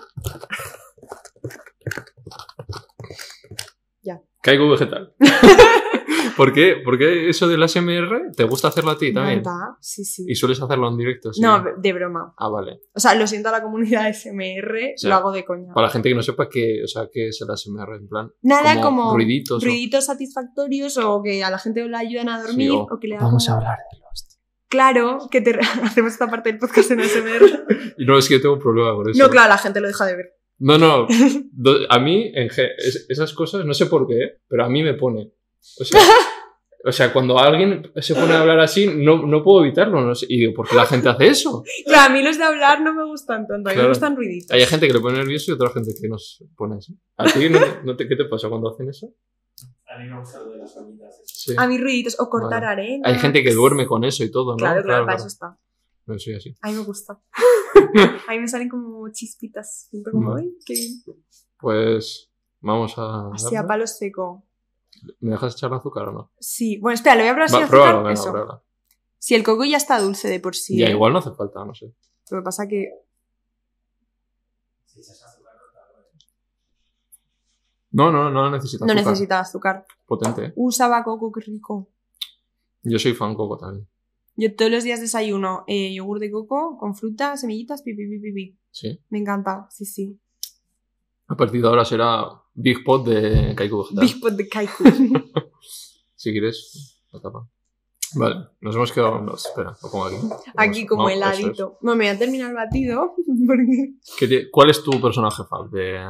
Ya. 4.03 4.19
Caigo 4.43 4.71
vegetal. 4.71 5.15
¿Por 6.41 6.55
qué? 6.55 6.77
¿Por 6.83 6.97
qué 6.97 7.29
eso 7.29 7.47
del 7.49 7.63
ASMR 7.63 8.33
te 8.35 8.45
gusta 8.45 8.69
hacerlo 8.69 8.93
a 8.93 8.97
ti 8.97 9.13
también? 9.13 9.41
¿Verdad? 9.43 9.77
Sí, 9.79 10.07
sí. 10.07 10.25
Y 10.27 10.35
sueles 10.35 10.59
hacerlo 10.63 10.89
en 10.89 10.97
directo, 10.97 11.35
sí. 11.35 11.43
No, 11.43 11.63
de 11.77 11.93
broma. 11.93 12.33
Ah, 12.39 12.49
vale. 12.49 12.81
O 12.95 12.99
sea, 12.99 13.15
lo 13.15 13.27
siento 13.27 13.51
a 13.51 13.53
la 13.53 13.63
comunidad 13.63 14.07
ASMR, 14.07 14.95
sea, 14.97 15.11
lo 15.11 15.17
hago 15.17 15.33
de 15.33 15.45
coña. 15.45 15.75
Para 15.75 15.89
la 15.89 15.93
gente 15.93 16.09
que 16.09 16.15
no 16.15 16.23
sepa 16.23 16.49
qué, 16.49 16.81
o 16.83 16.87
sea, 16.87 17.09
qué 17.13 17.29
es 17.29 17.43
el 17.43 17.51
ASMR, 17.51 17.95
en 17.97 18.09
plan. 18.09 18.33
Nada 18.41 18.81
como, 18.81 19.15
ruiditos. 19.15 19.63
o- 19.63 19.67
ruiditos 19.67 20.07
satisfactorios 20.07 20.97
o 20.97 21.21
que 21.23 21.45
a 21.45 21.51
la 21.51 21.59
gente 21.59 21.87
le 21.87 21.95
ayuden 21.95 22.31
a 22.31 22.41
dormir 22.43 22.71
Sí, 22.71 22.75
o, 22.75 22.87
o 22.91 22.99
que 22.99 23.09
le 23.09 23.17
hagan 23.17 23.29
como- 23.37 23.55
hablar 23.55 23.77
de 23.93 23.99
Lost. 23.99 24.41
Claro, 24.69 25.19
que 25.31 25.43
te... 25.43 25.51
hacemos 25.85 26.13
esta 26.13 26.31
parte 26.31 26.53
del 26.53 26.59
podcast 26.59 26.91
en 26.93 27.01
ASMR. 27.01 27.67
Y 27.99 28.07
no, 28.07 28.17
es 28.17 28.27
que 28.29 28.37
yo 28.37 28.41
tengo 28.41 28.55
un 28.55 28.61
problema 28.61 28.95
con 28.95 29.11
eso. 29.11 29.23
no, 29.23 29.29
claro, 29.29 29.51
la 29.51 29.59
gente 29.59 29.79
lo 29.83 29.89
deja 29.89 30.07
de 30.07 30.17
ver. 30.17 30.27
No, 30.59 30.79
no. 30.79 31.07
A 31.91 31.99
mí, 31.99 32.33
en 32.35 32.49
esas 33.11 33.35
cosas, 33.35 33.67
no 33.67 33.75
sé 33.75 33.85
por 33.85 34.07
qué, 34.07 34.39
pero 34.49 34.65
a 34.65 34.71
mí 34.71 34.83
me 34.83 34.95
pone. 34.95 35.33
O 35.79 35.85
sea, 35.85 36.01
o 36.85 36.93
sea, 36.93 37.13
cuando 37.13 37.39
alguien 37.39 37.91
se 37.97 38.15
pone 38.15 38.33
a 38.33 38.41
hablar 38.41 38.59
así, 38.61 38.87
no, 38.87 39.27
no 39.27 39.43
puedo 39.43 39.65
evitarlo. 39.65 40.01
No 40.01 40.15
sé. 40.15 40.27
Y 40.29 40.39
digo, 40.41 40.55
¿por 40.55 40.69
qué 40.69 40.77
la 40.77 40.87
gente 40.87 41.09
hace 41.09 41.27
eso? 41.29 41.63
Claro, 41.85 42.11
a 42.13 42.17
mí 42.17 42.23
los 42.23 42.39
de 42.39 42.45
hablar 42.45 42.81
no 42.83 42.95
me 42.95 43.05
gustan 43.05 43.47
tanto, 43.47 43.69
a 43.69 43.73
mí 43.73 43.75
Claro. 43.75 43.89
me 43.89 43.89
gustan 43.89 44.17
ruiditos. 44.17 44.51
Hay 44.51 44.65
gente 44.67 44.87
que 44.87 44.93
le 44.95 45.01
pone 45.01 45.19
nervioso 45.19 45.51
y 45.51 45.55
otra 45.55 45.71
gente 45.71 45.93
que 46.01 46.09
nos 46.09 46.43
pone 46.57 46.77
así. 46.77 46.97
¿A 47.17 47.25
ti 47.27 47.49
no, 47.51 47.59
no 47.85 47.97
te, 47.97 48.09
qué 48.09 48.17
te 48.17 48.25
pasa 48.25 48.49
cuando 48.49 48.71
hacen 48.71 48.89
eso? 48.89 49.13
A 49.87 49.99
mí 49.99 50.09
me 50.09 50.19
gusta 50.21 50.39
lo 50.39 50.51
de 50.51 50.59
las. 50.59 50.75
Sí. 51.25 51.55
A 51.59 51.67
mí 51.67 51.77
ruiditos, 51.79 52.19
o 52.21 52.29
cortar 52.31 52.63
Vale. 52.63 52.83
arena. 52.83 53.09
Hay 53.09 53.19
gente 53.19 53.43
que 53.43 53.53
duerme 53.53 53.87
con 53.87 54.05
eso 54.05 54.23
y 54.25 54.31
todo, 54.31 54.53
¿no? 54.53 54.57
Claro, 54.57 54.83
claro, 54.83 55.05
para 55.05 55.17
eso 55.19 55.27
está. 55.27 55.59
No 56.07 56.19
soy 56.19 56.35
así. 56.35 56.55
A 56.63 56.69
mí 56.71 56.75
me 56.77 56.85
gusta. 56.85 57.21
A 58.29 58.33
mí 58.33 58.39
me 58.41 58.49
salen 58.49 58.69
como 58.69 59.09
chispitas. 59.13 59.89
Siento 59.91 60.11
como, 60.13 60.31
Vale. 60.31 60.43
ay, 60.47 60.55
qué 60.65 60.75
bien. 60.75 61.03
Pues 61.59 62.31
vamos 62.61 62.95
a. 62.97 63.31
Así 63.35 63.57
a 63.57 63.67
palo 63.67 63.87
seco. 63.87 64.45
¿Me 65.21 65.31
dejas 65.33 65.55
echar 65.55 65.73
azúcar 65.75 66.09
o 66.09 66.13
no? 66.13 66.33
Sí, 66.39 66.79
bueno, 66.79 66.95
espera, 66.95 67.17
le 67.17 67.23
voy 67.23 67.31
a 67.31 67.33
probar 67.35 67.49
si 67.51 67.57
Va, 67.57 67.63
azúcar. 67.65 67.81
pruébalo, 67.91 68.11
Eso. 68.11 68.31
pruébalo. 68.31 68.65
Si 69.19 69.35
el 69.35 69.43
coco 69.45 69.65
ya 69.65 69.77
está 69.77 70.01
dulce 70.01 70.29
de 70.29 70.41
por 70.41 70.55
sí. 70.57 70.79
Ya, 70.79 70.87
¿eh? 70.87 70.91
igual 70.93 71.13
no 71.13 71.19
hace 71.19 71.31
falta, 71.33 71.65
no 71.65 71.75
sé. 71.75 71.93
Lo 72.31 72.39
que 72.39 72.43
pasa 72.45 72.67
que 72.69 72.91
Si 74.87 75.01
echas 75.01 75.23
azúcar, 75.23 75.55
no 77.93 78.11
No, 78.13 78.13
no, 78.13 78.31
no 78.31 78.51
necesita 78.51 78.87
no 78.87 78.93
azúcar. 78.93 79.07
necesita 79.13 79.41
azúcar. 79.41 79.85
Potente. 80.07 80.45
¿eh? 80.47 80.53
Usaba 80.57 81.03
coco, 81.05 81.31
qué 81.33 81.41
rico. 81.41 81.89
Yo 82.83 82.99
soy 82.99 83.15
fan 83.15 83.35
coco 83.35 83.59
también. 83.59 83.87
Yo 84.37 84.55
todos 84.57 84.71
los 84.71 84.85
días 84.85 85.01
desayuno 85.01 85.65
eh, 85.67 85.93
yogur 85.93 86.19
de 86.19 86.31
coco 86.31 86.79
con 86.79 86.95
fruta, 86.95 87.37
semillitas, 87.37 87.83
pipi, 87.83 88.07
pipi, 88.09 88.21
pipi. 88.33 88.59
Sí. 88.71 89.01
Me 89.11 89.19
encanta, 89.19 89.67
sí, 89.71 89.85
sí. 89.85 90.19
A 91.31 91.37
partir 91.37 91.63
de 91.63 91.69
ahora 91.69 91.85
será 91.85 92.25
Big 92.55 92.83
Pot 92.85 93.07
de 93.07 93.55
Kaiku 93.55 93.79
Vegetal. 93.85 94.05
Big 94.05 94.21
pot 94.21 94.33
de 94.35 94.49
kaiku. 94.49 94.85
Si 96.15 96.33
quieres, 96.33 97.01
la 97.13 97.21
tapa. 97.23 97.49
Vale, 98.15 98.49
nos 98.61 98.75
hemos 98.77 98.93
quedado. 98.93 99.23
No, 99.23 99.35
espera, 99.37 99.75
lo 99.83 99.91
pongo 99.91 100.05
aquí. 100.05 100.17
Aquí 100.55 100.85
como 100.87 101.05
no, 101.05 101.09
eso 101.09 101.25
es. 101.31 101.39
heladito. 101.39 101.79
Bueno, 101.81 101.97
me 101.97 102.05
voy 102.05 102.15
a 102.15 102.19
terminar 102.19 102.51
el 102.51 102.57
batido 102.57 103.15
porque... 103.47 103.95
¿Qué 104.19 104.29
te- 104.29 104.51
¿Cuál 104.51 104.69
es 104.69 104.83
tu 104.83 105.01
personaje 105.01 105.43
fan 105.49 105.71
de, 105.71 106.05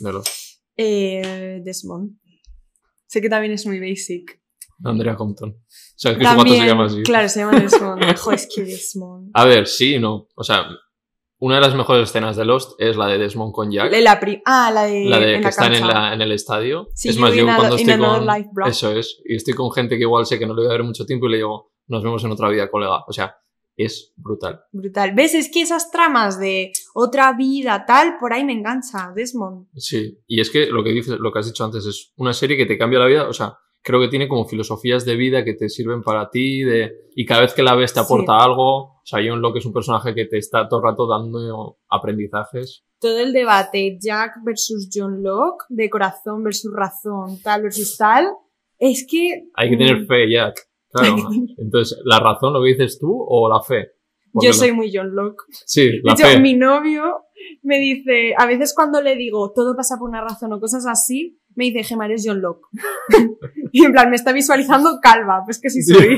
de 0.00 0.12
los 0.12 0.60
Eh, 0.76 1.60
Desmond. 1.64 2.18
Sé 3.06 3.20
que 3.20 3.28
también 3.28 3.52
es 3.52 3.64
muy 3.64 3.78
basic. 3.78 4.40
Andrea 4.82 5.14
Compton? 5.14 5.50
O 5.50 5.64
sea, 5.96 6.12
que 6.18 6.24
su 6.24 6.30
gato 6.36 6.42
se 6.48 6.66
llama 6.66 6.86
así. 6.86 7.02
Claro, 7.04 7.28
se 7.28 7.40
llama 7.40 7.60
Desmond. 7.60 8.02
Joder, 8.18 8.38
es 8.40 8.48
que 8.52 8.64
Desmond. 8.64 9.30
A 9.34 9.44
ver, 9.44 9.68
sí 9.68 9.94
y 9.94 9.98
no. 10.00 10.26
O 10.34 10.42
sea, 10.42 10.66
una 11.40 11.56
de 11.56 11.60
las 11.60 11.74
mejores 11.74 12.08
escenas 12.08 12.36
de 12.36 12.44
Lost 12.44 12.72
es 12.80 12.96
la 12.96 13.06
de 13.06 13.18
Desmond 13.18 13.52
con 13.52 13.70
Jack. 13.70 13.92
La 14.00 14.18
pri- 14.18 14.42
ah, 14.44 14.70
la 14.72 14.84
de, 14.84 15.04
La 15.04 15.18
de 15.20 15.34
en 15.34 15.38
que 15.40 15.44
la 15.44 15.48
están 15.50 15.74
en, 15.74 15.86
la- 15.86 16.12
en 16.14 16.20
el 16.20 16.32
estadio. 16.32 16.88
Sí, 16.94 17.08
es 17.10 17.18
más, 17.18 17.32
yo 17.34 17.44
cuando 17.44 17.76
estoy 17.76 17.98
con. 17.98 18.26
life. 18.26 18.48
Eso 18.66 18.92
es. 18.92 19.20
Y 19.24 19.36
estoy 19.36 19.54
con 19.54 19.70
gente 19.72 19.96
que 19.96 20.02
igual 20.02 20.26
sé 20.26 20.38
que 20.38 20.46
no 20.46 20.54
le 20.54 20.62
voy 20.62 20.70
a 20.70 20.72
ver 20.72 20.82
mucho 20.84 21.06
tiempo 21.06 21.26
y 21.26 21.30
le 21.30 21.36
digo, 21.38 21.72
nos 21.86 22.02
vemos 22.02 22.22
en 22.24 22.32
otra 22.32 22.48
vida, 22.48 22.68
colega. 22.70 23.04
O 23.06 23.12
sea, 23.12 23.36
es 23.76 24.12
brutal. 24.16 24.60
Brutal. 24.72 25.12
¿Ves? 25.14 25.34
Es 25.34 25.48
que 25.52 25.62
esas 25.62 25.90
tramas 25.92 26.40
de 26.40 26.72
otra 26.94 27.32
vida, 27.34 27.84
tal, 27.86 28.16
por 28.18 28.32
ahí 28.32 28.44
me 28.44 28.52
engancha, 28.52 29.12
Desmond. 29.14 29.68
Sí, 29.76 30.18
y 30.26 30.40
es 30.40 30.50
que 30.50 30.66
lo 30.66 30.82
que 30.82 30.90
dices, 30.90 31.16
lo 31.20 31.30
que 31.32 31.38
has 31.38 31.46
dicho 31.46 31.64
antes 31.64 31.86
es 31.86 32.12
una 32.16 32.32
serie 32.32 32.56
que 32.56 32.66
te 32.66 32.76
cambia 32.76 32.98
la 32.98 33.06
vida, 33.06 33.28
o 33.28 33.32
sea, 33.32 33.56
creo 33.82 34.00
que 34.00 34.08
tiene 34.08 34.28
como 34.28 34.44
filosofías 34.46 35.04
de 35.04 35.16
vida 35.16 35.44
que 35.44 35.54
te 35.54 35.68
sirven 35.68 36.02
para 36.02 36.28
ti 36.30 36.62
de, 36.62 36.92
y 37.14 37.24
cada 37.24 37.42
vez 37.42 37.54
que 37.54 37.62
la 37.62 37.74
ves 37.74 37.92
te 37.94 38.00
Sí. 38.00 38.04
aporta 38.04 38.38
algo. 38.38 38.98
O 38.98 39.02
sea, 39.04 39.20
John 39.26 39.40
Locke 39.40 39.58
es 39.58 39.66
un 39.66 39.72
personaje 39.72 40.14
que 40.14 40.26
te 40.26 40.36
está 40.38 40.68
todo 40.68 40.80
el 40.80 40.84
rato 40.90 41.06
dando 41.06 41.78
aprendizajes. 41.88 42.84
Todo 43.00 43.18
el 43.20 43.32
debate 43.32 43.96
Jack 44.00 44.32
versus 44.44 44.88
John 44.92 45.22
Locke, 45.22 45.64
de 45.68 45.88
corazón 45.88 46.42
versus 46.42 46.72
razón, 46.74 47.40
tal 47.42 47.62
versus 47.62 47.96
tal, 47.96 48.26
es 48.78 49.06
que... 49.08 49.44
Hay 49.54 49.70
que 49.70 49.76
tener 49.76 50.02
mm, 50.02 50.06
fe, 50.06 50.30
Jack. 50.30 50.68
Claro. 50.90 51.16
Entonces, 51.58 51.98
¿la 52.04 52.18
razón 52.20 52.52
lo 52.52 52.62
que 52.62 52.70
dices 52.70 52.98
tú 52.98 53.10
o 53.28 53.48
la 53.48 53.62
fe? 53.62 53.92
Porque 54.32 54.46
Yo 54.48 54.52
soy 54.52 54.72
muy 54.72 54.90
John 54.92 55.14
Locke. 55.14 55.42
Sí, 55.50 55.86
De 55.86 56.00
la 56.04 56.12
hecho, 56.12 56.24
fe. 56.26 56.40
mi 56.40 56.54
novio 56.54 57.02
me 57.62 57.78
dice, 57.78 58.34
a 58.36 58.46
veces 58.46 58.74
cuando 58.74 59.00
le 59.00 59.14
digo 59.16 59.52
todo 59.54 59.74
pasa 59.76 59.96
por 59.98 60.08
una 60.08 60.20
razón 60.20 60.52
o 60.52 60.60
cosas 60.60 60.86
así, 60.86 61.38
me 61.58 61.64
dice, 61.64 61.82
Gemma, 61.82 62.06
eres 62.06 62.22
John 62.24 62.40
Locke. 62.40 62.66
y 63.72 63.84
en 63.84 63.92
plan, 63.92 64.08
me 64.08 64.16
está 64.16 64.32
visualizando 64.32 64.98
calva, 65.02 65.42
pues 65.44 65.60
que 65.60 65.68
sí 65.70 65.82
soy. 65.82 66.16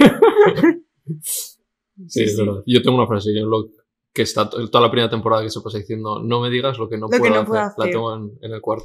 Sí, 2.06 2.22
es 2.24 2.36
verdad. 2.36 2.62
Yo 2.66 2.82
tengo 2.82 2.96
una 2.98 3.06
frase 3.06 3.30
John 3.34 3.50
Locke 3.50 3.72
que 4.12 4.22
está 4.22 4.48
to- 4.50 4.68
toda 4.68 4.84
la 4.84 4.90
primera 4.90 5.08
temporada 5.08 5.42
que 5.42 5.50
se 5.50 5.60
pasa 5.60 5.78
diciendo 5.78 6.20
no 6.22 6.40
me 6.40 6.50
digas 6.50 6.76
lo 6.78 6.88
que 6.88 6.96
no, 6.98 7.06
Lo 7.06 7.10
que 7.10 7.18
puedo, 7.18 7.32
no 7.32 7.40
hacer. 7.40 7.74
puedo 7.76 7.86
La 7.86 7.90
tengo 7.92 8.14
en, 8.14 8.38
en 8.42 8.52
el 8.52 8.60
cuarto. 8.60 8.84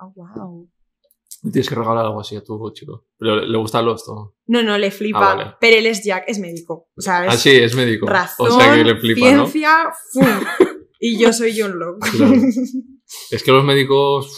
Oh, 0.00 0.12
wow. 0.14 0.68
Le 1.44 1.50
Tienes 1.52 1.68
que 1.68 1.74
regalar 1.76 2.04
algo 2.04 2.20
así 2.20 2.34
a 2.36 2.42
tu 2.42 2.70
chico. 2.72 3.06
Pero 3.16 3.36
le, 3.40 3.58
gusta 3.58 3.80
Lost. 3.80 4.08
¿no? 4.08 4.34
No, 4.48 4.62
no, 4.62 4.76
le 4.76 4.90
flipa. 4.90 5.18
Ah, 5.32 5.34
vale. 5.36 5.50
Pero 5.60 5.76
él 5.78 5.86
es 5.86 6.04
Jack, 6.04 6.24
es 6.26 6.38
médico. 6.40 6.88
O 6.96 7.00
sea, 7.00 7.26
es 7.26 7.34
Ah, 7.34 7.36
sí, 7.36 7.50
es 7.50 7.74
médico. 7.76 8.06
razón, 8.06 8.48
o 8.50 8.58
sea 8.60 8.74
que 8.74 8.84
le 8.84 8.96
flipa, 8.96 9.20
ciencia, 9.20 9.92
y 11.00 11.16
yo 11.18 11.32
soy 11.32 11.58
John 11.58 11.78
Locke. 11.78 12.06
Claro. 12.16 12.34
Es 13.30 13.42
que 13.42 13.52
los 13.52 13.64
médicos, 13.64 14.30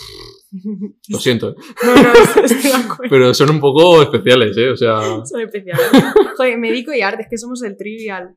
lo 1.08 1.18
siento, 1.18 1.50
¿eh? 1.50 1.54
no, 1.84 1.94
no, 1.94 2.12
estoy 2.44 2.62
de 2.62 2.72
acuerdo. 2.74 3.10
pero 3.10 3.34
son 3.34 3.50
un 3.50 3.60
poco 3.60 4.02
especiales, 4.02 4.56
¿eh? 4.56 4.70
O 4.70 4.76
sea, 4.76 5.00
Son 5.24 5.40
especiales. 5.40 5.86
Joder, 6.36 6.58
médico 6.58 6.92
y 6.92 7.00
arte, 7.02 7.22
es 7.22 7.28
que 7.30 7.38
somos 7.38 7.62
el 7.62 7.76
trivial. 7.76 8.36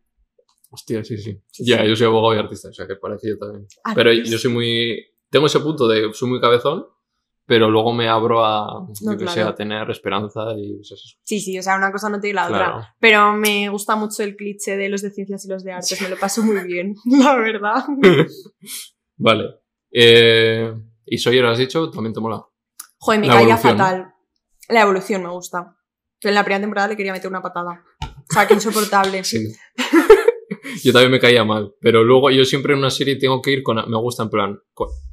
hostia, 0.69 1.03
sí, 1.03 1.17
sí. 1.17 1.39
Sí, 1.51 1.65
Ya, 1.65 1.81
sí. 1.83 1.89
yo 1.89 1.95
soy 1.95 2.07
abogado 2.07 2.35
y 2.35 2.39
artista, 2.39 2.69
o 2.69 2.73
sea 2.73 2.87
que 2.87 2.95
parecido 2.95 3.37
también. 3.37 3.65
Pero 3.95 4.09
Artista. 4.11 4.31
yo 4.31 4.37
soy 4.37 4.51
muy, 4.51 5.05
tengo 5.29 5.45
ese 5.47 5.59
punto 5.59 5.87
de, 5.87 6.11
soy 6.13 6.29
muy 6.29 6.39
cabezón, 6.39 6.85
pero 7.45 7.69
luego 7.69 7.91
me 7.91 8.07
abro 8.07 8.45
a, 8.45 8.87
yo 9.01 9.17
que 9.17 9.27
sé, 9.27 9.33
claro. 9.33 9.49
a 9.49 9.55
tener 9.55 9.89
esperanza 9.91 10.41
y 10.55 10.75
pues 10.77 10.91
eso. 10.93 11.17
Sí, 11.23 11.41
sí, 11.41 11.59
o 11.59 11.61
sea, 11.61 11.75
una 11.75 11.91
cosa 11.91 12.09
no 12.09 12.21
tiene 12.21 12.35
la 12.35 12.45
otra. 12.45 12.57
Claro. 12.57 12.81
Pero 12.99 13.33
me 13.33 13.67
gusta 13.69 13.95
mucho 13.97 14.23
el 14.23 14.37
cliché 14.37 14.77
de 14.77 14.87
los 14.87 15.01
de 15.01 15.11
ciencias 15.11 15.43
y 15.45 15.49
los 15.49 15.63
de 15.63 15.73
artes, 15.73 16.01
me 16.01 16.07
lo 16.09 16.17
paso 16.17 16.41
muy 16.41 16.63
bien, 16.63 16.95
la 17.05 17.35
verdad. 17.35 17.83
Vale. 19.17 19.55
Eh, 19.91 20.73
y 21.05 21.17
Sawyer, 21.17 21.45
has 21.45 21.57
dicho, 21.57 21.89
también 21.89 22.13
te 22.13 22.19
mola. 22.19 22.45
Joder, 22.97 23.19
me 23.19 23.27
La 23.27 23.33
caía 23.33 23.57
fatal. 23.57 24.13
La 24.69 24.81
evolución 24.81 25.23
me 25.23 25.29
gusta. 25.29 25.75
En 26.21 26.33
la 26.33 26.43
primera 26.43 26.61
temporada 26.61 26.87
le 26.87 26.95
quería 26.95 27.11
meter 27.11 27.29
una 27.29 27.41
patada. 27.41 27.83
O 28.01 28.33
sea, 28.33 28.47
que 28.47 28.53
insoportable. 28.53 29.23
Sí. 30.73 30.87
yo 30.87 30.93
también 30.93 31.11
me 31.11 31.19
caía 31.19 31.43
mal, 31.43 31.75
pero 31.81 32.03
luego 32.03 32.31
yo 32.31 32.45
siempre 32.45 32.73
en 32.73 32.79
una 32.79 32.89
serie 32.89 33.17
tengo 33.17 33.41
que 33.41 33.51
ir 33.51 33.63
con... 33.63 33.75
Me 33.89 33.97
gusta 33.97 34.23
en 34.23 34.29
plan... 34.29 34.59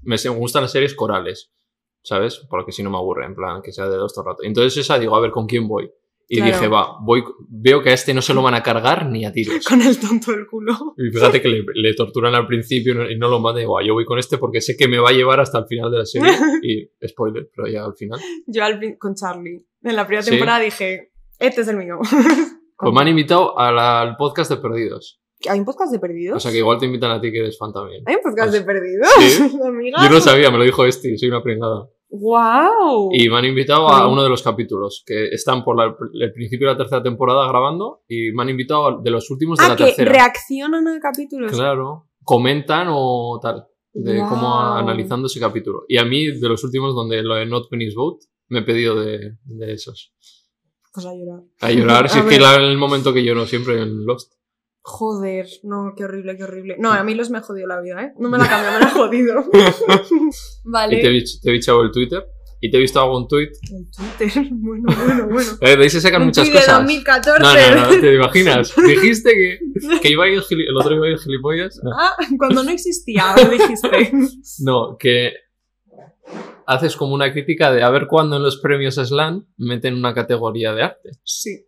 Me, 0.03 0.17
me 0.23 0.31
gustan 0.31 0.63
las 0.63 0.73
series 0.73 0.95
corales, 0.95 1.53
¿sabes? 2.03 2.41
Porque 2.49 2.73
si 2.73 2.83
no 2.83 2.91
me 2.91 2.97
aburre, 2.97 3.27
en 3.27 3.35
plan, 3.35 3.61
que 3.63 3.73
sea 3.73 3.89
de 3.89 3.97
dos 3.97 4.15
todo 4.15 4.25
el 4.25 4.31
rato. 4.31 4.45
Entonces 4.45 4.77
esa 4.77 4.99
digo, 4.99 5.17
a 5.17 5.21
ver, 5.21 5.33
¿con 5.33 5.47
quién 5.47 5.67
voy? 5.67 5.91
Y 6.33 6.37
Claro. 6.37 6.53
dije, 6.53 6.69
va, 6.69 6.97
voy, 7.03 7.25
veo 7.49 7.83
que 7.83 7.91
a 7.91 7.93
este 7.93 8.15
no 8.15 8.23
se 8.23 8.33
lo 8.35 8.41
van 8.41 8.55
a 8.55 8.63
cargar 8.63 9.07
ni 9.07 9.25
a 9.25 9.33
tiros. 9.33 9.65
Con 9.69 9.83
el 9.83 9.99
tonto 9.99 10.31
del 10.31 10.47
culo. 10.47 10.95
Y 10.97 11.11
fíjate 11.13 11.43
que 11.43 11.49
le, 11.49 11.65
le 11.75 11.95
torturan 11.95 12.37
al 12.37 12.47
principio 12.47 12.93
y 13.11 13.19
no- 13.19 13.29
lo 13.29 13.49
"Ah, 13.49 13.83
yo 13.85 13.95
voy 13.95 14.05
con 14.05 14.17
este 14.19 14.39
porque 14.39 14.61
sé 14.61 14.77
que 14.77 14.87
me 14.87 14.99
va 15.01 15.09
a 15.09 15.13
llevar 15.13 15.41
hasta 15.41 15.59
el 15.59 15.67
final 15.67 15.91
de 15.91 15.99
la 15.99 16.07
serie. 16.07 16.31
Y 16.63 16.89
spoiler, 17.09 17.51
pero 17.55 17.67
ya 17.67 17.85
al 17.85 17.95
final. 17.97 18.21
Yo 18.47 18.63
al 18.65 18.79
con 18.97 19.17
Charlie. 19.17 19.67
En 19.83 19.97
la 19.97 20.07
primera 20.07 20.23
Sí. 20.23 20.31
temporada 20.31 20.61
dije, 20.61 21.11
este 21.41 21.63
es 21.63 21.69
el 21.69 21.77
mío. 21.77 21.99
Pues 22.83 22.95
me 22.95 23.01
han 23.03 23.09
invitado 23.09 23.59
al, 23.59 23.79
al 23.79 24.17
podcast 24.17 24.51
de 24.53 24.57
Perdidos. 24.57 25.21
¿Hay 25.49 25.59
un 25.59 25.65
podcast 25.67 25.91
de 25.93 25.99
perdidos? 25.99 26.37
O 26.37 26.41
sea 26.41 26.51
que 26.53 26.59
igual 26.59 26.79
te 26.79 26.87
invitan 26.87 27.11
a 27.11 27.21
ti 27.21 27.31
que 27.33 27.41
eres 27.41 27.59
fan 27.59 27.73
también. 27.73 28.03
¿Hay 28.07 28.15
un 28.15 28.23
podcast 28.23 28.51
Pues- 28.51 28.61
de 28.61 28.67
perdidos? 28.67 29.09
Sí. 29.19 29.59
Amiga. 29.67 29.99
Yo 30.03 30.11
no 30.11 30.21
sabía, 30.21 30.51
me 30.51 30.59
lo 30.59 30.65
dijo 30.65 30.85
este, 30.87 31.17
soy 31.19 31.29
una 31.29 31.43
pringada. 31.43 31.89
¡Wow! 32.11 33.11
Y 33.13 33.29
me 33.29 33.37
han 33.39 33.45
invitado 33.45 33.89
a 33.89 34.09
uno 34.09 34.23
de 34.23 34.29
los 34.29 34.43
capítulos, 34.43 35.03
que 35.07 35.29
están 35.29 35.63
por 35.65 35.77
la- 35.77 35.95
el 36.15 36.33
principio 36.33 36.67
de 36.69 36.75
la 36.75 36.79
tercera 36.79 37.03
temporada 37.03 37.47
grabando, 37.49 38.03
y 38.09 38.33
me 38.33 38.43
han 38.43 38.49
invitado 38.51 38.87
a- 38.87 39.01
de 39.03 39.11
los 39.11 39.31
últimos 39.31 39.59
de 39.59 39.65
Ah, 39.65 39.69
la 39.71 39.77
que 39.77 39.85
tercera. 39.87 40.13
reaccionan 40.13 40.89
a 40.89 40.99
capítulos. 41.01 41.53
Claro. 41.53 42.09
Comentan 42.25 42.89
o 42.91 43.39
tal, 43.43 43.67
de 43.93 44.19
cómo 44.29 44.61
analizando 44.61 45.27
ese 45.27 45.41
capítulo. 45.41 45.85
Y 45.89 45.99
a 45.99 46.05
mí, 46.05 46.27
de 46.27 46.49
los 46.49 46.63
últimos, 46.65 46.95
donde 46.95 47.23
lo 47.23 47.37
de 47.37 47.47
Not 47.47 47.69
Penny's 47.71 47.95
Vote, 47.95 48.27
me 48.49 48.61
he 48.61 48.63
pedido 48.63 49.01
de, 49.01 49.37
de 49.45 49.73
esos. 49.73 50.13
Pues 50.93 51.07
a 51.07 51.15
llorar. 51.15 51.41
A 51.61 51.71
llorar, 51.71 52.09
si 52.11 52.19
A 52.19 52.23
es 52.23 52.27
que 52.27 52.39
ver. 52.39 52.43
la- 52.43 52.57
el 52.57 52.77
momento 52.77 53.13
que 53.13 53.23
lloro 53.25 53.47
siempre 53.47 53.81
en 53.81 54.05
Lost. 54.05 54.33
Joder, 54.83 55.47
no, 55.63 55.93
qué 55.97 56.05
horrible, 56.05 56.37
qué 56.37 56.45
horrible. 56.45 56.77
No, 56.79 56.91
a 56.93 57.03
mí 57.05 57.15
los 57.15 57.31
me 57.31 57.39
ha 57.39 57.43
jodido 57.43 57.67
la 57.69 57.81
vida, 57.81 58.03
¿eh? 58.03 58.13
No 58.19 58.29
me 58.31 58.39
la 58.39 58.49
cambia, 58.49 58.73
me 58.73 58.81
la 58.81 58.87
ha 58.87 58.91
jodido. 58.91 59.45
vale. 60.65 60.99
Y 60.99 61.03
te 61.03 61.09
he, 61.19 61.23
te 61.43 61.49
he 61.51 61.53
bichado 61.53 61.83
el 61.83 61.91
Twitter. 61.91 62.25
Y 62.63 62.71
te 62.71 62.77
he 62.77 62.81
visto 62.81 63.01
algún 63.01 63.27
tweet. 63.27 63.53
El 63.73 63.91
Twitter, 63.91 64.49
bueno, 64.53 64.85
bueno, 65.07 65.29
bueno. 65.31 65.51
Eh, 65.63 65.77
de 65.77 65.83
ahí 65.83 65.89
se 65.89 65.99
sacan 66.01 66.25
muchas 66.27 66.45
tuit 66.45 66.53
de 66.53 66.61
cosas. 66.61 66.79
2014. 66.81 67.43
No, 67.43 67.75
no, 67.75 67.91
no, 67.95 68.01
te 68.01 68.15
imaginas. 68.15 68.75
Dijiste 68.77 69.31
que, 69.33 69.59
que 70.03 70.09
iba 70.11 70.25
a 70.25 70.29
ir 70.29 70.41
gili- 70.43 70.69
el 70.69 70.77
otro 70.77 70.95
iba 70.95 71.07
a 71.07 71.11
ir 71.11 71.19
gilipollas. 71.19 71.81
No. 71.83 71.91
Ah, 71.99 72.15
cuando 72.39 72.63
no 72.63 72.71
existía, 72.71 73.35
lo 73.35 73.49
dijiste. 73.51 74.13
No, 74.59 74.97
que 74.99 75.33
haces 76.67 76.97
como 76.97 77.15
una 77.15 77.33
crítica 77.33 77.73
de 77.73 77.83
a 77.83 77.89
ver 77.89 78.07
cuándo 78.07 78.37
en 78.37 78.43
los 78.43 78.59
premios 78.61 78.97
Slam 78.97 79.47
meten 79.57 79.95
una 79.95 80.13
categoría 80.13 80.75
de 80.75 80.83
arte. 80.83 81.11
Sí. 81.25 81.65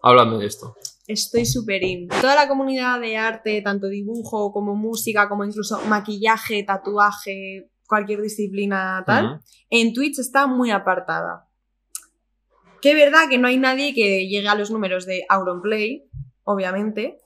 Háblame 0.00 0.38
de 0.38 0.46
esto. 0.46 0.76
Estoy 1.10 1.44
súper 1.44 1.82
in. 1.82 2.06
Toda 2.08 2.36
la 2.36 2.46
comunidad 2.46 3.00
de 3.00 3.16
arte, 3.16 3.60
tanto 3.62 3.88
dibujo 3.88 4.52
como 4.52 4.76
música, 4.76 5.28
como 5.28 5.44
incluso 5.44 5.80
maquillaje, 5.88 6.62
tatuaje, 6.62 7.68
cualquier 7.88 8.22
disciplina 8.22 9.02
tal, 9.04 9.40
en 9.70 9.92
Twitch 9.92 10.20
está 10.20 10.46
muy 10.46 10.70
apartada. 10.70 11.48
Que 12.80 12.90
es 12.90 12.94
verdad 12.96 13.28
que 13.28 13.38
no 13.38 13.48
hay 13.48 13.58
nadie 13.58 13.92
que 13.92 14.28
llegue 14.28 14.46
a 14.48 14.54
los 14.54 14.70
números 14.70 15.04
de 15.04 15.24
Auronplay, 15.28 16.08
obviamente, 16.44 17.18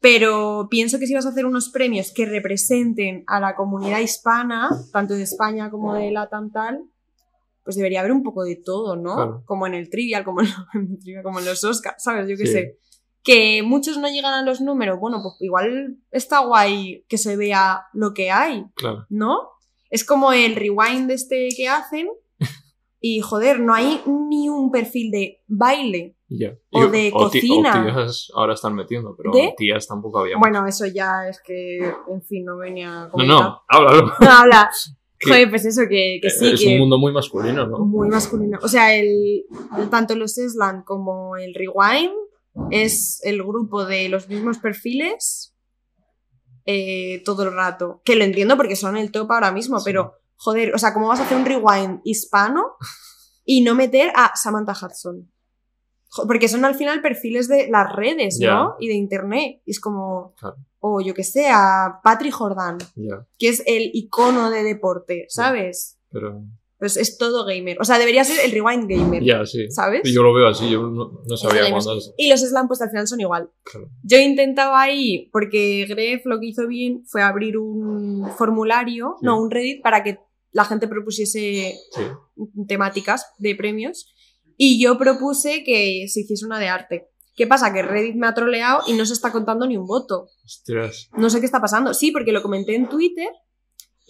pero 0.00 0.68
pienso 0.70 0.98
que 0.98 1.06
si 1.06 1.12
vas 1.14 1.26
a 1.26 1.28
hacer 1.28 1.44
unos 1.44 1.68
premios 1.68 2.12
que 2.12 2.24
representen 2.24 3.24
a 3.26 3.40
la 3.40 3.54
comunidad 3.54 3.98
hispana, 4.00 4.70
tanto 4.92 5.14
de 5.14 5.22
España 5.24 5.70
como 5.70 5.92
de 5.94 6.10
Latam 6.10 6.50
tal, 6.50 6.80
pues 7.62 7.76
debería 7.76 8.00
haber 8.00 8.12
un 8.12 8.22
poco 8.22 8.44
de 8.44 8.56
todo, 8.56 8.96
¿no? 8.96 9.14
Claro. 9.14 9.42
Como 9.44 9.66
en 9.66 9.74
el 9.74 9.90
Trivial, 9.90 10.24
como 10.24 10.40
en, 10.40 10.46
en 10.74 10.92
el 10.92 10.98
Trivial, 10.98 11.22
como 11.22 11.40
en 11.40 11.44
los 11.44 11.62
Oscars, 11.62 12.02
¿sabes? 12.02 12.26
Yo 12.26 12.36
qué 12.38 12.46
Sí. 12.46 12.52
sé. 12.52 12.78
Que 13.28 13.62
muchos 13.62 13.98
no 13.98 14.08
llegan 14.08 14.32
a 14.32 14.42
los 14.42 14.60
números, 14.60 14.98
bueno, 14.98 15.18
pues 15.22 15.34
igual 15.40 15.98
está 16.10 16.38
guay 16.40 17.04
que 17.08 17.18
se 17.18 17.36
vea 17.36 17.82
lo 17.92 18.14
que 18.14 18.30
hay, 18.30 18.64
Claro. 18.74 19.04
¿no? 19.10 19.50
Es 19.90 20.04
como 20.04 20.32
el 20.32 20.56
rewind 20.56 21.10
este 21.10 21.48
que 21.56 21.68
hacen 21.68 22.08
y 23.00 23.20
joder, 23.20 23.60
no 23.60 23.74
hay 23.74 24.00
ni 24.06 24.48
un 24.48 24.70
perfil 24.70 25.10
de 25.10 25.42
baile. 25.46 26.14
Ya. 26.30 26.52
O 26.72 26.84
Y- 26.86 26.90
de 26.90 27.04
ti- 27.04 27.10
cocina. 27.10 27.80
O 27.80 27.84
tías 27.84 28.28
ahora 28.34 28.54
están 28.54 28.74
metiendo, 28.74 29.14
pero 29.16 29.30
¿De? 29.32 29.54
tías 29.56 29.86
tampoco 29.86 30.18
había. 30.20 30.36
Bueno, 30.38 30.66
eso 30.66 30.84
ya 30.86 31.28
es 31.28 31.40
que, 31.42 31.78
en 31.78 32.22
fin, 32.22 32.44
no 32.44 32.58
venía 32.58 33.08
no, 33.14 33.24
no, 33.24 33.62
háblalo. 33.68 34.06
No, 34.20 34.30
habla. 34.30 34.70
Que- 35.18 35.30
Joder, 35.30 35.50
pues 35.50 35.64
eso, 35.64 35.82
que, 35.88 36.18
que 36.22 36.30
sí, 36.30 36.52
es 36.52 36.60
que 36.60 36.74
un 36.74 36.80
mundo 36.80 36.98
muy 36.98 37.12
masculino, 37.12 37.66
¿no? 37.66 37.78
muy 37.78 38.08
masculino. 38.08 38.58
O 38.62 38.68
sea, 38.68 38.94
el, 38.94 39.44
el- 39.78 39.90
tanto 39.90 40.14
los 40.14 40.34
Slam 40.34 40.84
como 40.84 41.36
el 41.36 41.54
Rewind 41.54 42.12
es 42.70 43.20
el 43.24 43.42
grupo 43.42 43.84
de 43.84 44.08
los 44.08 44.28
mismos 44.28 44.58
perfiles 44.58 45.54
eh, 46.66 47.22
todo 47.24 47.44
el 47.44 47.52
rato. 47.54 48.02
Que 48.04 48.16
lo 48.16 48.24
entiendo 48.24 48.56
porque 48.56 48.76
son 48.76 48.96
el 48.96 49.10
top 49.10 49.30
ahora 49.32 49.52
mismo, 49.52 49.78
Sí. 49.78 49.84
pero 49.86 50.14
joder, 50.36 50.74
o 50.74 50.78
sea, 50.78 50.92
¿cómo 50.92 51.08
vas 51.08 51.20
a 51.20 51.24
hacer 51.24 51.36
un 51.38 51.46
Rewind 51.46 52.00
hispano 52.04 52.76
y 53.44 53.62
no 53.62 53.74
meter 53.74 54.12
a 54.14 54.32
Samantha 54.36 54.72
Hudson? 54.72 55.30
Porque 56.26 56.48
son 56.48 56.64
al 56.64 56.74
final 56.74 57.02
perfiles 57.02 57.48
de 57.48 57.68
las 57.70 57.94
redes. 57.94 58.38
¿no? 58.40 58.76
Y 58.80 58.88
de 58.88 58.94
internet. 58.94 59.60
Y 59.66 59.70
es 59.72 59.80
como. 59.80 60.34
Claro. 60.38 60.56
O 60.80 61.00
yo 61.00 61.12
que 61.12 61.24
sé, 61.24 61.48
a 61.50 62.00
Patrick 62.04 62.32
Jordan, 62.32 62.78
Ya, 62.94 63.26
que 63.38 63.48
es 63.48 63.62
el 63.66 63.90
icono 63.94 64.48
de 64.50 64.62
deporte, 64.62 65.26
¿sabes? 65.28 65.98
pero. 66.10 66.42
Pues 66.78 66.96
es 66.96 67.18
todo 67.18 67.44
gamer. 67.44 67.76
O 67.80 67.84
sea, 67.84 67.98
debería 67.98 68.22
ser 68.22 68.38
el 68.44 68.52
rewind 68.52 68.88
gamer. 68.88 69.22
Ya, 69.24 69.44
sí. 69.44 69.68
¿Sabes? 69.70 70.02
Y 70.04 70.14
yo 70.14 70.22
lo 70.22 70.32
veo 70.32 70.46
así, 70.46 70.70
yo 70.70 70.82
no, 70.82 71.22
no 71.28 71.36
sabía 71.36 71.68
cuándo. 71.70 71.98
Y 72.16 72.28
los 72.30 72.40
slam, 72.40 72.68
pues 72.68 72.80
al 72.82 72.90
final 72.90 73.08
son 73.08 73.20
igual. 73.20 73.50
Claro. 73.64 73.88
Yo 74.04 74.18
intentaba 74.18 74.80
ahí, 74.80 75.28
porque 75.32 75.86
Gref 75.88 76.24
lo 76.26 76.38
que 76.38 76.46
hizo 76.46 76.68
bien 76.68 77.02
fue 77.06 77.20
abrir 77.22 77.58
un 77.58 78.30
formulario, 78.38 79.16
Sí. 79.18 79.26
no, 79.26 79.40
un 79.42 79.50
Reddit, 79.50 79.82
para 79.82 80.04
que 80.04 80.20
la 80.52 80.64
gente 80.64 80.86
propusiese 80.86 81.74
Sí. 81.92 82.02
temáticas 82.66 83.26
de 83.38 83.54
premios. 83.56 84.14
Y 84.56 84.80
yo 84.82 84.98
propuse 84.98 85.64
que 85.64 86.06
se 86.08 86.20
hiciese 86.20 86.46
una 86.46 86.58
de 86.58 86.68
arte. 86.68 87.08
¿Qué 87.34 87.46
pasa? 87.46 87.72
Que 87.72 87.82
Reddit 87.82 88.16
me 88.16 88.26
ha 88.26 88.34
troleado 88.34 88.82
y 88.88 88.94
no 88.94 89.06
se 89.06 89.12
está 89.14 89.30
contando 89.30 89.66
ni 89.66 89.76
un 89.76 89.86
voto. 89.86 90.28
Ostras. 90.44 91.08
No 91.16 91.30
sé 91.30 91.40
qué 91.40 91.46
está 91.46 91.60
pasando. 91.60 91.94
Sí, 91.94 92.10
porque 92.10 92.32
lo 92.32 92.42
comenté 92.42 92.74
en 92.74 92.88
Twitter 92.88 93.28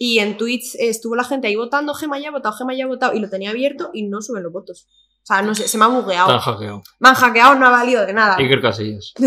y 0.01 0.19
en 0.19 0.37
tweets 0.37 0.75
eh, 0.75 0.87
estuvo 0.87 1.13
la 1.15 1.25
gente 1.25 1.47
ahí 1.47 1.57
votando, 1.57 1.93
Gema 1.93 2.17
ya 2.17 2.29
ha 2.29 2.31
votado, 2.31 2.55
Gema 2.55 2.73
ya 2.73 2.85
ha 2.85 2.87
votado 2.87 3.13
y 3.13 3.19
lo 3.19 3.29
tenía 3.29 3.49
abierto 3.49 3.91
y 3.93 4.07
no 4.07 4.21
suben 4.21 4.43
los 4.43 4.53
votos. 4.53 4.87
O 5.21 5.25
sea, 5.25 5.41
no 5.41 5.53
sé, 5.53 5.67
se 5.67 5.77
me 5.77 5.83
ha 5.83 5.87
Te 5.89 5.93
han 5.93 6.01
bugueado. 6.01 6.39
hackeado. 6.39 6.81
Me 6.99 7.09
han 7.09 7.15
hackeado, 7.15 7.55
no 7.55 7.67
ha 7.67 7.69
valido 7.69 8.05
de 8.05 8.13
nada. 8.13 8.37
Iker 8.37 8.61
Casillas. 8.61 9.13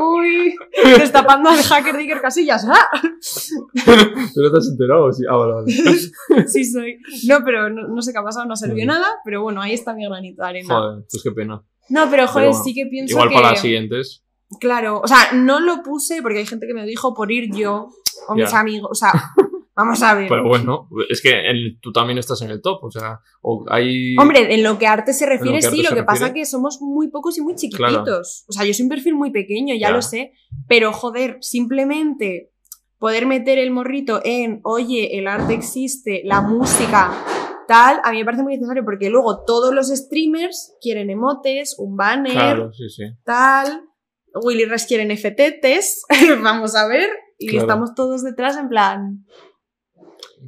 Uy, 0.00 0.54
destapando 0.98 1.50
al 1.50 1.62
hacker 1.62 1.94
de 1.94 2.00
Iker 2.00 2.22
Casillas. 2.22 2.66
¡Ah! 2.66 2.88
¿Tú 3.84 4.40
no 4.42 4.50
te 4.50 4.58
has 4.58 4.68
enterado? 4.68 5.12
Sí. 5.12 5.24
Ah, 5.30 5.36
vale, 5.36 5.52
vale. 5.52 6.46
Sí 6.48 6.64
soy. 6.64 6.96
No, 7.28 7.44
pero 7.44 7.68
no, 7.68 7.86
no 7.86 8.00
sé 8.00 8.12
qué 8.12 8.18
ha 8.18 8.22
pasado, 8.24 8.46
no 8.46 8.56
sirvió 8.56 8.86
nada, 8.86 9.06
pero 9.24 9.42
bueno, 9.42 9.60
ahí 9.60 9.74
está 9.74 9.92
mi 9.92 10.06
granito 10.06 10.42
de 10.42 10.48
arena. 10.48 10.74
Joder, 10.74 11.04
pues 11.10 11.22
qué 11.22 11.30
pena. 11.32 11.62
No, 11.90 12.08
pero 12.10 12.26
joder, 12.26 12.54
sí 12.54 12.72
que 12.74 12.86
pienso 12.86 13.12
Igual 13.12 13.28
que... 13.28 13.34
para 13.34 13.50
las 13.50 13.60
siguientes. 13.60 14.24
Claro, 14.60 15.00
o 15.04 15.06
sea, 15.06 15.32
no 15.34 15.60
lo 15.60 15.82
puse 15.82 16.22
porque 16.22 16.38
hay 16.38 16.46
gente 16.46 16.66
que 16.66 16.72
me 16.72 16.86
dijo 16.86 17.14
por 17.14 17.30
ir 17.30 17.54
yo 17.54 17.90
o 18.28 18.34
mis 18.34 18.52
amigos. 18.52 18.88
O 18.90 18.94
sea, 18.94 19.12
vamos 19.76 20.02
a 20.02 20.14
ver. 20.14 20.28
Pero 20.28 20.46
bueno, 20.46 20.88
es 21.08 21.22
que 21.22 21.32
tú 21.80 21.92
también 21.92 22.18
estás 22.18 22.42
en 22.42 22.50
el 22.50 22.60
top, 22.60 22.82
o 22.84 22.90
sea, 22.90 23.20
o 23.42 23.64
hay... 23.68 24.16
Hombre, 24.16 24.54
en 24.54 24.62
lo 24.62 24.78
que 24.78 24.86
arte 24.86 25.12
se 25.12 25.26
refiere, 25.26 25.60
lo 25.62 25.70
que 25.70 25.76
sí, 25.76 25.82
lo 25.82 25.94
que 25.94 26.02
pasa 26.02 26.26
refiere. 26.26 26.40
que 26.40 26.46
somos 26.46 26.78
muy 26.80 27.08
pocos 27.10 27.38
y 27.38 27.42
muy 27.42 27.54
chiquititos. 27.54 27.92
Claro. 27.92 28.20
O 28.48 28.52
sea, 28.52 28.64
yo 28.64 28.74
soy 28.74 28.84
un 28.84 28.88
perfil 28.90 29.14
muy 29.14 29.30
pequeño, 29.30 29.74
ya 29.74 29.90
lo 29.90 30.02
sé. 30.02 30.32
Pero 30.66 30.92
joder, 30.92 31.38
simplemente 31.40 32.52
poder 32.98 33.26
meter 33.26 33.58
el 33.58 33.70
morrito 33.70 34.20
en, 34.24 34.60
oye, 34.64 35.18
el 35.18 35.28
arte 35.28 35.54
existe, 35.54 36.22
la 36.24 36.40
música, 36.40 37.12
tal, 37.68 38.00
a 38.02 38.10
mí 38.10 38.18
me 38.18 38.24
parece 38.24 38.42
muy 38.42 38.54
necesario 38.56 38.84
porque 38.84 39.08
luego 39.10 39.44
todos 39.44 39.72
los 39.72 39.88
streamers 39.88 40.74
quieren 40.80 41.08
emotes, 41.10 41.76
un 41.78 41.96
banner, 41.96 42.32
Claro, 42.32 42.72
sí, 42.72 42.88
sí. 42.88 43.04
tal. 43.24 43.84
Willy 44.44 44.64
Res 44.64 44.86
quieren 44.86 45.16
FTTs, 45.16 46.02
vamos 46.42 46.74
a 46.74 46.86
ver. 46.86 47.08
Y 47.38 47.48
Claro. 47.48 47.62
estamos 47.66 47.94
todos 47.94 48.22
detrás 48.22 48.56
en 48.56 48.68
plan. 48.68 49.24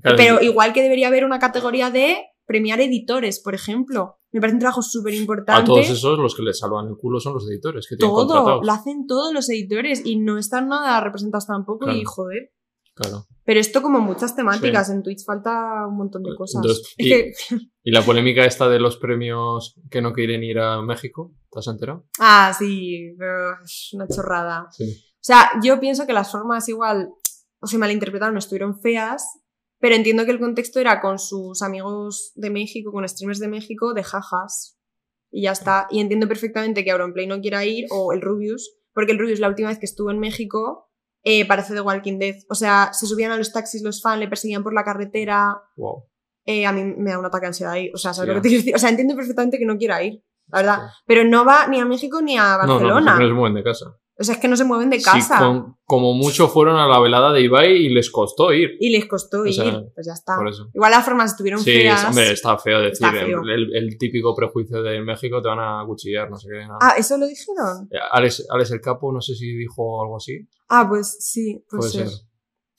Claro, 0.02 0.16
Pero 0.16 0.40
igual 0.42 0.72
que 0.72 0.82
debería 0.82 1.08
haber 1.08 1.24
una 1.24 1.38
categoría 1.38 1.90
de 1.90 2.18
premiar 2.46 2.80
editores, 2.80 3.40
por 3.40 3.54
ejemplo. 3.54 4.16
Me 4.32 4.40
parece 4.40 4.54
un 4.54 4.60
trabajo 4.60 4.82
súper 4.82 5.12
a 5.12 5.16
importante. 5.16 5.66
todos 5.66 5.88
esos 5.90 6.18
los 6.18 6.34
que 6.36 6.42
les 6.42 6.58
salvan 6.58 6.86
el 6.88 6.96
culo 6.96 7.18
son 7.20 7.34
los 7.34 7.48
editores 7.48 7.86
que 7.88 7.96
Todo, 7.96 8.60
lo 8.62 8.72
hacen 8.72 9.06
todos 9.08 9.32
los 9.34 9.48
editores 9.50 10.02
y 10.04 10.18
no 10.20 10.38
están 10.38 10.68
nada 10.68 11.00
representados 11.00 11.46
tampoco 11.46 11.84
Claro. 11.86 11.98
y 11.98 12.04
joder. 12.04 12.52
Claro. 12.94 13.24
Pero 13.44 13.60
esto 13.60 13.82
como 13.82 14.00
muchas 14.00 14.36
temáticas, 14.36 14.90
en 14.90 15.02
Twitch 15.02 15.24
falta 15.24 15.86
un 15.88 15.96
montón 15.96 16.22
de 16.22 16.34
cosas. 16.36 16.60
Entonces, 16.62 16.94
es 16.98 17.52
y- 17.82 17.90
la 17.90 18.02
polémica 18.02 18.44
esta 18.44 18.68
de 18.68 18.78
los 18.78 18.96
premios 18.98 19.80
que 19.90 20.02
no 20.02 20.12
quieren 20.12 20.44
ir 20.44 20.58
a 20.58 20.82
México, 20.82 21.32
¿te 21.50 21.58
has 21.60 21.66
enterado? 21.68 22.06
ah, 22.20 22.52
sí, 22.56 23.14
pero 23.18 23.52
es 23.64 23.90
una 23.94 24.06
chorrada. 24.06 24.66
Sí. 24.70 24.84
O 25.20 25.22
sea, 25.22 25.50
yo 25.62 25.78
pienso 25.80 26.06
que 26.06 26.12
las 26.12 26.30
formas 26.32 26.68
igual, 26.68 27.10
o 27.60 27.66
se 27.66 27.78
malinterpretaron, 27.78 28.36
estuvieron 28.38 28.80
feas, 28.80 29.24
pero 29.78 29.94
entiendo 29.94 30.24
que 30.24 30.30
el 30.30 30.40
contexto 30.40 30.80
era 30.80 31.00
con 31.00 31.18
sus 31.18 31.62
amigos 31.62 32.32
de 32.34 32.50
México, 32.50 32.90
con 32.92 33.06
streamers 33.08 33.38
de 33.40 33.48
México, 33.48 33.92
de 33.94 34.02
jajas. 34.04 34.78
Y 35.30 35.42
ya 35.42 35.52
está. 35.52 35.86
Y 35.90 36.00
entiendo 36.00 36.26
perfectamente 36.26 36.84
que 36.84 36.90
Auronplay 36.90 37.26
no 37.26 37.40
quiera 37.40 37.64
ir, 37.64 37.86
o 37.90 38.12
el 38.12 38.20
Rubius, 38.20 38.76
porque 38.92 39.12
el 39.12 39.18
Rubius 39.18 39.40
la 39.40 39.48
última 39.48 39.68
vez 39.68 39.78
que 39.78 39.86
estuvo 39.86 40.10
en 40.10 40.18
México 40.18 40.88
eh, 41.22 41.46
parece 41.46 41.74
de 41.74 41.80
Walking 41.82 42.18
Dead. 42.18 42.34
O 42.48 42.54
sea, 42.54 42.90
se 42.92 43.06
subían 43.06 43.30
a 43.30 43.36
los 43.36 43.52
taxis 43.52 43.82
los 43.82 44.02
fans, 44.02 44.18
le 44.20 44.28
perseguían 44.28 44.62
por 44.62 44.72
la 44.74 44.84
carretera. 44.84 45.62
Wow. 45.76 46.04
eh, 46.46 46.66
a 46.66 46.72
mí 46.72 46.82
me 46.82 47.10
da 47.10 47.18
un 47.18 47.26
ataque 47.26 47.42
de 47.42 47.48
ansiedad 47.48 47.72
ahí. 47.74 47.90
O 47.94 47.98
sea, 47.98 48.12
¿sabes 48.14 48.28
Ya. 48.28 48.34
lo 48.34 48.40
que 48.40 48.42
te 48.42 48.48
quiero 48.48 48.60
decir? 48.62 48.74
O 48.74 48.78
sea, 48.78 48.88
entiendo 48.88 49.14
perfectamente 49.14 49.58
que 49.58 49.66
no 49.66 49.76
quiera 49.76 50.02
ir, 50.02 50.24
la 50.48 50.58
verdad. 50.58 50.78
Sí. 50.88 51.04
Pero 51.06 51.24
no 51.24 51.44
va 51.44 51.66
ni 51.68 51.78
a 51.78 51.84
México 51.84 52.20
ni 52.22 52.36
a 52.38 52.56
No, 52.58 52.66
no, 52.66 52.72
Barcelona. 52.74 53.12
pues 53.16 53.20
no 53.20 53.28
se 53.28 53.34
mueven 53.34 53.54
de 53.54 53.62
casa. 53.62 53.96
O 54.20 54.22
sea, 54.24 54.34
es 54.34 54.40
que 54.40 54.48
no 54.48 54.56
se 54.56 54.64
mueven 54.64 54.90
de 54.90 54.98
Sí, 54.98 55.04
casa. 55.04 55.38
con- 55.38 55.76
como 55.86 56.12
mucho 56.12 56.46
fueron 56.48 56.76
a 56.76 56.86
la 56.86 57.00
velada 57.00 57.32
de 57.32 57.40
Ibai 57.40 57.72
y 57.72 57.88
les 57.88 58.10
costó 58.10 58.52
ir. 58.52 58.72
Y 58.78 58.90
les 58.90 59.06
costó 59.06 59.40
O 59.40 59.46
ir, 59.46 59.54
sea, 59.54 59.82
pues 59.94 60.06
ya 60.06 60.12
está. 60.12 60.36
Por 60.36 60.48
eso. 60.48 60.68
Igual 60.74 60.90
las 60.90 61.04
formas 61.04 61.30
estuvieron 61.32 61.60
Sí, 61.60 61.72
feas. 61.72 62.00
es- 62.02 62.06
hombre, 62.08 62.30
está 62.32 62.58
feo 62.58 62.80
decir. 62.80 63.06
Está 63.06 63.12
feo. 63.12 63.40
El, 63.42 63.74
el 63.74 63.96
típico 63.98 64.34
prejuicio 64.34 64.82
de 64.82 65.00
México 65.00 65.40
te 65.40 65.48
van 65.48 65.58
a 65.60 65.82
cuchillar, 65.86 66.28
no 66.30 66.36
sé 66.36 66.48
qué. 66.52 66.58
nada. 66.66 66.78
Ah, 66.82 66.94
¿eso 66.98 67.16
lo 67.16 67.26
dijeron? 67.26 67.88
Alex, 68.12 68.46
Alex 68.50 68.70
el 68.72 68.80
Capo, 68.82 69.10
no 69.10 69.20
sé 69.22 69.34
si 69.34 69.56
dijo 69.56 70.02
algo 70.02 70.18
así. 70.18 70.46
Ah, 70.68 70.86
pues 70.88 71.16
sí, 71.20 71.64
puede, 71.68 71.80
Puede 71.80 71.92
ser. 71.92 72.08
ser. 72.08 72.18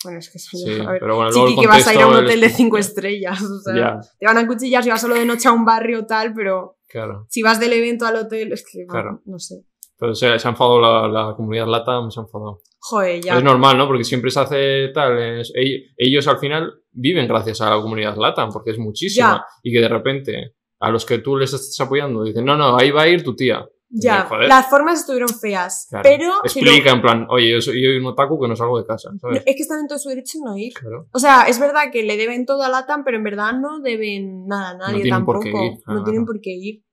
Bueno, 0.03 0.19
es 0.19 0.29
que 0.29 0.37
eso 0.37 0.57
Sí, 0.57 0.71
a 0.79 0.91
ver. 0.91 0.99
pero 0.99 1.15
bueno, 1.15 1.31
luego 1.31 1.47
Chiqui, 1.47 1.59
el 1.59 1.63
que 1.63 1.67
vas 1.67 1.87
a 1.87 1.93
ir 1.93 2.01
a 2.01 2.07
un 2.07 2.15
hotel 2.15 2.39
de 2.41 2.49
cinco 2.49 2.77
estrellas. 2.77 3.41
O 3.43 3.59
sea, 3.61 3.99
te 4.19 4.25
van 4.25 4.37
a 4.37 4.47
cuchillar 4.47 4.83
si 4.83 4.89
vas 4.89 5.01
solo 5.01 5.15
de 5.15 5.25
noche 5.25 5.47
a 5.47 5.51
un 5.51 5.65
barrio 5.65 6.05
tal, 6.05 6.33
pero 6.33 6.77
claro. 6.87 7.25
si 7.29 7.41
vas 7.41 7.59
del 7.59 7.73
evento 7.73 8.05
al 8.05 8.15
hotel, 8.15 8.51
es 8.53 8.63
que 8.63 8.85
bueno, 8.85 8.91
Claro. 8.91 9.21
no 9.25 9.37
sé. 9.39 9.63
Pero 10.01 10.15
se, 10.15 10.39
se 10.39 10.47
ha 10.47 10.51
enfadado 10.51 10.81
la, 10.81 11.07
la 11.07 11.35
comunidad 11.35 11.67
LATAM, 11.67 12.09
se 12.09 12.19
ha 12.19 12.23
enfadado. 12.23 12.61
Joder, 12.79 13.21
ya. 13.21 13.37
Es 13.37 13.43
normal, 13.43 13.77
¿no? 13.77 13.85
Porque 13.87 14.03
siempre 14.03 14.31
se 14.31 14.39
hace 14.39 14.87
tal. 14.95 15.15
es- 15.39 15.53
ell- 15.53 15.93
ellos, 15.95 16.27
al 16.27 16.39
final 16.39 16.73
viven 16.91 17.27
gracias 17.27 17.61
a 17.61 17.69
la 17.69 17.79
comunidad 17.79 18.17
LATAM, 18.17 18.51
porque 18.51 18.71
es 18.71 18.79
muchísima. 18.79 19.33
Ya. 19.33 19.45
Y 19.61 19.71
que 19.71 19.79
de 19.79 19.87
repente 19.87 20.55
a 20.79 20.89
los 20.89 21.05
que 21.05 21.19
tú 21.19 21.37
les 21.37 21.53
estás 21.53 21.79
apoyando 21.85 22.23
dicen, 22.23 22.43
no, 22.43 22.57
no, 22.57 22.75
ahí 22.79 22.89
va 22.89 23.03
a 23.03 23.07
ir 23.09 23.23
tu 23.23 23.35
tía. 23.35 23.63
ya, 23.91 24.23
Joder. 24.27 24.47
las 24.47 24.67
formas 24.69 25.01
estuvieron 25.01 25.29
feas, 25.29 25.85
Claro. 25.91 26.01
pero 26.03 26.33
Explica 26.43 26.91
en 26.91 27.01
plan, 27.01 27.27
oye, 27.29 27.51
yo 27.51 27.61
soy, 27.61 27.83
yo 27.83 27.89
un 27.99 28.05
otaku 28.07 28.41
que 28.41 28.47
no 28.47 28.55
salgo 28.55 28.79
de 28.79 28.85
casa, 28.87 29.11
no, 29.13 29.19
¿sabes? 29.19 29.43
es 29.45 29.55
que 29.55 29.61
están 29.61 29.81
en 29.81 29.87
todo 29.87 29.99
su 29.99 30.09
derecho 30.09 30.39
no 30.43 30.57
ir. 30.57 30.73
Claro. 30.73 31.05
O 31.13 31.19
sea, 31.19 31.43
es 31.43 31.59
verdad 31.59 31.91
que 31.91 32.01
le 32.01 32.17
deben 32.17 32.45
todo 32.47 32.63
a 32.63 32.69
Latam, 32.69 33.03
pero 33.03 33.17
en 33.17 33.23
verdad 33.23 33.51
no 33.53 33.79
deben 33.81 34.47
nada 34.47 34.69
a 34.71 34.77
nadie 34.77 35.03
tienen 35.03 35.11
tampoco. 35.19 35.45
ir, 35.47 35.53
no 35.53 35.77
claro. 35.85 36.03
tienen 36.05 36.25
por 36.25 36.39
qué 36.41 36.51
ir. 36.51 36.83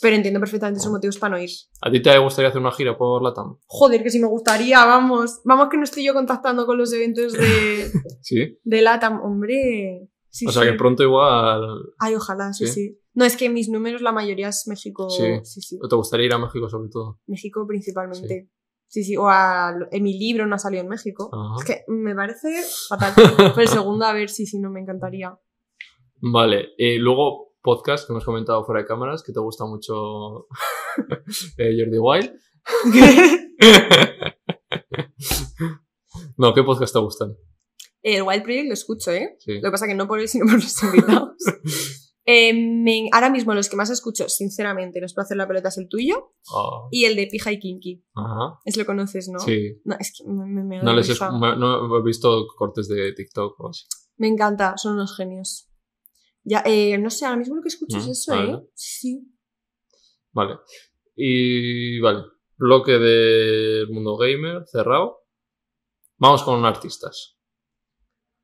Pero 0.00 0.14
entiendo 0.16 0.38
perfectamente 0.40 0.80
sus 0.80 0.92
motivos 0.92 1.18
para 1.18 1.36
no 1.36 1.42
ir. 1.42 1.50
¿A 1.80 1.90
ti 1.90 2.00
te 2.00 2.16
gustaría 2.18 2.48
hacer 2.50 2.60
una 2.60 2.70
gira 2.72 2.96
por 2.96 3.22
LATAM? 3.22 3.56
Joder, 3.66 4.02
que 4.02 4.10
si 4.10 4.20
me 4.20 4.28
gustaría, 4.28 4.84
vamos. 4.84 5.40
Vamos 5.44 5.68
que 5.70 5.76
no 5.76 5.84
estoy 5.84 6.04
yo 6.04 6.14
contactando 6.14 6.66
con 6.66 6.78
los 6.78 6.92
eventos 6.92 7.32
de, 7.32 7.90
Sí. 8.22 8.58
de 8.62 8.82
Latam, 8.82 9.20
hombre. 9.24 10.08
Sí, 10.28 10.46
o 10.46 10.52
sea 10.52 10.62
sí. 10.62 10.68
que 10.70 10.74
pronto 10.74 11.02
igual. 11.02 11.60
Ay, 11.98 12.14
ojalá, 12.14 12.52
sí, 12.52 12.66
Sí. 12.68 12.72
sí, 12.72 12.98
No, 13.14 13.24
es 13.24 13.36
que 13.36 13.48
mis 13.50 13.68
números, 13.68 14.02
la 14.02 14.12
mayoría 14.12 14.48
es 14.48 14.64
México. 14.66 15.10
Sí. 15.10 15.24
Sí, 15.42 15.60
sí. 15.60 15.78
¿O 15.82 15.88
te 15.88 15.96
gustaría 15.96 16.26
ir 16.26 16.32
a 16.32 16.38
México 16.38 16.68
sobre 16.68 16.88
todo? 16.88 17.18
México 17.26 17.66
principalmente. 17.66 18.48
Sí, 18.86 19.04
sí. 19.04 19.16
O 19.16 19.28
a, 19.28 19.74
en 19.90 20.02
mi 20.02 20.18
libro 20.18 20.46
no 20.46 20.54
ha 20.54 20.58
salido 20.58 20.82
en 20.82 20.88
México. 20.88 21.28
Ajá. 21.32 21.54
Es 21.58 21.64
que 21.64 21.84
me 21.88 22.14
parece 22.14 22.48
fatal. 22.88 23.12
Pero 23.36 23.60
el 23.60 23.68
segundo, 23.68 24.04
a 24.04 24.12
ver, 24.12 24.28
sí, 24.30 24.46
sí, 24.46 24.58
no 24.60 24.70
me 24.70 24.80
encantaría. 24.80 25.36
Vale. 26.20 26.68
Y 26.78 26.98
luego, 26.98 27.51
podcast 27.62 28.06
que 28.06 28.12
hemos 28.12 28.24
comentado 28.24 28.64
fuera 28.64 28.80
de 28.82 28.86
cámaras, 28.86 29.22
que 29.22 29.32
te 29.32 29.40
gusta 29.40 29.64
mucho 29.66 30.46
eh, 31.58 31.76
Jordi 31.78 31.98
Wild. 31.98 32.32
no, 36.36 36.54
¿qué 36.54 36.62
podcast 36.62 36.92
te 36.92 36.98
gustan? 37.00 37.36
El 38.02 38.22
Wild 38.22 38.42
Project 38.42 38.66
lo 38.68 38.74
escucho, 38.74 39.10
¿eh? 39.12 39.36
Sí. 39.38 39.54
Lo 39.60 39.68
que 39.68 39.70
pasa 39.70 39.86
que 39.86 39.94
no 39.94 40.08
por 40.08 40.18
él, 40.20 40.28
sino 40.28 40.46
por 40.46 40.54
los 40.62 40.82
invitados. 40.82 41.36
Eh, 42.24 42.52
me- 42.54 43.08
ahora 43.10 43.30
mismo 43.30 43.52
los 43.52 43.68
que 43.68 43.74
más 43.74 43.90
escucho, 43.90 44.28
sinceramente, 44.28 45.00
no 45.00 45.06
es 45.06 45.12
para 45.12 45.24
hacer 45.24 45.36
la 45.36 45.48
pelota, 45.48 45.70
es 45.70 45.78
el 45.78 45.88
tuyo 45.88 46.34
Ah, 46.54 46.86
y 46.92 47.04
el 47.04 47.16
de 47.16 47.26
Pija 47.26 47.50
y 47.50 47.58
Kinky. 47.58 48.04
Ajá. 48.14 48.60
Es 48.64 48.76
lo 48.76 48.86
conoces, 48.86 49.28
¿no? 49.28 49.40
Sí. 49.40 49.80
No, 49.84 49.96
es 49.98 50.12
que 50.16 50.30
me, 50.30 50.46
me, 50.46 50.62
me 50.62 50.76
da 50.76 50.84
No 50.84 50.92
les 50.94 51.08
he, 51.08 51.14
risa. 51.14 51.32
me- 51.32 51.56
no 51.56 51.98
he 51.98 52.02
visto 52.04 52.46
cortes 52.56 52.86
de 52.86 53.12
TikTok 53.12 53.58
o 53.58 53.70
así. 53.70 53.86
Me 54.18 54.28
encanta, 54.28 54.74
son 54.76 54.92
unos 54.94 55.16
genios. 55.16 55.68
Ya, 56.44 56.62
eh, 56.66 56.98
no 56.98 57.08
sé, 57.10 57.24
ahora 57.24 57.38
mismo 57.38 57.56
lo 57.56 57.62
que 57.62 57.68
escucho 57.68 57.98
es 57.98 58.06
Mm, 58.06 58.10
eso, 58.10 58.32
vale. 58.34 58.52
¿eh? 58.52 58.68
Sí. 58.74 59.28
Vale. 60.32 60.56
Y 61.16 62.00
vale. 62.00 62.24
Bloque 62.56 62.92
del 62.92 63.88
mundo 63.90 64.16
gamer 64.16 64.64
cerrado. 64.66 65.18
Vamos 66.18 66.42
con 66.42 66.64
artistas. 66.64 67.36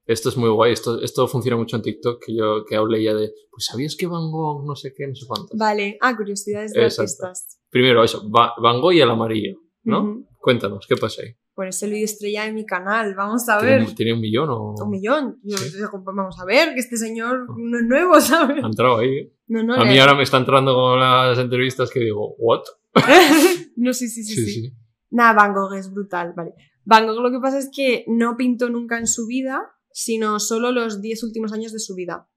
Esto 0.07 0.28
es 0.30 0.36
muy 0.36 0.49
guay. 0.51 0.72
Esto, 0.72 1.01
esto 1.03 1.26
funciona 1.28 1.57
mucho 1.57 1.76
en 1.76 1.82
TikTok. 1.82 2.24
Que 2.24 2.34
yo 2.36 2.64
que 2.64 2.76
hablé 2.76 3.03
ya 3.03 3.14
de. 3.14 3.32
Pues 3.51 3.64
sabías 3.66 3.94
que 3.96 4.07
Van 4.07 4.30
Gogh, 4.30 4.64
no 4.64 4.74
sé 4.74 4.92
qué, 4.96 5.07
no 5.07 5.14
sé 5.14 5.26
cuánto. 5.26 5.49
Vale. 5.57 5.99
Ah, 6.01 6.16
curiosidades 6.16 6.72
de 6.72 6.82
Exacto. 6.84 7.03
artistas. 7.26 7.61
Primero, 7.70 8.03
eso. 8.05 8.28
Va- 8.30 8.55
Van 8.62 8.80
Gogh 8.80 8.92
y 8.94 9.01
el 9.01 9.11
amarillo. 9.11 9.59
¿no? 9.84 10.24
Cuéntanos, 10.38 10.86
¿qué 10.86 10.96
pasa 10.96 11.22
ahí? 11.22 11.34
Pues 11.59 11.74
es 11.74 11.82
el 11.82 11.90
vídeo 11.90 12.04
estrella 12.04 12.44
de 12.44 12.52
mi 12.52 12.64
canal, 12.64 13.16
vamos 13.16 13.48
a 13.48 13.59
¿Tiene, 13.59 13.78
ver. 13.78 13.94
tiene 13.96 14.12
un 14.12 14.20
millón 14.20 14.48
o.? 14.48 14.76
Un 14.80 14.90
millón. 14.90 15.40
Sí. 15.44 15.80
vamos 16.04 16.38
a 16.38 16.44
ver, 16.44 16.72
que 16.72 16.78
este 16.78 16.96
señor 16.96 17.48
no 17.59 17.78
es 17.78 17.84
nuevo, 17.84 18.20
¿sabes? 18.20 18.62
Ha 18.62 18.66
entrado 18.68 18.98
ahí. 18.98 19.09
¿eh? 19.09 19.32
No, 19.48 19.64
no, 19.64 19.74
A 19.74 19.84
mí 19.84 19.98
ahora 19.98 20.14
me 20.14 20.22
está 20.22 20.36
entrando 20.36 20.72
con 20.72 21.00
las 21.00 21.36
entrevistas 21.36 21.90
que 21.90 21.98
digo, 21.98 22.36
¿what? 22.38 22.62
no, 23.74 23.92
sí, 23.92 24.06
sí, 24.06 24.22
sí, 24.22 24.34
Sí, 24.36 24.46
sí. 24.46 24.52
sí. 24.52 24.72
Nada, 25.11 25.32
Van 25.32 25.52
Gogh 25.52 25.74
es 25.74 25.92
brutal, 25.92 26.32
vale. 26.36 26.52
Van 26.84 27.09
Gogh 27.09 27.20
lo 27.22 27.32
que 27.32 27.40
pasa 27.40 27.59
es 27.59 27.68
que 27.74 28.04
no 28.06 28.36
pintó 28.36 28.70
nunca 28.70 28.96
en 28.96 29.09
su 29.09 29.26
vida, 29.26 29.61
sino 29.90 30.38
solo 30.38 30.70
los 30.70 31.00
10 31.02 31.24
últimos 31.24 31.52
años 31.52 31.72
de 31.72 31.80
su 31.80 31.96
vida, 31.96 32.28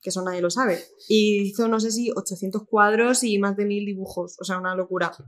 que 0.00 0.08
eso 0.08 0.22
nadie 0.22 0.40
lo 0.40 0.48
sabe. 0.48 0.78
Y 1.06 1.50
hizo, 1.50 1.68
no 1.68 1.80
sé 1.80 1.90
si, 1.90 2.12
800 2.16 2.62
cuadros 2.66 3.24
y 3.24 3.38
más 3.38 3.58
de 3.58 3.66
1000 3.66 3.84
dibujos, 3.84 4.38
o 4.40 4.44
sea, 4.44 4.58
una 4.58 4.74
locura. 4.74 5.12
Sí. 5.14 5.22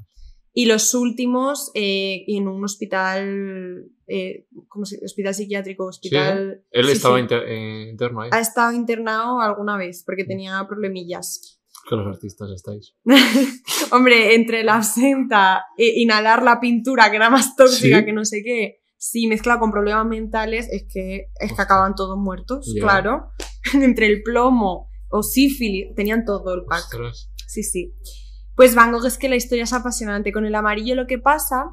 Y 0.54 0.66
los 0.66 0.92
últimos 0.94 1.70
eh, 1.74 2.24
en 2.28 2.46
un 2.46 2.62
hospital, 2.64 3.86
eh, 4.06 4.46
¿cómo 4.68 4.84
se 4.84 4.98
Hospital 5.04 5.34
psiquiátrico, 5.34 5.86
hospital... 5.86 6.62
Él 6.70 6.86
sí, 6.86 6.92
estaba 6.92 7.16
sí. 7.16 7.22
inter- 7.22 7.44
eh, 7.48 7.88
interno 7.90 8.20
ahí. 8.20 8.30
Ha 8.32 8.40
estado 8.40 8.72
internado 8.72 9.40
alguna 9.40 9.76
vez 9.78 10.02
porque 10.04 10.24
tenía 10.24 10.62
problemillas. 10.68 11.58
Que 11.88 11.96
los 11.96 12.06
artistas 12.06 12.50
estáis. 12.54 12.94
Hombre, 13.92 14.34
entre 14.34 14.62
la 14.62 14.76
absenta 14.76 15.64
e 15.76 16.00
inhalar 16.00 16.42
la 16.42 16.60
pintura, 16.60 17.10
que 17.10 17.16
era 17.16 17.30
más 17.30 17.56
tóxica 17.56 17.98
Sí. 18.00 18.04
que 18.04 18.12
no 18.12 18.24
sé 18.24 18.42
qué, 18.44 18.82
sí, 18.98 19.26
mezclado 19.26 19.58
con 19.60 19.72
problemas 19.72 20.06
mentales, 20.06 20.68
es 20.70 20.84
que, 20.92 21.28
es 21.40 21.52
que 21.52 21.62
acaban 21.62 21.94
todos 21.94 22.18
muertos, 22.18 22.70
Ya. 22.76 22.82
claro. 22.82 23.30
entre 23.74 24.06
el 24.06 24.22
plomo 24.22 24.90
o 25.10 25.22
sífilis, 25.22 25.94
tenían 25.94 26.24
todo 26.24 26.54
el 26.54 26.64
pack. 26.66 26.84
Ostras. 26.84 27.30
Sí, 27.48 27.62
sí. 27.62 27.94
Pues 28.62 28.76
Van 28.76 28.92
Gogh 28.92 29.06
es 29.06 29.18
que 29.18 29.28
la 29.28 29.34
historia 29.34 29.64
es 29.64 29.72
apasionante. 29.72 30.30
Con 30.30 30.46
el 30.46 30.54
amarillo 30.54 30.94
lo 30.94 31.08
que 31.08 31.18
pasa 31.18 31.64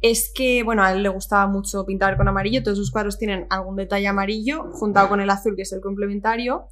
es 0.00 0.30
que, 0.32 0.62
bueno, 0.62 0.84
a 0.84 0.92
él 0.92 1.02
le 1.02 1.08
gustaba 1.08 1.48
mucho 1.48 1.84
pintar 1.84 2.16
con 2.16 2.28
amarillo, 2.28 2.62
todos 2.62 2.78
sus 2.78 2.92
cuadros 2.92 3.18
tienen 3.18 3.48
algún 3.50 3.74
detalle 3.74 4.06
amarillo, 4.06 4.70
juntado 4.70 5.08
con 5.08 5.20
el 5.20 5.30
azul, 5.30 5.56
que 5.56 5.62
es 5.62 5.72
el 5.72 5.80
complementario. 5.80 6.68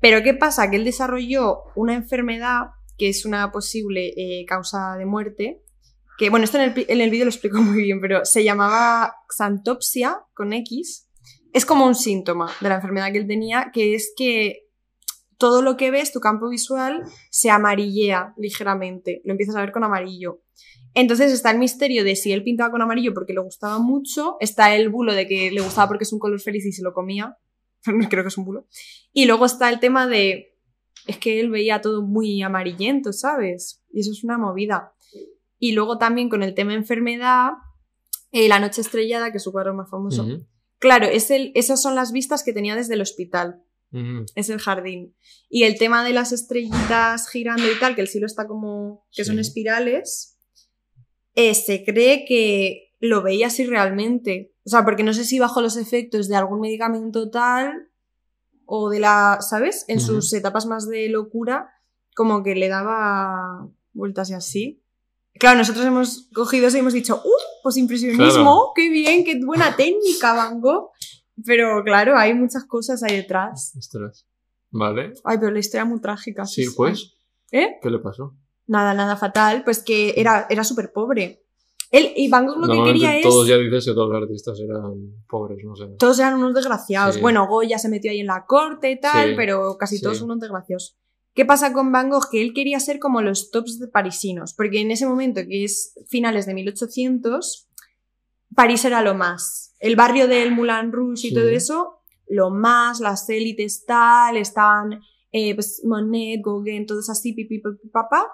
Pero 0.00 0.24
¿qué 0.24 0.34
pasa? 0.34 0.68
Que 0.68 0.74
él 0.74 0.84
desarrolló 0.84 1.60
una 1.76 1.94
enfermedad 1.94 2.70
que 2.96 3.08
es 3.08 3.24
una 3.24 3.52
posible 3.52 4.14
eh, 4.16 4.44
causa 4.46 4.96
de 4.96 5.06
muerte, 5.06 5.62
que, 6.18 6.28
bueno, 6.28 6.42
esto 6.42 6.58
en 6.58 6.64
el, 6.64 6.86
en 6.88 7.00
el 7.00 7.10
vídeo 7.10 7.26
lo 7.26 7.30
explico 7.30 7.58
muy 7.62 7.84
bien, 7.84 8.00
pero 8.00 8.24
se 8.24 8.42
llamaba 8.42 9.14
xantopsia 9.30 10.24
con 10.34 10.52
X. 10.52 11.08
Es 11.52 11.64
como 11.64 11.86
un 11.86 11.94
síntoma 11.94 12.50
de 12.60 12.68
la 12.68 12.74
enfermedad 12.74 13.12
que 13.12 13.18
él 13.18 13.28
tenía, 13.28 13.70
que 13.72 13.94
es 13.94 14.12
que 14.16 14.67
todo 15.38 15.62
lo 15.62 15.76
que 15.76 15.90
ves, 15.90 16.12
tu 16.12 16.20
campo 16.20 16.48
visual, 16.48 17.04
se 17.30 17.48
amarillea 17.48 18.34
ligeramente, 18.36 19.22
lo 19.24 19.32
empiezas 19.32 19.56
a 19.56 19.60
ver 19.60 19.72
con 19.72 19.84
amarillo. 19.84 20.42
Entonces 20.94 21.32
está 21.32 21.52
el 21.52 21.58
misterio 21.58 22.02
de 22.02 22.16
si 22.16 22.32
él 22.32 22.42
pintaba 22.42 22.72
con 22.72 22.82
amarillo 22.82 23.14
porque 23.14 23.32
le 23.32 23.40
gustaba 23.40 23.78
mucho, 23.78 24.36
está 24.40 24.74
el 24.74 24.88
bulo 24.88 25.14
de 25.14 25.28
que 25.28 25.50
le 25.50 25.60
gustaba 25.60 25.86
porque 25.88 26.04
es 26.04 26.12
un 26.12 26.18
color 26.18 26.40
feliz 26.40 26.66
y 26.66 26.72
se 26.72 26.82
lo 26.82 26.92
comía, 26.92 27.38
creo 28.10 28.24
que 28.24 28.28
es 28.28 28.38
un 28.38 28.44
bulo. 28.44 28.66
Y 29.12 29.26
luego 29.26 29.46
está 29.46 29.68
el 29.68 29.78
tema 29.78 30.08
de, 30.08 30.58
es 31.06 31.18
que 31.18 31.38
él 31.38 31.50
veía 31.50 31.80
todo 31.80 32.02
muy 32.02 32.42
amarillento, 32.42 33.12
¿sabes? 33.12 33.82
Y 33.92 34.00
eso 34.00 34.10
es 34.10 34.24
una 34.24 34.38
movida. 34.38 34.92
Y 35.60 35.72
luego 35.72 35.98
también 35.98 36.28
con 36.28 36.42
el 36.42 36.54
tema 36.54 36.74
enfermedad, 36.74 37.52
eh, 38.30 38.48
La 38.48 38.58
noche 38.58 38.80
estrellada, 38.80 39.30
que 39.30 39.38
es 39.38 39.42
su 39.42 39.52
cuadro 39.52 39.74
más 39.74 39.88
famoso. 39.88 40.26
Claro, 40.78 41.06
es 41.06 41.30
el, 41.30 41.50
esas 41.54 41.80
son 41.80 41.94
las 41.94 42.12
vistas 42.12 42.44
que 42.44 42.52
tenía 42.52 42.76
desde 42.76 42.94
el 42.94 43.00
hospital 43.00 43.62
es 44.34 44.48
el 44.50 44.58
jardín. 44.60 45.14
Y 45.48 45.64
el 45.64 45.78
tema 45.78 46.04
de 46.04 46.12
las 46.12 46.32
estrellitas 46.32 47.28
girando 47.28 47.64
y 47.70 47.78
tal, 47.78 47.94
que 47.94 48.00
el 48.02 48.08
cielo 48.08 48.26
está 48.26 48.46
como. 48.46 49.06
que 49.12 49.24
son 49.24 49.38
espirales, 49.38 50.36
eh, 51.34 51.54
se 51.54 51.84
cree 51.84 52.24
que 52.26 52.94
lo 53.00 53.22
veía 53.22 53.46
así 53.46 53.64
realmente. 53.64 54.52
O 54.64 54.70
sea, 54.70 54.84
porque 54.84 55.02
no 55.04 55.12
sé 55.12 55.24
si 55.24 55.38
bajo 55.38 55.62
los 55.62 55.76
efectos 55.76 56.28
de 56.28 56.36
algún 56.36 56.60
medicamento 56.60 57.30
tal 57.30 57.90
o 58.66 58.90
de 58.90 59.00
la. 59.00 59.38
¿Sabes? 59.40 59.84
En 59.88 60.00
sus 60.00 60.32
etapas 60.34 60.66
más 60.66 60.88
de 60.88 61.08
locura, 61.08 61.70
como 62.14 62.42
que 62.42 62.54
le 62.54 62.68
daba 62.68 63.68
vueltas 63.92 64.30
y 64.30 64.34
así. 64.34 64.82
Claro, 65.38 65.58
nosotros 65.58 65.86
hemos 65.86 66.28
cogido 66.34 66.66
eso 66.66 66.76
y 66.76 66.80
hemos 66.80 66.92
dicho, 66.92 67.14
¡uh! 67.24 67.62
Pues 67.62 67.76
impresionismo, 67.76 68.26
Claro. 68.26 68.72
qué 68.74 68.90
bien, 68.90 69.24
qué 69.24 69.38
buena 69.44 69.76
técnica, 69.76 70.32
Van 70.32 70.60
Gogh. 70.60 70.90
Pero 71.44 71.82
claro, 71.84 72.16
hay 72.16 72.34
muchas 72.34 72.64
cosas 72.64 73.02
ahí 73.02 73.16
detrás. 73.16 73.74
Ostras. 73.78 74.26
Vale. 74.70 75.12
Ay, 75.24 75.38
pero 75.38 75.50
la 75.52 75.58
historia 75.60 75.82
es 75.84 75.88
muy 75.88 76.00
trágica. 76.00 76.44
Sí, 76.44 76.66
pues. 76.76 77.14
¿Eh? 77.52 77.76
¿Qué 77.80 77.90
le 77.90 77.98
pasó? 78.00 78.34
Nada, 78.66 78.92
nada 78.94 79.16
fatal. 79.16 79.62
Pues 79.64 79.82
que 79.82 80.14
era, 80.16 80.46
era 80.50 80.64
súper 80.64 80.92
pobre. 80.92 81.44
Él, 81.90 82.12
y 82.16 82.28
Van 82.28 82.46
Gogh 82.46 82.58
lo 82.58 82.66
que 82.70 82.84
quería 82.92 83.16
es. 83.16 83.22
todos 83.22 83.48
ya 83.48 83.56
dices 83.56 83.86
que 83.86 83.92
todos 83.94 84.10
los 84.12 84.22
artistas 84.22 84.60
eran 84.60 85.24
pobres, 85.26 85.64
no 85.64 85.74
sé. 85.74 85.86
Todos 85.98 86.18
eran 86.18 86.34
unos 86.34 86.54
desgraciados. 86.54 87.14
Sí. 87.14 87.20
Bueno, 87.22 87.46
Goya 87.48 87.78
se 87.78 87.88
metió 87.88 88.10
ahí 88.10 88.20
en 88.20 88.26
la 88.26 88.44
corte 88.46 88.90
y 88.90 89.00
tal, 89.00 89.30
Sí, 89.30 89.34
pero 89.36 89.76
casi 89.78 89.96
sí. 89.96 90.02
todos 90.02 90.20
unos 90.20 90.38
desgraciados. 90.38 90.98
¿Qué 91.32 91.46
pasa 91.46 91.72
con 91.72 91.90
Van 91.90 92.10
Gogh? 92.10 92.28
Que 92.30 92.42
él 92.42 92.52
quería 92.52 92.78
ser 92.80 92.98
como 92.98 93.22
los 93.22 93.50
tops 93.50 93.78
de 93.78 93.88
parisinos, 93.88 94.52
porque 94.52 94.80
en 94.80 94.90
ese 94.90 95.06
momento, 95.06 95.40
que 95.48 95.64
es 95.64 95.94
finales 96.08 96.44
de 96.44 96.52
1800, 96.54 97.67
París 98.58 98.84
era 98.84 99.02
lo 99.02 99.14
más. 99.14 99.76
El 99.78 99.94
barrio 99.94 100.26
del 100.26 100.50
Moulin 100.50 100.90
Rouge 100.90 101.28
y 101.28 101.30
Sí. 101.30 101.34
todo 101.34 101.48
eso, 101.48 102.00
lo 102.26 102.50
más, 102.50 102.98
las 102.98 103.28
élites 103.30 103.84
tal, 103.86 104.36
estaban 104.36 105.00
eh, 105.30 105.54
pues, 105.54 105.82
Monet, 105.84 106.40
Gauguin, 106.44 106.84
todos 106.84 107.08
así, 107.08 107.34
pipi, 107.34 107.60
pipi, 107.60 107.88
papá. 107.92 108.26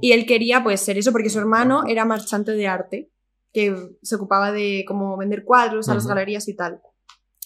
Y 0.00 0.12
él 0.12 0.26
quería 0.26 0.62
pues 0.62 0.80
ser 0.80 0.96
eso 0.96 1.10
porque 1.10 1.28
su 1.28 1.40
hermano 1.40 1.82
era 1.88 2.04
marchante 2.04 2.52
de 2.52 2.68
arte, 2.68 3.10
que 3.52 3.74
se 4.00 4.14
ocupaba 4.14 4.52
de 4.52 4.84
como 4.86 5.16
vender 5.16 5.42
cuadros 5.42 5.88
a 5.88 5.94
las 5.94 6.06
galerías 6.06 6.46
y 6.46 6.54
tal. 6.54 6.80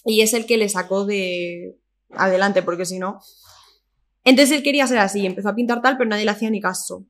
Y 0.04 0.20
es 0.20 0.34
el 0.34 0.44
que 0.44 0.58
le 0.58 0.68
sacó 0.68 1.06
de 1.06 1.78
adelante, 2.10 2.62
porque 2.62 2.84
si 2.84 2.98
no... 2.98 3.20
Entonces 4.24 4.54
él 4.54 4.62
quería 4.62 4.86
ser 4.86 4.98
así, 4.98 5.24
empezó 5.24 5.48
a 5.48 5.54
pintar 5.54 5.80
tal, 5.80 5.96
pero 5.96 6.10
nadie 6.10 6.26
le 6.26 6.30
hacía 6.32 6.50
ni 6.50 6.60
caso. 6.60 7.06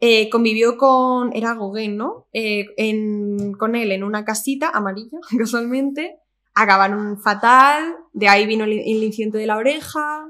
Eh, 0.00 0.28
convivió 0.30 0.76
con... 0.76 1.34
Era 1.34 1.54
Gauguin, 1.54 1.96
¿no? 1.96 2.26
Eh, 2.32 2.66
en- 2.76 3.52
con 3.54 3.74
él 3.76 3.92
en 3.92 4.04
una 4.04 4.24
casita 4.24 4.70
amarilla, 4.70 5.18
casualmente. 5.38 6.18
Acabaron 6.54 7.18
fatal, 7.20 7.96
de 8.12 8.28
ahí 8.28 8.46
vino 8.46 8.64
el, 8.64 8.72
el 8.72 9.02
incidente 9.04 9.36
de 9.38 9.46
la 9.46 9.58
oreja, 9.58 10.26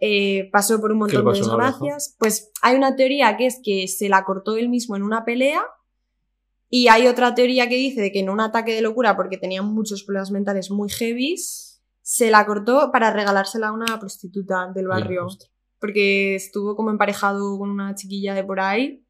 eh, 0.00 0.48
pasó 0.52 0.80
por 0.80 0.90
un 0.92 1.06
¿Qué 1.06 1.16
le 1.16 1.22
montón 1.22 1.32
de 1.32 1.38
desgracias. 1.38 2.16
Pues 2.18 2.50
hay 2.60 2.76
una 2.76 2.96
teoría 2.96 3.36
que 3.36 3.46
es 3.46 3.60
que 3.64 3.86
se 3.88 4.08
la 4.08 4.24
cortó 4.24 4.56
él 4.56 4.68
mismo 4.68 4.96
en 4.96 5.02
una 5.04 5.24
pelea 5.24 5.64
y 6.68 6.88
hay 6.88 7.06
otra 7.06 7.34
teoría 7.36 7.68
que 7.68 7.76
dice 7.76 8.00
de 8.00 8.10
que 8.10 8.18
en 8.18 8.30
un 8.30 8.40
ataque 8.40 8.74
de 8.74 8.82
locura, 8.82 9.16
porque 9.16 9.38
tenía 9.38 9.62
muchos 9.62 10.02
problemas 10.02 10.32
mentales 10.32 10.70
muy 10.72 10.88
heavies, 10.90 11.80
se 12.02 12.30
la 12.32 12.44
cortó 12.46 12.90
para 12.92 13.12
regalársela 13.12 13.68
a 13.68 13.72
una 13.72 13.98
prostituta 14.00 14.70
del 14.74 14.88
barrio. 14.88 15.28
Porque 15.84 16.34
estuvo 16.36 16.76
como 16.76 16.88
emparejado 16.88 17.58
con 17.58 17.68
una 17.68 17.94
chiquilla 17.94 18.32
de 18.32 18.42
por 18.42 18.58
ahí. 18.58 19.04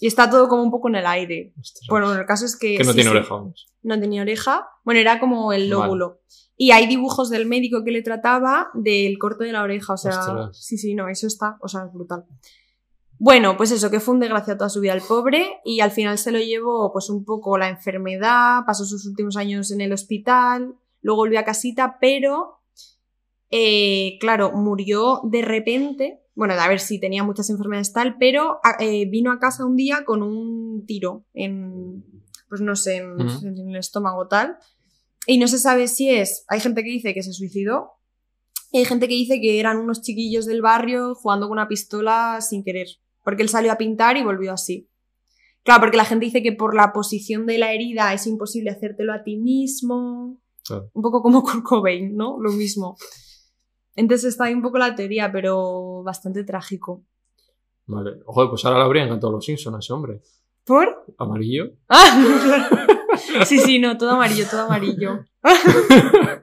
Y 0.00 0.06
está 0.06 0.30
todo 0.30 0.48
como 0.48 0.62
un 0.62 0.70
poco 0.70 0.88
en 0.88 0.94
el 0.94 1.04
aire. 1.04 1.52
Ostras. 1.60 1.86
Bueno, 1.90 2.14
el 2.14 2.24
caso 2.24 2.46
es 2.46 2.56
que... 2.56 2.78
que 2.78 2.82
no 2.82 2.92
sí, 2.92 2.96
tiene 2.96 3.10
sí, 3.10 3.16
oreja. 3.18 3.34
No 3.82 4.00
tenía 4.00 4.22
oreja. 4.22 4.70
Bueno, 4.84 5.00
era 5.00 5.20
como 5.20 5.52
el 5.52 5.64
Vale. 5.64 5.68
lóbulo. 5.68 6.22
Y 6.56 6.70
hay 6.70 6.86
dibujos 6.86 7.28
del 7.28 7.44
médico 7.44 7.84
que 7.84 7.90
le 7.90 8.00
trataba 8.00 8.70
del 8.72 9.18
corte 9.18 9.44
de 9.44 9.52
la 9.52 9.62
oreja. 9.62 9.92
O 9.92 9.96
sea, 9.98 10.18
Ostras. 10.18 10.64
sí, 10.64 10.78
sí, 10.78 10.94
no, 10.94 11.10
eso 11.10 11.26
está, 11.26 11.58
o 11.60 11.68
sea, 11.68 11.84
es 11.84 11.92
brutal. 11.92 12.24
Bueno, 13.18 13.58
pues 13.58 13.70
eso, 13.70 13.90
que 13.90 14.00
fue 14.00 14.14
un 14.14 14.20
desgraciado 14.20 14.56
toda 14.56 14.70
su 14.70 14.80
vida 14.80 14.94
el 14.94 15.02
pobre 15.02 15.60
y 15.62 15.80
al 15.80 15.90
final 15.90 16.16
se 16.16 16.32
lo 16.32 16.38
llevó 16.38 16.90
pues 16.90 17.10
un 17.10 17.26
poco 17.26 17.58
la 17.58 17.68
enfermedad, 17.68 18.62
pasó 18.66 18.86
sus 18.86 19.04
últimos 19.04 19.36
años 19.36 19.70
en 19.72 19.82
el 19.82 19.92
hospital, 19.92 20.74
luego 21.02 21.18
volvió 21.20 21.38
a 21.38 21.44
casita, 21.44 21.98
pero 22.00 22.61
eh, 23.54 24.16
claro, 24.18 24.50
murió 24.52 25.20
de 25.24 25.42
repente, 25.42 26.22
bueno, 26.34 26.54
a 26.54 26.68
ver 26.68 26.80
si 26.80 26.98
tenía 26.98 27.22
muchas 27.22 27.50
enfermedades 27.50 27.92
tal, 27.92 28.16
pero 28.18 28.60
eh, 28.78 29.04
vino 29.10 29.30
a 29.30 29.38
casa 29.38 29.66
un 29.66 29.76
día 29.76 30.06
con 30.06 30.22
un 30.22 30.86
tiro 30.86 31.26
en, 31.34 32.02
pues 32.48 32.62
no 32.62 32.74
sé, 32.74 32.96
en, 32.96 33.20
el 33.20 33.76
estómago 33.76 34.26
tal, 34.26 34.56
y 35.26 35.36
no 35.36 35.48
se 35.48 35.58
sabe 35.58 35.86
si 35.86 36.08
es, 36.08 36.46
hay 36.48 36.60
gente 36.60 36.82
que 36.82 36.88
dice 36.88 37.12
que 37.12 37.22
se 37.22 37.34
suicidó, 37.34 37.90
y 38.70 38.78
hay 38.78 38.84
gente 38.86 39.06
que 39.06 39.14
dice 39.14 39.38
que 39.38 39.60
eran 39.60 39.76
unos 39.76 40.00
chiquillos 40.00 40.46
del 40.46 40.62
barrio 40.62 41.14
jugando 41.14 41.46
con 41.46 41.58
una 41.58 41.68
pistola 41.68 42.38
sin 42.40 42.64
querer, 42.64 42.86
porque 43.22 43.42
él 43.42 43.50
salió 43.50 43.70
a 43.70 43.76
pintar 43.76 44.16
y 44.16 44.24
volvió 44.24 44.54
así. 44.54 44.88
Claro, 45.62 45.82
porque 45.82 45.98
la 45.98 46.06
gente 46.06 46.24
dice 46.24 46.42
que 46.42 46.52
por 46.52 46.74
la 46.74 46.94
posición 46.94 47.44
de 47.44 47.58
la 47.58 47.74
herida 47.74 48.14
es 48.14 48.26
imposible 48.26 48.70
hacértelo 48.70 49.12
a 49.12 49.22
ti 49.24 49.36
mismo. 49.36 50.40
Claro. 50.64 50.90
Un 50.94 51.02
poco 51.02 51.20
como 51.20 51.42
Kurt 51.42 51.62
Cobain, 51.62 52.16
¿no? 52.16 52.40
Lo 52.40 52.50
mismo. 52.50 52.96
Entonces 53.94 54.30
está 54.30 54.44
ahí 54.44 54.54
un 54.54 54.62
poco 54.62 54.78
la 54.78 54.94
teoría, 54.94 55.30
pero 55.30 56.02
bastante 56.02 56.44
trágico. 56.44 57.04
Vale. 57.86 58.20
Ojo, 58.26 58.48
pues 58.50 58.64
ahora 58.64 58.78
le 58.78 58.84
habría 58.84 59.04
encantado 59.04 59.32
los 59.32 59.44
Simpsons 59.44 59.76
a 59.76 59.78
ese 59.80 59.92
hombre. 59.92 60.22
¿Por? 60.64 61.04
Amarillo. 61.18 61.72
Ah, 61.88 62.24
sí, 63.44 63.58
sí, 63.58 63.78
no, 63.78 63.98
todo 63.98 64.10
amarillo, 64.10 64.46
todo 64.48 64.62
amarillo. 64.62 65.24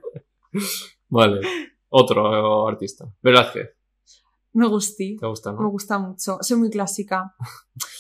Vale. 1.10 1.42
Otro 1.90 2.68
artista. 2.68 3.12
Velázquez. 3.22 3.70
Me 4.54 4.68
gustí. 4.68 5.16
¿Te 5.18 5.28
gusta, 5.28 5.52
Me 5.54 5.60
no? 5.62 5.70
gusta 5.70 6.00
mucho. 6.00 6.38
Soy 6.42 6.58
muy 6.58 6.70
clásica. 6.70 7.36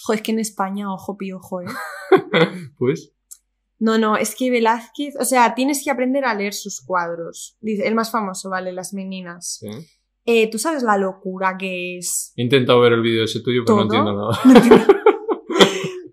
Joder, 0.04 0.20
es 0.20 0.24
que 0.26 0.32
en 0.32 0.40
España, 0.40 0.92
ojo 0.94 1.18
piojo, 1.18 1.62
¿eh? 1.62 1.66
Pues. 2.78 3.14
No, 3.80 3.98
no, 3.98 4.18
es 4.18 4.36
que 4.36 4.52
Velázquez, 4.52 5.16
o 5.20 5.26
sea, 5.26 5.56
tienes 5.56 5.82
que 5.84 5.90
aprender 5.90 6.26
a 6.26 6.34
leer 6.36 6.54
sus 6.54 6.82
cuadros. 6.82 7.58
Dice, 7.62 7.88
el 7.88 7.96
más 7.96 8.12
famoso, 8.12 8.50
¿vale? 8.50 8.74
Las 8.74 8.94
meninas. 8.94 9.60
Sí. 9.62 9.70
Eh, 10.26 10.50
Tú 10.52 10.60
sabes 10.60 10.84
la 10.84 10.98
locura 10.98 11.56
que 11.58 11.98
es. 11.98 12.34
He 12.36 12.44
intentado 12.44 12.82
ver 12.82 12.94
el 12.94 13.02
vídeo 13.02 13.24
ese 13.24 13.40
tuyo, 13.40 13.64
pero 13.66 13.78
no 13.78 13.84
entiendo 13.84 14.14
nada. 14.14 14.40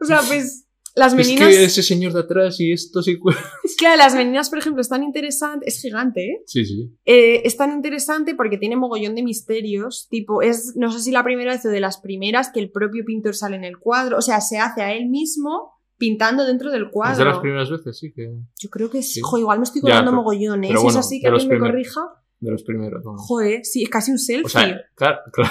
O 0.00 0.04
sea, 0.04 0.20
pues 0.26 0.66
las 0.94 1.12
Es 1.12 1.16
meninas. 1.18 1.48
que 1.48 1.64
ese 1.64 1.82
señor 1.82 2.12
de 2.12 2.20
atrás 2.20 2.60
y 2.60 2.70
estos 2.72 3.08
y... 3.08 3.18
Es 3.64 3.76
que 3.76 3.96
las 3.96 4.14
meninas, 4.14 4.48
por 4.48 4.58
ejemplo, 4.58 4.80
es 4.80 4.88
tan 4.88 5.02
interesante. 5.02 5.66
Es 5.68 5.80
gigante, 5.82 6.24
¿eh? 6.24 6.42
Sí, 6.46 6.64
sí. 6.64 6.90
Eh, 7.04 7.42
es 7.44 7.56
tan 7.56 7.72
interesante 7.72 8.34
porque 8.34 8.56
tiene 8.56 8.76
mogollón 8.76 9.14
de 9.16 9.22
misterios. 9.22 10.06
Tipo, 10.08 10.42
es, 10.42 10.74
no 10.76 10.92
sé 10.92 11.00
si 11.00 11.10
la 11.10 11.24
primera 11.24 11.52
vez 11.52 11.64
o 11.66 11.68
de 11.68 11.80
las 11.80 11.98
primeras 11.98 12.50
que 12.50 12.60
el 12.60 12.70
propio 12.70 13.04
pintor 13.04 13.34
sale 13.34 13.56
en 13.56 13.64
el 13.64 13.78
cuadro. 13.78 14.16
O 14.16 14.22
sea, 14.22 14.40
se 14.40 14.58
hace 14.58 14.80
a 14.82 14.94
él 14.94 15.08
mismo 15.08 15.72
pintando 15.98 16.44
dentro 16.44 16.70
del 16.70 16.82
Es 16.82 16.88
de 16.88 16.92
cuadro. 16.92 17.24
las 17.24 17.38
primeras 17.38 17.70
veces, 17.70 17.98
sí, 17.98 18.12
que... 18.12 18.34
Yo 18.58 18.68
creo 18.70 18.90
que 18.90 19.02
sí. 19.02 19.14
Sí. 19.14 19.20
Jo, 19.22 19.38
igual 19.38 19.58
me 19.58 19.64
estoy 19.64 19.80
colando 19.80 20.12
mogollón, 20.12 20.64
¿eh? 20.64 20.68
pero 20.68 20.80
Si 20.80 20.84
bueno, 20.84 21.00
es 21.00 21.06
así, 21.06 21.20
que 21.20 21.28
alguien 21.28 21.48
me 21.48 21.58
corrija. 21.58 22.00
De 22.38 22.50
los 22.50 22.62
primeros, 22.64 23.02
¿no? 23.04 23.16
Joder, 23.16 23.64
sí, 23.64 23.82
es 23.84 23.88
casi 23.88 24.10
un 24.12 24.18
selfie. 24.18 24.44
O 24.44 24.48
sea, 24.48 24.80
claro, 24.94 25.18
claro. 25.32 25.50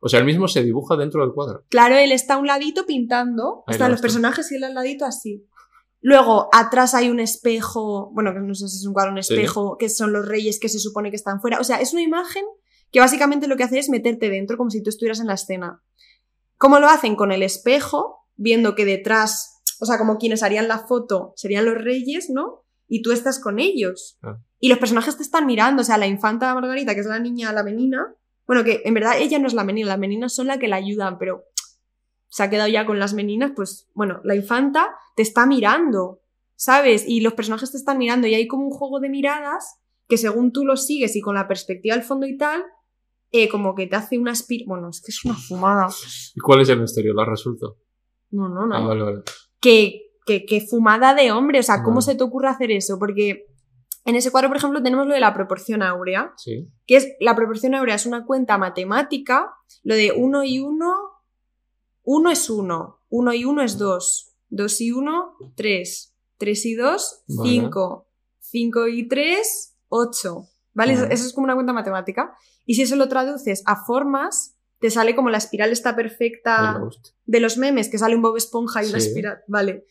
O 0.00 0.08
sea, 0.08 0.20
él 0.20 0.26
mismo 0.26 0.48
se 0.48 0.62
dibuja 0.62 0.96
dentro 0.96 1.22
del 1.24 1.32
cuadro. 1.34 1.64
Claro, 1.70 1.96
él 1.96 2.12
está 2.12 2.34
a 2.34 2.36
un 2.38 2.46
ladito 2.46 2.84
pintando, 2.86 3.64
Ahí 3.66 3.72
están 3.72 3.88
lo 3.88 3.92
los 3.94 4.02
personajes 4.02 4.50
y 4.52 4.56
él 4.56 4.64
al 4.64 4.74
ladito 4.74 5.04
así. 5.06 5.46
Luego, 6.02 6.48
atrás 6.52 6.94
hay 6.94 7.08
un 7.08 7.20
espejo, 7.20 8.10
bueno, 8.12 8.34
que 8.34 8.40
no 8.40 8.54
sé 8.54 8.68
si 8.68 8.76
es 8.76 8.86
un 8.86 8.92
cuadro, 8.92 9.12
un 9.12 9.22
Sí. 9.22 9.32
espejo, 9.32 9.78
que 9.78 9.88
son 9.88 10.12
los 10.12 10.26
reyes 10.28 10.60
que 10.60 10.68
se 10.68 10.78
supone 10.78 11.08
que 11.08 11.16
están 11.16 11.40
fuera. 11.40 11.58
O 11.58 11.64
sea, 11.64 11.80
es 11.80 11.92
una 11.94 12.02
imagen 12.02 12.44
que 12.90 13.00
básicamente 13.00 13.48
lo 13.48 13.56
que 13.56 13.64
hace 13.64 13.78
es 13.78 13.88
meterte 13.88 14.28
dentro 14.28 14.56
como 14.58 14.68
si 14.70 14.82
tú 14.82 14.90
estuvieras 14.90 15.20
en 15.20 15.26
la 15.28 15.34
escena. 15.34 15.82
¿Cómo 16.58 16.78
lo 16.80 16.88
hacen? 16.88 17.16
Con 17.16 17.32
el 17.32 17.42
espejo, 17.42 18.26
viendo 18.36 18.74
que 18.74 18.84
detrás, 18.84 19.53
o 19.84 19.86
sea, 19.86 19.98
como 19.98 20.18
quienes 20.18 20.42
harían 20.42 20.66
la 20.66 20.78
foto 20.78 21.32
serían 21.36 21.66
los 21.66 21.74
reyes, 21.74 22.30
¿no? 22.30 22.64
Y 22.88 23.02
tú 23.02 23.12
estás 23.12 23.38
con 23.38 23.58
ellos. 23.58 24.18
Ah. 24.22 24.38
Y 24.58 24.68
los 24.68 24.78
personajes 24.78 25.16
te 25.16 25.22
están 25.22 25.46
mirando, 25.46 25.82
o 25.82 25.84
sea, 25.84 25.98
la 25.98 26.06
infanta 26.06 26.54
Margarita, 26.54 26.94
que 26.94 27.00
es 27.00 27.06
la 27.06 27.18
niña, 27.18 27.52
la 27.52 27.62
menina, 27.62 28.14
bueno, 28.46 28.64
que 28.64 28.80
en 28.84 28.94
verdad 28.94 29.18
ella 29.18 29.38
no 29.38 29.46
es 29.46 29.54
la 29.54 29.64
menina, 29.64 29.88
las 29.88 29.98
meninas 29.98 30.34
son 30.34 30.46
las 30.46 30.58
que 30.58 30.68
la 30.68 30.76
ayudan, 30.76 31.18
pero 31.18 31.44
se 32.28 32.42
ha 32.42 32.50
quedado 32.50 32.68
ya 32.68 32.86
con 32.86 32.98
las 32.98 33.12
meninas, 33.12 33.52
pues 33.54 33.88
bueno, 33.94 34.20
la 34.24 34.34
infanta 34.34 34.96
te 35.16 35.22
está 35.22 35.46
mirando, 35.46 36.22
¿sabes? 36.56 37.04
Y 37.06 37.20
los 37.20 37.34
personajes 37.34 37.70
te 37.70 37.76
están 37.76 37.98
mirando 37.98 38.26
y 38.26 38.34
hay 38.34 38.48
como 38.48 38.64
un 38.66 38.72
juego 38.72 39.00
de 39.00 39.10
miradas 39.10 39.80
que 40.08 40.16
según 40.16 40.50
tú 40.50 40.64
lo 40.64 40.76
sigues 40.76 41.14
y 41.14 41.20
con 41.20 41.34
la 41.34 41.46
perspectiva 41.46 41.94
al 41.94 42.02
fondo 42.02 42.26
y 42.26 42.36
tal, 42.36 42.64
eh, 43.32 43.48
como 43.48 43.74
que 43.74 43.86
te 43.86 43.96
hace 43.96 44.18
una 44.18 44.32
espir... 44.32 44.64
Bueno, 44.66 44.88
es 44.88 45.02
que 45.02 45.10
es 45.10 45.24
una 45.24 45.34
fumada. 45.34 45.88
¿Y 46.34 46.40
cuál 46.40 46.60
es 46.60 46.68
el 46.68 46.80
misterio? 46.80 47.14
¿Lo 47.14 47.22
has 47.22 47.28
resuelto? 47.28 47.78
No, 48.30 48.48
no, 48.48 48.66
no. 48.66 48.76
Ah, 48.76 48.80
vale, 48.80 49.02
vale. 49.02 49.22
Que, 49.64 50.10
que, 50.26 50.44
que 50.44 50.60
fumada 50.60 51.14
de 51.14 51.32
hombre. 51.32 51.58
O 51.60 51.62
sea, 51.62 51.82
¿cómo 51.82 52.02
se 52.02 52.14
te 52.14 52.22
ocurre 52.22 52.48
hacer 52.48 52.70
eso? 52.70 52.98
Porque 52.98 53.46
en 54.04 54.14
ese 54.16 54.30
cuadro, 54.30 54.48
por 54.48 54.58
ejemplo, 54.58 54.82
tenemos 54.82 55.06
lo 55.06 55.14
de 55.14 55.20
la 55.20 55.32
proporción 55.32 55.82
áurea, 55.82 56.32
Sí. 56.36 56.68
que 56.86 56.96
es 56.96 57.08
la 57.20 57.34
proporción 57.34 57.74
áurea 57.74 57.94
es 57.94 58.04
una 58.04 58.26
cuenta 58.26 58.58
matemática, 58.58 59.50
lo 59.82 59.94
de 59.94 60.12
1 60.12 60.44
y 60.44 60.60
1, 60.60 60.94
1 62.02 62.30
es 62.30 62.50
1, 62.50 63.00
1 63.08 63.32
y 63.34 63.44
1 63.46 63.62
es 63.62 63.78
2, 63.78 64.36
2 64.50 64.80
y 64.82 64.92
1, 64.92 65.36
3, 65.56 66.14
3 66.36 66.66
y 66.66 66.74
2, 66.74 67.22
Vale. 67.28 67.50
5, 67.50 68.08
5 68.40 68.88
y 68.88 69.08
3, 69.08 69.76
8. 69.88 70.46
¿Vale? 70.74 70.96
Vale. 70.96 71.14
eso 71.14 71.24
es 71.26 71.32
como 71.32 71.44
una 71.44 71.54
cuenta 71.54 71.72
matemática. 71.72 72.36
Y 72.66 72.74
si 72.74 72.82
eso 72.82 72.96
lo 72.96 73.08
traduces 73.08 73.62
a 73.66 73.84
formas, 73.86 74.53
te 74.84 74.90
sale 74.90 75.16
como 75.16 75.30
la 75.30 75.38
espiral 75.38 75.72
está 75.72 75.96
perfecta 75.96 76.78
de 77.24 77.40
los 77.40 77.56
memes, 77.56 77.88
que 77.88 77.96
sale 77.96 78.16
un 78.16 78.20
Bob 78.20 78.36
Esponja 78.36 78.84
y 78.84 78.90
una 78.90 78.98
espiral. 78.98 79.42
Vale. 79.48 79.86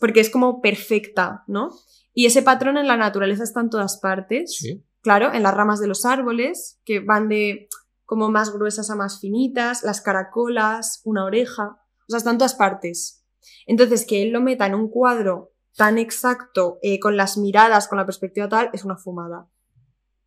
Porque 0.00 0.20
es 0.20 0.30
como 0.30 0.62
perfecta, 0.62 1.44
¿no? 1.46 1.78
Y 2.14 2.24
ese 2.24 2.40
patrón 2.40 2.78
en 2.78 2.86
la 2.86 2.96
naturaleza 2.96 3.44
está 3.44 3.60
en 3.60 3.68
todas 3.68 3.98
partes. 3.98 4.56
Sí. 4.56 4.82
Claro, 5.02 5.34
en 5.34 5.42
las 5.42 5.52
ramas 5.52 5.78
de 5.78 5.88
los 5.88 6.06
árboles, 6.06 6.80
que 6.86 7.00
van 7.00 7.28
de 7.28 7.68
como 8.06 8.30
más 8.30 8.50
gruesas 8.50 8.88
a 8.88 8.96
más 8.96 9.20
finitas, 9.20 9.82
las 9.82 10.00
caracolas, 10.00 11.02
una 11.04 11.26
oreja. 11.26 11.78
O 12.08 12.08
sea, 12.08 12.16
está 12.16 12.30
en 12.30 12.38
todas 12.38 12.54
partes. 12.54 13.26
Entonces, 13.66 14.06
que 14.06 14.22
él 14.22 14.30
lo 14.30 14.40
meta 14.40 14.64
en 14.64 14.74
un 14.74 14.88
cuadro 14.88 15.52
tan 15.76 15.98
exacto, 15.98 16.78
eh, 16.80 16.98
con 16.98 17.18
las 17.18 17.36
miradas, 17.36 17.88
con 17.88 17.98
la 17.98 18.06
perspectiva 18.06 18.48
tal, 18.48 18.70
es 18.72 18.86
una 18.86 18.96
fumada. 18.96 19.50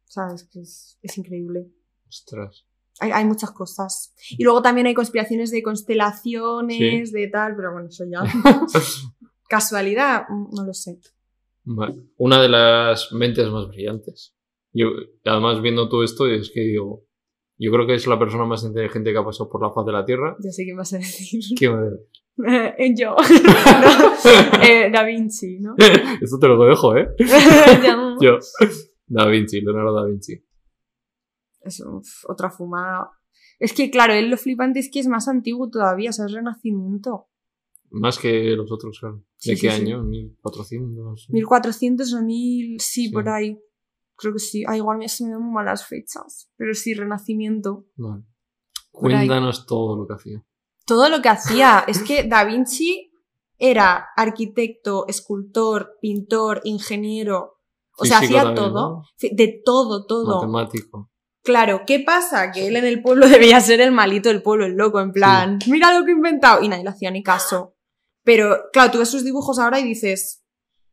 ¿Sabes? 0.06 0.48
Es, 0.53 0.99
es 1.02 1.18
increíble. 1.18 1.66
Ostras. 2.08 2.68
Hay, 3.02 3.11
hay 3.11 3.26
muchas 3.26 3.52
cosas. 3.52 4.14
Y 4.30 4.44
luego 4.44 4.61
también 4.61 4.88
hay 4.88 4.94
conspiraciones 4.94 5.52
de 5.52 5.61
constelaciones, 5.61 7.11
de 7.11 7.28
tal, 7.28 7.56
pero 7.56 7.73
bueno, 7.73 7.90
eso 7.90 8.06
ya. 8.10 8.22
¿Casualidad? 9.49 10.23
No 10.30 10.65
lo 10.65 10.73
sé. 10.73 10.99
Una 12.18 12.41
de 12.41 12.49
las 12.49 13.11
mentes 13.11 13.48
más 13.49 13.68
brillantes. 13.68 14.34
Yo, 14.72 14.88
además, 15.26 15.61
viendo 15.61 15.90
todo 15.90 16.03
esto, 16.03 16.28
es 16.28 16.52
que 16.53 16.61
digo, 16.61 17.06
yo 17.57 17.72
creo 17.72 17.86
que 17.86 17.95
es 17.95 18.07
la 18.07 18.18
persona 18.18 18.45
más 18.45 18.64
inteligente 18.64 19.11
que 19.11 19.18
ha 19.18 19.26
pasado 19.26 19.49
por 19.49 19.61
la 19.61 19.72
faz 19.72 19.86
de 19.86 19.91
la 19.91 20.06
Tierra. 20.06 20.38
Ya 20.40 20.52
sé 20.52 20.65
qué 20.65 20.73
vas 20.73 20.94
a 20.94 20.98
decir. 20.98 21.41
¿Qué 21.57 21.69
madre? 21.69 21.98
Eh, 22.48 22.94
Yo. 22.98 23.14
No, 23.14 24.64
eh, 24.64 24.90
da 24.90 25.03
Vinci, 25.03 25.60
¿no? 25.60 25.76
Esto 25.78 26.40
te 26.40 26.48
lo 26.48 26.64
dejo, 26.65 26.95
¿eh? 26.95 27.10
Yo. 28.22 28.40
Da 29.06 29.28
Vinci, 29.28 29.61
Leonardo 29.61 29.94
da 29.94 30.06
Vinci. 30.06 30.41
Es 31.62 31.80
uf, 31.86 32.26
otra 32.28 32.50
fumada. 32.50 33.12
Es 33.60 33.74
que, 33.74 33.90
claro, 33.92 34.14
él 34.14 34.30
lo 34.30 34.38
flipante 34.38 34.80
es 34.80 34.90
que 34.92 35.00
es 35.00 35.08
más 35.08 35.28
antiguo 35.28 35.70
todavía, 35.70 36.10
o 36.10 36.14
sea, 36.14 36.26
es 36.26 36.32
renacimiento. 36.34 37.28
Más 37.92 38.18
que 38.18 38.56
los 38.56 38.72
otros, 38.72 39.00
claro. 39.00 39.18
¿De 39.18 39.24
Sí, 39.38 39.50
qué 39.52 39.56
sí, 39.56 39.78
sí. 39.78 39.82
año? 39.82 40.04
1400. 40.04 41.28
1400 41.30 42.14
o 42.14 42.22
1000, 42.24 42.80
sí, 42.80 43.08
Sí. 43.08 43.12
por 43.12 43.28
ahí. 43.30 43.60
Creo 44.16 44.34
que 44.34 44.40
sí. 44.40 44.64
Ah, 44.68 44.78
igual 44.78 44.98
me, 44.98 45.10
se 45.10 45.26
me 45.26 45.32
dan 45.32 45.42
muy 45.44 45.54
malas 45.54 45.86
fechas. 45.86 46.50
Pero 46.56 46.74
sí, 46.74 46.94
renacimiento. 46.94 47.86
Vale. 47.96 48.24
Por 48.92 49.12
ahí. 49.12 49.28
Cuéntanos 49.28 49.66
todo 49.66 49.96
lo 49.98 50.08
que 50.08 50.14
hacía. 50.14 50.46
todo 50.86 51.10
lo 51.10 51.22
que 51.22 51.30
hacía. 51.30 51.84
Es 51.88 52.02
que 52.04 52.24
Da 52.24 52.44
Vinci 52.44 53.12
era 53.58 54.08
arquitecto, 54.18 55.06
escultor, 55.08 55.98
pintor, 56.02 56.62
ingeniero. 56.66 57.58
O 57.98 58.06
sea, 58.06 58.20
Físico 58.20 58.40
hacía 58.40 58.54
también, 58.54 58.72
todo. 58.74 58.90
¿no? 58.98 59.04
De 59.32 59.62
todo, 59.64 60.06
todo. 60.06 60.36
Matemático. 60.48 61.11
Claro, 61.43 61.84
¿qué 61.88 61.99
pasa? 61.99 62.51
Que 62.51 62.68
él 62.68 62.76
en 62.76 62.85
el 62.85 63.01
pueblo 63.01 63.27
debía 63.30 63.59
ser 63.61 63.81
el 63.81 63.91
malito 63.91 64.30
del 64.30 64.41
pueblo, 64.43 64.65
el 64.65 64.73
loco, 64.73 65.01
en 65.01 65.11
plan, 65.11 65.59
mira 65.68 65.97
lo 65.97 66.05
que 66.05 66.11
he 66.11 66.15
inventado. 66.15 66.61
Y 66.63 66.69
nadie 66.69 66.84
le 66.84 66.89
hacía 66.89 67.11
ni 67.11 67.23
caso. 67.23 67.76
Pero, 68.23 68.69
claro, 68.72 68.91
tú 68.91 68.99
ves 68.99 69.09
sus 69.09 69.23
dibujos 69.23 69.57
ahora 69.59 69.80
y 69.80 69.84
dices, 69.84 70.43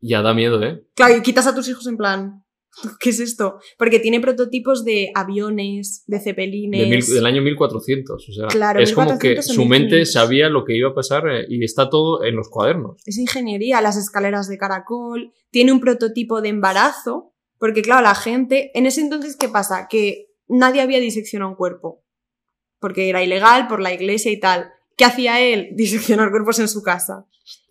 Ya 0.01 0.23
da 0.23 0.33
miedo, 0.33 0.63
¿eh? 0.63 0.83
claro, 0.95 1.17
y 1.17 1.23
quitas 1.23 1.47
a 1.47 1.55
tus 1.55 1.69
hijos 1.69 1.87
en 1.87 1.99
plan, 1.99 2.43
¿qué 3.01 3.11
es 3.11 3.21
esto? 3.21 3.59
Porque 3.77 3.99
tiene 4.01 4.21
prototipos 4.21 4.83
de 4.87 5.11
aviones, 5.15 6.05
de 6.07 6.17
De 6.17 6.23
cepelines. 6.23 6.89
mil- 6.89 7.15
del 7.15 7.27
año 7.27 7.43
1400. 7.43 8.29
O 8.29 8.33
sea, 8.33 8.47
Claro, 8.47 8.81
es 8.81 8.93
como 8.95 9.19
que 9.19 9.29
1400 9.31 9.51
o 9.51 9.55
su 9.55 9.65
mente 9.69 9.97
1500. 9.97 10.13
sabía 10.13 10.49
lo 10.49 10.65
que 10.65 10.77
iba 10.77 10.89
a 10.89 10.95
pasar 10.95 11.29
eh, 11.29 11.45
y 11.51 11.63
está 11.63 11.91
todo 11.91 12.25
en 12.25 12.37
los 12.37 12.49
cuadernos. 12.49 12.97
es 13.05 13.19
ingeniería, 13.19 13.83
las 13.83 13.99
escaleras 13.99 14.49
de 14.49 14.57
caracol, 14.57 15.33
tiene 15.51 15.73
un 15.73 15.81
prototipo 15.81 16.41
de 16.41 16.49
embarazo, 16.49 17.35
porque 17.59 17.83
claro, 17.83 18.03
la 18.03 18.15
gente, 18.15 18.71
en 18.79 18.87
ese 18.87 19.03
entonces, 19.03 19.37
¿qué 19.37 19.49
pasa? 19.49 19.87
Que 19.91 20.28
nadie 20.49 20.81
había 20.81 21.01
diseccionado 21.01 21.51
un 21.51 21.57
cuerpo, 21.57 22.03
porque 22.81 23.09
era 23.09 23.23
ilegal 23.23 23.69
por 23.69 23.81
la 23.81 23.93
iglesia 23.93 24.33
y 24.33 24.41
tal. 24.41 24.73
¿Qué 24.97 25.05
hacía 25.05 25.41
él? 25.41 25.71
Diseccionar 25.77 26.31
cuerpos 26.31 26.59
en 26.59 26.69
su 26.69 26.83
casa. 26.83 27.27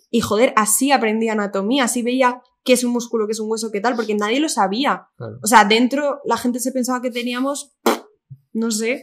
Y 0.09 0.21
joder, 0.21 0.53
así 0.55 0.91
aprendía 0.91 1.33
anatomía, 1.33 1.83
así 1.83 2.01
veía 2.01 2.41
qué 2.63 2.73
es 2.73 2.83
un 2.83 2.91
músculo, 2.91 3.27
qué 3.27 3.33
es 3.33 3.39
un 3.39 3.49
hueso, 3.49 3.71
qué 3.71 3.81
tal, 3.81 3.95
porque 3.95 4.15
nadie 4.15 4.39
lo 4.39 4.49
sabía. 4.49 5.07
Claro. 5.17 5.39
O 5.43 5.47
sea, 5.47 5.65
dentro 5.65 6.21
la 6.25 6.37
gente 6.37 6.59
se 6.59 6.71
pensaba 6.71 7.01
que 7.01 7.11
teníamos, 7.11 7.75
no 8.53 8.71
sé. 8.71 9.01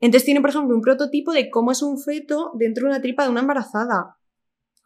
Entonces 0.00 0.24
tiene, 0.24 0.40
por 0.40 0.50
ejemplo, 0.50 0.74
un 0.74 0.82
prototipo 0.82 1.32
de 1.32 1.50
cómo 1.50 1.72
es 1.72 1.82
un 1.82 2.00
feto 2.00 2.52
dentro 2.54 2.84
de 2.84 2.94
una 2.94 3.02
tripa 3.02 3.24
de 3.24 3.30
una 3.30 3.40
embarazada. 3.40 4.16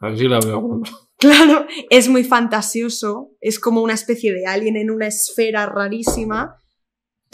A 0.00 0.08
ver 0.08 0.18
si 0.18 0.28
la 0.28 0.40
veo. 0.40 0.82
Claro, 1.16 1.64
es 1.88 2.08
muy 2.10 2.22
fantasioso, 2.22 3.30
es 3.40 3.58
como 3.58 3.80
una 3.80 3.94
especie 3.94 4.34
de 4.34 4.44
alien 4.44 4.76
en 4.76 4.90
una 4.90 5.06
esfera 5.06 5.64
rarísima, 5.64 6.60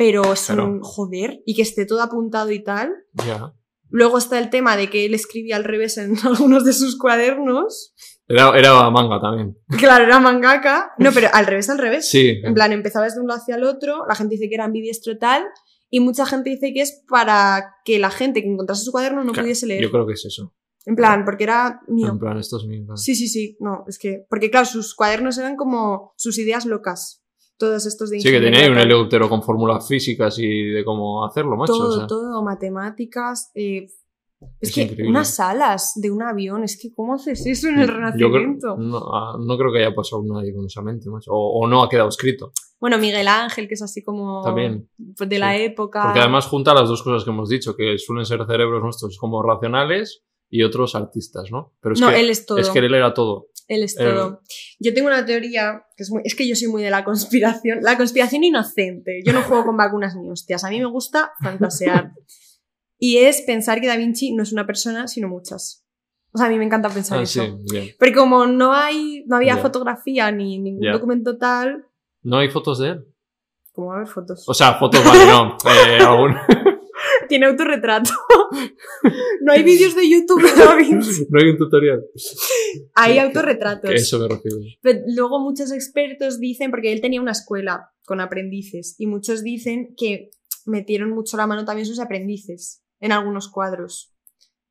pero 0.00 0.32
es 0.32 0.46
Claro. 0.46 0.64
un 0.64 0.80
joder, 0.80 1.42
y 1.44 1.54
que 1.54 1.60
esté 1.62 1.84
todo 1.84 2.00
apuntado 2.02 2.50
y 2.50 2.64
tal. 2.64 2.90
Ya. 3.26 3.52
Luego 3.90 4.16
está 4.16 4.38
el 4.38 4.48
tema 4.48 4.76
de 4.78 4.88
que 4.88 5.04
él 5.04 5.12
escribía 5.12 5.56
al 5.56 5.64
revés 5.64 5.98
en 5.98 6.14
algunos 6.24 6.64
de 6.64 6.72
sus 6.72 6.96
cuadernos. 6.98 7.94
Era, 8.26 8.56
era 8.58 8.88
manga 8.90 9.20
también. 9.20 9.58
Claro, 9.78 10.04
era 10.04 10.18
mangaka. 10.20 10.92
No, 10.98 11.10
pero 11.12 11.28
al 11.32 11.46
revés, 11.46 11.68
al 11.68 11.78
revés. 11.78 12.08
Sí. 12.08 12.40
En 12.44 12.54
plan, 12.54 12.72
empezaba 12.72 13.04
desde 13.04 13.20
un 13.20 13.26
lado 13.26 13.40
hacia 13.40 13.56
el 13.56 13.64
otro, 13.64 14.06
la 14.08 14.14
gente 14.14 14.36
dice 14.36 14.48
que 14.48 14.54
era 14.54 14.64
ambidiestro 14.64 15.18
tal, 15.18 15.44
y 15.90 16.00
mucha 16.00 16.24
gente 16.24 16.48
dice 16.48 16.72
que 16.72 16.80
es 16.80 17.02
para 17.08 17.74
que 17.84 17.98
la 17.98 18.10
gente 18.10 18.40
que 18.42 18.48
encontrase 18.48 18.84
su 18.84 18.92
cuaderno 18.92 19.22
no 19.24 19.32
Claro, 19.32 19.44
pudiese 19.44 19.66
leer. 19.66 19.82
Yo 19.82 19.90
creo 19.90 20.06
que 20.06 20.14
es 20.14 20.24
eso. 20.24 20.54
En 20.86 20.96
plan, 20.96 21.24
porque 21.26 21.44
era 21.44 21.80
mío. 21.88 22.08
En 22.08 22.18
plan, 22.18 22.38
esto 22.38 22.56
es 22.56 22.64
mío. 22.64 22.96
Sí, 22.96 23.14
sí, 23.14 23.28
sí. 23.28 23.56
No, 23.60 23.84
es 23.86 23.98
que. 23.98 24.24
Porque, 24.30 24.50
claro, 24.50 24.64
sus 24.64 24.94
cuadernos 24.94 25.36
eran 25.36 25.56
como 25.56 26.14
sus 26.16 26.38
ideas 26.38 26.64
locas. 26.64 27.19
Todos 27.60 27.84
estos 27.86 28.08
de 28.10 28.18
Sí, 28.20 28.28
que 28.30 28.38
ahí 28.38 28.68
un 28.70 28.78
helicóptero 28.78 29.28
con 29.28 29.42
fórmulas 29.42 29.86
físicas 29.86 30.36
y 30.38 30.64
de 30.70 30.82
cómo 30.84 31.24
hacerlo, 31.26 31.56
macho. 31.56 31.74
Todo, 31.74 31.88
o 31.88 31.96
sea, 31.98 32.06
todo, 32.08 32.42
matemáticas. 32.42 33.52
eh, 33.54 33.84
es, 34.58 34.70
Es 34.70 34.74
que 34.74 34.82
increíble. 34.84 35.10
unas 35.10 35.38
alas 35.38 35.92
de 35.96 36.10
un 36.10 36.22
avión, 36.22 36.64
es 36.64 36.78
que 36.80 36.88
¿cómo 36.94 37.12
haces 37.14 37.44
eso 37.44 37.68
en 37.68 37.80
el 37.80 37.86
creo, 37.86 37.96
Renacimiento? 37.98 38.76
no, 38.78 38.96
ah, 39.14 39.36
no 39.38 39.58
creo 39.58 39.70
que 39.70 39.80
haya 39.84 39.94
pasado 39.94 40.22
nadie 40.24 40.54
con 40.54 40.64
esa 40.64 40.80
mente, 40.80 41.10
macho. 41.10 41.30
O, 41.32 41.60
o 41.60 41.66
no 41.68 41.82
ha 41.82 41.88
quedado 41.90 42.08
escrito. 42.08 42.52
Bueno, 42.80 42.96
Miguel 42.96 43.28
Ángel, 43.28 43.68
que 43.68 43.74
es 43.74 43.82
así 43.82 44.02
como 44.02 44.40
También. 44.42 44.88
de 44.96 45.38
la 45.38 45.54
Sí. 45.54 45.62
época. 45.64 46.02
Porque 46.02 46.20
además 46.20 46.46
junta 46.46 46.72
las 46.72 46.88
dos 46.88 47.02
cosas 47.02 47.24
que 47.24 47.30
hemos 47.30 47.50
dicho, 47.50 47.76
que 47.76 47.98
suelen 47.98 48.24
ser 48.24 48.46
cerebros 48.46 48.82
nuestros 48.82 49.18
como 49.18 49.42
racionales 49.42 50.22
y 50.50 50.62
otros 50.62 50.94
artistas, 50.94 51.50
¿no? 51.50 51.72
Pero 51.80 51.94
es 51.94 52.00
no, 52.00 52.08
que, 52.10 52.20
él 52.20 52.28
es 52.30 52.44
todo. 52.46 52.58
es 52.58 52.68
que 52.70 52.78
él 52.80 52.92
era 52.94 53.14
todo. 53.14 53.46
Él 53.68 53.84
es 53.84 53.94
todo. 53.94 54.40
Yo 54.80 54.92
tengo 54.92 55.06
una 55.06 55.24
teoría, 55.24 55.84
que 55.96 56.02
es, 56.02 56.10
muy, 56.10 56.22
es 56.24 56.34
que 56.34 56.48
yo 56.48 56.56
soy 56.56 56.66
muy 56.68 56.82
de 56.82 56.90
la 56.90 57.04
conspiración. 57.04 57.78
La 57.82 57.96
conspiración 57.96 58.42
inocente. 58.42 59.20
Yo 59.24 59.32
no 59.32 59.42
juego 59.42 59.64
con 59.64 59.76
vacunas 59.76 60.16
ni 60.16 60.28
hostias. 60.28 60.64
A 60.64 60.70
mí 60.70 60.80
me 60.80 60.86
gusta 60.86 61.32
fantasear. 61.40 62.12
y 62.98 63.18
es 63.18 63.42
pensar 63.42 63.80
que 63.80 63.86
Da 63.86 63.96
Vinci 63.96 64.32
no 64.32 64.42
es 64.42 64.52
una 64.52 64.66
persona, 64.66 65.06
sino 65.06 65.28
muchas. 65.28 65.84
O 66.32 66.38
sea, 66.38 66.46
a 66.48 66.50
mí 66.50 66.58
me 66.58 66.64
encanta 66.64 66.88
pensar 66.88 67.18
Ah, 67.18 67.22
eso. 67.22 67.42
sí, 67.44 67.52
bien. 67.72 67.94
Porque 67.98 68.14
como 68.14 68.46
no 68.46 68.72
hay, 68.72 69.24
no 69.26 69.36
había 69.36 69.56
fotografía 69.56 70.30
ni 70.32 70.58
ningún 70.58 70.90
documento 70.92 71.38
tal, 71.38 71.86
¿No 72.22 72.38
hay 72.38 72.50
fotos 72.50 72.78
de 72.80 72.88
él? 72.90 73.04
como 73.72 73.88
va 73.88 73.94
a 73.94 73.96
haber 73.98 74.08
fotos. 74.08 74.44
O 74.48 74.52
sea, 74.52 74.74
fotos, 74.74 75.02
vale, 75.04 75.26
no. 75.26 75.56
Eh, 75.64 76.02
aún. 76.02 76.34
Tiene 77.30 77.46
autorretrato. 77.46 78.10
no 79.42 79.52
hay 79.52 79.62
vídeos 79.62 79.94
de 79.96 80.08
YouTube 80.10 80.42
de 80.42 80.54
Da 80.62 80.74
Vinci. 80.76 81.26
No 81.30 81.40
hay 81.40 81.48
un 81.48 81.56
tutorial. 81.56 82.04
Hay 82.94 83.18
autorretratos. 83.18 83.90
Eso 83.92 84.18
me 84.18 84.28
refiero. 84.28 84.58
Pero 84.82 85.00
luego 85.16 85.40
muchos 85.40 85.72
expertos 85.72 86.38
dicen, 86.38 86.70
porque 86.70 86.92
él 86.92 87.00
tenía 87.00 87.22
una 87.22 87.32
escuela 87.32 87.90
con 88.04 88.20
aprendices, 88.20 88.96
y 88.98 89.06
muchos 89.06 89.42
dicen 89.42 89.94
que 89.96 90.30
metieron 90.66 91.10
mucho 91.10 91.36
la 91.38 91.46
mano 91.46 91.64
también 91.64 91.86
sus 91.86 92.00
aprendices 92.00 92.82
en 93.00 93.12
algunos 93.12 93.48
cuadros. 93.48 94.12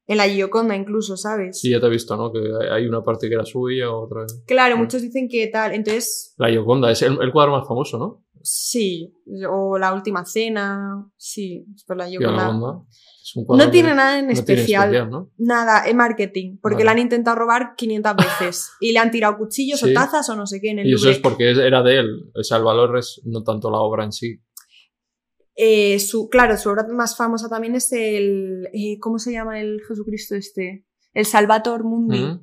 En 0.07 0.17
la 0.17 0.27
Gioconda 0.27 0.75
incluso, 0.75 1.17
¿sabes? 1.17 1.59
Sí, 1.59 1.69
ya 1.69 1.79
te 1.79 1.85
he 1.85 1.89
visto, 1.89 2.17
¿no? 2.17 2.31
Que 2.33 2.39
hay 2.71 2.87
una 2.87 3.03
parte 3.03 3.27
que 3.29 3.35
era 3.35 3.45
suya, 3.45 3.91
otra. 3.91 4.25
Claro, 4.47 4.75
Mm. 4.75 4.79
muchos 4.79 5.01
dicen 5.03 5.27
que 5.29 5.45
tal. 5.47 5.71
Entonces, 5.73 6.33
La 6.37 6.49
Gioconda, 6.49 6.91
es 6.91 7.01
el, 7.03 7.19
el 7.21 7.31
cuadro 7.31 7.51
más 7.51 7.67
famoso, 7.67 7.99
¿no? 7.99 8.25
Sí. 8.41 9.13
O 9.49 9.77
la 9.77 9.93
última 9.93 10.25
cena, 10.25 11.05
sí. 11.17 11.65
Por 11.87 11.97
la. 11.97 12.07
Es 12.07 13.35
un 13.35 13.45
No 13.57 13.69
tiene 13.69 13.93
nada 13.93 14.19
en 14.19 14.27
no 14.27 14.31
especial. 14.31 14.89
especial, 14.89 15.09
¿no? 15.09 15.31
Nada, 15.37 15.87
en 15.87 15.97
marketing, 15.97 16.57
porque 16.61 16.75
Vale. 16.77 16.85
la 16.85 16.91
han 16.91 16.99
intentado 16.99 17.35
robar 17.37 17.75
500 17.75 18.15
veces 18.51 18.71
y 18.79 18.91
le 18.93 18.99
han 18.99 19.11
tirado 19.11 19.37
cuchillos 19.37 19.79
Sí. 19.79 19.91
o 19.91 19.93
tazas 19.93 20.29
o 20.29 20.35
no 20.35 20.45
sé 20.47 20.59
qué 20.61 20.71
en 20.71 20.79
el 20.79 20.87
Y 20.87 20.93
eso 20.93 21.05
Louvre. 21.05 21.15
es 21.17 21.21
porque 21.21 21.51
es- 21.51 21.57
era 21.57 21.83
de 21.83 21.99
él. 21.99 22.31
O 22.35 22.43
sea, 22.43 22.57
el 22.57 22.63
valor 22.63 22.97
es 22.97 23.21
no 23.25 23.43
tanto 23.43 23.69
la 23.69 23.79
obra 23.79 24.03
en 24.03 24.11
sí. 24.11 24.39
Eh, 25.55 25.99
su, 25.99 26.29
claro, 26.29 26.55
su 26.57 26.69
obra 26.69 26.87
más 26.89 27.17
famosa 27.17 27.49
también 27.49 27.75
es 27.75 27.91
el. 27.91 28.67
eh, 28.73 28.97
¿Cómo 28.99 29.19
se 29.19 29.31
llama 29.33 29.59
el 29.59 29.81
Jesucristo 29.87 30.35
este? 30.35 30.85
El 31.13 31.25
Salvator 31.25 31.83
Mundi. 31.83 32.39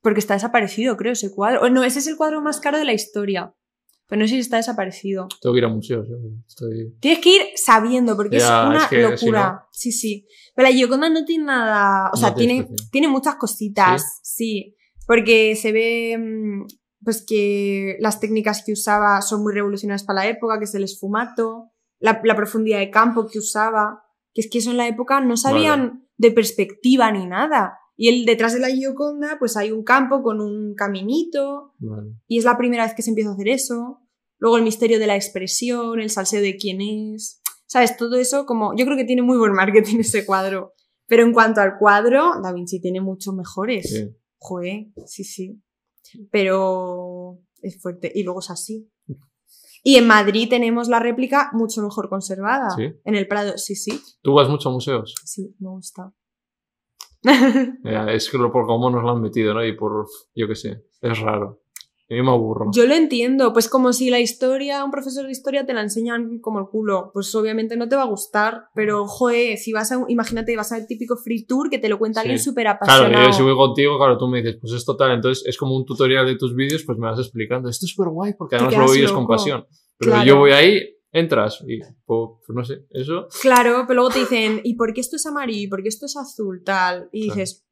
Porque 0.00 0.20
está 0.20 0.34
desaparecido, 0.34 0.96
creo, 0.96 1.12
ese 1.12 1.34
cuadro. 1.34 1.68
No, 1.68 1.82
ese 1.84 1.98
es 1.98 2.06
el 2.06 2.16
cuadro 2.16 2.40
más 2.40 2.60
caro 2.60 2.78
de 2.78 2.84
la 2.84 2.92
historia. 2.92 3.54
Pero 4.08 4.20
no 4.20 4.28
sé 4.28 4.34
si 4.34 4.40
está 4.40 4.56
desaparecido. 4.58 5.26
Tengo 5.40 5.52
que 5.54 5.58
ir 5.58 5.64
a 5.64 5.68
museos. 5.68 6.06
¿eh? 6.08 6.42
Estoy... 6.46 6.96
Tienes 7.00 7.20
que 7.20 7.36
ir 7.36 7.42
sabiendo, 7.56 8.14
porque 8.16 8.38
Ya, 8.38 8.62
es 8.62 8.68
una 8.68 8.78
es 8.82 8.88
que 8.88 9.02
locura. 9.02 9.16
si 9.18 9.30
no- 9.30 9.60
Sí, 9.72 9.92
sí. 9.92 10.26
Pero 10.54 10.68
la 10.68 10.74
Gioconda 10.74 11.08
no 11.10 11.24
tiene 11.24 11.44
nada. 11.44 12.10
O 12.12 12.16
sea, 12.16 12.34
tiene 12.34 12.68
tiene, 12.92 13.08
muchas 13.08 13.34
cositas. 13.36 14.20
¿Sí? 14.22 14.76
Porque 15.06 15.56
se 15.56 15.72
ve. 15.72 16.16
mm, 16.18 16.66
Pues 17.04 17.24
que 17.26 17.96
las 18.00 18.18
técnicas 18.20 18.62
que 18.64 18.72
usaba 18.72 19.20
son 19.22 19.42
muy 19.42 19.52
revolucionarias 19.52 20.02
para 20.04 20.20
la 20.24 20.28
época, 20.28 20.58
que 20.58 20.64
es 20.64 20.74
el 20.74 20.82
esfumato, 20.84 21.70
la, 22.00 22.20
la 22.24 22.34
profundidad 22.34 22.78
de 22.78 22.90
campo 22.90 23.26
que 23.28 23.38
usaba. 23.38 24.02
Que 24.34 24.40
es 24.40 24.50
que 24.50 24.58
eso 24.58 24.70
en 24.70 24.76
la 24.76 24.86
época 24.88 25.20
no 25.20 25.36
sabían 25.36 26.08
de 26.16 26.30
perspectiva 26.30 27.10
ni 27.12 27.26
nada. 27.26 27.78
Y 27.96 28.08
el, 28.08 28.26
detrás 28.26 28.52
de 28.52 28.60
la 28.60 28.68
Gioconda, 28.68 29.36
pues 29.38 29.56
hay 29.56 29.72
un 29.72 29.82
campo 29.82 30.22
con 30.22 30.40
un 30.40 30.74
caminito, 30.74 31.72
Vale. 31.78 32.12
y 32.26 32.38
es 32.38 32.44
la 32.44 32.58
primera 32.58 32.84
vez 32.84 32.94
que 32.94 33.02
se 33.02 33.10
empieza 33.10 33.30
a 33.30 33.34
hacer 33.34 33.48
eso. 33.48 34.00
Luego 34.38 34.58
el 34.58 34.64
misterio 34.64 34.98
de 34.98 35.06
la 35.06 35.16
expresión, 35.16 35.98
el 35.98 36.10
salseo 36.10 36.42
de 36.42 36.56
quién 36.56 36.80
es. 36.82 37.40
¿Sabes? 37.66 37.96
Todo 37.96 38.16
eso 38.16 38.44
como... 38.44 38.76
Yo 38.76 38.84
creo 38.84 38.96
que 38.96 39.04
tiene 39.04 39.22
muy 39.22 39.38
buen 39.38 39.52
marketing 39.52 39.98
ese 40.00 40.26
cuadro. 40.26 40.72
Pero 41.06 41.22
en 41.22 41.32
cuanto 41.32 41.60
al 41.60 41.78
cuadro, 41.78 42.32
Da 42.42 42.52
Vinci 42.52 42.80
tiene 42.80 43.00
muchos 43.00 43.34
mejores. 43.34 43.88
Sí. 43.88 44.08
Joder, 44.38 44.88
sí, 45.06 45.24
sí. 45.24 45.62
Pero 46.30 47.38
es 47.62 47.80
fuerte. 47.80 48.12
Y 48.14 48.24
luego 48.24 48.40
es 48.40 48.50
así. 48.50 48.90
Y 49.82 49.96
en 49.96 50.06
Madrid 50.06 50.48
tenemos 50.50 50.88
la 50.88 50.98
réplica 50.98 51.50
mucho 51.52 51.80
mejor 51.80 52.08
conservada. 52.08 52.70
Sí. 52.76 52.92
En 53.04 53.14
el 53.14 53.28
Prado, 53.28 53.56
sí, 53.56 53.76
sí. 53.76 54.00
¿Tú 54.20 54.34
vas 54.34 54.48
mucho 54.48 54.68
a 54.68 54.72
museos? 54.72 55.14
Sí, 55.24 55.54
me 55.60 55.70
gusta. 55.70 56.12
Ya, 57.84 58.06
es 58.12 58.30
que 58.30 58.38
lo 58.38 58.50
por 58.52 58.66
cómo 58.66 58.90
nos 58.90 59.02
lo 59.02 59.10
han 59.10 59.20
metido, 59.20 59.52
¿no? 59.54 59.64
Y 59.64 59.76
por, 59.76 60.06
yo 60.34 60.48
qué 60.48 60.54
sé, 60.54 60.84
es 61.02 61.18
raro. 61.20 61.60
A 62.08 62.14
mí 62.14 62.22
me 62.22 62.30
aburro. 62.30 62.70
Yo 62.72 62.86
lo 62.86 62.94
entiendo, 62.94 63.52
pues 63.52 63.68
como 63.68 63.92
si 63.92 64.10
la 64.10 64.20
historia, 64.20 64.84
un 64.84 64.92
profesor 64.92 65.24
de 65.26 65.32
historia 65.32 65.66
te 65.66 65.74
la 65.74 65.80
enseñan 65.82 66.38
como 66.38 66.60
el 66.60 66.66
culo, 66.66 67.10
pues 67.12 67.34
obviamente 67.34 67.76
no 67.76 67.88
te 67.88 67.96
va 67.96 68.02
a 68.02 68.06
gustar, 68.06 68.66
pero 68.76 69.06
joder, 69.08 69.56
si 69.58 69.72
vas 69.72 69.90
a, 69.90 69.98
imagínate, 70.06 70.54
vas 70.56 70.70
al 70.70 70.86
típico 70.86 71.16
free 71.16 71.44
tour 71.46 71.68
que 71.68 71.78
te 71.80 71.88
lo 71.88 71.98
cuenta 71.98 72.20
Sí. 72.20 72.26
alguien 72.28 72.38
súper 72.38 72.62
Claro, 72.66 72.78
apasionado. 72.80 73.26
yo 73.26 73.32
si 73.32 73.42
voy 73.42 73.56
contigo, 73.56 73.98
claro, 73.98 74.16
tú 74.18 74.28
me 74.28 74.40
dices, 74.40 74.56
pues 74.60 74.72
es 74.74 74.84
total, 74.84 75.14
entonces 75.16 75.44
es 75.48 75.56
como 75.56 75.74
un 75.76 75.84
tutorial 75.84 76.26
de 76.26 76.36
tus 76.36 76.54
vídeos, 76.54 76.84
pues 76.86 76.96
me 76.96 77.08
vas 77.08 77.18
explicando, 77.18 77.68
esto 77.68 77.86
es 77.86 77.90
súper 77.92 78.10
guay, 78.12 78.34
porque 78.38 78.54
además 78.54 78.76
lo 78.86 78.92
vives 78.92 79.10
con 79.10 79.26
pasión. 79.26 79.66
Pero 79.98 80.12
Claro. 80.12 80.26
yo 80.26 80.36
voy 80.38 80.52
ahí, 80.52 80.95
entras 81.12 81.62
y, 81.66 81.80
pues, 82.04 82.30
pues 82.46 82.54
no 82.56 82.64
sé, 82.64 82.86
eso, 82.90 83.28
Claro, 83.40 83.84
pero 83.86 84.00
luego 84.00 84.10
te 84.10 84.20
dicen, 84.20 84.60
¿y 84.64 84.74
por 84.74 84.92
qué 84.92 85.00
esto 85.00 85.16
es 85.16 85.26
amarillo? 85.26 85.62
¿Y 85.62 85.68
por 85.68 85.82
qué 85.82 85.88
esto 85.88 86.06
es 86.06 86.16
azul? 86.16 86.62
Tal. 86.64 87.08
Y 87.12 87.24
dices. 87.24 87.66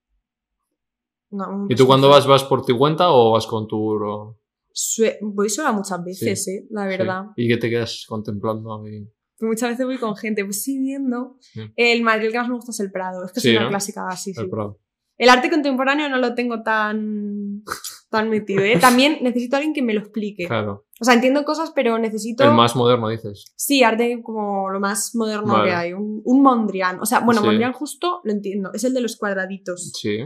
No, 1.31 1.67
¿Y 1.69 1.75
tú 1.75 1.87
cuando 1.87 2.09
vas, 2.09 2.27
vas 2.27 2.45
por 2.45 2.65
tu 2.65 2.79
cuenta 2.79 3.11
o 3.11 3.33
vas 3.33 3.47
con 3.47 3.67
o...? 3.71 4.39
Sue- 4.73 5.19
Voy 5.21 5.49
sola 5.49 5.73
muchas 5.73 6.03
veces, 6.05 6.49
eh, 6.49 6.67
la 6.71 6.87
verdad. 6.87 7.27
Sí. 7.37 7.45
¿Y 7.45 7.49
qué 7.49 7.57
te 7.57 7.71
quedas 7.71 8.05
contemplando? 8.09 8.83
ahí? 8.85 9.09
Muchas 9.41 9.71
veces 9.71 9.85
voy 9.87 9.99
con 9.99 10.17
gente, 10.17 10.45
pues 10.45 10.63
sí, 10.63 10.79
viendo. 10.79 11.37
Sí. 11.41 11.61
El 11.77 12.03
Madrid 12.03 12.27
el 12.27 12.33
que 12.33 12.39
más 12.39 12.49
me 12.49 12.55
gusta 12.55 12.71
es 12.71 12.81
el 12.81 12.91
Prado, 12.93 13.25
es 13.25 13.33
que 13.33 13.41
es 13.41 13.47
una 13.57 13.65
¿no? 13.65 13.69
clásica 13.71 14.07
así, 14.09 14.33
sí. 14.33 14.41
El 14.41 14.51
Prado. 14.51 14.81
El 15.17 15.29
arte 15.29 15.51
contemporáneo 15.51 16.09
no 16.09 16.19
lo 16.19 16.35
tengo 16.35 16.63
tan, 16.63 17.63
tan 18.17 18.31
metido, 18.31 18.63
¿eh? 18.63 18.79
También 18.81 19.19
necesito 19.23 19.57
a 19.57 19.59
alguien 19.59 19.75
que 19.75 19.83
me 19.83 19.93
lo 19.95 20.01
explique. 20.01 20.47
Claro. 20.47 20.87
O 21.01 21.05
sea, 21.05 21.15
entiendo 21.15 21.45
cosas, 21.45 21.73
pero 21.75 21.99
necesito... 21.99 22.45
El 22.45 22.53
más 22.53 22.77
moderno, 22.77 23.09
dices. 23.09 23.53
Sí, 23.57 23.83
arte 23.83 24.21
como 24.23 24.71
lo 24.71 24.79
más 24.81 25.15
moderno 25.15 25.53
Vale. 25.55 25.69
que 25.71 25.75
hay. 25.75 25.93
Un, 25.93 26.23
un 26.25 26.43
Mondrian. 26.43 27.01
O 27.01 27.07
sea, 27.07 27.21
bueno, 27.21 27.41
Sí. 27.41 27.47
Mondrian 27.47 27.73
justo 27.73 28.21
lo 28.25 28.33
entiendo. 28.33 28.71
Es 28.73 28.85
el 28.85 28.95
de 28.95 29.01
los 29.01 29.17
cuadraditos. 29.17 29.91
Sí. 30.01 30.19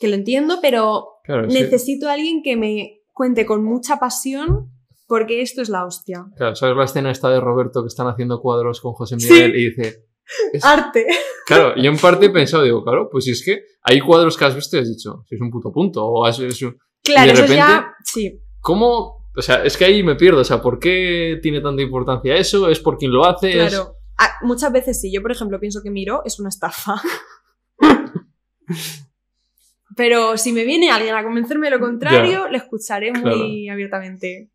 Que 0.00 0.08
lo 0.08 0.14
entiendo, 0.14 0.58
pero 0.60 1.06
Claro, 1.24 1.46
necesito 1.46 2.08
a 2.08 2.14
alguien 2.14 2.42
que 2.42 2.56
me 2.56 3.00
cuente 3.14 3.46
con 3.46 3.64
mucha 3.64 3.98
pasión 3.98 4.70
porque 5.06 5.40
esto 5.42 5.62
es 5.62 5.68
la 5.68 5.84
hostia. 5.86 6.26
claro, 6.36 6.54
¿sabes 6.54 6.76
la 6.76 6.84
escena 6.84 7.10
esta 7.10 7.30
de 7.30 7.40
Roberto 7.40 7.82
que 7.82 7.88
están 7.88 8.08
haciendo 8.08 8.40
cuadros 8.40 8.80
con 8.80 8.92
José 8.92 9.18
Sí. 9.18 9.32
Miguel 9.32 9.56
y 9.56 9.70
dice... 9.70 10.04
es- 10.52 10.64
Arte. 10.64 11.06
Claro, 11.46 11.74
yo 11.76 11.90
en 11.90 11.96
parte 11.96 12.26
he 12.26 12.30
pensado, 12.30 12.62
digo, 12.64 12.84
claro, 12.84 13.08
pues 13.10 13.24
si 13.24 13.30
es 13.30 13.42
que 13.42 13.62
hay 13.82 14.00
cuadros 14.00 14.36
que 14.36 14.44
has 14.44 14.54
visto 14.54 14.76
y 14.76 14.80
has 14.80 14.88
dicho, 14.90 15.24
si 15.26 15.34
es 15.36 15.40
un 15.40 15.50
puto 15.50 15.72
punto, 15.72 16.04
o 16.06 16.26
has, 16.26 16.38
es 16.40 16.60
un- 16.60 16.76
Claro, 17.12 17.32
de 17.32 17.44
eso 17.44 17.54
ya... 17.54 17.92
Sí. 18.04 18.40
¿Cómo? 18.60 19.28
O 19.36 19.42
sea, 19.42 19.64
es 19.64 19.76
que 19.76 19.84
ahí 19.84 20.02
me 20.02 20.16
pierdo, 20.16 20.40
o 20.40 20.44
sea, 20.44 20.60
¿por 20.60 20.78
qué 20.78 21.38
tiene 21.42 21.60
tanta 21.60 21.82
importancia 21.82 22.36
eso? 22.36 22.68
¿Es 22.68 22.80
por 22.80 22.98
quien 22.98 23.12
lo 23.12 23.24
hace? 23.24 23.50
¿Es- 23.50 23.72
Claro. 23.74 23.94
Ah, 24.20 24.30
muchas 24.42 24.72
veces 24.72 25.00
sí. 25.00 25.12
Yo, 25.12 25.22
por 25.22 25.30
ejemplo, 25.30 25.60
pienso 25.60 25.80
que 25.82 25.90
Miro 25.90 26.22
es 26.24 26.40
una 26.40 26.48
estafa. 26.48 27.00
Pero 29.96 30.36
si 30.36 30.52
me 30.52 30.64
viene 30.64 30.90
alguien 30.90 31.14
a 31.14 31.24
convencerme 31.24 31.66
de 31.70 31.76
lo 31.76 31.80
contrario, 31.80 32.48
le 32.48 32.58
escucharé 32.58 33.12
muy 33.12 33.68
abiertamente. 33.68 34.50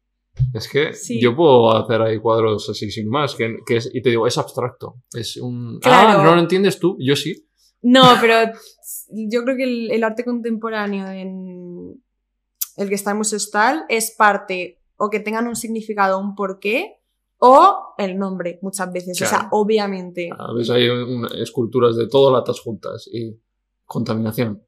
Es 0.53 0.67
que 0.69 0.93
Sí. 0.93 1.19
yo 1.21 1.35
puedo 1.35 1.75
hacer 1.75 2.01
ahí 2.01 2.17
cuadros 2.19 2.69
así 2.69 2.89
sin 2.89 3.09
más, 3.09 3.35
que, 3.35 3.57
que 3.65 3.77
es- 3.77 3.89
y 3.93 4.01
te 4.01 4.09
digo, 4.09 4.25
es 4.25 4.37
abstracto. 4.37 4.95
Es 5.13 5.37
un... 5.37 5.79
Claro. 5.79 6.19
Ah, 6.19 6.23
no 6.23 6.35
lo 6.35 6.41
entiendes 6.41 6.79
tú, 6.79 6.95
yo 6.99 7.15
sí. 7.15 7.45
No, 7.81 8.01
pero 8.21 8.51
yo 9.09 9.43
creo 9.43 9.57
que 9.57 9.63
el, 9.63 9.91
el 9.91 10.03
arte 10.03 10.23
contemporáneo 10.23 11.07
en 11.07 11.62
el 12.77 12.89
que 12.89 12.95
está 12.95 13.11
en 13.11 13.17
Museo 13.17 13.39
Stal 13.39 13.85
es 13.89 14.11
parte 14.11 14.79
o 14.97 15.09
que 15.09 15.19
tengan 15.19 15.47
un 15.47 15.55
significado, 15.55 16.19
un 16.19 16.35
porqué, 16.35 16.99
o 17.37 17.93
el 17.97 18.17
nombre, 18.17 18.59
muchas 18.61 18.91
veces. 18.93 19.21
O 19.21 19.25
sea, 19.25 19.49
obviamente. 19.51 20.29
A 20.37 20.53
veces 20.53 20.69
hay 20.69 20.87
un- 20.87 21.27
esculturas 21.35 21.95
de 21.97 22.07
todo 22.07 22.31
latas 22.31 22.59
juntas 22.61 23.07
y 23.11 23.37
contaminación. 23.85 24.63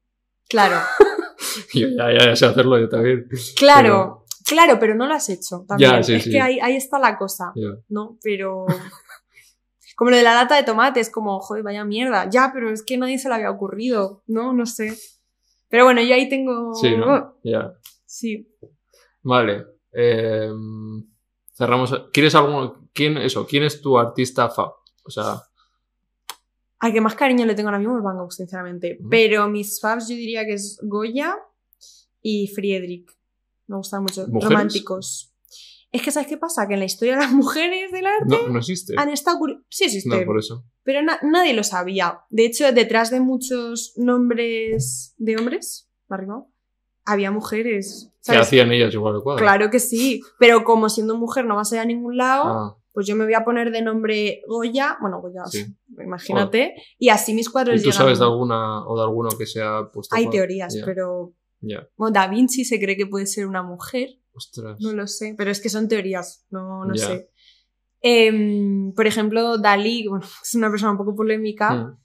Claro, 0.48 0.76
yo 1.74 1.88
ya, 1.88 2.12
ya, 2.12 2.26
ya 2.26 2.36
sé 2.36 2.46
hacerlo 2.46 2.78
yo 2.78 2.88
también. 2.88 3.28
claro, 3.56 4.24
claro, 4.44 4.78
pero 4.78 4.94
no 4.94 5.06
lo 5.06 5.14
has 5.14 5.28
hecho 5.30 5.64
también. 5.66 5.90
Ya, 5.90 6.02
sí, 6.02 6.14
es 6.14 6.24
sí. 6.24 6.30
que 6.30 6.40
ahí, 6.40 6.58
ahí 6.60 6.76
está 6.76 6.98
la 6.98 7.16
cosa, 7.16 7.52
ya. 7.54 7.70
¿no? 7.88 8.18
Pero. 8.22 8.66
Como 9.96 10.10
lo 10.10 10.18
de 10.18 10.22
la 10.24 10.34
lata 10.34 10.56
de 10.56 10.62
tomate, 10.62 11.00
es 11.00 11.08
como, 11.08 11.40
joder, 11.40 11.62
vaya 11.62 11.82
mierda. 11.82 12.28
Ya, 12.28 12.50
pero 12.52 12.70
es 12.70 12.82
que 12.82 12.98
nadie 12.98 13.18
se 13.18 13.30
le 13.30 13.36
había 13.36 13.50
ocurrido, 13.50 14.22
¿no? 14.26 14.52
No 14.52 14.66
sé. 14.66 14.94
Pero 15.70 15.84
bueno, 15.84 16.02
yo 16.02 16.14
ahí 16.14 16.28
tengo. 16.28 16.74
Sí, 16.74 16.94
¿no? 16.94 17.34
Ya. 17.42 17.72
Sí. 18.06 18.48
Vale. 19.22 19.64
eh, 19.92 20.48
cerramos. 21.54 21.94
¿Quieres 22.12 22.34
algún. 22.34 22.88
¿Quién, 22.92 23.16
eso, 23.18 23.46
¿quién 23.46 23.64
es 23.64 23.80
tu 23.80 23.98
artista 23.98 24.48
fa? 24.48 24.64
O 25.04 25.10
sea, 25.10 25.42
Al 26.80 26.92
que 26.92 27.00
más 27.00 27.14
cariño 27.14 27.44
le 27.46 27.54
tengo 27.54 27.68
ahora 27.68 27.78
mismo 27.78 27.96
es 27.98 28.02
Van 28.04 28.16
Gogh, 28.18 28.32
sinceramente. 28.32 28.98
Pero 29.10 29.48
mis 29.48 29.80
faves 29.80 30.08
yo 30.08 30.14
diría 30.14 30.44
que 30.44 30.54
es 30.54 30.78
Goya 30.82 31.36
y 32.22 32.48
Friedrich. 32.48 33.10
Me 33.66 33.76
gustan 33.76 34.02
mucho. 34.02 34.26
¿Mujeres? 34.28 34.48
Románticos. 34.50 35.32
Es 35.92 36.02
que, 36.02 36.10
¿sabes 36.10 36.28
qué 36.28 36.36
pasa? 36.36 36.66
Que 36.68 36.74
en 36.74 36.80
la 36.80 36.86
historia 36.86 37.14
de 37.16 37.22
las 37.22 37.32
mujeres 37.32 37.90
del 37.92 38.06
arte 38.06 38.24
no, 38.28 38.48
no 38.48 38.58
existe. 38.58 38.94
han 38.98 39.08
estado... 39.08 39.38
Sí 39.70 39.84
existe, 39.84 40.08
No, 40.20 40.24
por 40.26 40.38
eso. 40.38 40.64
pero 40.82 41.02
na- 41.02 41.18
nadie 41.22 41.54
lo 41.54 41.64
sabía. 41.64 42.20
De 42.28 42.44
hecho, 42.44 42.70
detrás 42.72 43.10
de 43.10 43.20
muchos 43.20 43.94
nombres 43.96 45.14
de 45.16 45.36
hombres, 45.36 45.88
¿me 46.08 46.16
rimado? 46.18 46.52
Había 47.06 47.30
mujeres. 47.30 48.10
¿Qué 48.18 48.32
¿sabes? 48.32 48.42
hacían 48.42 48.72
ellas 48.72 48.92
igual 48.92 49.14
el 49.16 49.22
cuadro? 49.22 49.42
Claro 49.42 49.70
que 49.70 49.78
sí, 49.78 50.20
pero 50.38 50.64
como 50.64 50.88
siendo 50.88 51.16
mujer 51.16 51.44
no 51.46 51.56
vas 51.56 51.72
a 51.72 51.76
ir 51.76 51.80
a 51.80 51.84
ningún 51.84 52.16
lado, 52.16 52.44
Ah, 52.44 52.76
pues 52.92 53.06
yo 53.06 53.14
me 53.16 53.24
voy 53.24 53.34
a 53.34 53.44
poner 53.44 53.70
de 53.70 53.82
nombre 53.82 54.42
Goya, 54.48 54.96
bueno, 55.00 55.20
Goya, 55.20 55.44
Sí. 55.46 55.64
imagínate, 56.02 56.74
y 56.98 57.08
así 57.10 57.34
mis 57.34 57.48
cuadros 57.50 57.76
¿Y 57.76 57.84
tú 57.84 57.90
llegan- 57.90 57.98
sabes 57.98 58.18
de 58.18 58.24
alguna 58.24 58.84
o 58.86 58.96
de 58.96 59.02
alguno 59.04 59.28
que 59.38 59.46
se 59.46 59.62
ha 59.62 59.88
puesto 59.92 60.14
Hay 60.16 60.24
cuadro? 60.24 60.38
teorías, 60.38 60.76
pero 60.84 61.32
Ya. 61.60 61.88
bueno, 61.96 62.12
Da 62.12 62.26
Vinci 62.26 62.64
se 62.64 62.80
cree 62.80 62.96
que 62.96 63.06
puede 63.06 63.26
ser 63.26 63.46
una 63.46 63.62
mujer, 63.62 64.08
Ostras. 64.34 64.78
no 64.80 64.92
lo 64.92 65.06
sé, 65.06 65.34
pero 65.38 65.50
es 65.50 65.60
que 65.60 65.68
son 65.68 65.88
teorías, 65.88 66.46
no, 66.50 66.84
no 66.84 66.94
sé. 66.96 67.30
Em, 68.02 68.92
por 68.94 69.06
ejemplo, 69.06 69.58
Dalí, 69.58 70.06
bueno, 70.08 70.24
es 70.44 70.54
una 70.54 70.70
persona 70.70 70.92
un 70.92 70.98
poco 70.98 71.14
polémica, 71.14 71.74
Mm. 71.74 71.98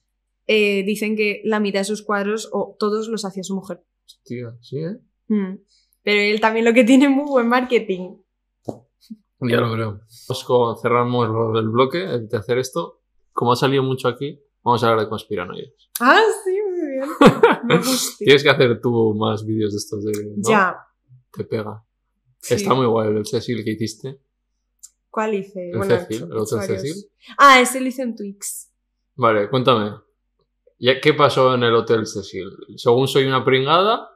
eh, 0.48 0.84
dicen 0.86 1.16
que 1.16 1.42
la 1.46 1.60
mitad 1.60 1.80
de 1.82 1.86
sus 1.86 2.04
cuadros 2.04 2.50
o 2.52 2.76
todos 2.80 3.08
los 3.08 3.26
hacía 3.26 3.44
su 3.44 3.56
mujer. 3.56 3.84
Hostia, 4.20 4.58
sí, 4.62 4.78
¿eh? 4.78 4.98
Mm. 5.28 5.58
Pero 6.04 6.22
él 6.22 6.42
también 6.42 6.66
lo 6.66 6.74
que 6.74 6.84
tiene 6.84 7.06
es 7.06 7.12
muy 7.12 7.30
buen 7.30 7.48
marketing. 7.48 8.18
Ya 9.42 9.58
lo 9.58 9.74
creo. 9.74 10.02
Como 10.46 10.76
cerramos 10.78 11.28
lo 11.30 11.54
del 11.54 11.70
bloque, 11.70 12.04
el 12.04 12.28
de 12.28 12.38
hacer 12.38 12.58
esto. 12.58 13.02
Como 13.34 13.54
ha 13.54 13.56
salido 13.56 13.82
mucho 13.82 14.08
aquí, 14.08 14.40
vamos 14.64 14.84
a 14.84 14.90
hablar 14.90 15.06
de 15.06 15.10
conspiranoias. 15.10 15.72
Ah, 16.00 16.22
sí, 16.44 16.52
muy 16.70 16.92
bien. 16.92 17.10
Me 17.64 17.78
gusta. 17.78 18.18
Tienes 18.20 18.44
que 18.44 18.50
hacer 18.50 18.82
tú 18.82 19.16
más 19.16 19.46
vídeos 19.46 19.72
de 19.72 19.78
estos 19.78 20.04
de... 20.04 20.12
¿no? 20.36 20.50
Ya. 20.50 20.78
Te 21.32 21.44
pega. 21.46 21.84
sí. 22.40 22.56
Está 22.56 22.74
muy 22.74 22.86
guay 22.86 23.16
el 23.16 23.26
Cecil 23.26 23.64
que 23.64 23.72
hiciste. 23.72 24.20
¿Cuál 25.10 25.34
hice? 25.36 25.72
El 25.72 25.78
Bueno, 25.78 25.96
el. 25.96 26.08
Cecil. 26.48 27.06
Ah, 27.38 27.60
ese 27.62 27.80
lo 27.80 27.88
hice 27.88 28.04
en 28.04 28.16
Twix. 28.16 28.72
Vale, 29.16 29.50
cuéntame. 29.50 29.92
¿Qué 31.02 31.14
pasó 31.14 31.54
en 31.54 31.64
el 31.64 31.76
Hotel 31.76 32.06
Cecil? 32.08 32.50
Según 32.76 33.08
soy 33.08 33.26
una 33.26 33.44
pringada, 33.46 34.10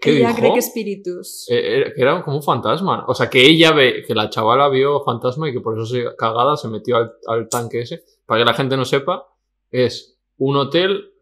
¿qué 0.00 0.18
Ella 0.18 0.28
dijo? 0.28 0.38
cree 0.38 0.52
que 0.52 0.58
espíritus. 0.60 1.46
Eh, 1.50 1.76
era- 1.78 1.94
que 1.94 2.00
era 2.02 2.22
como 2.22 2.36
un 2.36 2.42
fantasma. 2.42 3.04
O 3.08 3.14
sea, 3.14 3.28
que 3.28 3.44
ella 3.44 3.72
ve, 3.72 4.04
que 4.06 4.14
la 4.14 4.30
chavala 4.30 4.68
vio 4.68 5.02
fantasma 5.04 5.48
y 5.48 5.52
que 5.52 5.60
por 5.60 5.76
eso 5.76 5.86
se 5.86 6.04
cagada 6.16 6.56
se 6.56 6.68
metió 6.68 6.96
al, 6.96 7.12
al 7.26 7.48
tanque 7.48 7.80
ese. 7.80 8.04
Para 8.26 8.40
que 8.40 8.44
la 8.44 8.54
gente 8.54 8.76
no 8.76 8.84
sepa, 8.84 9.26
es 9.70 10.18
un 10.36 10.56
hotel 10.56 11.12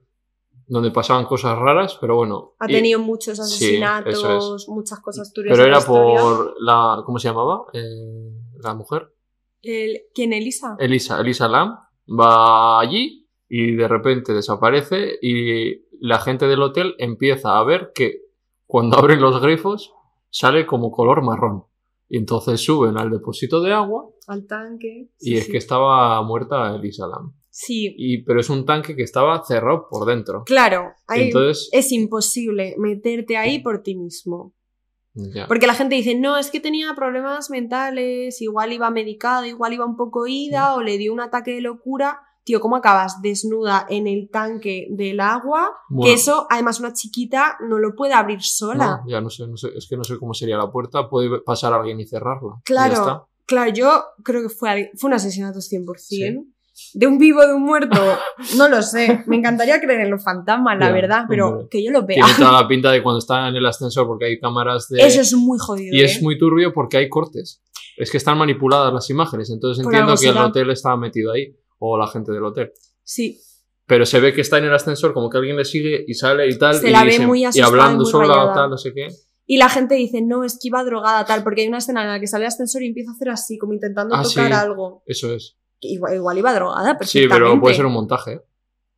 donde 0.69 0.91
pasaban 0.91 1.25
cosas 1.27 1.57
raras, 1.59 1.97
pero 2.01 2.17
bueno. 2.17 2.55
Ha 2.59 2.69
y- 2.71 2.75
tenido 2.75 2.99
muchos 3.01 3.37
sí, 3.37 3.43
asesinatos, 3.43 4.69
muchas 4.69 5.01
cosas 5.01 5.33
turbias. 5.33 5.57
pero 5.57 5.71
la 5.71 5.77
era 5.79 5.87
por 5.87 6.55
la. 6.61 7.03
¿Cómo 7.07 7.19
se 7.19 7.29
llamaba? 7.29 7.63
Eh, 7.73 8.33
la 8.63 8.75
mujer. 8.75 9.09
El- 9.63 10.03
¿Quién, 10.13 10.33
Elisa? 10.33 10.77
Elisa, 10.79 11.21
Elisa 11.21 11.49
Lam 11.49 11.77
va 12.09 12.81
allí 12.81 13.26
y 13.49 13.73
de 13.77 13.89
repente 13.89 14.33
desaparece 14.33 15.13
y 15.23 15.85
la 16.01 16.19
gente 16.19 16.47
del 16.47 16.63
hotel 16.63 16.95
empieza 16.99 17.59
a 17.59 17.65
ver 17.65 17.93
que 17.95 18.23
cuando 18.67 18.97
abren 18.99 19.21
los 19.21 19.41
grifos 19.41 19.93
sale 20.31 20.67
como 20.67 20.91
color 20.91 21.23
marrón. 21.23 21.65
Y 22.09 22.19
entonces 22.19 22.61
suben 22.65 22.97
al 22.99 23.11
depósito 23.11 23.61
de 23.63 23.73
agua 23.73 24.09
Al 24.29 24.47
tanque. 24.47 25.11
y 25.19 25.37
es 25.37 25.47
sí. 25.47 25.51
que 25.53 25.59
estaba 25.59 26.23
muerta 26.23 26.75
Elisa 26.77 27.07
Lam. 27.09 27.33
Sí, 27.51 27.95
Y, 27.97 28.23
pero 28.23 28.39
es 28.41 28.51
un 28.51 28.65
tanque 28.67 28.95
que 28.95 29.03
estaba 29.03 29.43
cerrado 29.45 29.89
por 29.91 30.07
dentro. 30.07 30.45
claro. 30.45 30.93
hay- 31.09 31.29
Entonces, 31.29 31.69
Es 31.73 31.91
imposible 31.91 32.75
meterte 32.79 33.37
ahí 33.39 33.61
por 33.61 33.83
ti 33.83 33.97
mismo. 33.97 34.53
ya. 35.15 35.47
Porque 35.49 35.67
la 35.67 35.75
gente 35.75 35.95
dice, 35.97 36.15
no, 36.15 36.37
es 36.37 36.51
que 36.51 36.61
tenía 36.61 36.95
problemas 36.95 37.49
mentales, 37.51 38.41
igual 38.43 38.73
iba 38.73 38.91
medicada, 38.91 39.49
igual 39.49 39.73
iba 39.73 39.87
un 39.87 39.97
poco 39.97 40.27
ida 40.27 40.75
o 40.75 40.83
le 40.83 40.99
dio 40.99 41.13
un 41.15 41.21
ataque 41.21 41.53
de 41.53 41.63
locura. 41.63 42.21
Tío, 42.47 42.61
¿cómo 42.61 42.77
acabas 42.77 43.21
desnuda 43.23 43.87
en 43.89 44.07
el 44.07 44.29
tanque 44.31 44.87
del 44.89 45.19
agua? 45.19 45.69
Bueno, 45.89 46.07
Que 46.07 46.15
eso, 46.15 46.47
además, 46.49 46.79
una 46.79 46.93
chiquita 46.93 47.57
no 47.69 47.81
lo 47.81 47.97
puede 47.97 48.15
abrir 48.15 48.41
sola. 48.41 49.01
no, 49.05 49.11
ya 49.11 49.21
no 49.21 49.31
sé, 49.31 49.49
no 49.49 49.57
sé, 49.57 49.71
es 49.77 49.89
que 49.89 49.97
no 49.97 50.05
sé 50.05 50.17
cómo 50.17 50.33
sería 50.33 50.57
la 50.57 50.71
puerta. 50.71 51.09
Puede 51.11 51.41
pasar 51.41 51.73
alguien 51.73 51.99
y 51.99 52.07
cerrarla. 52.07 52.53
y 52.61 52.63
Claro. 52.63 52.95
ya 52.95 53.01
está. 53.01 53.25
Claro, 53.47 53.73
yo 53.73 54.05
creo 54.23 54.43
que 54.43 54.49
fue, 54.49 54.93
un 55.03 55.13
asesinato 55.13 55.59
100%. 55.59 56.47
De 56.95 57.07
un 57.09 57.19
vivo, 57.19 57.45
de 57.45 57.53
un 57.53 57.65
muerto, 57.65 58.01
no 58.57 58.69
lo 58.69 58.81
sé. 58.81 59.25
Me 59.27 59.35
encantaría 59.35 59.81
creer 59.81 60.03
en 60.03 60.13
los 60.13 60.23
fantasmas, 60.23 60.79
la 60.79 60.93
verdad, 60.93 61.25
pero 61.29 61.49
hombre. 61.49 61.67
que 61.69 61.85
yo 61.85 61.91
lo 61.91 62.07
vea. 62.07 62.25
Tiene 62.25 62.39
toda 62.39 62.53
la 62.53 62.69
pinta 62.69 62.93
de 62.93 63.03
cuando 63.03 63.19
está 63.19 63.49
en 63.49 63.57
el 63.57 63.67
ascensor 63.67 64.07
porque 64.07 64.27
hay 64.27 64.39
cámaras 64.39 64.87
de... 64.89 65.05
Eso 65.05 65.21
es 65.21 65.33
muy 65.35 65.59
jodido. 65.59 65.97
Y 65.97 66.03
es 66.03 66.19
¿eh? 66.19 66.21
muy 66.23 66.39
turbio 66.39 66.73
porque 66.73 66.99
hay 66.99 67.09
cortes. 67.09 67.61
Es 67.97 68.09
que 68.09 68.19
están 68.19 68.39
manipuladas 68.39 68.93
las 68.93 69.11
imágenes, 69.11 69.51
entonces 69.51 69.83
Por 69.83 69.93
entiendo 69.93 70.21
que 70.21 70.29
el 70.29 70.37
hotel 70.37 70.71
estaba 70.71 70.97
metido 70.97 71.33
ahí, 71.33 71.57
o 71.79 71.97
la 71.99 72.07
gente 72.07 72.33
del 72.33 72.45
hotel. 72.45 72.73
Sí, 73.03 73.41
Pero 73.87 74.05
se 74.05 74.19
ve 74.19 74.33
que 74.35 74.41
está 74.41 74.59
en 74.59 74.65
el 74.65 74.75
ascensor, 74.75 75.13
como 75.15 75.31
que 75.31 75.39
alguien 75.39 75.57
le 75.57 75.65
sigue 75.65 76.05
y 76.09 76.15
sale 76.15 76.49
y 76.49 76.59
tal. 76.59 76.75
Se 76.75 76.89
y, 76.89 76.93
la 76.93 77.05
ve 77.05 77.13
se- 77.13 77.27
muy 77.27 77.45
asustada 77.45 77.69
y 77.69 77.71
hablando 77.71 78.03
muy 78.03 78.11
sola, 78.11 78.27
rayada. 78.35 78.55
tal, 78.55 78.71
no 78.71 78.79
sé 78.79 78.93
qué. 78.93 79.07
Y 79.47 79.59
la 79.59 79.69
gente 79.69 79.95
dice, 79.95 80.23
no, 80.23 80.43
es 80.43 80.55
que 80.55 80.67
iba 80.69 80.83
drogada, 80.83 81.25
tal, 81.25 81.45
porque 81.45 81.63
hay 81.63 81.69
una 81.69 81.79
escena 81.79 82.03
en 82.03 82.09
la 82.09 82.19
que 82.19 82.27
sale 82.27 82.45
el 82.45 82.49
ascensor 82.49 82.83
y 82.83 82.89
empieza 82.89 83.13
a 83.13 83.15
hacer 83.15 83.29
así, 83.29 83.59
como 83.59 83.75
intentando 83.75 84.17
Ah, 84.17 84.23
tocar 84.25 84.49
sí. 84.49 84.53
algo. 84.53 85.03
Eso 85.07 85.33
es. 85.33 85.57
Que 85.81 85.87
Igual, 85.89 86.17
igual 86.17 86.37
iba 86.39 86.53
drogada, 86.53 86.91
Sí, 86.93 86.97
perfectamente. 87.21 87.35
pero 87.35 87.61
puede 87.61 87.75
ser 87.77 87.87
un 87.87 87.93
montaje. 87.93 88.33
¿eh? 88.33 88.41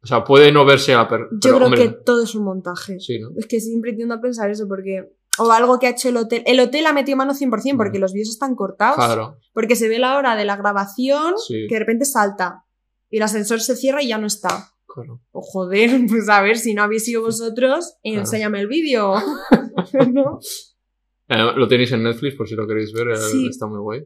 O 0.02 0.06
sea, 0.06 0.24
puede 0.24 0.52
no 0.52 0.64
verse 0.64 0.94
a 0.94 0.98
la 0.98 1.08
per- 1.08 1.26
Yo 1.32 1.38
pero, 1.42 1.56
creo 1.56 1.66
hombre, 1.66 1.82
que 1.82 1.88
todo 2.06 2.22
es 2.22 2.34
un 2.34 2.44
montaje. 2.44 2.98
Sí, 3.00 3.18
¿no? 3.18 3.28
Es 3.36 3.46
que 3.46 3.60
siempre 3.60 3.92
tiendo 3.92 4.14
a 4.14 4.20
pensar 4.22 4.48
eso, 4.50 4.66
porque... 4.66 5.12
O 5.40 5.50
algo 5.52 5.78
que 5.78 5.86
ha 5.86 5.90
hecho 5.90 6.08
el 6.08 6.16
hotel. 6.16 6.42
El 6.46 6.58
hotel 6.60 6.86
ha 6.86 6.92
metido 6.94 7.16
mano 7.18 7.34
100%, 7.34 7.76
porque 7.76 7.98
Mm. 7.98 8.00
los 8.00 8.12
vídeos 8.14 8.30
están 8.30 8.54
cortados. 8.56 8.96
Claro, 8.96 9.36
Porque 9.52 9.76
se 9.76 9.88
ve 9.88 9.98
la 9.98 10.16
hora 10.16 10.34
de 10.34 10.44
la 10.46 10.56
grabación, 10.56 11.34
sí, 11.36 11.66
que 11.68 11.74
de 11.74 11.78
repente 11.80 12.04
salta. 12.06 12.64
Y 13.10 13.16
el 13.18 13.22
ascensor 13.22 13.60
se 13.60 13.76
cierra 13.76 14.02
y 14.02 14.08
ya 14.08 14.18
no 14.18 14.26
está. 14.26 14.70
claro. 14.86 15.20
O 15.32 15.40
joder, 15.42 15.90
pues 16.08 16.28
a 16.28 16.42
ver, 16.42 16.56
si 16.58 16.74
no 16.74 16.82
habéis 16.82 17.04
sido 17.04 17.22
vosotros, 17.22 17.94
Claro. 18.02 18.20
enséñame 18.20 18.60
el 18.60 18.68
vídeo. 18.68 19.14
¿No? 20.12 20.38
Eh, 21.28 21.52
lo 21.56 21.68
tenéis 21.68 21.92
en 21.92 22.02
Netflix 22.02 22.36
por 22.36 22.48
si 22.48 22.54
lo 22.54 22.66
queréis 22.66 22.92
ver, 22.92 23.08
eh, 23.10 23.16
Sí. 23.16 23.48
está 23.48 23.66
muy 23.66 23.80
guay. 23.80 24.02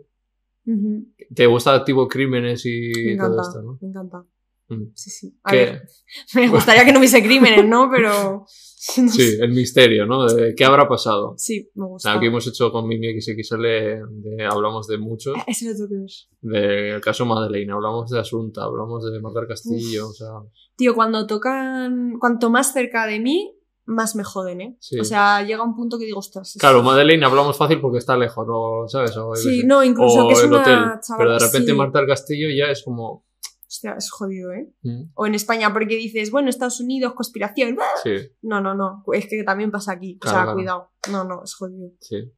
¿Te 1.34 1.46
gusta 1.46 1.84
tipo 1.84 2.06
crímenes 2.06 2.64
y 2.66 2.92
Me 2.94 3.16
todo 3.16 3.40
esto, 3.40 3.62
no? 3.62 3.78
me 3.80 3.88
encanta. 3.88 4.24
Mm. 4.68 4.92
Sí, 4.94 5.10
sí. 5.10 5.38
A 5.42 5.50
¿Qué- 5.50 5.56
ver, 5.56 5.88
me 6.34 6.48
gustaría 6.48 6.84
que 6.84 6.92
no 6.92 6.98
hubiese 6.98 7.22
crímenes, 7.22 7.64
¿no? 7.64 7.90
Pero... 7.90 8.46
Sí, 9.08 9.36
el 9.40 9.52
misterio, 9.52 10.06
¿no? 10.06 10.26
De 10.26 10.54
qué 10.56 10.64
habrá 10.64 10.88
pasado. 10.88 11.34
Sí, 11.36 11.70
me 11.74 11.86
gusta. 11.86 12.12
Aquí 12.14 12.26
hemos 12.26 12.46
hecho 12.48 12.72
con 12.72 12.88
Mimi 12.88 13.20
XXL, 13.20 13.62
de- 13.62 14.44
hablamos 14.50 14.88
de 14.88 14.98
mucho. 14.98 15.32
Ah, 15.36 15.44
Ese 15.46 15.66
lo 15.66 15.74
tengo 15.76 15.88
que 15.88 15.94
ver. 15.98 16.90
Del 16.92 17.00
caso 17.00 17.24
Madeleine, 17.24 17.72
hablamos 17.72 18.10
de 18.10 18.18
Asunta, 18.18 18.64
hablamos 18.64 19.04
de 19.10 19.20
Marta 19.20 19.46
Castillo, 19.46 20.08
o 20.08 20.12
sea, 20.12 20.28
Tío, 20.74 20.94
cuando 20.94 21.26
tocan... 21.26 22.18
Cuanto 22.18 22.50
más 22.50 22.72
cerca 22.72 23.06
de 23.06 23.20
mí, 23.20 23.54
más 23.84 24.16
me 24.16 24.24
joden, 24.24 24.60
¿eh? 24.62 24.76
Sí. 24.80 24.98
O 24.98 25.04
sea, 25.04 25.42
llega 25.44 25.62
un 25.62 25.76
punto 25.76 25.98
que 25.98 26.06
digo, 26.06 26.18
ostras... 26.18 26.56
es- 26.56 26.60
claro, 26.60 26.82
Madeleine 26.82 27.24
hablamos 27.24 27.56
fácil 27.56 27.80
porque 27.80 27.98
está 27.98 28.16
lejos, 28.16 28.46
¿no? 28.48 28.88
¿sabes? 28.88 29.16
O, 29.16 29.36
Sí, 29.36 29.62
no, 29.64 29.84
incluso 29.84 30.24
O 30.24 30.28
que 30.28 30.34
es 30.34 30.42
el 30.42 30.48
una 30.50 30.60
hotel, 30.62 30.74
chavala- 31.00 31.18
pero 31.18 31.32
de 31.34 31.38
repente 31.38 31.70
sí. 31.70 31.76
Marta 31.78 31.98
del 32.00 32.08
Castillo 32.08 32.48
ya 32.56 32.70
es 32.72 32.82
como... 32.82 33.24
Hostia, 33.72 33.94
es 33.96 34.10
jodido, 34.10 34.52
¿eh? 34.52 34.68
mm, 34.82 35.12
O 35.14 35.26
en 35.26 35.34
España, 35.34 35.72
porque 35.72 35.96
dices, 35.96 36.30
bueno, 36.30 36.50
Estados 36.50 36.78
Unidos, 36.80 37.14
conspiración. 37.14 37.78
Sí, 38.02 38.10
No, 38.42 38.60
no, 38.60 38.74
no. 38.74 39.02
Es 39.14 39.26
que 39.26 39.42
también 39.44 39.70
pasa 39.70 39.92
aquí. 39.92 40.18
O 40.22 40.28
sea, 40.28 40.42
claro. 40.42 40.54
cuidado. 40.54 40.90
No, 41.10 41.24
no, 41.24 41.42
es 41.42 41.54
jodido. 41.54 41.90
sí. 42.00 42.30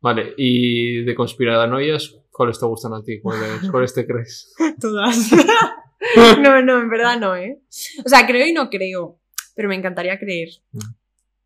Vale, 0.00 0.32
y 0.36 1.02
de 1.02 1.14
conspiranoias, 1.16 2.14
¿cuáles 2.30 2.60
te 2.60 2.66
gustan 2.66 2.94
a 2.94 3.02
ti? 3.02 3.20
¿Cuáles, 3.20 3.68
cuáles 3.68 3.92
te 3.92 4.06
crees? 4.06 4.54
Todas. 4.80 5.32
no, 6.40 6.62
no, 6.62 6.78
en 6.78 6.88
verdad 6.88 7.18
no, 7.18 7.34
¿eh? 7.34 7.60
O 8.04 8.08
sea, 8.08 8.24
creo 8.24 8.46
y 8.46 8.52
no 8.52 8.70
creo. 8.70 9.18
Pero 9.56 9.68
me 9.68 9.74
encantaría 9.74 10.20
creer. 10.20 10.50
Mm. 10.70 10.78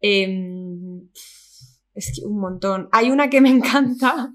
Em, 0.00 1.08
es 1.94 2.12
que 2.14 2.26
un 2.26 2.38
montón. 2.38 2.90
Hay 2.92 3.10
una 3.10 3.30
que 3.30 3.40
me 3.40 3.48
encanta. 3.48 4.34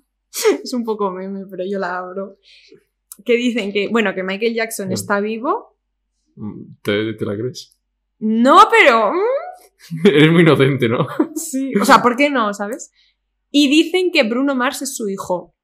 es 0.63 0.73
un 0.73 0.83
poco 0.83 1.11
meme, 1.11 1.45
pero 1.47 1.63
yo 1.69 1.77
la 1.77 1.99
abro. 1.99 2.39
Que 3.25 3.33
dicen 3.35 3.71
que, 3.71 3.87
bueno, 3.89 4.13
que 4.15 4.23
Michael 4.23 4.53
Jackson 4.55 4.89
Mm. 4.89 4.93
está 4.93 5.19
vivo. 5.19 5.77
Mm, 6.35 6.75
¿Te, 6.81 7.13
te 7.13 7.25
la 7.25 7.35
crees? 7.37 7.79
No, 8.19 8.67
pero. 8.71 9.11
mm, 9.13 10.03
Eres 10.07 10.31
muy 10.31 10.41
inocente, 10.41 10.87
¿no? 10.89 11.05
sí. 11.35 11.73
O 11.79 11.85
sea, 11.85 12.01
¿por 12.01 12.15
qué 12.15 12.29
no, 12.29 12.53
sabes? 12.53 12.91
Y 13.51 13.69
dicen 13.69 14.11
que 14.11 14.23
Bruno 14.23 14.55
Mars 14.55 14.81
es 14.81 14.95
su 14.95 15.09
hijo. 15.09 15.55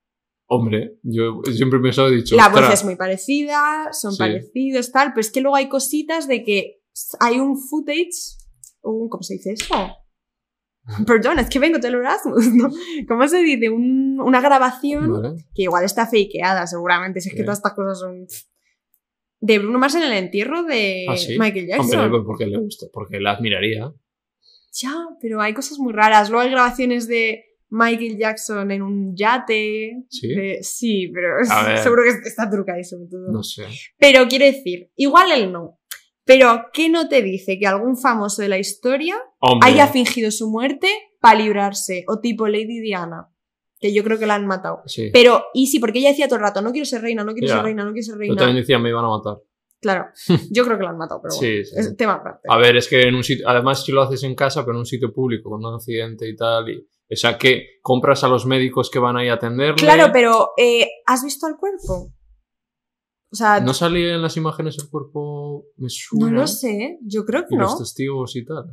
Hombre, 0.52 0.98
yo 1.04 1.42
siempre 1.52 1.78
he 1.80 1.82
pensado, 1.82 2.08
he 2.10 2.16
dicho, 2.18 2.36
La 2.36 2.50
voz 2.50 2.68
es 2.74 2.84
muy 2.84 2.96
parecida, 2.96 3.90
son 3.94 4.14
Sí. 4.14 4.18
parecidos, 4.20 4.92
tal, 4.92 5.10
pero 5.14 5.22
es 5.22 5.32
que 5.32 5.42
luego 5.42 5.56
hay 5.56 5.70
cositas 5.70 6.28
de 6.28 6.44
que 6.44 6.82
hay 7.20 7.40
un 7.40 7.56
footage, 7.58 8.38
un, 8.82 9.10
¿cómo 9.10 9.22
se 9.22 9.36
dice 9.36 9.54
eso? 9.54 9.76
Perdón, 11.08 11.40
es 11.40 11.50
que 11.50 11.60
vengo 11.60 11.78
del 11.80 11.96
Erasmus, 11.96 12.54
¿no? 12.54 12.70
¿Cómo 13.08 13.28
se 13.28 13.38
dice? 13.40 13.70
Un- 13.70 14.20
una 14.22 14.42
grabación 14.42 15.12
Vale. 15.22 15.36
que 15.54 15.64
igual 15.64 15.86
está 15.86 16.06
fakeada, 16.06 16.68
seguramente, 16.68 17.22
si 17.22 17.30
es 17.30 17.36
que 17.36 17.44
todas 17.44 17.60
estas 17.60 17.74
cosas 17.74 18.00
son... 18.00 18.26
De 19.42 19.58
Bruno 19.60 19.80
Mars 19.80 19.96
en 19.96 20.04
el 20.04 20.12
entierro 20.14 20.64
de 20.64 21.06
¿Ah, 21.08 21.16
sí? 21.16 21.38
Michael 21.40 21.68
Jackson. 21.68 22.00
Hombre, 22.00 22.10
pues 22.10 22.24
porque 22.26 22.46
le 22.46 22.58
gusta, 22.58 22.88
porque 22.92 23.20
la 23.22 23.32
admiraría. 23.32 23.94
Ya, 24.74 24.94
pero 25.22 25.40
hay 25.40 25.54
cosas 25.54 25.80
muy 25.80 25.94
raras. 25.94 26.30
Luego 26.30 26.44
hay 26.44 26.52
grabaciones 26.52 27.08
de 27.08 27.46
Michael 27.70 28.18
Jackson 28.18 28.70
en 28.72 28.82
un 28.82 29.16
yate. 29.16 30.04
Sí. 30.10 30.28
de- 30.28 30.60
sí, 30.62 31.10
pero 31.14 31.36
seguro 31.82 32.04
que 32.04 32.28
está 32.28 32.50
trucadísimo 32.50 33.08
todo. 33.10 33.32
No 33.32 33.42
sé. 33.42 33.64
Pero 33.98 34.28
quiero 34.28 34.44
decir, 34.44 34.92
igual 34.98 35.32
él 35.32 35.54
no. 35.54 35.79
Pero, 36.30 36.68
¿qué 36.74 36.90
no 36.90 37.10
te 37.10 37.24
dice 37.24 37.58
que 37.58 37.66
algún 37.66 37.98
famoso 37.98 38.44
de 38.44 38.50
la 38.50 38.60
historia 38.60 39.16
Hombre, 39.40 39.68
haya 39.68 39.88
fingido 39.88 40.30
su 40.30 40.48
muerte 40.52 40.88
para 41.20 41.40
librarse? 41.40 42.06
O 42.08 42.20
tipo 42.20 42.48
Lady 42.48 42.80
Diana, 42.82 43.30
que 43.80 43.92
yo 43.96 44.04
creo 44.04 44.20
que 44.20 44.28
la 44.28 44.36
han 44.36 44.46
matado. 44.46 44.84
sí. 44.86 45.10
Pero, 45.12 45.46
y 45.56 45.66
sí, 45.68 45.80
porque 45.80 45.98
ella 45.98 46.10
decía 46.10 46.28
todo 46.28 46.36
el 46.38 46.44
rato, 46.44 46.62
no 46.62 46.72
quiero 46.72 46.86
ser 46.86 47.02
reina, 47.02 47.24
no 47.24 47.34
quiero 47.34 47.48
Ya. 47.48 47.56
ser 47.56 47.64
reina, 47.64 47.84
no 47.84 47.92
quiero 47.94 48.06
ser 48.06 48.14
Yo 48.16 48.20
reina. 48.20 48.36
también 48.36 48.58
decía 48.58 48.78
me 48.78 48.90
iban 48.90 49.06
a 49.06 49.10
matar. 49.10 49.38
Claro, 49.82 50.06
yo 50.52 50.66
creo 50.66 50.78
que 50.78 50.84
la 50.84 50.90
han 50.92 50.98
matado, 50.98 51.20
pero 51.24 51.36
bueno, 51.36 51.54
Sí, 51.56 51.66
sí. 51.66 51.76
es 51.80 51.98
tema 51.98 52.14
aparte. 52.16 52.42
A 52.48 52.58
ver, 52.60 52.78
es 52.78 52.88
que 52.88 53.02
en 53.02 53.16
un 53.16 53.24
sitio, 53.24 53.50
además 53.50 53.84
si 53.84 53.92
lo 53.92 54.02
haces 54.04 54.22
en 54.24 54.36
casa, 54.36 54.62
pero 54.64 54.74
en 54.74 54.80
un 54.82 54.86
sitio 54.86 55.12
público, 55.12 55.50
con 55.50 55.66
un 55.66 55.74
accidente 55.74 56.30
y 56.30 56.36
tal, 56.36 56.70
y 56.70 56.86
O 57.12 57.16
sea, 57.16 57.40
que 57.40 57.80
compras 57.82 58.24
a 58.24 58.28
los 58.28 58.46
médicos 58.46 58.92
que 58.92 59.00
van 59.00 59.18
ahí 59.18 59.30
a 59.30 59.34
atenderle. 59.34 59.76
Claro, 59.78 60.12
pero 60.14 60.50
eh, 60.58 60.88
¿has 61.08 61.24
visto 61.24 61.48
al 61.48 61.56
cuerpo? 61.58 62.14
O 63.32 63.36
sea, 63.36 63.60
¿No 63.60 63.74
salía 63.74 64.16
en 64.16 64.22
las 64.22 64.38
imágenes 64.38 64.78
el 64.82 64.90
cuerpo? 64.90 65.66
Me 65.78 65.84
no 65.84 65.90
suena. 65.90 66.32
lo 66.42 66.48
sé, 66.48 66.98
yo 67.04 67.26
creo 67.26 67.42
que 67.42 67.56
Y 67.56 67.58
no. 67.58 67.64
los 67.64 67.78
testigos 67.78 68.36
y 68.36 68.44
tal. 68.46 68.66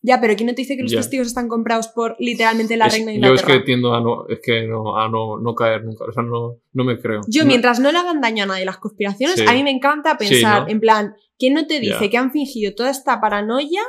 Ya, 0.00 0.20
pero 0.20 0.36
¿quién 0.36 0.46
no 0.46 0.54
te 0.54 0.62
dice 0.62 0.76
que 0.76 0.82
los 0.82 0.92
Ya. 0.92 0.98
testigos 0.98 1.26
están 1.26 1.48
comprados 1.48 1.88
por 1.88 2.14
literalmente 2.20 2.76
la 2.76 2.86
Es- 2.86 2.92
reina 2.94 3.10
de 3.10 3.18
yo 3.18 3.24
es 3.34 3.40
Inglaterra? 3.40 3.58
que 3.58 3.64
tiendo 3.64 3.94
a 3.94 4.00
no, 4.00 4.28
es 4.28 4.38
que 4.40 4.64
no, 4.68 4.96
a 4.96 5.08
no, 5.08 5.40
no 5.40 5.54
caer 5.56 5.84
nunca. 5.84 6.04
O 6.04 6.12
sea, 6.12 6.22
no, 6.22 6.60
no 6.72 6.84
me 6.84 7.00
creo. 7.00 7.22
Yo, 7.26 7.42
No- 7.42 7.48
mientras 7.48 7.80
no 7.80 7.90
le 7.90 7.98
hagan 7.98 8.20
daño 8.20 8.44
a 8.44 8.46
nadie 8.46 8.64
las 8.64 8.78
conspiraciones, 8.78 9.34
Sí. 9.40 9.44
a 9.48 9.52
mí 9.52 9.64
me 9.64 9.72
encanta 9.72 10.16
pensar, 10.16 10.62
¿no? 10.62 10.68
en 10.68 10.78
plan, 10.78 11.14
¿quién 11.36 11.54
no 11.54 11.66
te 11.66 11.80
dice 11.80 12.04
Ya. 12.04 12.08
que 12.10 12.16
han 12.16 12.30
fingido 12.30 12.76
toda 12.76 12.90
esta 12.90 13.20
paranoia 13.20 13.82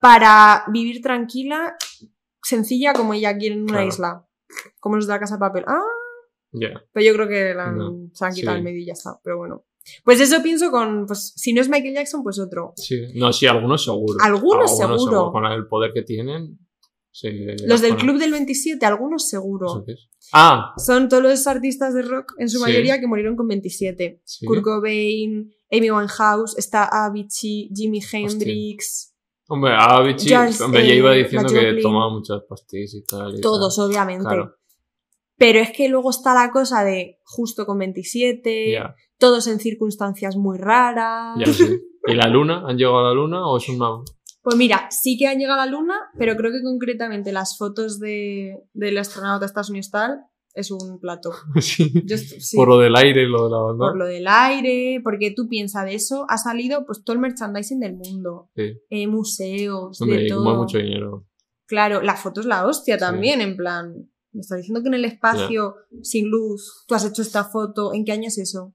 para 0.00 0.64
vivir 0.72 1.02
tranquila, 1.02 1.76
sencilla 2.42 2.94
como 2.94 3.12
ella 3.14 3.36
quiere 3.36 3.56
en 3.56 3.62
una 3.64 3.72
Claro. 3.74 3.88
isla? 3.88 4.26
Como 4.80 4.96
los 4.96 5.06
de 5.06 5.12
la 5.12 5.20
casa 5.20 5.34
de 5.34 5.40
papel. 5.40 5.64
Ah, 5.66 5.82
Ya. 6.52 6.82
pero 6.92 7.06
yo 7.06 7.12
creo 7.14 7.28
que 7.28 7.54
la 7.54 7.70
No, 7.72 8.08
se 8.14 8.24
han 8.24 8.32
quitado 8.34 8.56
sí. 8.56 8.58
el 8.58 8.64
medio 8.64 8.80
y 8.80 8.86
ya 8.86 8.92
está. 8.94 9.18
Pero 9.22 9.38
bueno. 9.38 9.64
Pues 10.04 10.20
eso 10.20 10.42
pienso 10.42 10.70
con, 10.72 11.06
pues 11.06 11.32
si 11.36 11.52
no 11.52 11.60
es 11.60 11.68
Michael 11.68 11.94
Jackson, 11.94 12.22
pues 12.24 12.38
otro. 12.40 12.72
Sí. 12.76 13.00
No, 13.14 13.32
sí, 13.32 13.46
algunos 13.46 13.84
seguro. 13.84 14.16
Algunos 14.20 14.76
seguro. 14.76 15.30
Con 15.30 15.44
el 15.44 15.66
poder 15.68 15.92
que 15.92 16.02
tienen. 16.02 16.58
sí, 17.12 17.28
Los 17.66 17.80
del 17.82 17.96
Club 17.96 18.18
del 18.18 18.32
27, 18.32 18.84
algunos 18.84 19.22
¿eso 19.22 19.30
seguro. 19.30 19.84
Ah, 20.32 20.74
Son 20.76 21.08
todos 21.08 21.22
los 21.22 21.46
artistas 21.46 21.94
de 21.94 22.02
rock, 22.02 22.32
en 22.38 22.48
su 22.48 22.58
Sí. 22.58 22.64
mayoría, 22.64 22.98
que 23.00 23.06
murieron 23.06 23.36
con 23.36 23.46
27. 23.46 24.20
sí. 24.24 24.44
Kurt 24.44 24.62
Cobain, 24.62 25.52
Amy 25.70 25.90
Winehouse, 25.90 26.58
está 26.58 26.88
Avicii, 27.06 27.70
Jimi 27.74 28.00
Hendrix, 28.12 29.12
Hombre, 29.48 29.72
Avicii, 29.78 30.34
hombre, 30.64 30.84
ya 30.88 30.94
iba 30.94 31.14
eh, 31.14 31.22
diciendo 31.22 31.48
la 31.52 31.60
que 31.60 31.80
tomaba 31.80 32.10
muchas 32.10 32.42
pastillas 32.48 32.94
y 32.94 33.04
tal. 33.04 33.38
y 33.38 33.40
todos, 33.40 33.76
tal. 33.76 33.84
obviamente. 33.86 34.24
Claro. 34.24 34.56
Pero 35.38 35.58
es 35.60 35.70
que 35.72 35.88
luego 35.88 36.10
está 36.10 36.34
la 36.34 36.50
cosa 36.50 36.82
de 36.84 37.18
justo 37.24 37.66
con 37.66 37.78
27, 37.78 38.72
Ya, 38.72 38.94
todos 39.18 39.46
en 39.46 39.58
circunstancias 39.60 40.36
muy 40.36 40.58
raras. 40.58 41.36
ya 41.38 41.52
sí. 41.52 41.64
¿Y 42.06 42.14
la 42.14 42.28
luna? 42.28 42.62
¿Han 42.66 42.76
llegado 42.78 43.00
a 43.00 43.02
la 43.08 43.14
luna 43.14 43.46
o 43.46 43.56
es 43.58 43.68
una.? 43.68 43.86
Pues 44.42 44.56
mira, 44.56 44.88
sí 44.90 45.18
que 45.18 45.26
han 45.26 45.38
llegado 45.38 45.60
a 45.60 45.66
la 45.66 45.72
luna, 45.72 45.94
pero 46.16 46.36
creo 46.36 46.52
que 46.52 46.62
concretamente 46.62 47.32
las 47.32 47.58
fotos 47.58 47.98
de, 47.98 48.54
del 48.74 48.96
astronauta 48.96 49.40
de 49.40 49.46
Estados 49.46 49.70
Unidos 49.70 49.90
tal 49.90 50.20
es 50.54 50.70
un 50.70 51.00
plato. 51.00 51.32
sí. 51.60 51.92
Yo 52.06 52.14
est- 52.14 52.38
sí, 52.40 52.56
Por 52.56 52.68
lo 52.68 52.78
del 52.78 52.94
aire 52.96 53.26
lo 53.26 53.44
de 53.46 53.50
la 53.50 53.58
banda. 53.58 53.86
por 53.88 53.96
lo 53.98 54.06
del 54.06 54.26
aire, 54.28 55.00
porque 55.02 55.32
tú 55.36 55.48
piensas 55.48 55.84
de 55.84 55.94
eso, 55.96 56.24
ha 56.28 56.38
salido 56.38 56.86
pues 56.86 57.02
todo 57.04 57.14
el 57.14 57.20
merchandising 57.20 57.80
del 57.80 57.96
mundo, 57.96 58.48
eh, 58.54 59.06
museos, 59.08 60.00
Hombre, 60.00 60.22
de 60.22 60.28
todo. 60.28 60.54
mucho 60.54 60.78
dinero. 60.78 61.26
Claro, 61.66 62.00
la 62.00 62.14
foto 62.14 62.40
es 62.40 62.46
la 62.46 62.64
hostia 62.66 62.96
también, 62.96 63.40
en 63.40 63.56
plan. 63.56 64.08
Me 64.36 64.42
estás 64.42 64.58
diciendo 64.58 64.82
que 64.82 64.88
en 64.88 64.94
el 64.94 65.06
espacio, 65.06 65.76
sin 66.02 66.28
luz, 66.28 66.84
tú 66.86 66.94
has 66.94 67.06
hecho 67.06 67.22
esta 67.22 67.44
foto. 67.44 67.94
¿En 67.94 68.04
qué 68.04 68.12
año 68.12 68.28
es 68.28 68.36
eso? 68.36 68.74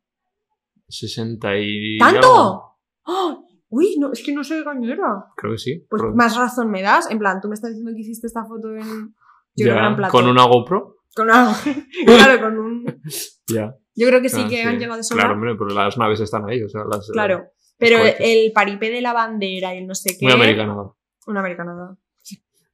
60 0.88 1.58
y. 1.60 1.98
¿Tanto? 2.00 2.64
¡Oh! 3.06 3.46
Uy, 3.70 3.98
no, 4.00 4.12
es 4.12 4.24
que 4.24 4.34
no 4.34 4.44
sé 4.44 4.64
qué 4.64 4.92
era. 4.92 5.26
Creo 5.38 5.54
que 5.54 5.60
sí. 5.60 5.86
Pues 5.88 6.02
más 6.16 6.36
razón 6.36 6.72
me 6.72 6.82
das. 6.82 7.12
En 7.12 7.20
plan, 7.20 7.40
tú 7.40 7.48
me 7.48 7.54
estás 7.54 7.70
diciendo 7.70 7.92
que 7.96 8.02
hiciste 8.02 8.26
esta 8.26 8.44
foto 8.44 8.76
en. 8.76 9.14
Yo 9.56 9.68
creo 9.68 9.88
en 9.88 9.96
plato. 9.96 10.12
Con 10.12 10.28
una 10.28 10.46
GoPro. 10.46 10.98
Con 11.16 11.30
algo. 11.30 11.54
claro, 12.08 12.42
con 12.42 12.58
un. 12.58 13.02
Ya. 13.48 13.76
Yo 13.94 14.08
creo 14.08 14.22
que 14.22 14.30
sí 14.30 14.42
Ah, 14.44 14.50
que 14.50 14.64
han 14.64 14.80
llegado 14.80 14.98
de 14.98 15.04
sobra. 15.04 15.26
Claro, 15.26 15.36
hombre, 15.36 15.56
pero 15.60 15.76
las 15.76 15.96
naves 15.98 16.22
están 16.22 16.50
ahí. 16.50 16.64
O 16.64 16.70
sea, 16.70 16.86
las, 16.90 17.08
Claro. 17.12 17.50
Pero 17.78 18.00
cohetes. 18.00 18.18
el 18.20 18.52
paripé 18.52 18.90
de 18.90 19.02
la 19.02 19.14
bandera 19.14 19.76
y 19.76 19.78
el 19.78 19.86
no 19.88 19.94
sé 19.94 20.18
qué. 20.18 20.26
Muy 20.26 20.34
americana. 20.34 20.76
Una 21.28 21.40
americanada. 21.40 21.98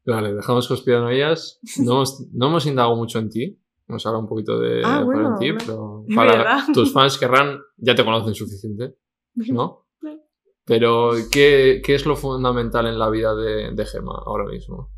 Vale, 0.08 0.34
dejamos 0.34 0.68
conspiranoias. 0.68 1.60
No 1.80 1.92
hemos, 1.96 2.28
no 2.32 2.48
hemos 2.48 2.66
indagado 2.66 2.96
mucho 2.96 3.20
en 3.20 3.30
ti. 3.30 3.60
Hemos 3.90 4.06
hablado 4.06 4.24
un 4.24 4.30
poquito 4.30 4.58
de 4.60 4.82
Ah, 4.84 5.04
bueno, 5.04 5.36
ti, 5.38 5.52
pero 5.54 6.06
para 6.16 6.38
verdad. 6.38 6.60
tus 6.74 6.94
fans 6.94 7.18
querrán, 7.18 7.60
ya 7.78 7.94
te 7.94 8.04
conocen 8.06 8.34
suficiente, 8.34 8.98
¿no? 9.36 9.84
Pero, 10.66 11.12
¿qué, 11.32 11.82
qué 11.82 11.96
es 11.96 12.06
lo 12.06 12.18
fundamental 12.18 12.88
en 12.88 13.00
la 13.00 13.10
vida 13.10 13.34
de, 13.34 13.72
de 13.74 13.86
Gema 13.86 14.12
ahora 14.26 14.44
mismo? 14.52 14.92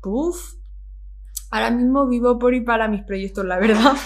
Puf. 0.00 0.54
Ahora 1.50 1.72
mismo 1.72 2.06
vivo 2.06 2.38
por 2.38 2.54
y 2.54 2.60
para 2.60 2.86
mis 2.86 3.02
proyectos, 3.02 3.44
la 3.44 3.58
verdad. 3.58 3.96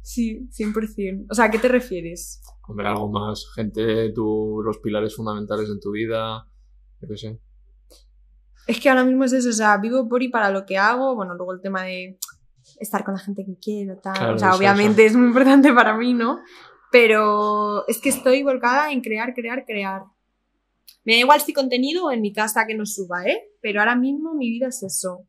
Sí, 0.00 0.48
100%. 0.58 1.26
O 1.30 1.34
sea, 1.34 1.44
¿a 1.44 1.50
qué 1.50 1.58
te 1.58 1.68
refieres? 1.68 2.40
Hombre, 2.66 2.88
algo 2.88 3.10
más, 3.10 3.46
gente, 3.54 4.10
tú, 4.14 4.62
los 4.64 4.78
pilares 4.78 5.14
fundamentales 5.14 5.68
en 5.68 5.78
tu 5.80 5.90
vida, 5.90 6.48
yo 7.02 7.08
qué 7.08 7.16
sé. 7.18 7.40
Es 8.66 8.80
que 8.80 8.88
ahora 8.88 9.04
mismo 9.04 9.24
es 9.24 9.32
eso, 9.32 9.50
o 9.50 9.52
sea, 9.52 9.76
vivo 9.76 10.08
por 10.08 10.22
y 10.22 10.28
para 10.28 10.50
lo 10.50 10.64
que 10.64 10.78
hago. 10.78 11.14
Bueno, 11.14 11.34
luego 11.34 11.52
el 11.52 11.60
tema 11.60 11.82
de 11.82 12.18
estar 12.80 13.04
con 13.04 13.14
la 13.14 13.20
gente 13.20 13.44
que 13.44 13.58
quiero, 13.58 13.98
tal. 13.98 14.14
Claro, 14.14 14.34
o 14.34 14.38
sea, 14.38 14.48
eso, 14.48 14.58
obviamente 14.58 15.04
es 15.04 15.14
muy 15.14 15.26
importante 15.28 15.72
para 15.72 15.96
mí, 15.96 16.14
¿no? 16.14 16.40
Pero 16.90 17.86
es 17.88 18.00
que 18.00 18.08
estoy 18.08 18.42
volcada 18.42 18.90
en 18.92 19.00
crear, 19.00 19.34
crear, 19.34 19.64
crear. 19.64 20.04
Me 21.04 21.14
da 21.14 21.18
igual 21.18 21.40
si 21.40 21.52
contenido 21.52 22.06
o 22.06 22.12
en 22.12 22.22
mi 22.22 22.32
casa 22.32 22.66
que 22.66 22.74
no 22.74 22.86
suba, 22.86 23.24
¿eh? 23.26 23.50
Pero 23.60 23.80
ahora 23.80 23.96
mismo 23.96 24.34
mi 24.34 24.50
vida 24.50 24.68
es 24.68 24.82
eso. 24.82 25.26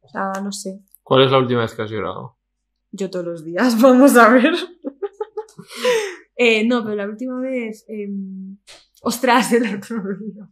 O 0.00 0.08
sea, 0.08 0.32
no 0.42 0.50
sé. 0.50 0.80
¿Cuál 1.02 1.24
es 1.24 1.30
la 1.30 1.38
última 1.38 1.60
vez 1.60 1.74
que 1.74 1.82
has 1.82 1.90
llorado? 1.90 2.38
Yo 2.90 3.10
todos 3.10 3.24
los 3.24 3.44
días, 3.44 3.80
vamos 3.80 4.16
a 4.16 4.28
ver. 4.28 4.54
Eh, 6.36 6.66
no, 6.66 6.82
pero 6.84 6.94
la 6.94 7.06
última 7.06 7.40
vez. 7.40 7.84
em, 7.88 8.58
ostras, 9.02 9.52
el 9.54 9.76
otro 9.76 10.02
día. 10.18 10.48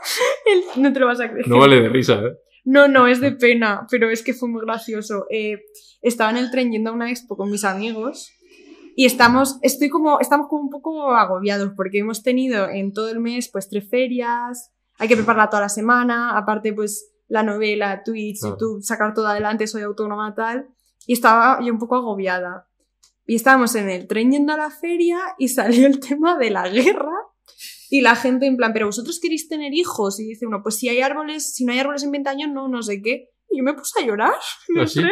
El- 0.76 0.82
no 0.82 0.92
te 0.92 1.00
lo 1.00 1.06
vas 1.06 1.20
a 1.20 1.30
creer. 1.30 1.48
No 1.48 1.58
vale 1.58 1.80
de 1.80 1.88
risa, 1.88 2.14
¿eh? 2.14 2.36
No, 2.64 2.88
no, 2.88 3.06
es 3.06 3.20
de 3.20 3.32
pena, 3.32 3.86
pero 3.90 4.10
es 4.10 4.22
que 4.22 4.34
fue 4.34 4.48
muy 4.48 4.60
gracioso. 4.62 5.26
Eh, 5.30 5.58
estaba 6.02 6.30
en 6.30 6.36
el 6.36 6.50
tren 6.50 6.70
yendo 6.70 6.90
a 6.90 6.92
una 6.92 7.10
expo 7.10 7.36
con 7.36 7.50
mis 7.50 7.64
amigos 7.64 8.32
y 8.96 9.06
estamos, 9.06 9.58
estoy 9.62 9.88
como, 9.88 10.20
estamos 10.20 10.46
como 10.48 10.62
un 10.62 10.70
poco 10.70 11.10
agobiados 11.14 11.72
porque 11.74 11.98
hemos 12.00 12.22
tenido 12.22 12.68
en 12.68 12.92
todo 12.92 13.08
el 13.08 13.18
mes 13.20 13.48
pues 13.50 13.68
tres 13.70 13.88
ferias, 13.88 14.72
hay 14.98 15.08
que 15.08 15.16
prepararla 15.16 15.48
toda 15.48 15.62
la 15.62 15.68
semana, 15.70 16.36
aparte 16.36 16.72
pues 16.74 17.10
la 17.28 17.42
novela, 17.42 18.02
Twitch, 18.04 18.40
Claro. 18.40 18.56
YouTube, 18.58 18.82
sacar 18.82 19.14
todo 19.14 19.26
adelante, 19.28 19.66
soy 19.66 19.82
autónoma 19.82 20.34
tal, 20.34 20.68
y 21.06 21.14
estaba 21.14 21.60
yo 21.64 21.72
un 21.72 21.78
poco 21.78 21.96
agobiada. 21.96 22.66
Y 23.26 23.36
estábamos 23.36 23.74
en 23.76 23.88
el 23.88 24.06
tren 24.06 24.32
yendo 24.32 24.52
a 24.52 24.56
la 24.58 24.70
feria 24.70 25.18
y 25.38 25.48
salió 25.56 25.86
el 25.86 25.98
tema 26.00 26.36
de 26.36 26.50
la 26.50 26.68
guerra 26.68 27.12
y 27.90 28.00
la 28.00 28.14
gente 28.16 28.46
en 28.46 28.56
plan, 28.56 28.72
pero 28.72 28.86
vosotros 28.86 29.18
queréis 29.20 29.48
tener 29.48 29.74
hijos 29.74 30.18
y 30.20 30.24
dice 30.28 30.46
uno, 30.46 30.62
pues 30.62 30.76
si 30.76 30.88
hay 30.88 31.00
árboles, 31.00 31.54
si 31.54 31.64
no 31.64 31.72
hay 31.72 31.80
árboles 31.80 32.02
en 32.04 32.12
20 32.12 32.30
años, 32.30 32.48
no, 32.52 32.68
no 32.68 32.82
sé 32.82 33.02
qué. 33.02 33.28
Y 33.50 33.58
yo 33.58 33.64
me 33.64 33.74
puse 33.74 34.00
a 34.02 34.06
llorar 34.06 34.32
el 34.76 34.80
¿Así? 34.82 35.00
tren. 35.00 35.10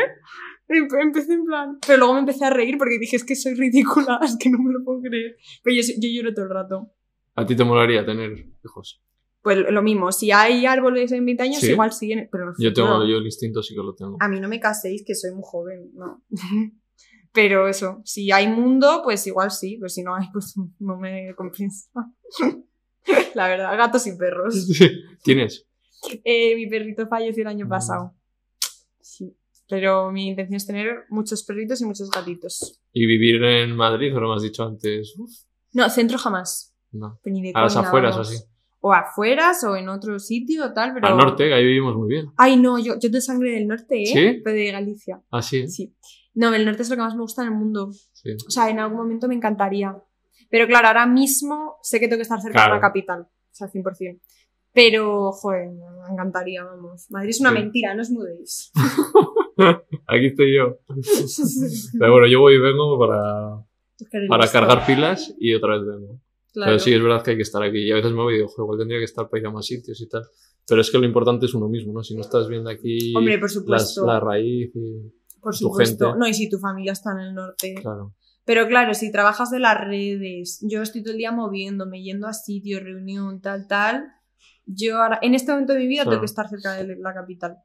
Empe- 0.69 1.03
Empecé 1.03 1.33
en 1.35 1.45
plan, 1.45 1.79
pero 1.87 1.99
luego 1.99 2.15
me 2.15 2.21
empecé 2.21 2.45
a 2.45 2.51
reír 2.51 2.79
porque 2.79 2.99
dije, 2.99 3.17
es 3.17 3.25
que 3.25 3.35
soy 3.35 3.55
ridícula, 3.55 4.21
es 4.25 4.37
que 4.39 4.49
no 4.49 4.59
me 4.59 4.73
lo 4.73 4.85
puedo 4.85 5.01
creer. 5.03 5.37
Pero 5.63 5.77
yo, 5.77 5.83
yo 5.99 6.09
lloro 6.09 6.33
todo 6.35 6.45
el 6.45 6.51
rato. 6.53 6.93
¿A 7.35 7.45
ti 7.47 7.57
te 7.57 7.65
molaría 7.65 8.05
tener 8.07 8.33
hijos? 8.65 9.03
Pues 9.43 9.59
lo 9.71 9.83
mismo, 9.83 10.13
si 10.13 10.31
hay 10.33 10.67
árboles 10.67 11.11
en 11.13 11.25
20 11.25 11.43
años, 11.45 11.61
¿Sí? 11.61 11.71
igual 11.73 11.93
siguen, 11.93 12.29
pero 12.31 12.53
Yo 12.59 12.73
tengo, 12.73 12.89
futuro- 12.89 13.09
yo 13.09 13.17
el 13.19 13.25
instinto 13.25 13.63
sí 13.63 13.75
que 13.75 13.81
lo 13.83 13.95
tengo. 13.95 14.17
A 14.21 14.29
mí 14.29 14.39
no 14.41 14.49
me 14.49 14.61
caséis, 14.61 15.03
que 15.07 15.15
soy 15.15 15.31
muy 15.33 15.43
joven, 15.45 15.91
no. 15.95 16.23
Pero 17.33 17.69
eso, 17.69 18.01
si 18.05 18.33
hay 18.33 18.49
mundo, 18.49 19.03
pues 19.05 19.27
igual 19.27 19.51
sí, 19.51 19.77
pero 19.79 19.89
si 19.91 20.03
no 20.03 20.15
hay, 20.17 20.27
pues 20.33 20.55
no 20.81 20.97
me 20.97 21.35
compensa. 21.37 21.89
La 23.35 23.49
verdad, 23.49 23.77
gatos 23.77 24.07
y 24.07 24.17
perros. 24.17 24.69
¿Tienes? 25.23 25.67
Eh, 26.25 26.55
mi 26.57 26.67
perrito 26.69 27.07
falleció 27.09 27.43
el 27.43 27.49
año 27.49 27.69
pasado. 27.69 28.15
Sí. 29.01 29.37
Pero 29.69 30.11
mi 30.13 30.29
intención 30.29 30.57
es 30.57 30.67
tener 30.67 31.05
muchos 31.11 31.43
perritos 31.45 31.81
y 31.81 31.85
muchos 31.85 32.11
gatitos. 32.11 32.81
¿Y 32.93 33.07
vivir 33.07 33.43
en 33.43 33.77
Madrid, 33.77 34.15
o 34.17 34.21
lo 34.21 34.33
has 34.33 34.43
dicho 34.43 34.65
antes? 34.65 35.15
Uf, 35.19 35.31
No, 35.73 35.89
centro 35.91 36.19
jamás. 36.19 36.75
no. 36.93 37.19
Ni 37.25 37.43
de 37.43 37.53
A 37.55 37.63
las 37.63 37.77
afueras 37.77 38.17
o 38.17 38.21
así. 38.21 38.37
O 38.81 38.93
afueras 38.93 39.65
o 39.65 39.77
en 39.77 39.89
otro 39.89 40.19
sitio 40.21 40.67
o 40.67 40.73
tal, 40.73 40.95
pero... 40.95 41.09
Al 41.09 41.17
norte, 41.17 41.49
que 41.49 41.55
ahí 41.55 41.65
vivimos 41.65 41.97
muy 41.97 42.09
bien. 42.09 42.27
Ay, 42.37 42.57
no, 42.57 42.79
yo, 42.79 42.95
yo 42.99 43.09
de 43.11 43.21
sangre 43.21 43.51
del 43.51 43.67
norte, 43.67 44.03
¿eh? 44.03 44.07
¿Sí? 44.07 44.41
Pero 44.45 44.57
de 44.57 44.71
Galicia. 44.71 45.21
Así, 45.31 45.59
¿eh? 45.59 45.69
Sí. 45.69 45.95
No, 46.35 46.55
el 46.55 46.65
norte 46.65 46.83
es 46.83 46.89
lo 46.91 46.95
que 46.95 47.03
más 47.03 47.15
me 47.17 47.23
gusta 47.23 47.43
en 47.43 47.49
el 47.49 47.55
mundo. 47.55 47.91
Sí. 48.13 48.31
O 48.47 48.51
sea, 48.51 48.71
en 48.71 48.79
algún 48.79 48.99
momento 48.99 49.27
me 49.27 49.35
encantaría. 49.35 49.97
Pero 50.51 50.67
claro, 50.67 50.89
ahora 50.89 51.07
mismo 51.07 51.77
sé 51.83 52.01
que 52.01 52.09
tengo 52.09 52.19
que 52.19 52.23
estar 52.23 52.41
cerca 52.41 52.55
Claro. 52.59 52.75
de 52.75 52.77
la 52.77 52.81
capital. 52.81 53.21
O 53.23 53.29
sea, 53.53 53.69
100%. 53.69 54.21
Pero, 54.73 55.33
joder, 55.33 55.71
me 55.71 56.13
encantaría, 56.13 56.63
vamos. 56.65 57.07
Madrid 57.11 57.31
es 57.31 57.41
una 57.41 57.51
Sí. 57.51 57.57
mentira, 57.57 57.95
no 57.95 58.03
os 58.03 58.11
mudéis. 58.11 58.71
Aquí 60.07 60.27
estoy 60.27 60.55
yo. 60.57 60.79
Pero 61.99 62.13
bueno, 62.13 62.27
yo 62.29 62.41
voy 62.41 62.55
y 62.55 62.59
vengo 62.59 62.99
para, 62.99 63.65
para 64.29 64.51
cargar 64.51 64.87
pilas 64.87 65.35
y 65.39 65.55
otra 65.55 65.77
vez 65.79 65.87
vengo. 65.87 66.21
Claro. 66.53 66.71
Pero 66.71 66.79
sí, 66.79 66.93
es 66.93 67.03
verdad 67.03 67.23
que 67.23 67.33
hay 67.33 67.37
que 67.37 67.43
estar 67.43 67.63
aquí. 67.63 67.79
Y 67.79 67.93
a 67.93 67.97
veces 67.97 68.13
me 68.13 68.23
voy 68.23 68.35
y 68.35 68.37
digo, 68.39 68.49
"Joder, 68.49 68.65
igual 68.65 68.79
tendría 68.79 68.99
que 68.99 69.05
estar 69.05 69.29
para 69.29 69.41
ir 69.41 69.47
a 69.47 69.51
más 69.51 69.67
sitios 69.67 70.01
y 70.01 70.09
tal. 70.09 70.23
Pero 70.67 70.81
es 70.81 70.91
que 70.91 70.99
lo 70.99 71.05
importante 71.07 71.47
es 71.47 71.55
uno 71.55 71.69
mismo, 71.69 71.93
¿no? 71.93 72.03
Si 72.03 72.15
no 72.15 72.21
estás 72.21 72.47
viendo 72.49 72.71
aquí 72.71 73.15
Hombre, 73.17 73.39
por 73.39 73.45
las- 73.45 73.53
supuesto. 73.55 74.07
la 74.07 74.21
raíz 74.21 74.71
y... 74.75 75.13
por 75.41 75.53
tu 75.53 75.59
supuesto. 75.59 76.07
gente. 76.07 76.19
No, 76.19 76.27
y 76.29 76.35
si 76.35 76.49
tu 76.49 76.59
familia 76.59 76.93
está 76.93 77.13
en 77.13 77.19
el 77.19 77.35
norte. 77.35 77.75
Claro. 77.81 78.15
Pero 78.49 78.67
claro, 78.67 78.95
si 78.95 79.13
trabajas 79.13 79.51
de 79.51 79.59
las 79.59 79.79
redes, 79.79 80.59
yo 80.63 80.81
estoy 80.81 81.03
todo 81.03 81.13
el 81.13 81.19
día 81.19 81.33
moviéndome, 81.33 82.03
yendo 82.03 82.27
a 82.27 82.33
sitios, 82.33 82.83
reunión, 82.83 83.43
tal, 83.43 83.67
tal. 83.69 84.07
Yo 84.65 85.03
ahora, 85.03 85.19
en 85.21 85.35
este 85.35 85.53
momento 85.53 85.75
de 85.75 85.81
mi 85.81 85.87
vida 85.87 86.05
tengo 86.05 86.21
que 86.21 86.25
estar 86.25 86.49
cerca 86.49 86.73
de 86.73 86.97
la 86.97 87.13
capital. 87.13 87.59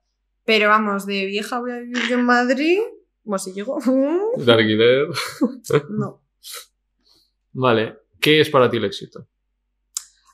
Pero 0.43 0.67
vamos, 0.67 1.05
de 1.05 1.25
vieja 1.25 1.61
voy 1.61 1.71
a 1.71 1.79
vivir 1.79 1.99
yo 2.09 2.15
en 2.19 2.25
Madrid. 2.25 2.79
Bueno, 3.23 3.39
si 3.39 3.53
llego. 3.53 3.79
De 4.35 4.51
alquiler. 4.51 5.07
No. 5.89 6.21
Vale. 7.53 7.99
¿Qué 8.19 8.41
es 8.41 8.49
para 8.49 8.69
ti 8.69 8.75
el 8.75 8.83
éxito? 8.83 9.25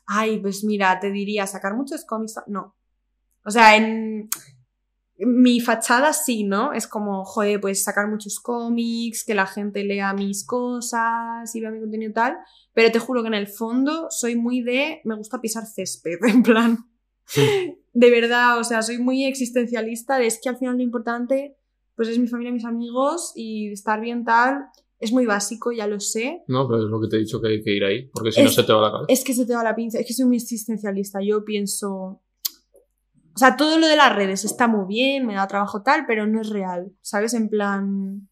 Ay, 0.08 0.40
pues 0.40 0.64
mira, 0.64 1.00
te 1.00 1.12
diría, 1.12 1.46
sacar 1.46 1.76
muchos 1.76 2.06
cómics. 2.06 2.40
No. 2.48 2.76
O 3.46 3.52
sea, 3.52 3.78
en 3.78 4.30
mi 5.20 5.60
fachada 5.60 6.14
sí, 6.14 6.44
¿no? 6.44 6.74
Es 6.74 6.88
como, 6.88 7.26
joder, 7.26 7.60
pues 7.60 7.84
sacar 7.84 8.08
muchos 8.08 8.40
cómics, 8.40 9.26
que 9.26 9.36
la 9.36 9.46
gente 9.46 9.84
lea 9.84 10.14
mis 10.14 10.46
cosas 10.46 11.54
y 11.54 11.62
vea 11.62 11.72
mi 11.72 11.80
contenido 11.80 12.12
y 12.12 12.14
tal. 12.14 12.38
Pero 12.74 12.92
te 12.92 13.00
juro 13.00 13.22
que 13.22 13.28
en 13.28 13.34
el 13.34 13.48
fondo 13.48 14.08
soy 14.10 14.36
muy 14.36 14.62
de. 14.62 15.02
Me 15.04 15.16
gusta 15.16 15.42
pisar 15.42 15.66
césped, 15.66 16.20
en 16.28 16.44
plan. 16.44 16.78
De 17.94 18.10
verdad, 18.10 18.60
o 18.60 18.64
sea, 18.64 18.82
soy 18.82 18.98
muy 18.98 19.26
existencialista. 19.26 20.18
de 20.18 20.28
Es 20.28 20.40
que 20.42 20.50
al 20.50 20.58
final 20.58 20.78
lo 20.78 20.84
importante, 20.84 21.58
pues 21.96 22.08
es 22.08 22.18
mi 22.18 22.28
familia, 22.28 22.54
mis 22.54 22.66
amigos 22.66 23.34
y 23.36 23.72
estar 23.72 24.00
bien 24.00 24.24
tal. 24.24 24.66
Es 25.00 25.12
muy 25.12 25.26
básico, 25.26 25.72
ya 25.72 25.88
lo 25.88 26.00
sé. 26.00 26.44
No, 26.48 26.68
pero 26.68 26.84
es 26.84 26.90
lo 26.90 27.00
que 27.00 27.08
te 27.08 27.16
he 27.18 27.20
dicho 27.20 27.42
que 27.42 27.48
hay 27.48 27.64
que 27.64 27.74
ir 27.74 27.84
ahí, 27.84 28.10
porque 28.14 28.32
si 28.32 28.44
no 28.44 28.50
se 28.50 28.64
te 28.64 28.74
va 28.74 28.82
la 28.82 28.92
cabeza. 28.92 29.14
Es 29.14 29.24
que 29.24 29.34
se 29.34 29.46
te 29.46 29.56
va 29.56 29.64
la 29.64 29.76
pinza, 29.76 30.00
es 30.00 30.06
que 30.06 30.14
soy 30.14 30.26
muy 30.26 30.38
existencialista. 30.38 31.20
Yo 31.22 31.44
pienso. 31.44 32.22
O 33.40 33.46
sea, 33.46 33.56
todo 33.56 33.80
lo 33.80 33.88
de 33.88 33.96
las 33.96 34.14
redes 34.14 34.44
está 34.44 34.68
muy 34.68 34.86
bien, 34.86 35.26
me 35.26 35.36
da 35.36 35.48
trabajo 35.48 35.82
tal, 35.82 36.06
pero 36.06 36.28
no 36.28 36.42
es 36.42 36.50
real. 36.50 36.92
¿Sabes? 37.02 37.34
En 37.34 37.48
plan. 37.48 38.28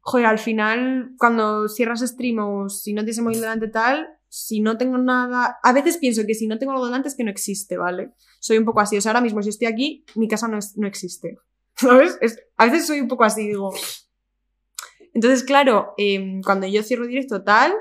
Joder, 0.00 0.26
al 0.26 0.40
final, 0.40 1.12
cuando 1.16 1.68
cierras 1.68 2.00
stream 2.00 2.38
o 2.40 2.68
si 2.68 2.92
no 2.92 3.04
tienes 3.04 3.18
el 3.18 3.40
delante 3.40 3.68
tal, 3.68 4.08
si 4.28 4.60
no 4.60 4.76
tengo 4.78 4.98
nada. 4.98 5.58
A 5.62 5.72
veces 5.72 5.98
pienso 5.98 6.22
que 6.26 6.34
si 6.34 6.48
no 6.48 6.58
tengo 6.58 6.72
algo 6.72 6.86
delante 6.86 7.06
es 7.06 7.14
que 7.14 7.22
no 7.22 7.30
existe, 7.30 7.76
¿vale? 7.76 8.10
Soy 8.40 8.58
un 8.58 8.64
poco 8.64 8.80
así. 8.80 8.96
O 8.96 9.00
sea, 9.00 9.12
ahora 9.12 9.20
mismo, 9.20 9.40
si 9.44 9.50
estoy 9.50 9.68
aquí, 9.68 10.04
mi 10.16 10.26
casa 10.26 10.48
no, 10.48 10.58
es- 10.58 10.76
no 10.76 10.88
existe. 10.88 11.38
¿Sabes? 11.76 12.18
Es- 12.20 12.38
a 12.56 12.64
veces 12.66 12.88
soy 12.88 13.00
un 13.00 13.06
poco 13.06 13.22
así, 13.22 13.46
digo. 13.46 13.72
Entonces, 15.12 15.44
claro, 15.44 15.94
em, 15.96 16.42
cuando 16.42 16.66
yo 16.66 16.82
cierro 16.82 17.06
directo 17.06 17.44
tal, 17.44 17.72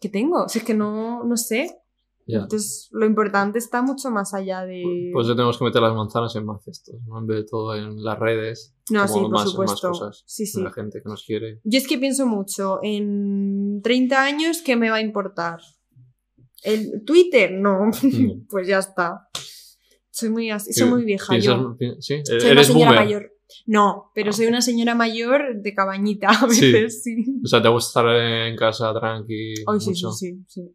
¿qué 0.00 0.08
tengo? 0.08 0.48
Si 0.48 0.58
es 0.58 0.64
que 0.64 0.74
no, 0.74 1.24
no 1.24 1.36
sé. 1.36 1.78
Entonces, 2.26 2.88
lo 2.92 3.04
importante 3.06 3.58
está 3.58 3.82
mucho 3.82 4.10
más 4.10 4.32
allá 4.34 4.64
de... 4.64 5.10
Pues 5.12 5.26
ya 5.26 5.34
tenemos 5.34 5.58
que 5.58 5.64
meter 5.64 5.82
las 5.82 5.94
manzanas 5.94 6.34
en 6.36 6.44
más 6.46 6.62
cestos, 6.64 6.94
¿no? 7.06 7.18
En 7.18 7.26
vez 7.26 7.38
de 7.38 7.44
todo 7.44 7.74
en 7.74 8.02
las 8.02 8.18
redes. 8.18 8.74
no, 8.90 9.06
como 9.06 9.14
sí, 9.14 9.20
por 9.20 9.30
más- 9.30 9.40
más 9.42 9.50
supuesto. 9.50 9.88
cosas. 9.90 10.22
Sí, 10.26 10.46
sí. 10.46 10.62
La 10.62 10.70
gente 10.72 11.00
que 11.02 11.08
nos 11.08 11.24
quiere. 11.24 11.60
Yo 11.64 11.78
es 11.78 11.86
que 11.88 11.98
pienso 11.98 12.26
mucho 12.26 12.78
en 12.82 13.80
30 13.82 14.22
años, 14.24 14.62
¿qué 14.64 14.76
me 14.76 14.90
va 14.90 14.96
a 14.96 15.00
importar? 15.02 15.58
¿El 16.62 17.02
Twitter? 17.04 17.52
No. 17.52 17.86
No. 17.86 17.90
pues 18.48 18.68
ya 18.68 18.78
está. 18.78 19.28
Soy 20.10 20.28
muy, 20.30 20.50
así, 20.50 20.72
soy 20.72 20.88
muy 20.90 21.04
vieja 21.04 21.32
¿Piensas- 21.34 21.58
yo. 21.58 21.76
Sí, 22.00 22.22
Soy 22.24 22.50
una 22.52 22.64
señora 22.64 22.92
mayor. 22.92 23.32
No, 23.66 24.10
pero 24.14 24.30
Ah. 24.30 24.32
soy 24.32 24.46
una 24.46 24.62
señora 24.62 24.94
mayor 24.94 25.60
de 25.60 25.74
cabañita 25.74 26.28
a 26.28 26.46
veces, 26.46 27.02
sí. 27.02 27.16
O 27.44 27.46
sea, 27.48 27.60
te 27.60 27.68
gusta 27.68 28.00
estar 28.00 28.16
en 28.16 28.56
casa 28.56 28.92
tranqui. 28.94 29.54
Sí, 29.56 29.64
mucho. 29.66 30.12
sí, 30.12 30.12
sí, 30.12 30.44
sí. 30.46 30.74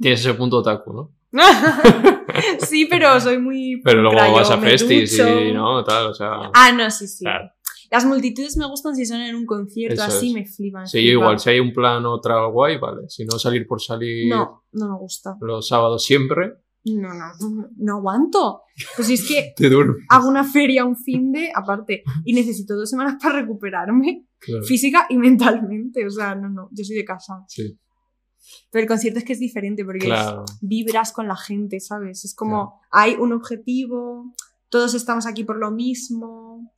Tienes 0.00 0.20
ese 0.20 0.34
punto 0.34 0.58
otaku, 0.58 0.92
¿no? 0.92 1.12
sí, 2.60 2.86
pero 2.88 3.20
soy 3.20 3.38
muy. 3.38 3.80
Pero 3.84 4.02
luego 4.02 4.32
vas 4.32 4.50
a 4.50 4.58
festis 4.58 5.16
ducho. 5.16 5.40
y 5.40 5.52
no, 5.52 5.82
tal, 5.84 6.06
o 6.08 6.14
sea. 6.14 6.50
Ah, 6.54 6.72
no, 6.72 6.90
sí, 6.90 7.06
sí. 7.06 7.24
Claro. 7.24 7.50
Las 7.90 8.04
multitudes 8.04 8.56
me 8.56 8.66
gustan 8.66 8.96
si 8.96 9.06
son 9.06 9.20
en 9.20 9.36
un 9.36 9.46
concierto, 9.46 9.94
Eso 9.94 10.04
así 10.04 10.28
es. 10.28 10.34
me 10.34 10.44
flipan. 10.44 10.86
Sí, 10.88 11.04
yo 11.04 11.12
igual, 11.12 11.38
si 11.38 11.50
hay 11.50 11.60
un 11.60 11.72
plan 11.72 12.04
otra 12.06 12.44
guay, 12.46 12.78
vale. 12.78 13.02
Si 13.08 13.24
no 13.24 13.38
salir 13.38 13.64
por 13.66 13.80
salir 13.80 14.28
No, 14.28 14.64
no 14.72 14.88
me 14.92 14.98
gusta. 14.98 15.36
los 15.40 15.68
sábados 15.68 16.04
siempre, 16.04 16.54
No, 16.84 17.08
no, 17.14 17.68
no, 17.76 17.96
aguanto. 17.98 18.62
Pues 18.96 19.06
si 19.06 19.14
es 19.14 19.28
que 19.28 19.52
te 19.56 19.70
hago 20.08 20.28
una 20.28 20.42
feria 20.44 20.84
un 20.84 20.96
fin 20.96 21.30
de, 21.30 21.50
aparte, 21.54 22.02
y 22.24 22.32
necesito 22.34 22.74
dos 22.76 22.90
semanas 22.90 23.16
para 23.22 23.40
recuperarme, 23.40 24.26
Claro. 24.38 24.62
física 24.64 25.06
y 25.08 25.16
mentalmente. 25.16 26.04
O 26.06 26.10
sea, 26.10 26.34
no, 26.34 26.48
no, 26.48 26.68
yo 26.72 26.84
soy 26.84 26.96
de 26.96 27.04
casa. 27.04 27.34
Sí, 27.46 27.78
Pero 28.70 28.82
el 28.82 28.88
concierto 28.88 29.18
es 29.18 29.24
que 29.24 29.32
es 29.32 29.38
diferente 29.40 29.84
porque 29.84 29.98
es- 30.06 30.12
claro. 30.12 30.44
vibras 30.60 31.12
con 31.12 31.28
la 31.28 31.36
gente, 31.36 31.80
¿sabes? 31.80 32.24
Es 32.24 32.34
como, 32.34 32.80
hay 32.90 33.14
un 33.14 33.32
objetivo, 33.32 34.34
todos 34.68 34.94
estamos 34.94 35.26
aquí 35.26 35.44
por 35.44 35.56
lo 35.58 35.70
mismo. 35.70 36.72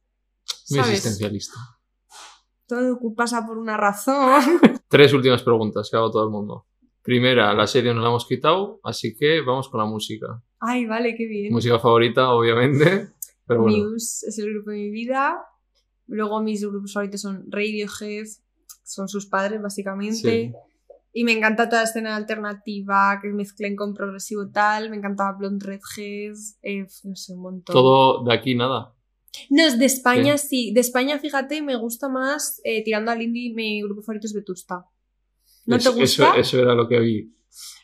Muy 0.71 0.79
¿Sabes? 0.81 0.91
existencialista. 0.91 1.57
Todo 2.67 2.99
pasa 3.17 3.47
por 3.47 3.57
una 3.59 3.77
razón. 3.77 4.43
Tres 4.89 5.13
últimas 5.15 5.43
preguntas 5.43 5.89
que 5.91 5.97
hago 5.97 6.11
todo 6.11 6.25
el 6.25 6.31
mundo. 6.31 6.67
Primera, 7.03 7.55
la 7.55 7.67
serie 7.67 7.95
nos 7.95 8.03
la 8.03 8.11
hemos 8.11 8.27
quitado, 8.27 8.81
así 8.85 9.17
que 9.17 9.41
vamos 9.41 9.71
con 9.71 9.81
la 9.81 9.87
música. 9.87 10.43
Ay, 10.61 10.85
vale, 10.85 11.15
qué 11.17 11.27
bien. 11.27 11.53
Música 11.53 11.79
favorita, 11.79 12.29
obviamente. 12.31 13.09
Pero 13.47 13.63
bueno, 13.63 13.79
Muse 13.91 14.29
es 14.29 14.39
el 14.39 14.53
grupo 14.53 14.71
de 14.73 14.77
mi 14.77 14.91
vida. 14.91 15.39
Luego 16.07 16.43
mis 16.43 16.63
grupos 16.63 16.93
favoritos 16.93 17.23
son 17.23 17.47
Radiohead, 17.51 18.27
son 18.85 19.09
sus 19.09 19.27
padres 19.27 19.63
básicamente. 19.63 20.15
Sí. 20.15 20.53
Y 21.19 21.25
me 21.25 21.33
encanta 21.33 21.69
toda 21.69 21.83
la 21.83 21.89
escena 21.89 22.15
alternativa 22.15 23.19
que 23.21 23.29
mezclen 23.31 23.75
con 23.75 23.93
progresivo 23.93 24.49
tal. 24.51 24.89
Me 24.89 24.97
encantaba 24.99 25.33
Blonde 25.37 25.67
Redhead, 25.67 26.37
eh, 26.63 26.87
no 27.03 27.17
sé, 27.17 27.33
un 27.33 27.41
montón. 27.43 27.73
todo 27.75 28.23
de 28.25 28.33
aquí 28.33 28.55
nada. 28.55 28.95
No, 29.51 29.63
es 29.65 29.79
de 29.81 29.87
España 29.87 30.39
sí. 30.39 30.71
De 30.73 30.81
España, 30.81 31.19
fíjate, 31.19 31.61
me 31.61 31.75
gusta 31.75 32.09
más, 32.09 32.61
eh, 32.63 32.85
tirando 32.85 33.11
al 33.11 33.21
indie, 33.21 33.53
mi 33.53 33.83
grupo 33.83 34.03
favorito 34.03 34.29
es 34.29 34.33
Vetusta. 34.33 34.85
¿No 35.67 35.77
te 35.79 35.89
gusta? 35.89 36.03
Eso, 36.05 36.35
eso 36.35 36.61
era 36.61 36.75
lo 36.75 36.87
que 36.89 37.01
vi. 37.01 37.35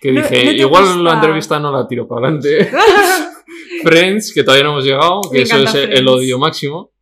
Que 0.00 0.12
No- 0.12 0.22
dije, 0.22 0.44
no 0.44 0.52
igual 0.52 0.84
gusta. 0.84 1.02
la 1.02 1.14
entrevista 1.14 1.58
no 1.58 1.72
la 1.72 1.88
tiro 1.88 2.06
para 2.06 2.28
adelante. 2.28 2.70
Friends, 3.82 4.32
que 4.32 4.44
todavía 4.44 4.62
no 4.64 4.70
hemos 4.74 4.84
llegado, 4.84 5.20
que 5.22 5.38
Me 5.38 5.42
eso 5.42 5.56
es 5.58 5.74
el, 5.74 6.06
odio 6.06 6.38
máximo. 6.38 6.92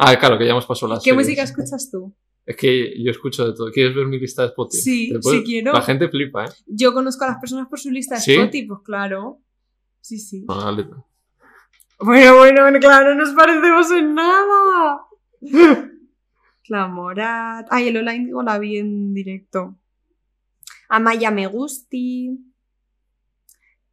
Ah, 0.00 0.16
claro, 0.18 0.36
que 0.36 0.46
ya 0.46 0.50
hemos 0.50 0.66
pasado 0.66 0.88
las 0.94 0.98
¿Qué 1.04 1.10
series. 1.10 1.26
música 1.26 1.42
escuchas 1.44 1.90
tú? 1.92 2.12
Es 2.46 2.56
que 2.56 3.02
yo 3.02 3.10
escucho 3.10 3.46
de 3.46 3.54
todo. 3.54 3.70
¿Quieres 3.72 3.94
ver 3.94 4.06
mi 4.06 4.18
lista 4.18 4.42
de 4.42 4.48
Spotify? 4.48 4.82
Sí, 4.82 5.08
¿Te 5.12 5.18
puedo- 5.18 5.36
sí 5.38 5.44
quiero. 5.44 5.72
La 5.72 5.80
gente 5.82 6.08
flipa, 6.08 6.44
¿eh? 6.44 6.48
Yo 6.66 6.92
conozco 6.92 7.24
a 7.24 7.28
las 7.28 7.38
personas 7.38 7.68
por 7.68 7.78
su 7.80 7.90
lista 7.90 8.16
de 8.16 8.20
¿Sí? 8.20 8.32
Spotify, 8.34 8.66
pues 8.66 8.80
claro. 8.84 9.40
Sí, 10.00 10.18
sí. 10.18 10.44
No, 10.46 10.60
dale. 10.60 10.86
Bueno, 12.00 12.36
bueno, 12.36 12.62
bueno, 12.62 12.78
claro, 12.80 13.14
no 13.14 13.24
nos 13.24 13.32
parecemos 13.34 13.90
en 13.92 14.14
nada. 14.14 15.00
La 16.68 16.86
Morat. 16.88 17.66
Ay, 17.70 17.88
el 17.88 17.94
Lola 17.94 18.14
Indigo 18.14 18.42
la 18.42 18.58
vi 18.58 18.78
en 18.78 19.14
directo. 19.14 19.76
Amaya 20.88 21.30
Me 21.30 21.46
Gusti. 21.46 22.38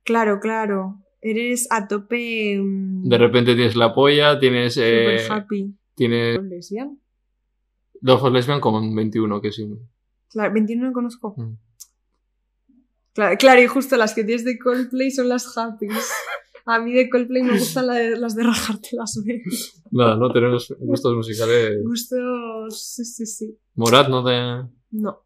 Claro, 0.03 0.39
claro. 0.39 0.97
Eres 1.21 1.67
a 1.71 1.87
tope. 1.87 2.57
mm, 2.59 3.03
De 3.07 3.17
repente 3.17 3.55
tienes 3.55 3.75
la 3.75 3.93
polla, 3.93 4.39
tienes. 4.39 4.73
super 4.73 4.89
Eh, 4.91 5.27
happy. 5.29 5.75
tienes 5.95 6.41
¿Lesbian? 6.43 6.99
Love 8.01 8.19
for 8.19 8.31
Lesbian 8.31 8.59
con 8.59 8.93
21, 8.95 9.41
que 9.41 9.51
sí. 9.51 9.67
Claro, 10.29 10.53
21 10.53 10.87
no 10.87 10.93
conozco. 10.93 11.33
Mm. 11.37 11.57
Claro, 13.13 13.37
claro, 13.37 13.61
y 13.61 13.67
justo 13.67 13.97
las 13.97 14.13
que 14.13 14.23
tienes 14.23 14.45
de 14.45 14.57
Coldplay 14.57 15.11
son 15.11 15.27
las 15.29 15.57
Happys. 15.57 16.11
A 16.65 16.79
mí 16.79 16.93
de 16.93 17.09
Coldplay 17.09 17.43
me 17.43 17.53
gustan 17.59 17.87
la 17.87 17.95
de- 17.95 18.17
las 18.17 18.35
de 18.35 18.43
rajarte 18.43 18.89
las 18.93 19.21
veces. 19.25 19.81
Nada, 19.91 20.15
no 20.15 20.31
tenemos 20.31 20.73
gustos 20.79 21.15
musicales. 21.15 21.83
Gustos. 21.83 22.81
Sí, 22.81 23.03
sí, 23.03 23.25
sí. 23.25 23.57
Morat 23.75 24.07
no 24.07 24.23
te. 24.23 24.69
No. 24.91 25.23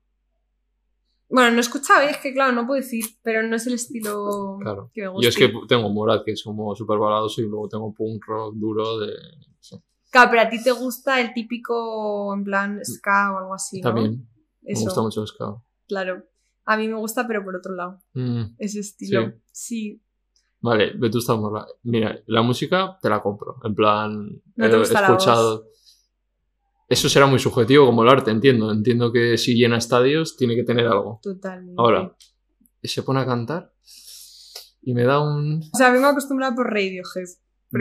Bueno, 1.29 1.51
no 1.51 1.57
he 1.57 1.61
escuchado, 1.61 2.03
y 2.07 2.11
es 2.11 2.17
que 2.17 2.33
claro, 2.33 2.53
no 2.53 2.65
puedo 2.65 2.79
decir, 2.81 3.03
pero 3.21 3.43
no 3.43 3.55
es 3.55 3.67
el 3.67 3.73
estilo 3.73 4.57
Claro. 4.61 4.91
que 4.93 5.01
me 5.01 5.07
gusta. 5.09 5.23
Yo 5.23 5.29
es 5.29 5.35
que 5.35 5.51
tengo 5.67 5.89
Morat, 5.89 6.23
que 6.23 6.31
es 6.31 6.43
como 6.43 6.73
súper 6.75 6.97
baladoso, 6.97 7.41
y 7.41 7.45
luego 7.47 7.67
tengo 7.67 7.93
punk 7.93 8.23
rock 8.25 8.55
duro 8.55 8.99
de. 8.99 9.11
Claro, 10.15 10.29
pero 10.31 10.41
a 10.43 10.49
ti 10.49 10.63
te 10.63 10.71
gusta 10.71 11.19
el 11.19 11.33
típico, 11.33 12.33
en 12.33 12.43
plan, 12.45 12.79
ska 12.85 13.33
o 13.33 13.37
algo 13.39 13.53
así, 13.53 13.81
¿no? 13.81 13.89
También. 13.89 14.25
Me 14.61 14.73
gusta 14.79 15.01
mucho 15.01 15.21
el 15.21 15.27
ska. 15.27 15.55
claro. 15.87 16.23
A 16.67 16.77
mí 16.77 16.87
me 16.87 16.95
gusta, 16.95 17.27
pero 17.27 17.43
por 17.43 17.55
otro 17.57 17.75
lado, 17.75 17.99
Mm, 18.13 18.55
ese 18.57 18.79
estilo. 18.79 19.33
Sí. 19.51 20.01
Vale, 20.61 20.93
Vetusta 20.97 21.35
Morla. 21.35 21.67
Mira, 21.83 22.17
la 22.27 22.41
música 22.41 22.97
te 23.01 23.07
la 23.09 23.21
compro. 23.21 23.57
En 23.63 23.75
plan, 23.75 24.41
No 24.55 24.69
te 24.69 24.75
he 24.75 24.79
gusta 24.79 25.01
la 25.01 25.07
escuchado. 25.09 25.67
Eso 26.89 27.07
será 27.09 27.27
muy 27.27 27.37
subjetivo 27.39 27.85
como 27.85 28.01
el 28.03 28.09
arte, 28.09 28.31
entiendo. 28.31 28.71
Entiendo 28.71 29.11
que 29.11 29.37
si 29.37 29.53
llena 29.55 29.77
estadios 29.77 30.37
tiene 30.37 30.55
que 30.55 30.63
tener 30.63 30.87
algo. 30.87 31.19
Totalmente. 31.21 31.75
Ahora, 31.77 32.15
se 32.81 33.03
pone 33.03 33.19
a 33.19 33.25
cantar 33.27 33.71
y 34.81 34.93
me 34.95 35.03
da 35.03 35.19
un. 35.19 35.61
O 35.71 35.77
sea, 35.77 35.91
vengo 35.91 36.07
acostumbrada 36.07 36.55
por 36.55 36.67
Radiohead. 36.67 37.27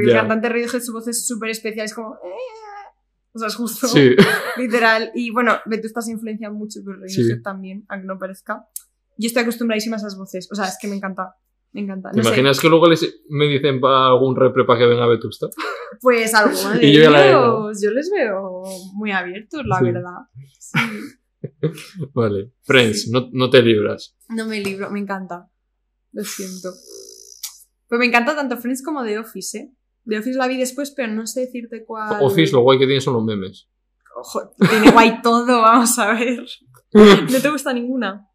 Porque 0.03 0.11
el 0.11 0.17
cantante 0.17 0.49
Radiohead, 0.49 0.81
su 0.83 0.93
voz 0.93 1.09
es 1.09 1.27
súper 1.27 1.51
especial, 1.51 1.85
es 1.87 1.95
como... 1.95 2.15
"Eh". 2.15 2.29
O 3.33 3.39
sea, 3.39 3.49
es 3.49 3.55
justo, 3.57 3.89
Sí, 3.89 4.15
literal. 4.57 5.11
Y 5.15 5.31
bueno, 5.31 5.57
Vetusta 5.67 6.01
se 6.01 6.13
influencia 6.13 6.51
mucho 6.51 6.81
por 6.85 7.01
Radiohead 7.01 7.37
Sí. 7.37 7.43
también, 7.43 7.85
aunque 7.89 8.07
no 8.07 8.19
parezca. 8.19 8.65
Yo 9.17 9.27
estoy 9.27 9.43
acostumbradísima 9.43 9.97
a 9.97 9.99
esas 9.99 10.17
voces. 10.17 10.49
O 10.53 10.55
sea, 10.55 10.67
es 10.67 10.77
que 10.81 10.87
me 10.89 10.97
encanta. 10.97 11.35
Me 11.73 11.81
encanta. 11.81 12.11
¿te 12.13 12.23
sé, 12.23 12.29
imaginas 12.29 12.61
que 12.61 12.69
luego 12.69 12.89
les- 12.89 13.23
me 13.29 13.47
dicen 13.49 13.81
para 13.81 14.07
algún 14.07 14.37
repre 14.37 14.65
para 14.65 14.79
que 14.79 14.87
venga 14.87 15.07
Vetusta? 15.09 15.49
Pues 16.01 16.35
algo 16.35 16.57
de 16.81 16.87
Y 16.87 16.93
yo 16.97 17.03
ellos, 17.17 17.81
yo 17.83 17.91
les 17.93 18.11
veo 18.11 18.63
muy 18.95 19.13
abiertos, 19.13 19.63
la 19.65 19.79
Sí. 19.79 19.85
verdad. 19.85 20.17
Sí. 20.59 20.79
Vale. 22.15 22.53
Friends, 22.63 23.09
no, 23.11 23.29
no 23.33 23.51
te 23.51 23.63
libras. 23.63 24.17
No 24.29 24.47
me 24.47 24.61
libro, 24.61 24.91
me 24.91 25.01
encanta. 25.01 25.49
Lo 26.13 26.25
siento. 26.25 26.71
Pues 27.89 27.99
me 27.99 28.07
encanta 28.07 28.35
tanto 28.35 28.57
Friends 28.57 28.83
como 28.83 29.05
The 29.05 29.19
Office, 29.19 29.59
¿eh? 29.59 29.73
The 30.07 30.19
Office 30.19 30.39
la 30.39 30.47
vi 30.47 30.57
después, 30.59 30.91
pero 30.91 31.13
no 31.13 31.27
sé 31.27 31.41
decirte 31.41 31.85
cuál. 31.85 32.23
Office, 32.23 32.53
lo 32.53 32.61
guay 32.61 32.79
que 32.79 32.87
tiene 32.87 33.01
son 33.01 33.15
los 33.15 33.25
memes. 33.25 33.69
Ojo, 34.17 34.53
tiene 34.71 34.91
guay 34.91 35.21
todo, 35.23 35.63
vamos 35.63 35.99
a 35.99 36.13
ver. 36.15 36.45
¿No 36.93 37.41
te 37.41 37.51
gusta 37.51 37.73
ninguna? 37.73 38.29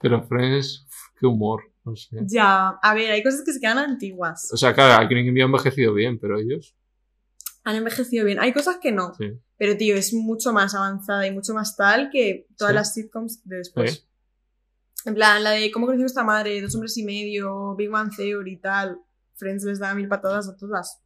Pero 0.00 0.22
Friends, 0.26 0.86
qué 1.18 1.26
humor, 1.26 1.62
no 1.84 1.94
sé. 1.96 2.18
Ya, 2.26 2.68
a 2.70 2.94
ver, 2.94 3.12
hay 3.12 3.22
cosas 3.22 3.42
que 3.44 3.52
se 3.52 3.60
quedan 3.60 3.78
antiguas. 3.78 4.50
O 4.52 4.56
sea, 4.56 4.74
claro, 4.74 5.02
aquí 5.04 5.14
en 5.14 5.40
ha 5.40 5.44
envejecido 5.44 5.94
bien, 5.94 6.18
pero 6.18 6.38
ellos. 6.38 6.74
Han 7.64 7.76
envejecido 7.76 8.24
bien. 8.24 8.40
Hay 8.40 8.52
cosas 8.52 8.78
que 8.82 8.90
no. 8.90 9.14
Sí. 9.14 9.30
Pero, 9.56 9.76
tío, 9.76 9.94
es 9.94 10.12
mucho 10.12 10.52
más 10.52 10.74
avanzada 10.74 11.24
y 11.26 11.30
mucho 11.30 11.54
más 11.54 11.76
tal 11.76 12.10
que 12.10 12.48
todas 12.58 12.72
Sí. 12.72 12.74
las 12.74 12.94
sitcoms 12.94 13.44
de 13.44 13.58
después. 13.58 13.92
Sí. 13.94 15.08
En 15.08 15.14
plan, 15.14 15.42
la 15.44 15.50
de 15.50 15.70
cómo 15.70 15.86
creció 15.86 16.02
nuestra 16.02 16.24
madre, 16.24 16.60
Dos 16.60 16.74
hombres 16.74 16.96
y 16.98 17.04
medio, 17.04 17.76
Big 17.76 17.88
Bang 17.88 18.10
Theory 18.14 18.54
y 18.54 18.56
tal. 18.60 18.98
Friends 19.34 19.64
les 19.64 19.78
da 19.78 19.94
mil 19.94 20.08
patadas 20.08 20.48
a 20.48 20.56
todas. 20.56 21.02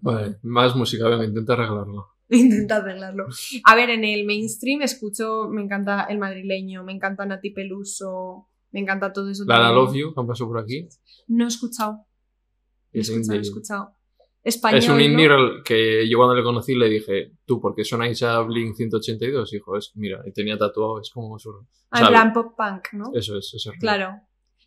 Vale, 0.00 0.38
más 0.42 0.76
música, 0.76 1.08
venga, 1.08 1.24
intenta 1.24 1.54
arreglarlo. 1.54 2.08
Intenta 2.28 2.76
arreglarlo. 2.76 3.26
A 3.64 3.74
ver, 3.74 3.90
en 3.90 4.04
el 4.04 4.24
mainstream 4.24 4.82
escucho, 4.82 5.48
me 5.48 5.62
encanta 5.62 6.04
el 6.04 6.18
madrileño, 6.18 6.82
me 6.84 6.92
encanta 6.92 7.24
Nati 7.26 7.50
Peluso, 7.50 8.48
me 8.72 8.80
encanta 8.80 9.12
todo 9.12 9.30
eso. 9.30 9.44
Lana 9.46 9.66
también. 9.68 9.84
Love 9.84 9.94
You, 9.94 10.14
que 10.14 10.20
han 10.20 10.26
pasado 10.26 10.48
por 10.50 10.58
aquí. 10.58 10.88
No 11.28 11.44
he 11.44 11.48
escuchado. 11.48 11.92
No 11.92 12.06
he 12.92 13.00
Es 13.00 13.08
escuchado, 13.08 13.38
he 13.38 13.40
escuchado. 13.40 13.90
Español, 14.42 14.78
Es 14.78 14.88
un 14.90 14.96
¿no? 14.96 15.02
indie 15.02 15.28
rel- 15.28 15.62
que 15.62 16.06
yo 16.08 16.18
cuando 16.18 16.34
le 16.34 16.42
conocí 16.42 16.74
le 16.74 16.88
dije, 16.90 17.32
tú, 17.46 17.60
¿por 17.60 17.74
qué 17.74 17.82
sonáis 17.84 18.22
a 18.22 18.40
Blink 18.40 18.74
182? 18.76 19.54
Hijo, 19.54 19.76
es, 19.78 19.92
mira, 19.94 20.22
y 20.26 20.32
tenía 20.32 20.58
tatuado, 20.58 21.00
es 21.00 21.10
como 21.10 21.38
su... 21.38 21.50
Ah, 21.90 22.00
en 22.00 22.04
¿sabe? 22.04 22.08
plan 22.10 22.32
pop 22.34 22.54
punk, 22.56 22.92
¿no? 22.92 23.10
Eso 23.14 23.38
es, 23.38 23.52
eso 23.54 23.72
es. 23.72 23.78
Claro. 23.78 24.20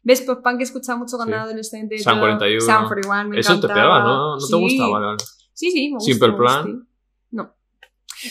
¿Ves? 0.04 0.22
Pop 0.22 0.42
punk 0.44 0.58
que 0.58 0.64
he 0.64 0.66
escuchado 0.66 0.98
mucho 1.00 1.18
cuando 1.18 1.32
Sí. 1.34 1.36
era 1.36 1.44
adolescente. 1.44 1.98
Todo. 2.04 2.20
41. 2.20 2.62
Sam 2.66 2.88
41, 2.88 3.30
me 3.30 3.40
Eso 3.40 3.50
te 3.60 3.66
encantaba. 3.66 3.96
pega, 3.98 4.04
¿no? 4.06 4.34
¿No 4.36 4.40
Sí. 4.40 4.52
te 4.52 4.58
gusta? 4.58 4.88
Vale, 4.88 5.06
vale. 5.06 5.18
Sí, 5.54 5.72
sí, 5.72 5.90
me 5.90 5.96
gusta. 5.96 6.12
Simple 6.12 6.28
me 6.30 6.34
gusta. 6.38 6.62
Plan. 6.64 6.88
No. 7.32 7.54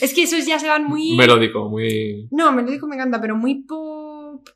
Es 0.01 0.15
que 0.15 0.23
esos 0.23 0.45
ya 0.47 0.59
se 0.59 0.69
van 0.69 0.85
muy... 0.85 1.15
Melódico, 1.17 1.69
muy... 1.69 2.29
No, 2.31 2.51
melódico 2.53 2.87
me 2.87 2.97
encanta, 2.97 3.21
pero 3.21 3.37
muy 3.37 3.63
pop... 3.65 4.49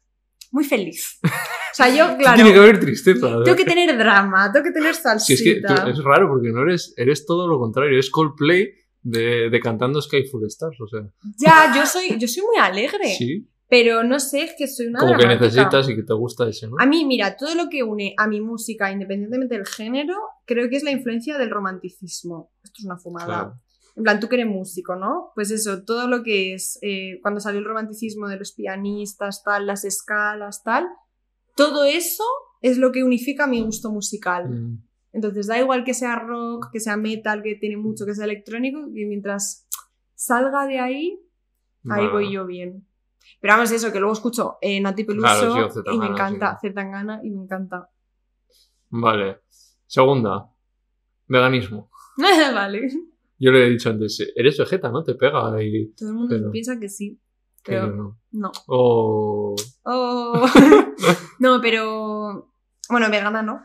Muy 0.53 0.65
feliz. 0.65 1.21
O 1.23 1.29
sea, 1.75 1.89
yo, 1.95 2.17
claro... 2.19 2.35
Tiene 2.37 2.53
que 2.53 2.59
haber 2.59 2.81
tristeza. 2.81 3.29
Tengo 3.45 3.57
que 3.57 3.65
tener 3.65 3.97
drama, 3.97 4.51
tengo 4.53 4.65
que 4.65 4.73
tener 4.73 4.95
Si 4.97 5.03
salsita. 5.03 5.35
es 5.35 5.43
que 5.43 5.61
tú- 5.61 5.89
es 5.91 6.03
raro 6.05 6.29
porque 6.29 6.49
no 6.51 6.63
eres, 6.63 6.93
eres 6.97 7.25
todo 7.27 7.47
lo 7.47 7.59
contrario, 7.61 7.93
eres 7.93 8.11
Coldplay 8.11 8.69
de, 9.03 9.49
de 9.51 9.61
cantando 9.61 10.03
Sky 10.03 10.25
Full 10.27 10.45
Stars, 10.47 10.77
o 10.81 10.89
sea, 10.89 11.01
Ya, 11.39 11.73
yo 11.77 11.87
soy, 11.87 12.19
yo 12.19 12.27
soy 12.27 12.43
muy 12.43 12.57
alegre. 12.57 13.15
sí, 13.19 13.49
Pero 13.71 14.03
no 14.03 14.19
sé, 14.19 14.43
es 14.43 14.55
que 14.59 14.67
soy 14.67 14.89
una 14.89 14.99
como 14.99 15.13
que 15.13 15.19
dramática. 15.19 15.45
necesitas 15.45 15.89
y 15.89 15.95
que 15.95 16.03
te 16.03 16.13
gusta 16.13 16.49
ese, 16.49 16.67
¿no? 16.67 16.75
A 16.81 16.87
mí, 16.87 17.05
mira, 17.05 17.37
todo 17.37 17.55
lo 17.55 17.69
que 17.71 17.85
une 17.85 18.15
a 18.19 18.27
mi 18.27 18.41
música, 18.41 18.91
independientemente 18.91 19.55
del 19.57 19.67
género, 19.67 20.17
creo 20.45 20.69
que 20.69 20.77
es 20.77 20.83
la 20.83 20.91
influencia 20.91 21.39
del 21.39 21.51
romanticismo. 21.51 22.51
Esto 22.65 22.79
es 22.81 22.85
una 22.85 22.99
fumada. 22.99 23.27
Claro. 23.27 23.61
En 23.97 24.03
plan, 24.03 24.19
tú 24.19 24.29
que 24.29 24.37
eres 24.37 24.49
músico, 24.49 24.97
¿no? 24.97 25.31
Pues 25.35 25.51
eso, 25.53 25.85
todo 25.85 26.09
lo 26.09 26.23
que 26.25 26.55
es 26.55 26.79
eh, 26.83 27.21
cuando 27.23 27.41
salió 27.41 27.61
el 27.61 27.65
romanticismo 27.67 28.29
de 28.29 28.39
los 28.39 28.53
pianistas, 28.53 29.43
tal, 29.45 29.67
las 29.67 29.85
escalas, 29.85 30.63
tal, 30.65 30.87
todo 31.57 31.85
eso 31.85 32.25
es 32.63 32.77
lo 32.77 32.91
que 32.93 33.05
unifica 33.05 33.47
mi 33.47 33.63
gusto 33.63 33.91
musical. 33.93 34.49
Mm, 34.49 34.83
Entonces, 35.13 35.47
da 35.47 35.59
igual 35.61 35.85
que 35.85 35.95
sea 35.95 36.17
rock, 36.17 36.71
que 36.73 36.81
sea 36.81 36.97
metal, 36.97 37.43
que 37.43 37.55
tiene 37.55 37.77
mucho, 37.77 38.05
que 38.07 38.15
sea 38.15 38.25
electrónico, 38.25 38.81
que 38.95 39.07
mientras 39.07 39.67
salga 40.15 40.67
de 40.67 40.79
ahí, 40.79 41.21
ahí 41.89 42.07
voy 42.09 42.33
yo 42.33 42.47
bien. 42.47 42.87
Pero 43.41 43.55
vamos, 43.55 43.71
eso, 43.73 43.91
que 43.91 43.99
luego 43.99 44.13
escucho 44.13 44.59
eh, 44.61 44.81
Nati 44.81 45.05
Peluso 45.05 45.27
Claro, 45.27 45.71
sí, 45.71 45.79
o 45.87 45.93
y 45.93 45.99
me 45.99 46.07
encanta, 46.07 46.59
sí. 46.61 46.69
Zetangana 46.69 47.21
y 47.25 47.31
me 47.31 47.43
encanta. 47.45 47.89
Vale. 48.91 49.41
Segunda, 49.87 50.51
veganismo. 51.27 51.91
vale. 52.55 52.89
Yo 53.39 53.51
le 53.53 53.67
he 53.67 53.71
dicho 53.71 53.89
antes, 53.91 54.33
eres 54.37 54.59
vegeta, 54.59 54.91
¿no? 54.91 55.03
Te 55.03 55.15
pega 55.15 55.63
y... 55.63 55.93
Todo 55.93 56.11
el 56.11 56.15
mundo 56.15 56.37
Pero- 56.37 56.51
piensa 56.51 56.79
que 56.79 56.89
sí, 56.91 57.19
pero 57.65 57.83
pero 57.87 57.97
no. 57.97 58.19
no. 58.33 58.53
Oh, 58.67 59.57
Oh. 59.85 60.47
no, 61.39 61.61
pero. 61.61 62.53
Bueno, 62.91 63.11
vegana 63.11 63.43
no. 63.43 63.63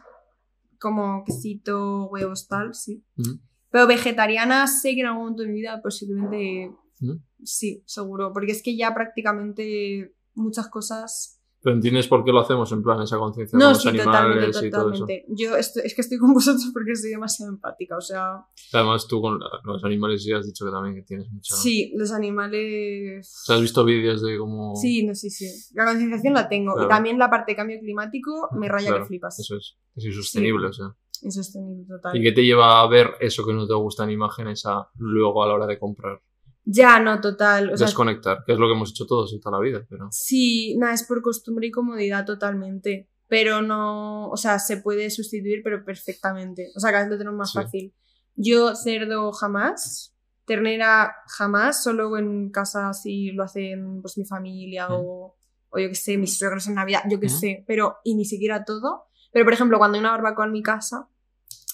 Como 0.80 1.24
quesito, 1.26 2.06
huevos, 2.08 2.48
tal, 2.48 2.74
sí. 2.74 3.04
Mm. 3.16 3.40
Pero 3.70 3.88
vegetariana 3.88 4.68
sé 4.68 4.94
que 4.96 5.02
en 5.02 5.08
algún 5.08 5.24
momento 5.24 5.44
de 5.44 5.50
mi 5.50 5.56
vida 5.56 5.82
posiblemente 5.82 6.72
Mm. 7.02 7.12
Sí, 7.44 7.84
seguro. 7.86 8.32
Porque 8.34 8.52
es 8.52 8.62
que 8.64 8.76
ya 8.78 8.94
prácticamente 8.94 10.16
muchas 10.34 10.68
cosas. 10.70 11.32
pero 11.62 11.78
entiendes 11.78 12.08
por 12.08 12.24
qué 12.24 12.32
lo 12.32 12.42
hacemos 12.42 12.72
en 12.74 12.84
plan 12.84 13.02
esa 13.02 13.18
conciencia 13.18 13.58
No, 13.58 13.66
con 13.66 13.74
los 13.74 13.82
sí, 13.82 13.90
animales 13.90 14.06
totalmente, 14.52 14.68
y 14.68 14.70
todo 14.70 14.92
eso. 14.94 15.00
totalmente. 15.06 15.26
Yo 15.30 15.56
estoy- 15.56 15.82
es 15.86 15.96
que 15.96 16.02
estoy 16.02 16.18
con 16.20 16.34
vosotros 16.40 16.70
porque 16.74 16.96
soy 16.96 17.10
demasiado 17.10 17.52
empática. 17.54 17.98
O 17.98 18.02
sea, 18.02 18.46
Además 18.74 19.08
tú 19.08 19.20
con 19.22 19.40
los 19.64 19.84
animales 19.84 20.24
ya 20.24 20.38
has 20.38 20.46
dicho 20.46 20.64
que 20.66 20.72
también 20.72 20.94
que 20.96 21.02
tienes 21.02 21.28
mucha... 21.32 21.56
sí, 21.56 21.92
los 21.96 22.12
animales. 22.12 23.28
O 23.42 23.46
sea, 23.46 23.56
has 23.56 23.62
visto 23.62 23.84
vídeos 23.84 24.22
de 24.22 24.38
cómo... 24.38 24.76
Sí, 24.76 25.04
no, 25.06 25.16
sí, 25.16 25.30
sí. 25.30 25.48
La 25.74 25.86
concienciación 25.86 26.34
la 26.36 26.48
tengo. 26.50 26.74
Claro. 26.74 26.88
Y 26.88 26.90
también 26.90 27.18
la 27.18 27.30
parte 27.30 27.54
de 27.54 27.56
cambio 27.56 27.80
climático 27.80 28.50
me 28.54 28.68
raya 28.70 28.90
Claro, 28.90 29.04
que 29.04 29.08
flipas. 29.08 29.40
Eso 29.40 29.56
es, 29.58 29.78
es 29.96 30.06
insostenible, 30.06 30.68
o 30.68 30.74
sea. 30.74 30.96
Insostenible 31.24 31.86
total. 31.88 32.16
¿Y 32.16 32.22
qué 32.22 32.32
te 32.32 32.44
lleva 32.46 32.82
a 32.82 32.88
ver 32.88 33.12
eso 33.22 33.44
que 33.46 33.54
no 33.54 33.66
te 33.66 33.74
gusta 33.74 34.04
en 34.04 34.12
imágenes 34.12 34.66
a 34.66 34.88
luego 34.98 35.44
a 35.44 35.48
la 35.48 35.54
hora 35.56 35.66
de 35.66 35.80
comprar? 35.80 36.22
Ya, 36.66 37.00
no, 37.00 37.22
total. 37.22 37.72
O 37.74 37.78
sea, 37.78 37.86
Desconectar, 37.88 38.44
que 38.46 38.54
es 38.54 38.58
lo 38.60 38.68
que 38.68 38.74
hemos 38.74 38.90
hecho 38.90 39.06
todos 39.06 39.32
y 39.34 39.40
toda 39.40 39.58
la 39.60 39.64
vida, 39.64 39.86
pero... 39.88 40.08
sí, 40.12 40.76
nada, 40.78 40.94
es 40.94 41.04
por 41.04 41.22
costumbre 41.22 41.68
y 41.68 41.72
comodidad 41.72 42.26
totalmente. 42.26 43.08
Pero 43.28 43.62
no, 43.62 44.30
o 44.30 44.38
sea, 44.38 44.60
se 44.60 44.78
puede 44.78 45.10
sustituir, 45.10 45.62
pero 45.64 45.84
perfectamente. 45.84 46.72
O 46.76 46.80
sea, 46.80 46.92
cada 46.92 47.04
vez 47.04 47.12
lo 47.12 47.18
tenemos 47.18 47.38
más 47.38 47.52
Sí. 47.52 47.58
fácil. 47.60 47.94
Yo 48.36 48.76
cerdo 48.76 49.32
jamás, 49.32 50.14
ternera 50.46 51.16
jamás, 51.28 51.84
solo 51.84 52.18
en 52.18 52.50
casa 52.52 52.94
si 52.94 53.32
lo 53.32 53.44
hacen 53.44 54.02
pues 54.02 54.18
mi 54.18 54.26
familia 54.26 54.88
o, 54.90 55.36
o 55.70 55.80
yo 55.80 55.88
que 55.90 55.96
sé, 55.96 56.18
mis 56.18 56.38
suegros 56.38 56.68
en 56.68 56.76
Navidad, 56.76 57.02
yo 57.10 57.20
que 57.20 57.30
sé, 57.30 57.64
pero 57.68 57.98
y 58.04 58.16
ni 58.16 58.26
siquiera 58.26 58.64
todo. 58.64 59.06
Pero 59.32 59.46
por 59.46 59.54
ejemplo, 59.54 59.78
cuando 59.78 59.96
hay 59.96 60.02
una 60.02 60.12
barbacoa 60.12 60.46
en 60.46 60.52
mi 60.52 60.62
casa, 60.64 61.08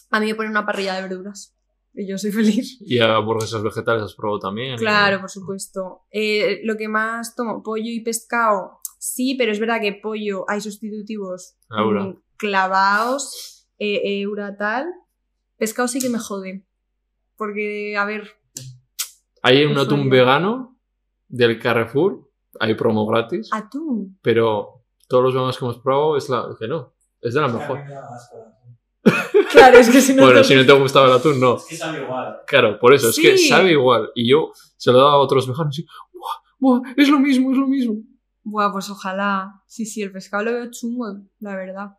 a 0.10 0.20
mí 0.20 0.28
me 0.28 0.36
ponen 0.36 0.52
una 0.52 0.66
parrilla 0.66 0.96
de 0.96 1.02
verduras. 1.02 1.54
Y 1.94 2.08
yo 2.08 2.18
soy 2.18 2.32
feliz. 2.40 2.78
Y 2.82 3.00
hamburguesas 3.00 3.62
vegetales 3.64 4.04
has 4.04 4.16
probado 4.16 4.40
también. 4.40 4.78
Claro, 4.78 5.20
por 5.22 5.30
supuesto. 5.30 6.02
Eh, 6.12 6.62
lo 6.64 6.78
que 6.78 6.88
más 6.88 7.36
tomo, 7.36 7.62
pollo 7.64 7.84
y 7.86 8.00
pescado, 8.02 8.80
sí, 8.98 9.36
pero 9.38 9.52
es 9.52 9.60
verdad 9.60 9.82
que 9.82 9.94
pollo 9.94 10.46
hay 10.48 10.62
sustitutivos 10.62 11.56
Aura. 11.70 12.04
mm, 12.04 12.22
clavados, 12.38 13.68
eh, 13.80 14.22
eura 14.22 14.56
tal. 14.58 14.88
Pescado 15.58 15.88
sí 15.88 16.00
que 16.00 16.10
me 16.10 16.20
jode. 16.20 16.66
Porque, 17.36 17.96
a 17.98 18.06
ver, 18.06 18.30
Hay 19.42 19.64
un 19.66 19.78
atún 19.78 20.10
vegano 20.10 20.78
del 21.28 21.58
Carrefour, 21.60 22.30
hay 22.60 22.76
promo 22.76 23.06
gratis, 23.08 23.50
atún. 23.52 24.20
pero 24.22 24.84
todos 25.08 25.24
los 25.24 25.34
veganos 25.34 25.58
que 25.58 25.66
hemos 25.66 25.80
probado 25.80 26.18
es 26.18 26.30
la 26.30 26.56
que 26.60 26.68
no, 26.68 26.94
es 27.22 27.34
de 27.34 27.42
la 27.42 27.48
mejor. 27.48 27.80
Claro, 29.52 29.78
es 29.78 29.90
que 29.90 30.00
si 30.02 30.14
no. 30.14 30.24
Bueno, 30.24 30.44
si 30.44 30.56
no 30.56 30.66
te 30.66 30.72
gustaba 30.74 31.08
el 31.08 31.14
atún, 31.14 31.40
no. 31.40 31.58
Es 31.58 31.66
que 31.66 31.76
sabe 31.78 32.02
igual. 32.04 32.38
Claro, 32.48 32.80
por 32.80 32.94
eso, 32.94 33.10
es 33.10 33.20
que 33.20 33.38
sabe 33.38 33.72
igual. 33.72 34.10
Y 34.16 34.30
yo 34.30 34.52
se 34.78 34.92
lo 34.92 34.98
he 34.98 35.02
dado 35.02 35.12
a 35.14 35.18
otros 35.20 35.48
veganos 35.48 35.78
y, 35.80 35.86
¡buah, 36.14 36.80
buah, 36.80 36.94
es 36.96 37.10
lo 37.10 37.20
mismo, 37.20 37.52
es 37.52 37.58
lo 37.58 37.68
mismo! 37.68 37.96
Buah, 38.44 38.72
pues 38.72 38.90
ojalá. 38.90 39.62
Sí, 39.68 39.86
sí, 39.86 40.02
el 40.02 40.12
pescado 40.12 40.44
lo 40.46 40.54
veo 40.54 40.72
chungo, 40.72 41.06
la 41.40 41.56
verdad. 41.56 41.90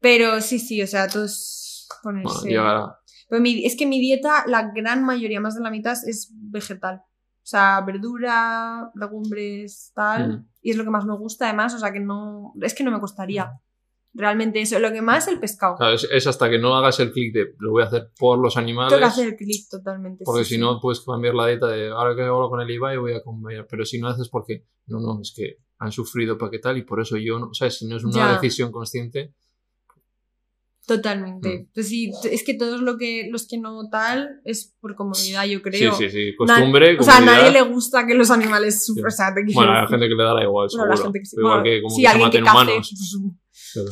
Pero 0.00 0.40
sí, 0.40 0.58
sí, 0.58 0.82
o 0.82 0.86
sea, 0.86 1.08
todo 1.08 1.24
es 1.24 1.88
Bueno, 2.02 2.22
ponerse. 2.22 2.48
llegará. 2.48 2.98
Pero 3.28 3.40
mi- 3.42 3.64
es 3.64 3.76
que 3.76 3.86
mi 3.86 3.98
dieta, 4.00 4.44
la 4.46 4.70
gran 4.74 5.04
mayoría, 5.04 5.40
más 5.40 5.56
de 5.56 5.62
la 5.62 5.70
mitad, 5.70 5.96
es 6.06 6.30
vegetal. 6.32 7.02
O 7.06 7.48
sea, 7.48 7.80
verdura, 7.80 8.90
legumbres, 8.94 9.92
tal. 9.94 10.28
Mm. 10.28 10.48
Y 10.62 10.70
es 10.72 10.76
lo 10.76 10.84
que 10.84 10.90
más 10.90 11.04
me 11.06 11.16
gusta, 11.16 11.46
además. 11.46 11.74
O 11.74 11.78
sea, 11.78 11.92
que 11.92 12.00
no. 12.00 12.52
Es 12.60 12.74
que 12.74 12.84
no 12.84 12.90
me 12.90 13.00
costaría. 13.00 13.52
Realmente 14.18 14.60
eso. 14.62 14.78
Lo 14.78 14.92
que 14.92 15.02
más 15.02 15.26
es 15.26 15.34
el 15.34 15.40
pescado. 15.40 15.76
Claro, 15.76 15.94
es, 15.94 16.08
es 16.10 16.26
hasta 16.26 16.48
que 16.48 16.58
no 16.58 16.74
hagas 16.74 16.98
el 17.00 17.12
clic 17.12 17.34
de 17.34 17.54
lo 17.58 17.72
voy 17.72 17.82
a 17.82 17.86
hacer 17.86 18.10
por 18.18 18.38
los 18.38 18.56
animales. 18.56 18.88
Tengo 18.90 19.00
que 19.00 19.04
hacer 19.06 19.28
el 19.28 19.36
clic 19.36 19.68
totalmente. 19.70 20.24
Porque 20.24 20.44
sí, 20.44 20.50
si 20.50 20.54
sí. 20.56 20.60
no, 20.60 20.80
puedes 20.80 21.00
cambiar 21.00 21.34
la 21.34 21.46
dieta 21.46 21.66
de 21.68 21.88
ahora 21.90 22.16
que 22.16 22.22
hablo 22.22 22.48
con 22.48 22.60
el 22.60 22.70
Ibai 22.70 22.96
voy 22.96 23.12
a 23.12 23.22
comer. 23.22 23.66
Pero 23.68 23.84
si 23.84 23.98
no 24.00 24.08
haces 24.08 24.28
porque, 24.30 24.64
no, 24.86 25.00
no, 25.00 25.20
es 25.20 25.32
que 25.36 25.58
han 25.78 25.92
sufrido 25.92 26.38
para 26.38 26.50
qué 26.50 26.58
tal 26.58 26.78
y 26.78 26.82
por 26.82 27.00
eso 27.00 27.16
yo 27.18 27.38
no. 27.38 27.52
¿Sabes? 27.52 27.78
Si 27.78 27.86
no 27.86 27.96
es 27.96 28.04
una 28.04 28.14
Ya. 28.16 28.32
decisión 28.34 28.72
consciente. 28.72 29.34
Totalmente. 30.86 31.48
Mm. 31.48 31.68
Pues 31.74 31.88
sí, 31.88 32.12
es 32.30 32.44
que 32.44 32.54
todos 32.54 32.80
lo 32.80 32.96
que, 32.96 33.28
los 33.30 33.48
que 33.48 33.58
no 33.58 33.88
tal 33.90 34.40
es 34.44 34.76
por 34.80 34.94
comodidad, 34.94 35.44
yo 35.44 35.60
creo. 35.60 35.92
Sí, 35.94 36.04
sí, 36.04 36.10
sí. 36.10 36.36
Costumbre, 36.36 36.96
o 36.98 37.02
sea, 37.02 37.16
a 37.16 37.20
nadie 37.20 37.50
le 37.50 37.62
gusta 37.62 38.06
que 38.06 38.14
los 38.14 38.30
animales 38.30 38.86
sufran. 38.86 39.08
O 39.08 39.10
sea, 39.10 39.34
Bueno, 39.52 39.72
hay 39.72 39.80
decir. 39.80 39.88
gente 39.90 40.08
que 40.08 40.14
le 40.14 40.22
dará 40.22 40.42
igual, 40.44 40.68
Bueno, 40.68 40.68
seguro. 40.70 40.88
la 40.90 40.96
gente 41.02 41.18
que 41.18 41.24
sí. 41.26 41.36
Igual 41.38 41.60
Bueno, 41.60 41.64
que 41.64 41.82
como 41.82 41.96
sí, 41.96 42.02
que 42.02 42.08
se 42.08 42.30
que 42.30 42.38
humanos. 42.42 42.94
Pero- 43.74 43.90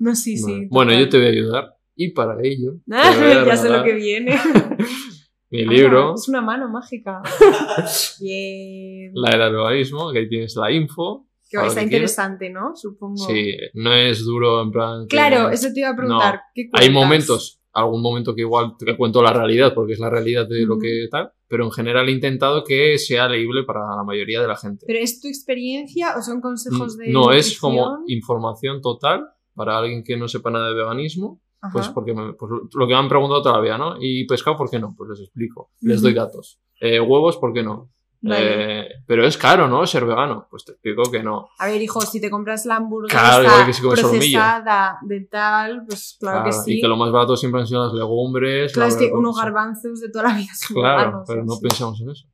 No, 0.00 0.14
sí, 0.16 0.36
sí. 0.36 0.66
Bueno, 0.70 0.92
yo 0.98 1.08
te 1.08 1.18
voy 1.18 1.26
a 1.26 1.30
ayudar. 1.30 1.74
Y 1.94 2.10
para 2.12 2.36
ello, 2.42 2.76
ya 2.86 3.56
sé 3.56 3.68
lo 3.68 3.84
que 3.84 3.92
viene. 3.92 4.36
mi 5.50 5.66
libro, 5.66 6.10
Ah, 6.10 6.14
es 6.16 6.28
una 6.28 6.40
mano 6.40 6.68
mágica. 6.68 7.22
Bien. 8.20 9.12
La 9.14 9.36
del 9.36 9.52
veganismo, 9.54 10.10
que 10.12 10.20
ahí 10.20 10.28
tienes 10.28 10.56
la 10.56 10.70
info. 10.72 11.26
Que 11.50 11.56
lo 11.58 11.64
está 11.64 11.80
que 11.80 11.84
interesante, 11.86 12.48
¿no? 12.48 12.74
Supongo. 12.76 13.16
Sí, 13.26 13.54
no 13.74 13.92
es 13.92 14.24
duro 14.24 14.62
en 14.62 14.70
plan. 14.70 15.02
que- 15.08 15.16
Claro, 15.16 15.50
eso 15.50 15.68
te 15.74 15.80
iba 15.80 15.90
a 15.90 15.96
preguntar. 15.96 16.40
¿qué 16.54 16.70
Hay 16.74 16.90
momentos, 16.90 17.60
algún 17.72 18.00
momento 18.02 18.34
que 18.34 18.42
igual 18.42 18.74
te 18.78 18.96
cuento 18.96 19.20
la 19.22 19.32
realidad, 19.32 19.74
porque 19.74 19.94
es 19.94 19.98
la 19.98 20.08
realidad 20.08 20.48
de 20.48 20.64
lo 20.64 20.74
Ujú. 20.74 20.82
que 20.82 21.08
tal, 21.10 21.32
pero 21.48 21.64
en 21.64 21.72
general 21.72 22.08
he 22.08 22.12
intentado 22.12 22.62
que 22.64 22.96
sea 22.98 23.28
leíble 23.28 23.64
para 23.64 23.80
la 23.96 24.04
mayoría 24.04 24.40
de 24.40 24.46
la 24.46 24.56
gente. 24.56 24.84
¿Pero 24.86 25.00
es 25.00 25.20
tu 25.20 25.26
experiencia 25.28 26.14
o 26.16 26.22
son 26.22 26.40
consejos 26.40 26.96
de.? 26.96 27.08
no, 27.10 27.32
es 27.32 27.58
como 27.58 27.80
nutrición? 27.98 28.04
información 28.06 28.80
total 28.80 29.26
para 29.54 29.78
alguien 29.78 30.02
que 30.04 30.16
no 30.16 30.28
sepa 30.28 30.50
nada 30.50 30.68
de 30.68 30.74
veganismo, 30.74 31.40
Ajá. 31.60 31.72
pues 31.72 31.88
porque 31.88 32.14
me- 32.14 32.32
pues 32.34 32.50
lo 32.74 32.86
que 32.86 32.92
me 32.94 32.98
han 32.98 33.08
preguntado 33.08 33.42
todavía, 33.42 33.76
¿no? 33.78 33.96
¿Y 34.00 34.26
pescado 34.26 34.56
por 34.56 34.70
qué 34.70 34.78
no? 34.78 34.94
Pues 34.96 35.10
les 35.10 35.20
explico, 35.20 35.70
les 35.80 36.00
doy 36.02 36.14
datos. 36.14 36.60
Eh, 36.80 36.98
¿Huevos 37.00 37.36
por 37.36 37.52
qué 37.52 37.62
no? 37.62 37.90
Vale. 38.22 38.82
Eh, 38.82 38.88
pero 39.06 39.24
es 39.26 39.38
caro, 39.38 39.66
¿no? 39.66 39.86
Ser 39.86 40.04
vegano. 40.04 40.46
Pues 40.50 40.64
te 40.66 40.72
explico 40.72 41.10
que 41.10 41.22
no. 41.22 41.48
A 41.58 41.66
ver, 41.68 41.80
hijo, 41.80 42.02
si 42.02 42.20
te 42.20 42.28
compras 42.30 42.66
la 42.66 42.76
hamburguesa 42.76 43.18
Claro, 43.40 43.66
que 43.66 43.72
si 43.72 43.80
procesada 43.80 44.98
de 45.02 45.20
tal, 45.22 45.86
pues 45.86 46.18
claro, 46.20 46.44
que 46.44 46.50
Claro, 46.50 46.64
sí. 46.64 46.74
Y 46.78 46.80
que 46.82 46.88
lo 46.88 46.96
más 46.98 47.10
barato 47.12 47.34
siempre 47.36 47.62
han 47.62 47.66
sido 47.66 47.82
las 47.84 47.94
legumbres. 47.94 48.74
Claro, 48.74 48.88
la 48.90 48.94
es 48.94 49.00
que 49.00 49.10
unos 49.14 49.36
sí. 49.36 49.40
garbanzos 49.42 50.00
de 50.00 50.10
toda 50.10 50.24
la 50.28 50.34
vida 50.36 50.50
son 50.54 50.74
Claro, 50.76 50.98
veganos, 50.98 51.24
pero 51.26 51.44
no 51.46 51.54
sí. 51.54 51.60
pensamos 51.62 52.00
en 52.02 52.10
eso. 52.10 52.26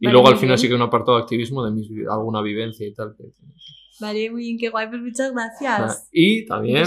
Y 0.00 0.06
Vale, 0.06 0.12
luego 0.12 0.28
al 0.28 0.36
final 0.36 0.48
bien. 0.48 0.58
sí 0.58 0.68
que 0.68 0.74
un 0.74 0.82
apartado 0.82 1.16
de 1.16 1.22
activismo 1.22 1.64
de 1.64 1.70
mis, 1.70 1.88
alguna 2.10 2.42
vivencia 2.42 2.86
y 2.86 2.92
tal. 2.92 3.14
que- 3.16 3.24
Vale, 4.02 4.30
muy 4.30 4.42
bien, 4.42 4.58
qué 4.58 4.68
guay, 4.68 4.88
pues 4.88 5.00
muchas 5.00 5.32
gracias. 5.32 6.08
Y 6.12 6.44
también, 6.44 6.84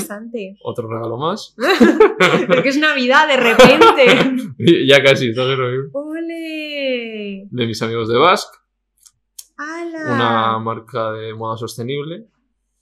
otro 0.64 0.88
regalo 0.90 1.18
más. 1.18 1.56
Porque 2.48 2.70
es 2.70 2.78
Navidad, 2.78 3.28
de 3.28 3.38
repente. 3.38 4.86
ya 4.88 5.02
casi, 5.02 5.30
está. 5.30 5.44
¡Ole! 5.94 7.48
de 7.50 7.66
mis 7.68 7.82
amigos 7.82 8.10
de 8.10 8.18
Basque, 8.18 8.58
¡Hala! 9.58 10.14
una 10.14 10.60
marca 10.60 11.12
de 11.14 11.34
moda 11.34 11.58
sostenible. 11.58 12.28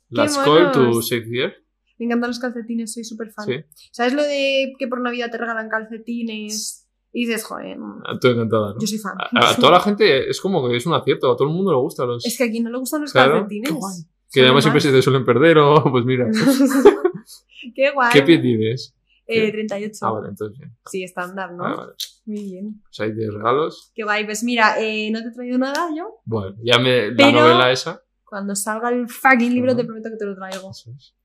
La 0.10 0.24
¡Qué 0.24 0.30
Skoll 0.30 0.72
to! 0.72 1.02
Save 1.02 1.22
the 1.30 1.38
Earth. 1.38 1.54
Me 2.00 2.06
encantan 2.08 2.30
los 2.32 2.40
calcetines, 2.40 2.94
soy 2.94 3.04
súper 3.04 3.30
fan. 3.32 3.46
Sí. 3.46 3.54
¿Sabes 3.92 4.14
lo 4.14 4.24
de 4.24 4.74
que 4.80 4.88
por 4.88 5.00
Navidad 5.02 5.30
te 5.32 5.38
regalan 5.38 5.70
calcetines? 5.70 6.80
Y 7.16 7.28
dices, 7.28 7.44
joder, 7.46 7.78
Ah, 8.06 8.18
Tú 8.20 8.28
encantada, 8.30 8.74
¿no? 8.74 8.80
yo 8.80 8.88
soy 8.88 8.98
fan. 8.98 9.14
A, 9.20 9.52
a 9.52 9.56
toda 9.56 9.74
la 9.74 9.80
gente 9.80 10.28
es 10.30 10.42
como 10.42 10.68
que 10.68 10.76
es 10.76 10.86
un 10.88 10.94
acierto, 10.96 11.32
a 11.32 11.36
todo 11.38 11.48
el 11.48 11.54
mundo 11.54 11.72
le 11.72 11.78
gusta 11.78 12.06
los... 12.06 12.26
Es 12.26 12.36
que 12.36 12.46
aquí 12.46 12.60
no 12.60 12.72
le 12.72 12.80
gustan 12.80 13.02
los 13.02 13.12
Claro, 13.12 13.34
calcetines. 13.34 13.70
qué 13.70 13.76
guay. 13.76 13.94
Que 14.34 14.42
además 14.42 14.64
siempre 14.64 14.82
se 14.82 14.92
te 14.92 15.02
suelen 15.02 15.24
perder 15.26 15.58
o 15.60 15.84
pues 15.92 16.06
mira. 16.06 16.28
Qué 17.76 17.92
guay. 17.92 18.10
¿Qué 18.12 18.22
pie 18.24 18.40
tienes? 18.40 18.94
Eh, 19.26 19.52
38. 19.52 20.06
Ah, 20.06 20.12
vale, 20.12 20.30
entonces 20.30 20.58
bien. 20.58 20.76
Sí, 20.86 21.04
estándar, 21.04 21.54
¿no? 21.54 21.64
Vale. 21.64 21.94
Muy 22.26 22.44
bien. 22.44 22.82
Pues 22.84 23.00
hay 23.00 23.14
10 23.14 23.34
regalos. 23.34 23.92
Qué 23.96 24.04
guay. 24.04 24.26
Pues 24.26 24.44
mira, 24.44 24.76
eh, 24.82 25.10
no 25.12 25.22
te 25.22 25.30
he 25.30 25.32
traído 25.32 25.58
nada 25.58 25.90
yo. 25.96 26.20
Bueno, 26.26 26.56
ya 26.64 26.78
me... 26.80 27.10
La 27.12 27.16
Pero- 27.16 27.32
novela 27.42 27.72
esa... 27.72 28.02
Cuando 28.26 28.56
salga 28.56 28.90
el 28.90 29.08
fucking 29.08 29.54
libro 29.54 29.76
te 29.76 29.84
prometo 29.86 30.10
que 30.10 30.18
te 30.18 30.26
lo 30.26 30.36
traigo. 30.36 30.72
Eso 30.72 30.92
es. 30.98 31.16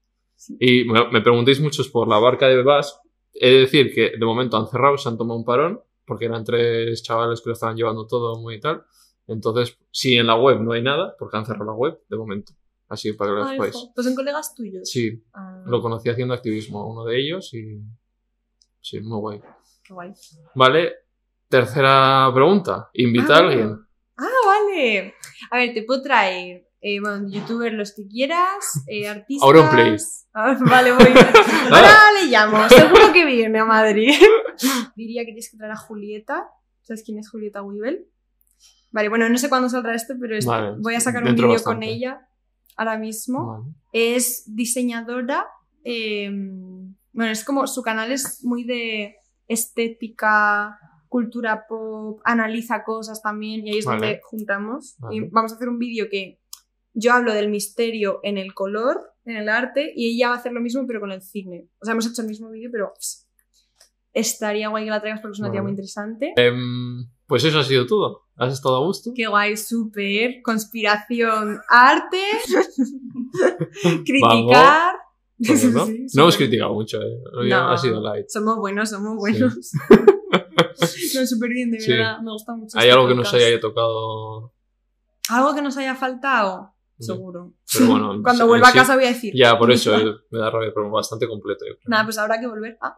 Y 0.61 0.85
me, 0.85 1.11
me 1.11 1.23
preguntéis 1.23 1.59
muchos 1.61 1.89
por 1.89 2.07
la 2.07 2.19
barca 2.19 2.47
de 2.47 2.63
Bas. 2.63 3.01
He 3.33 3.49
de 3.51 3.61
decir 3.61 3.93
que 3.95 4.13
de 4.19 4.27
momento 4.27 4.57
han 4.59 4.67
cerrado, 4.69 4.99
se 4.99 5.09
han 5.09 5.17
tomado 5.17 5.39
un 5.39 5.45
parón, 5.45 5.81
porque 6.05 6.27
eran 6.27 6.45
tres 6.45 7.03
chavales 7.03 7.41
que 7.41 7.49
lo 7.49 7.55
estaban 7.55 7.77
llevando 7.77 8.07
todo 8.07 8.39
muy 8.41 8.61
tal. 8.61 8.85
Entonces, 9.27 9.79
si 9.91 10.17
en 10.17 10.27
la 10.27 10.37
web 10.37 10.61
no 10.61 10.73
hay 10.73 10.83
nada, 10.83 11.17
porque 11.19 11.37
han 11.39 11.47
cerrado 11.47 11.65
la 11.65 11.73
web 11.73 11.99
de 12.09 12.17
momento. 12.17 12.53
Así 12.89 13.13
para 13.13 13.31
que 13.31 13.35
lo 13.37 13.45
Ay, 13.45 13.57
sepáis. 13.57 13.75
jo. 13.75 13.93
Pues 13.95 14.07
son 14.07 14.15
colegas 14.17 14.55
tuyos. 14.55 14.89
Sí, 14.91 15.23
Ah, 15.35 15.63
lo 15.67 15.83
conocí 15.83 16.09
haciendo 16.09 16.35
activismo, 16.35 16.87
uno 16.91 17.05
de 17.05 17.19
ellos, 17.21 17.53
y. 17.55 17.81
Sí, 18.81 19.01
muy 19.01 19.19
guay. 19.21 19.41
qué 19.85 19.93
guay. 19.93 20.13
Vale, 20.55 20.93
tercera 21.49 22.31
pregunta. 22.35 22.89
¿Invita 22.95 23.35
a 23.35 23.37
Ah. 23.37 23.41
alguien? 23.41 23.79
Ah, 24.17 24.27
vale. 24.47 25.15
A 25.51 25.57
ver, 25.59 25.75
te 25.75 25.83
puedo 25.83 26.03
traer, 26.03 26.67
eh, 26.81 27.01
bueno, 27.01 27.29
youtubers 27.29 27.75
los 27.75 27.95
que 27.95 28.07
quieras, 28.09 28.83
eh, 28.87 29.07
artistas. 29.09 29.47
Auronplay. 29.47 29.97
Ah, 30.35 30.57
vale, 30.61 30.93
voy. 30.93 31.05
Ahora 31.73 32.13
le 32.21 32.27
llamo, 32.31 32.69
seguro 32.69 33.13
que 33.13 33.25
viene 33.25 33.59
a 33.59 33.65
Madrid. 33.65 34.13
Diría 34.97 35.23
que 35.23 35.27
tienes 35.33 35.51
que 35.51 35.57
traer 35.59 35.73
a 35.73 35.77
Julieta. 35.77 36.49
¿Sabes 36.83 37.03
quién 37.05 37.19
es 37.19 37.29
Julieta 37.31 37.63
Weibel? 37.63 38.07
Vale, 38.91 39.09
bueno, 39.11 39.29
no 39.29 39.37
sé 39.37 39.51
cuándo 39.51 39.69
saldrá 39.69 39.95
esto, 39.95 40.15
pero 40.19 40.37
es- 40.37 40.47
Vale, 40.47 40.77
voy 40.79 40.95
a 40.95 41.01
sacar 41.01 41.23
un 41.23 41.35
vídeo 41.35 41.63
con 41.63 41.83
ella 41.83 42.27
ahora 42.79 42.97
mismo. 42.97 43.47
Vale. 43.47 43.75
Es 43.93 44.45
diseñadora. 44.47 45.47
eh, 45.85 46.31
bueno, 47.13 47.33
es 47.33 47.45
como 47.45 47.67
su 47.67 47.83
canal 47.83 48.13
es 48.13 48.45
muy 48.45 48.65
de 48.65 49.17
estética, 49.49 50.79
cultura 51.09 51.67
pop, 51.67 52.21
analiza 52.25 52.85
cosas 52.85 53.23
también 53.23 53.67
y 53.67 53.73
ahí 53.73 53.79
es 53.79 53.87
Vale. 53.87 53.99
donde 53.99 54.21
juntamos. 54.23 54.97
Vale. 54.99 55.17
Y 55.17 55.21
vamos 55.31 55.53
a 55.53 55.57
hacer 55.57 55.69
un 55.69 55.79
vídeo 55.79 56.07
que 56.11 56.39
yo 56.95 57.13
hablo 57.13 57.33
del 57.35 57.49
misterio 57.49 58.21
en 58.23 58.39
el 58.39 58.55
color, 58.55 59.15
en 59.25 59.37
el 59.37 59.49
arte, 59.49 59.93
y 59.97 60.15
ella 60.15 60.29
va 60.29 60.35
a 60.35 60.39
hacer 60.39 60.53
lo 60.53 60.61
mismo 60.61 60.87
pero 60.87 61.01
con 61.01 61.11
el 61.13 61.23
cine. 61.23 61.69
O 61.81 61.85
sea, 61.85 61.93
hemos 61.93 62.07
hecho 62.07 62.23
el 62.23 62.29
mismo 62.29 62.51
vídeo, 62.51 62.71
pero 62.71 62.93
pss, 62.99 63.27
estaría 64.13 64.69
guay 64.69 64.85
que 64.85 64.91
la 64.91 65.01
traigas 65.01 65.21
porque 65.21 65.35
es 65.35 65.41
una 65.41 65.51
tía 65.51 65.63
muy 65.63 65.73
interesante. 65.73 66.35
Em, 66.37 67.09
pues 67.27 67.45
eso 67.45 67.59
ha 67.59 67.65
sido 67.65 67.87
todo. 67.87 68.28
¿Has 68.39 68.53
estado 68.55 68.77
a 68.77 68.87
gusto? 68.87 69.11
Qué 69.15 69.27
guay, 69.27 69.57
súper. 69.57 70.41
Conspiración, 70.43 71.59
arte, 71.69 72.23
criticar. 74.05 74.95
Pues, 75.45 75.65
¿no? 75.73 75.87
Sí, 75.87 76.07
no 76.15 76.23
hemos 76.23 76.37
criticado 76.37 76.73
mucho, 76.75 77.01
¿eh? 77.01 77.19
Hoy 77.37 77.49
No. 77.49 77.71
ha 77.71 77.79
sido 77.79 78.01
light. 78.01 78.27
Somos 78.29 78.57
buenos, 78.57 78.91
somos 78.91 79.17
buenos. 79.17 79.55
no, 81.15 81.27
súper 81.27 81.51
bien, 81.51 81.71
de 81.71 81.81
Sí. 81.81 81.93
verdad. 81.93 82.19
Me 82.21 82.33
gusta 82.33 82.55
mucho. 82.55 82.77
¿Hay 82.79 82.89
este 82.89 82.93
algo 82.93 83.09
que 83.09 83.15
nos 83.15 83.33
haya 83.35 83.61
tocado? 83.61 84.53
Algo 85.31 85.55
que 85.55 85.63
nos 85.63 85.77
haya 85.77 85.95
faltado, 85.95 86.75
Sí. 86.99 87.07
seguro. 87.07 87.55
Pero 87.73 87.87
bueno, 87.87 88.23
Cuando 88.23 88.45
sí, 88.45 88.49
vuelva 88.49 88.69
a 88.69 88.73
sí. 88.73 88.79
casa 88.79 88.95
voy 88.97 89.05
a 89.05 89.09
decir. 89.09 89.33
Ya, 89.37 89.57
por 89.59 89.71
eso 89.71 89.97
eh, 89.97 90.13
me 90.31 90.39
da 90.41 90.51
rabia, 90.51 90.73
pero 90.75 90.91
bastante 90.91 91.29
completo. 91.29 91.65
Nada, 91.87 92.05
pues 92.05 92.19
habrá 92.19 92.41
que 92.41 92.47
volver. 92.49 92.77
Ah, 92.81 92.95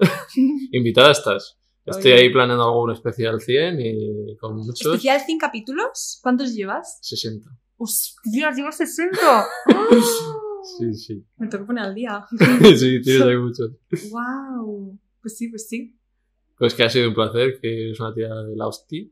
Invitada 0.73 1.11
estás. 1.11 1.60
Estoy 1.91 2.13
Oye. 2.13 2.21
ahí 2.23 2.33
planeando 2.33 2.65
algún 2.65 2.93
especial 2.93 3.41
100 3.41 3.81
y 3.81 4.37
con 4.37 4.57
muchos. 4.57 4.81
especial 4.81 5.21
100 5.21 5.39
capítulos. 5.39 6.19
¿Cuántos 6.23 6.55
llevas? 6.55 6.99
60. 7.03 7.51
¡Hostia, 7.77 8.53
llevas 8.53 8.77
60! 8.77 9.19
¡Ah! 9.23 9.47
Sí, 10.79 10.95
sí. 10.95 11.25
Me 11.39 11.49
tengo 11.49 11.65
que 11.65 11.69
poner 11.69 11.85
al 11.85 11.95
día. 11.95 12.27
sí, 12.77 13.01
tienes 13.01 13.23
ahí 13.23 13.37
muchos. 13.37 13.71
¡Wow! 14.11 14.99
Pues 15.23 15.37
sí, 15.37 15.49
pues 15.49 15.67
sí. 15.69 15.97
Pues 16.59 16.75
que 16.75 16.83
ha 16.83 16.91
sido 16.91 17.09
un 17.09 17.15
placer, 17.15 17.59
que 17.61 17.91
es 17.91 17.99
una 17.99 18.13
tía 18.13 18.29
de 18.29 18.55
la 18.57 18.67
hostia, 18.67 19.07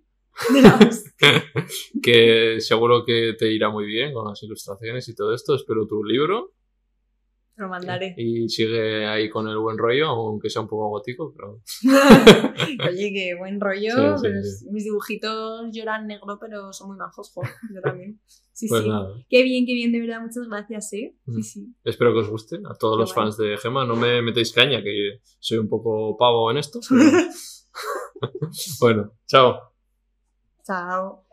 De 0.52 0.62
la 0.62 0.76
hostia. 0.76 1.44
que 2.02 2.60
seguro 2.60 3.02
que 3.05 3.34
te 3.38 3.50
irá 3.50 3.70
muy 3.70 3.86
bien 3.86 4.12
con 4.12 4.28
las 4.28 4.42
ilustraciones 4.42 5.09
y 5.09 5.14
todo 5.14 5.34
esto. 5.34 5.55
Espero 5.55 5.86
tu 5.86 6.05
libro 6.05 6.52
lo 7.59 7.68
mandaré. 7.68 8.14
y 8.16 8.48
sigue 8.48 9.06
ahí 9.06 9.28
con 9.28 9.48
el 9.48 9.59
buen 9.59 9.76
rollo, 9.78 10.06
aunque 10.09 10.48
sea 10.51 10.62
un 10.62 10.68
poco 10.68 10.89
gótico, 10.89 11.35
pero 11.36 11.60
Oye, 12.90 13.12
qué 13.12 13.35
buen 13.39 13.60
rollo. 13.60 13.90
Sí, 13.90 13.97
sí, 13.97 14.18
pero 14.22 14.43
sí. 14.43 14.48
es- 14.48 14.66
Mis 14.70 14.85
dibujitos 14.85 15.68
lloran 15.72 16.06
negro, 16.06 16.39
pero 16.40 16.72
son 16.72 16.89
muy 16.89 16.97
majos, 16.97 17.30
jo. 17.35 17.43
Yo 17.74 17.80
también. 17.82 18.20
Sí, 18.52 18.66
pues 18.68 18.82
sí. 18.82 18.89
nada. 18.89 19.09
Qué 19.28 19.43
bien, 19.43 19.66
qué 19.66 19.74
bien, 19.74 19.93
de 19.93 20.01
verdad. 20.01 20.20
Muchas 20.20 20.48
gracias, 20.48 20.93
¿eh? 20.94 21.14
Sí, 21.26 21.30
Mm. 21.32 21.43
sí. 21.43 21.74
Espero 21.85 22.12
que 22.12 22.20
os 22.20 22.28
guste 22.30 22.56
a 22.56 22.74
todos 22.74 22.97
Qué 22.97 23.01
los 23.01 23.14
guay. 23.14 23.24
fans 23.26 23.36
de 23.36 23.56
Gema. 23.59 23.85
No 23.86 23.94
me 23.97 24.20
metéis 24.22 24.52
caña, 24.52 24.82
que 24.82 25.20
soy 25.39 25.59
un 25.59 25.68
poco 25.68 26.16
pavo 26.16 26.51
en 26.51 26.59
esto. 26.59 26.80
pero- 26.90 28.51
bueno, 28.80 29.12
chao. 29.26 29.59
Chao. 30.64 31.27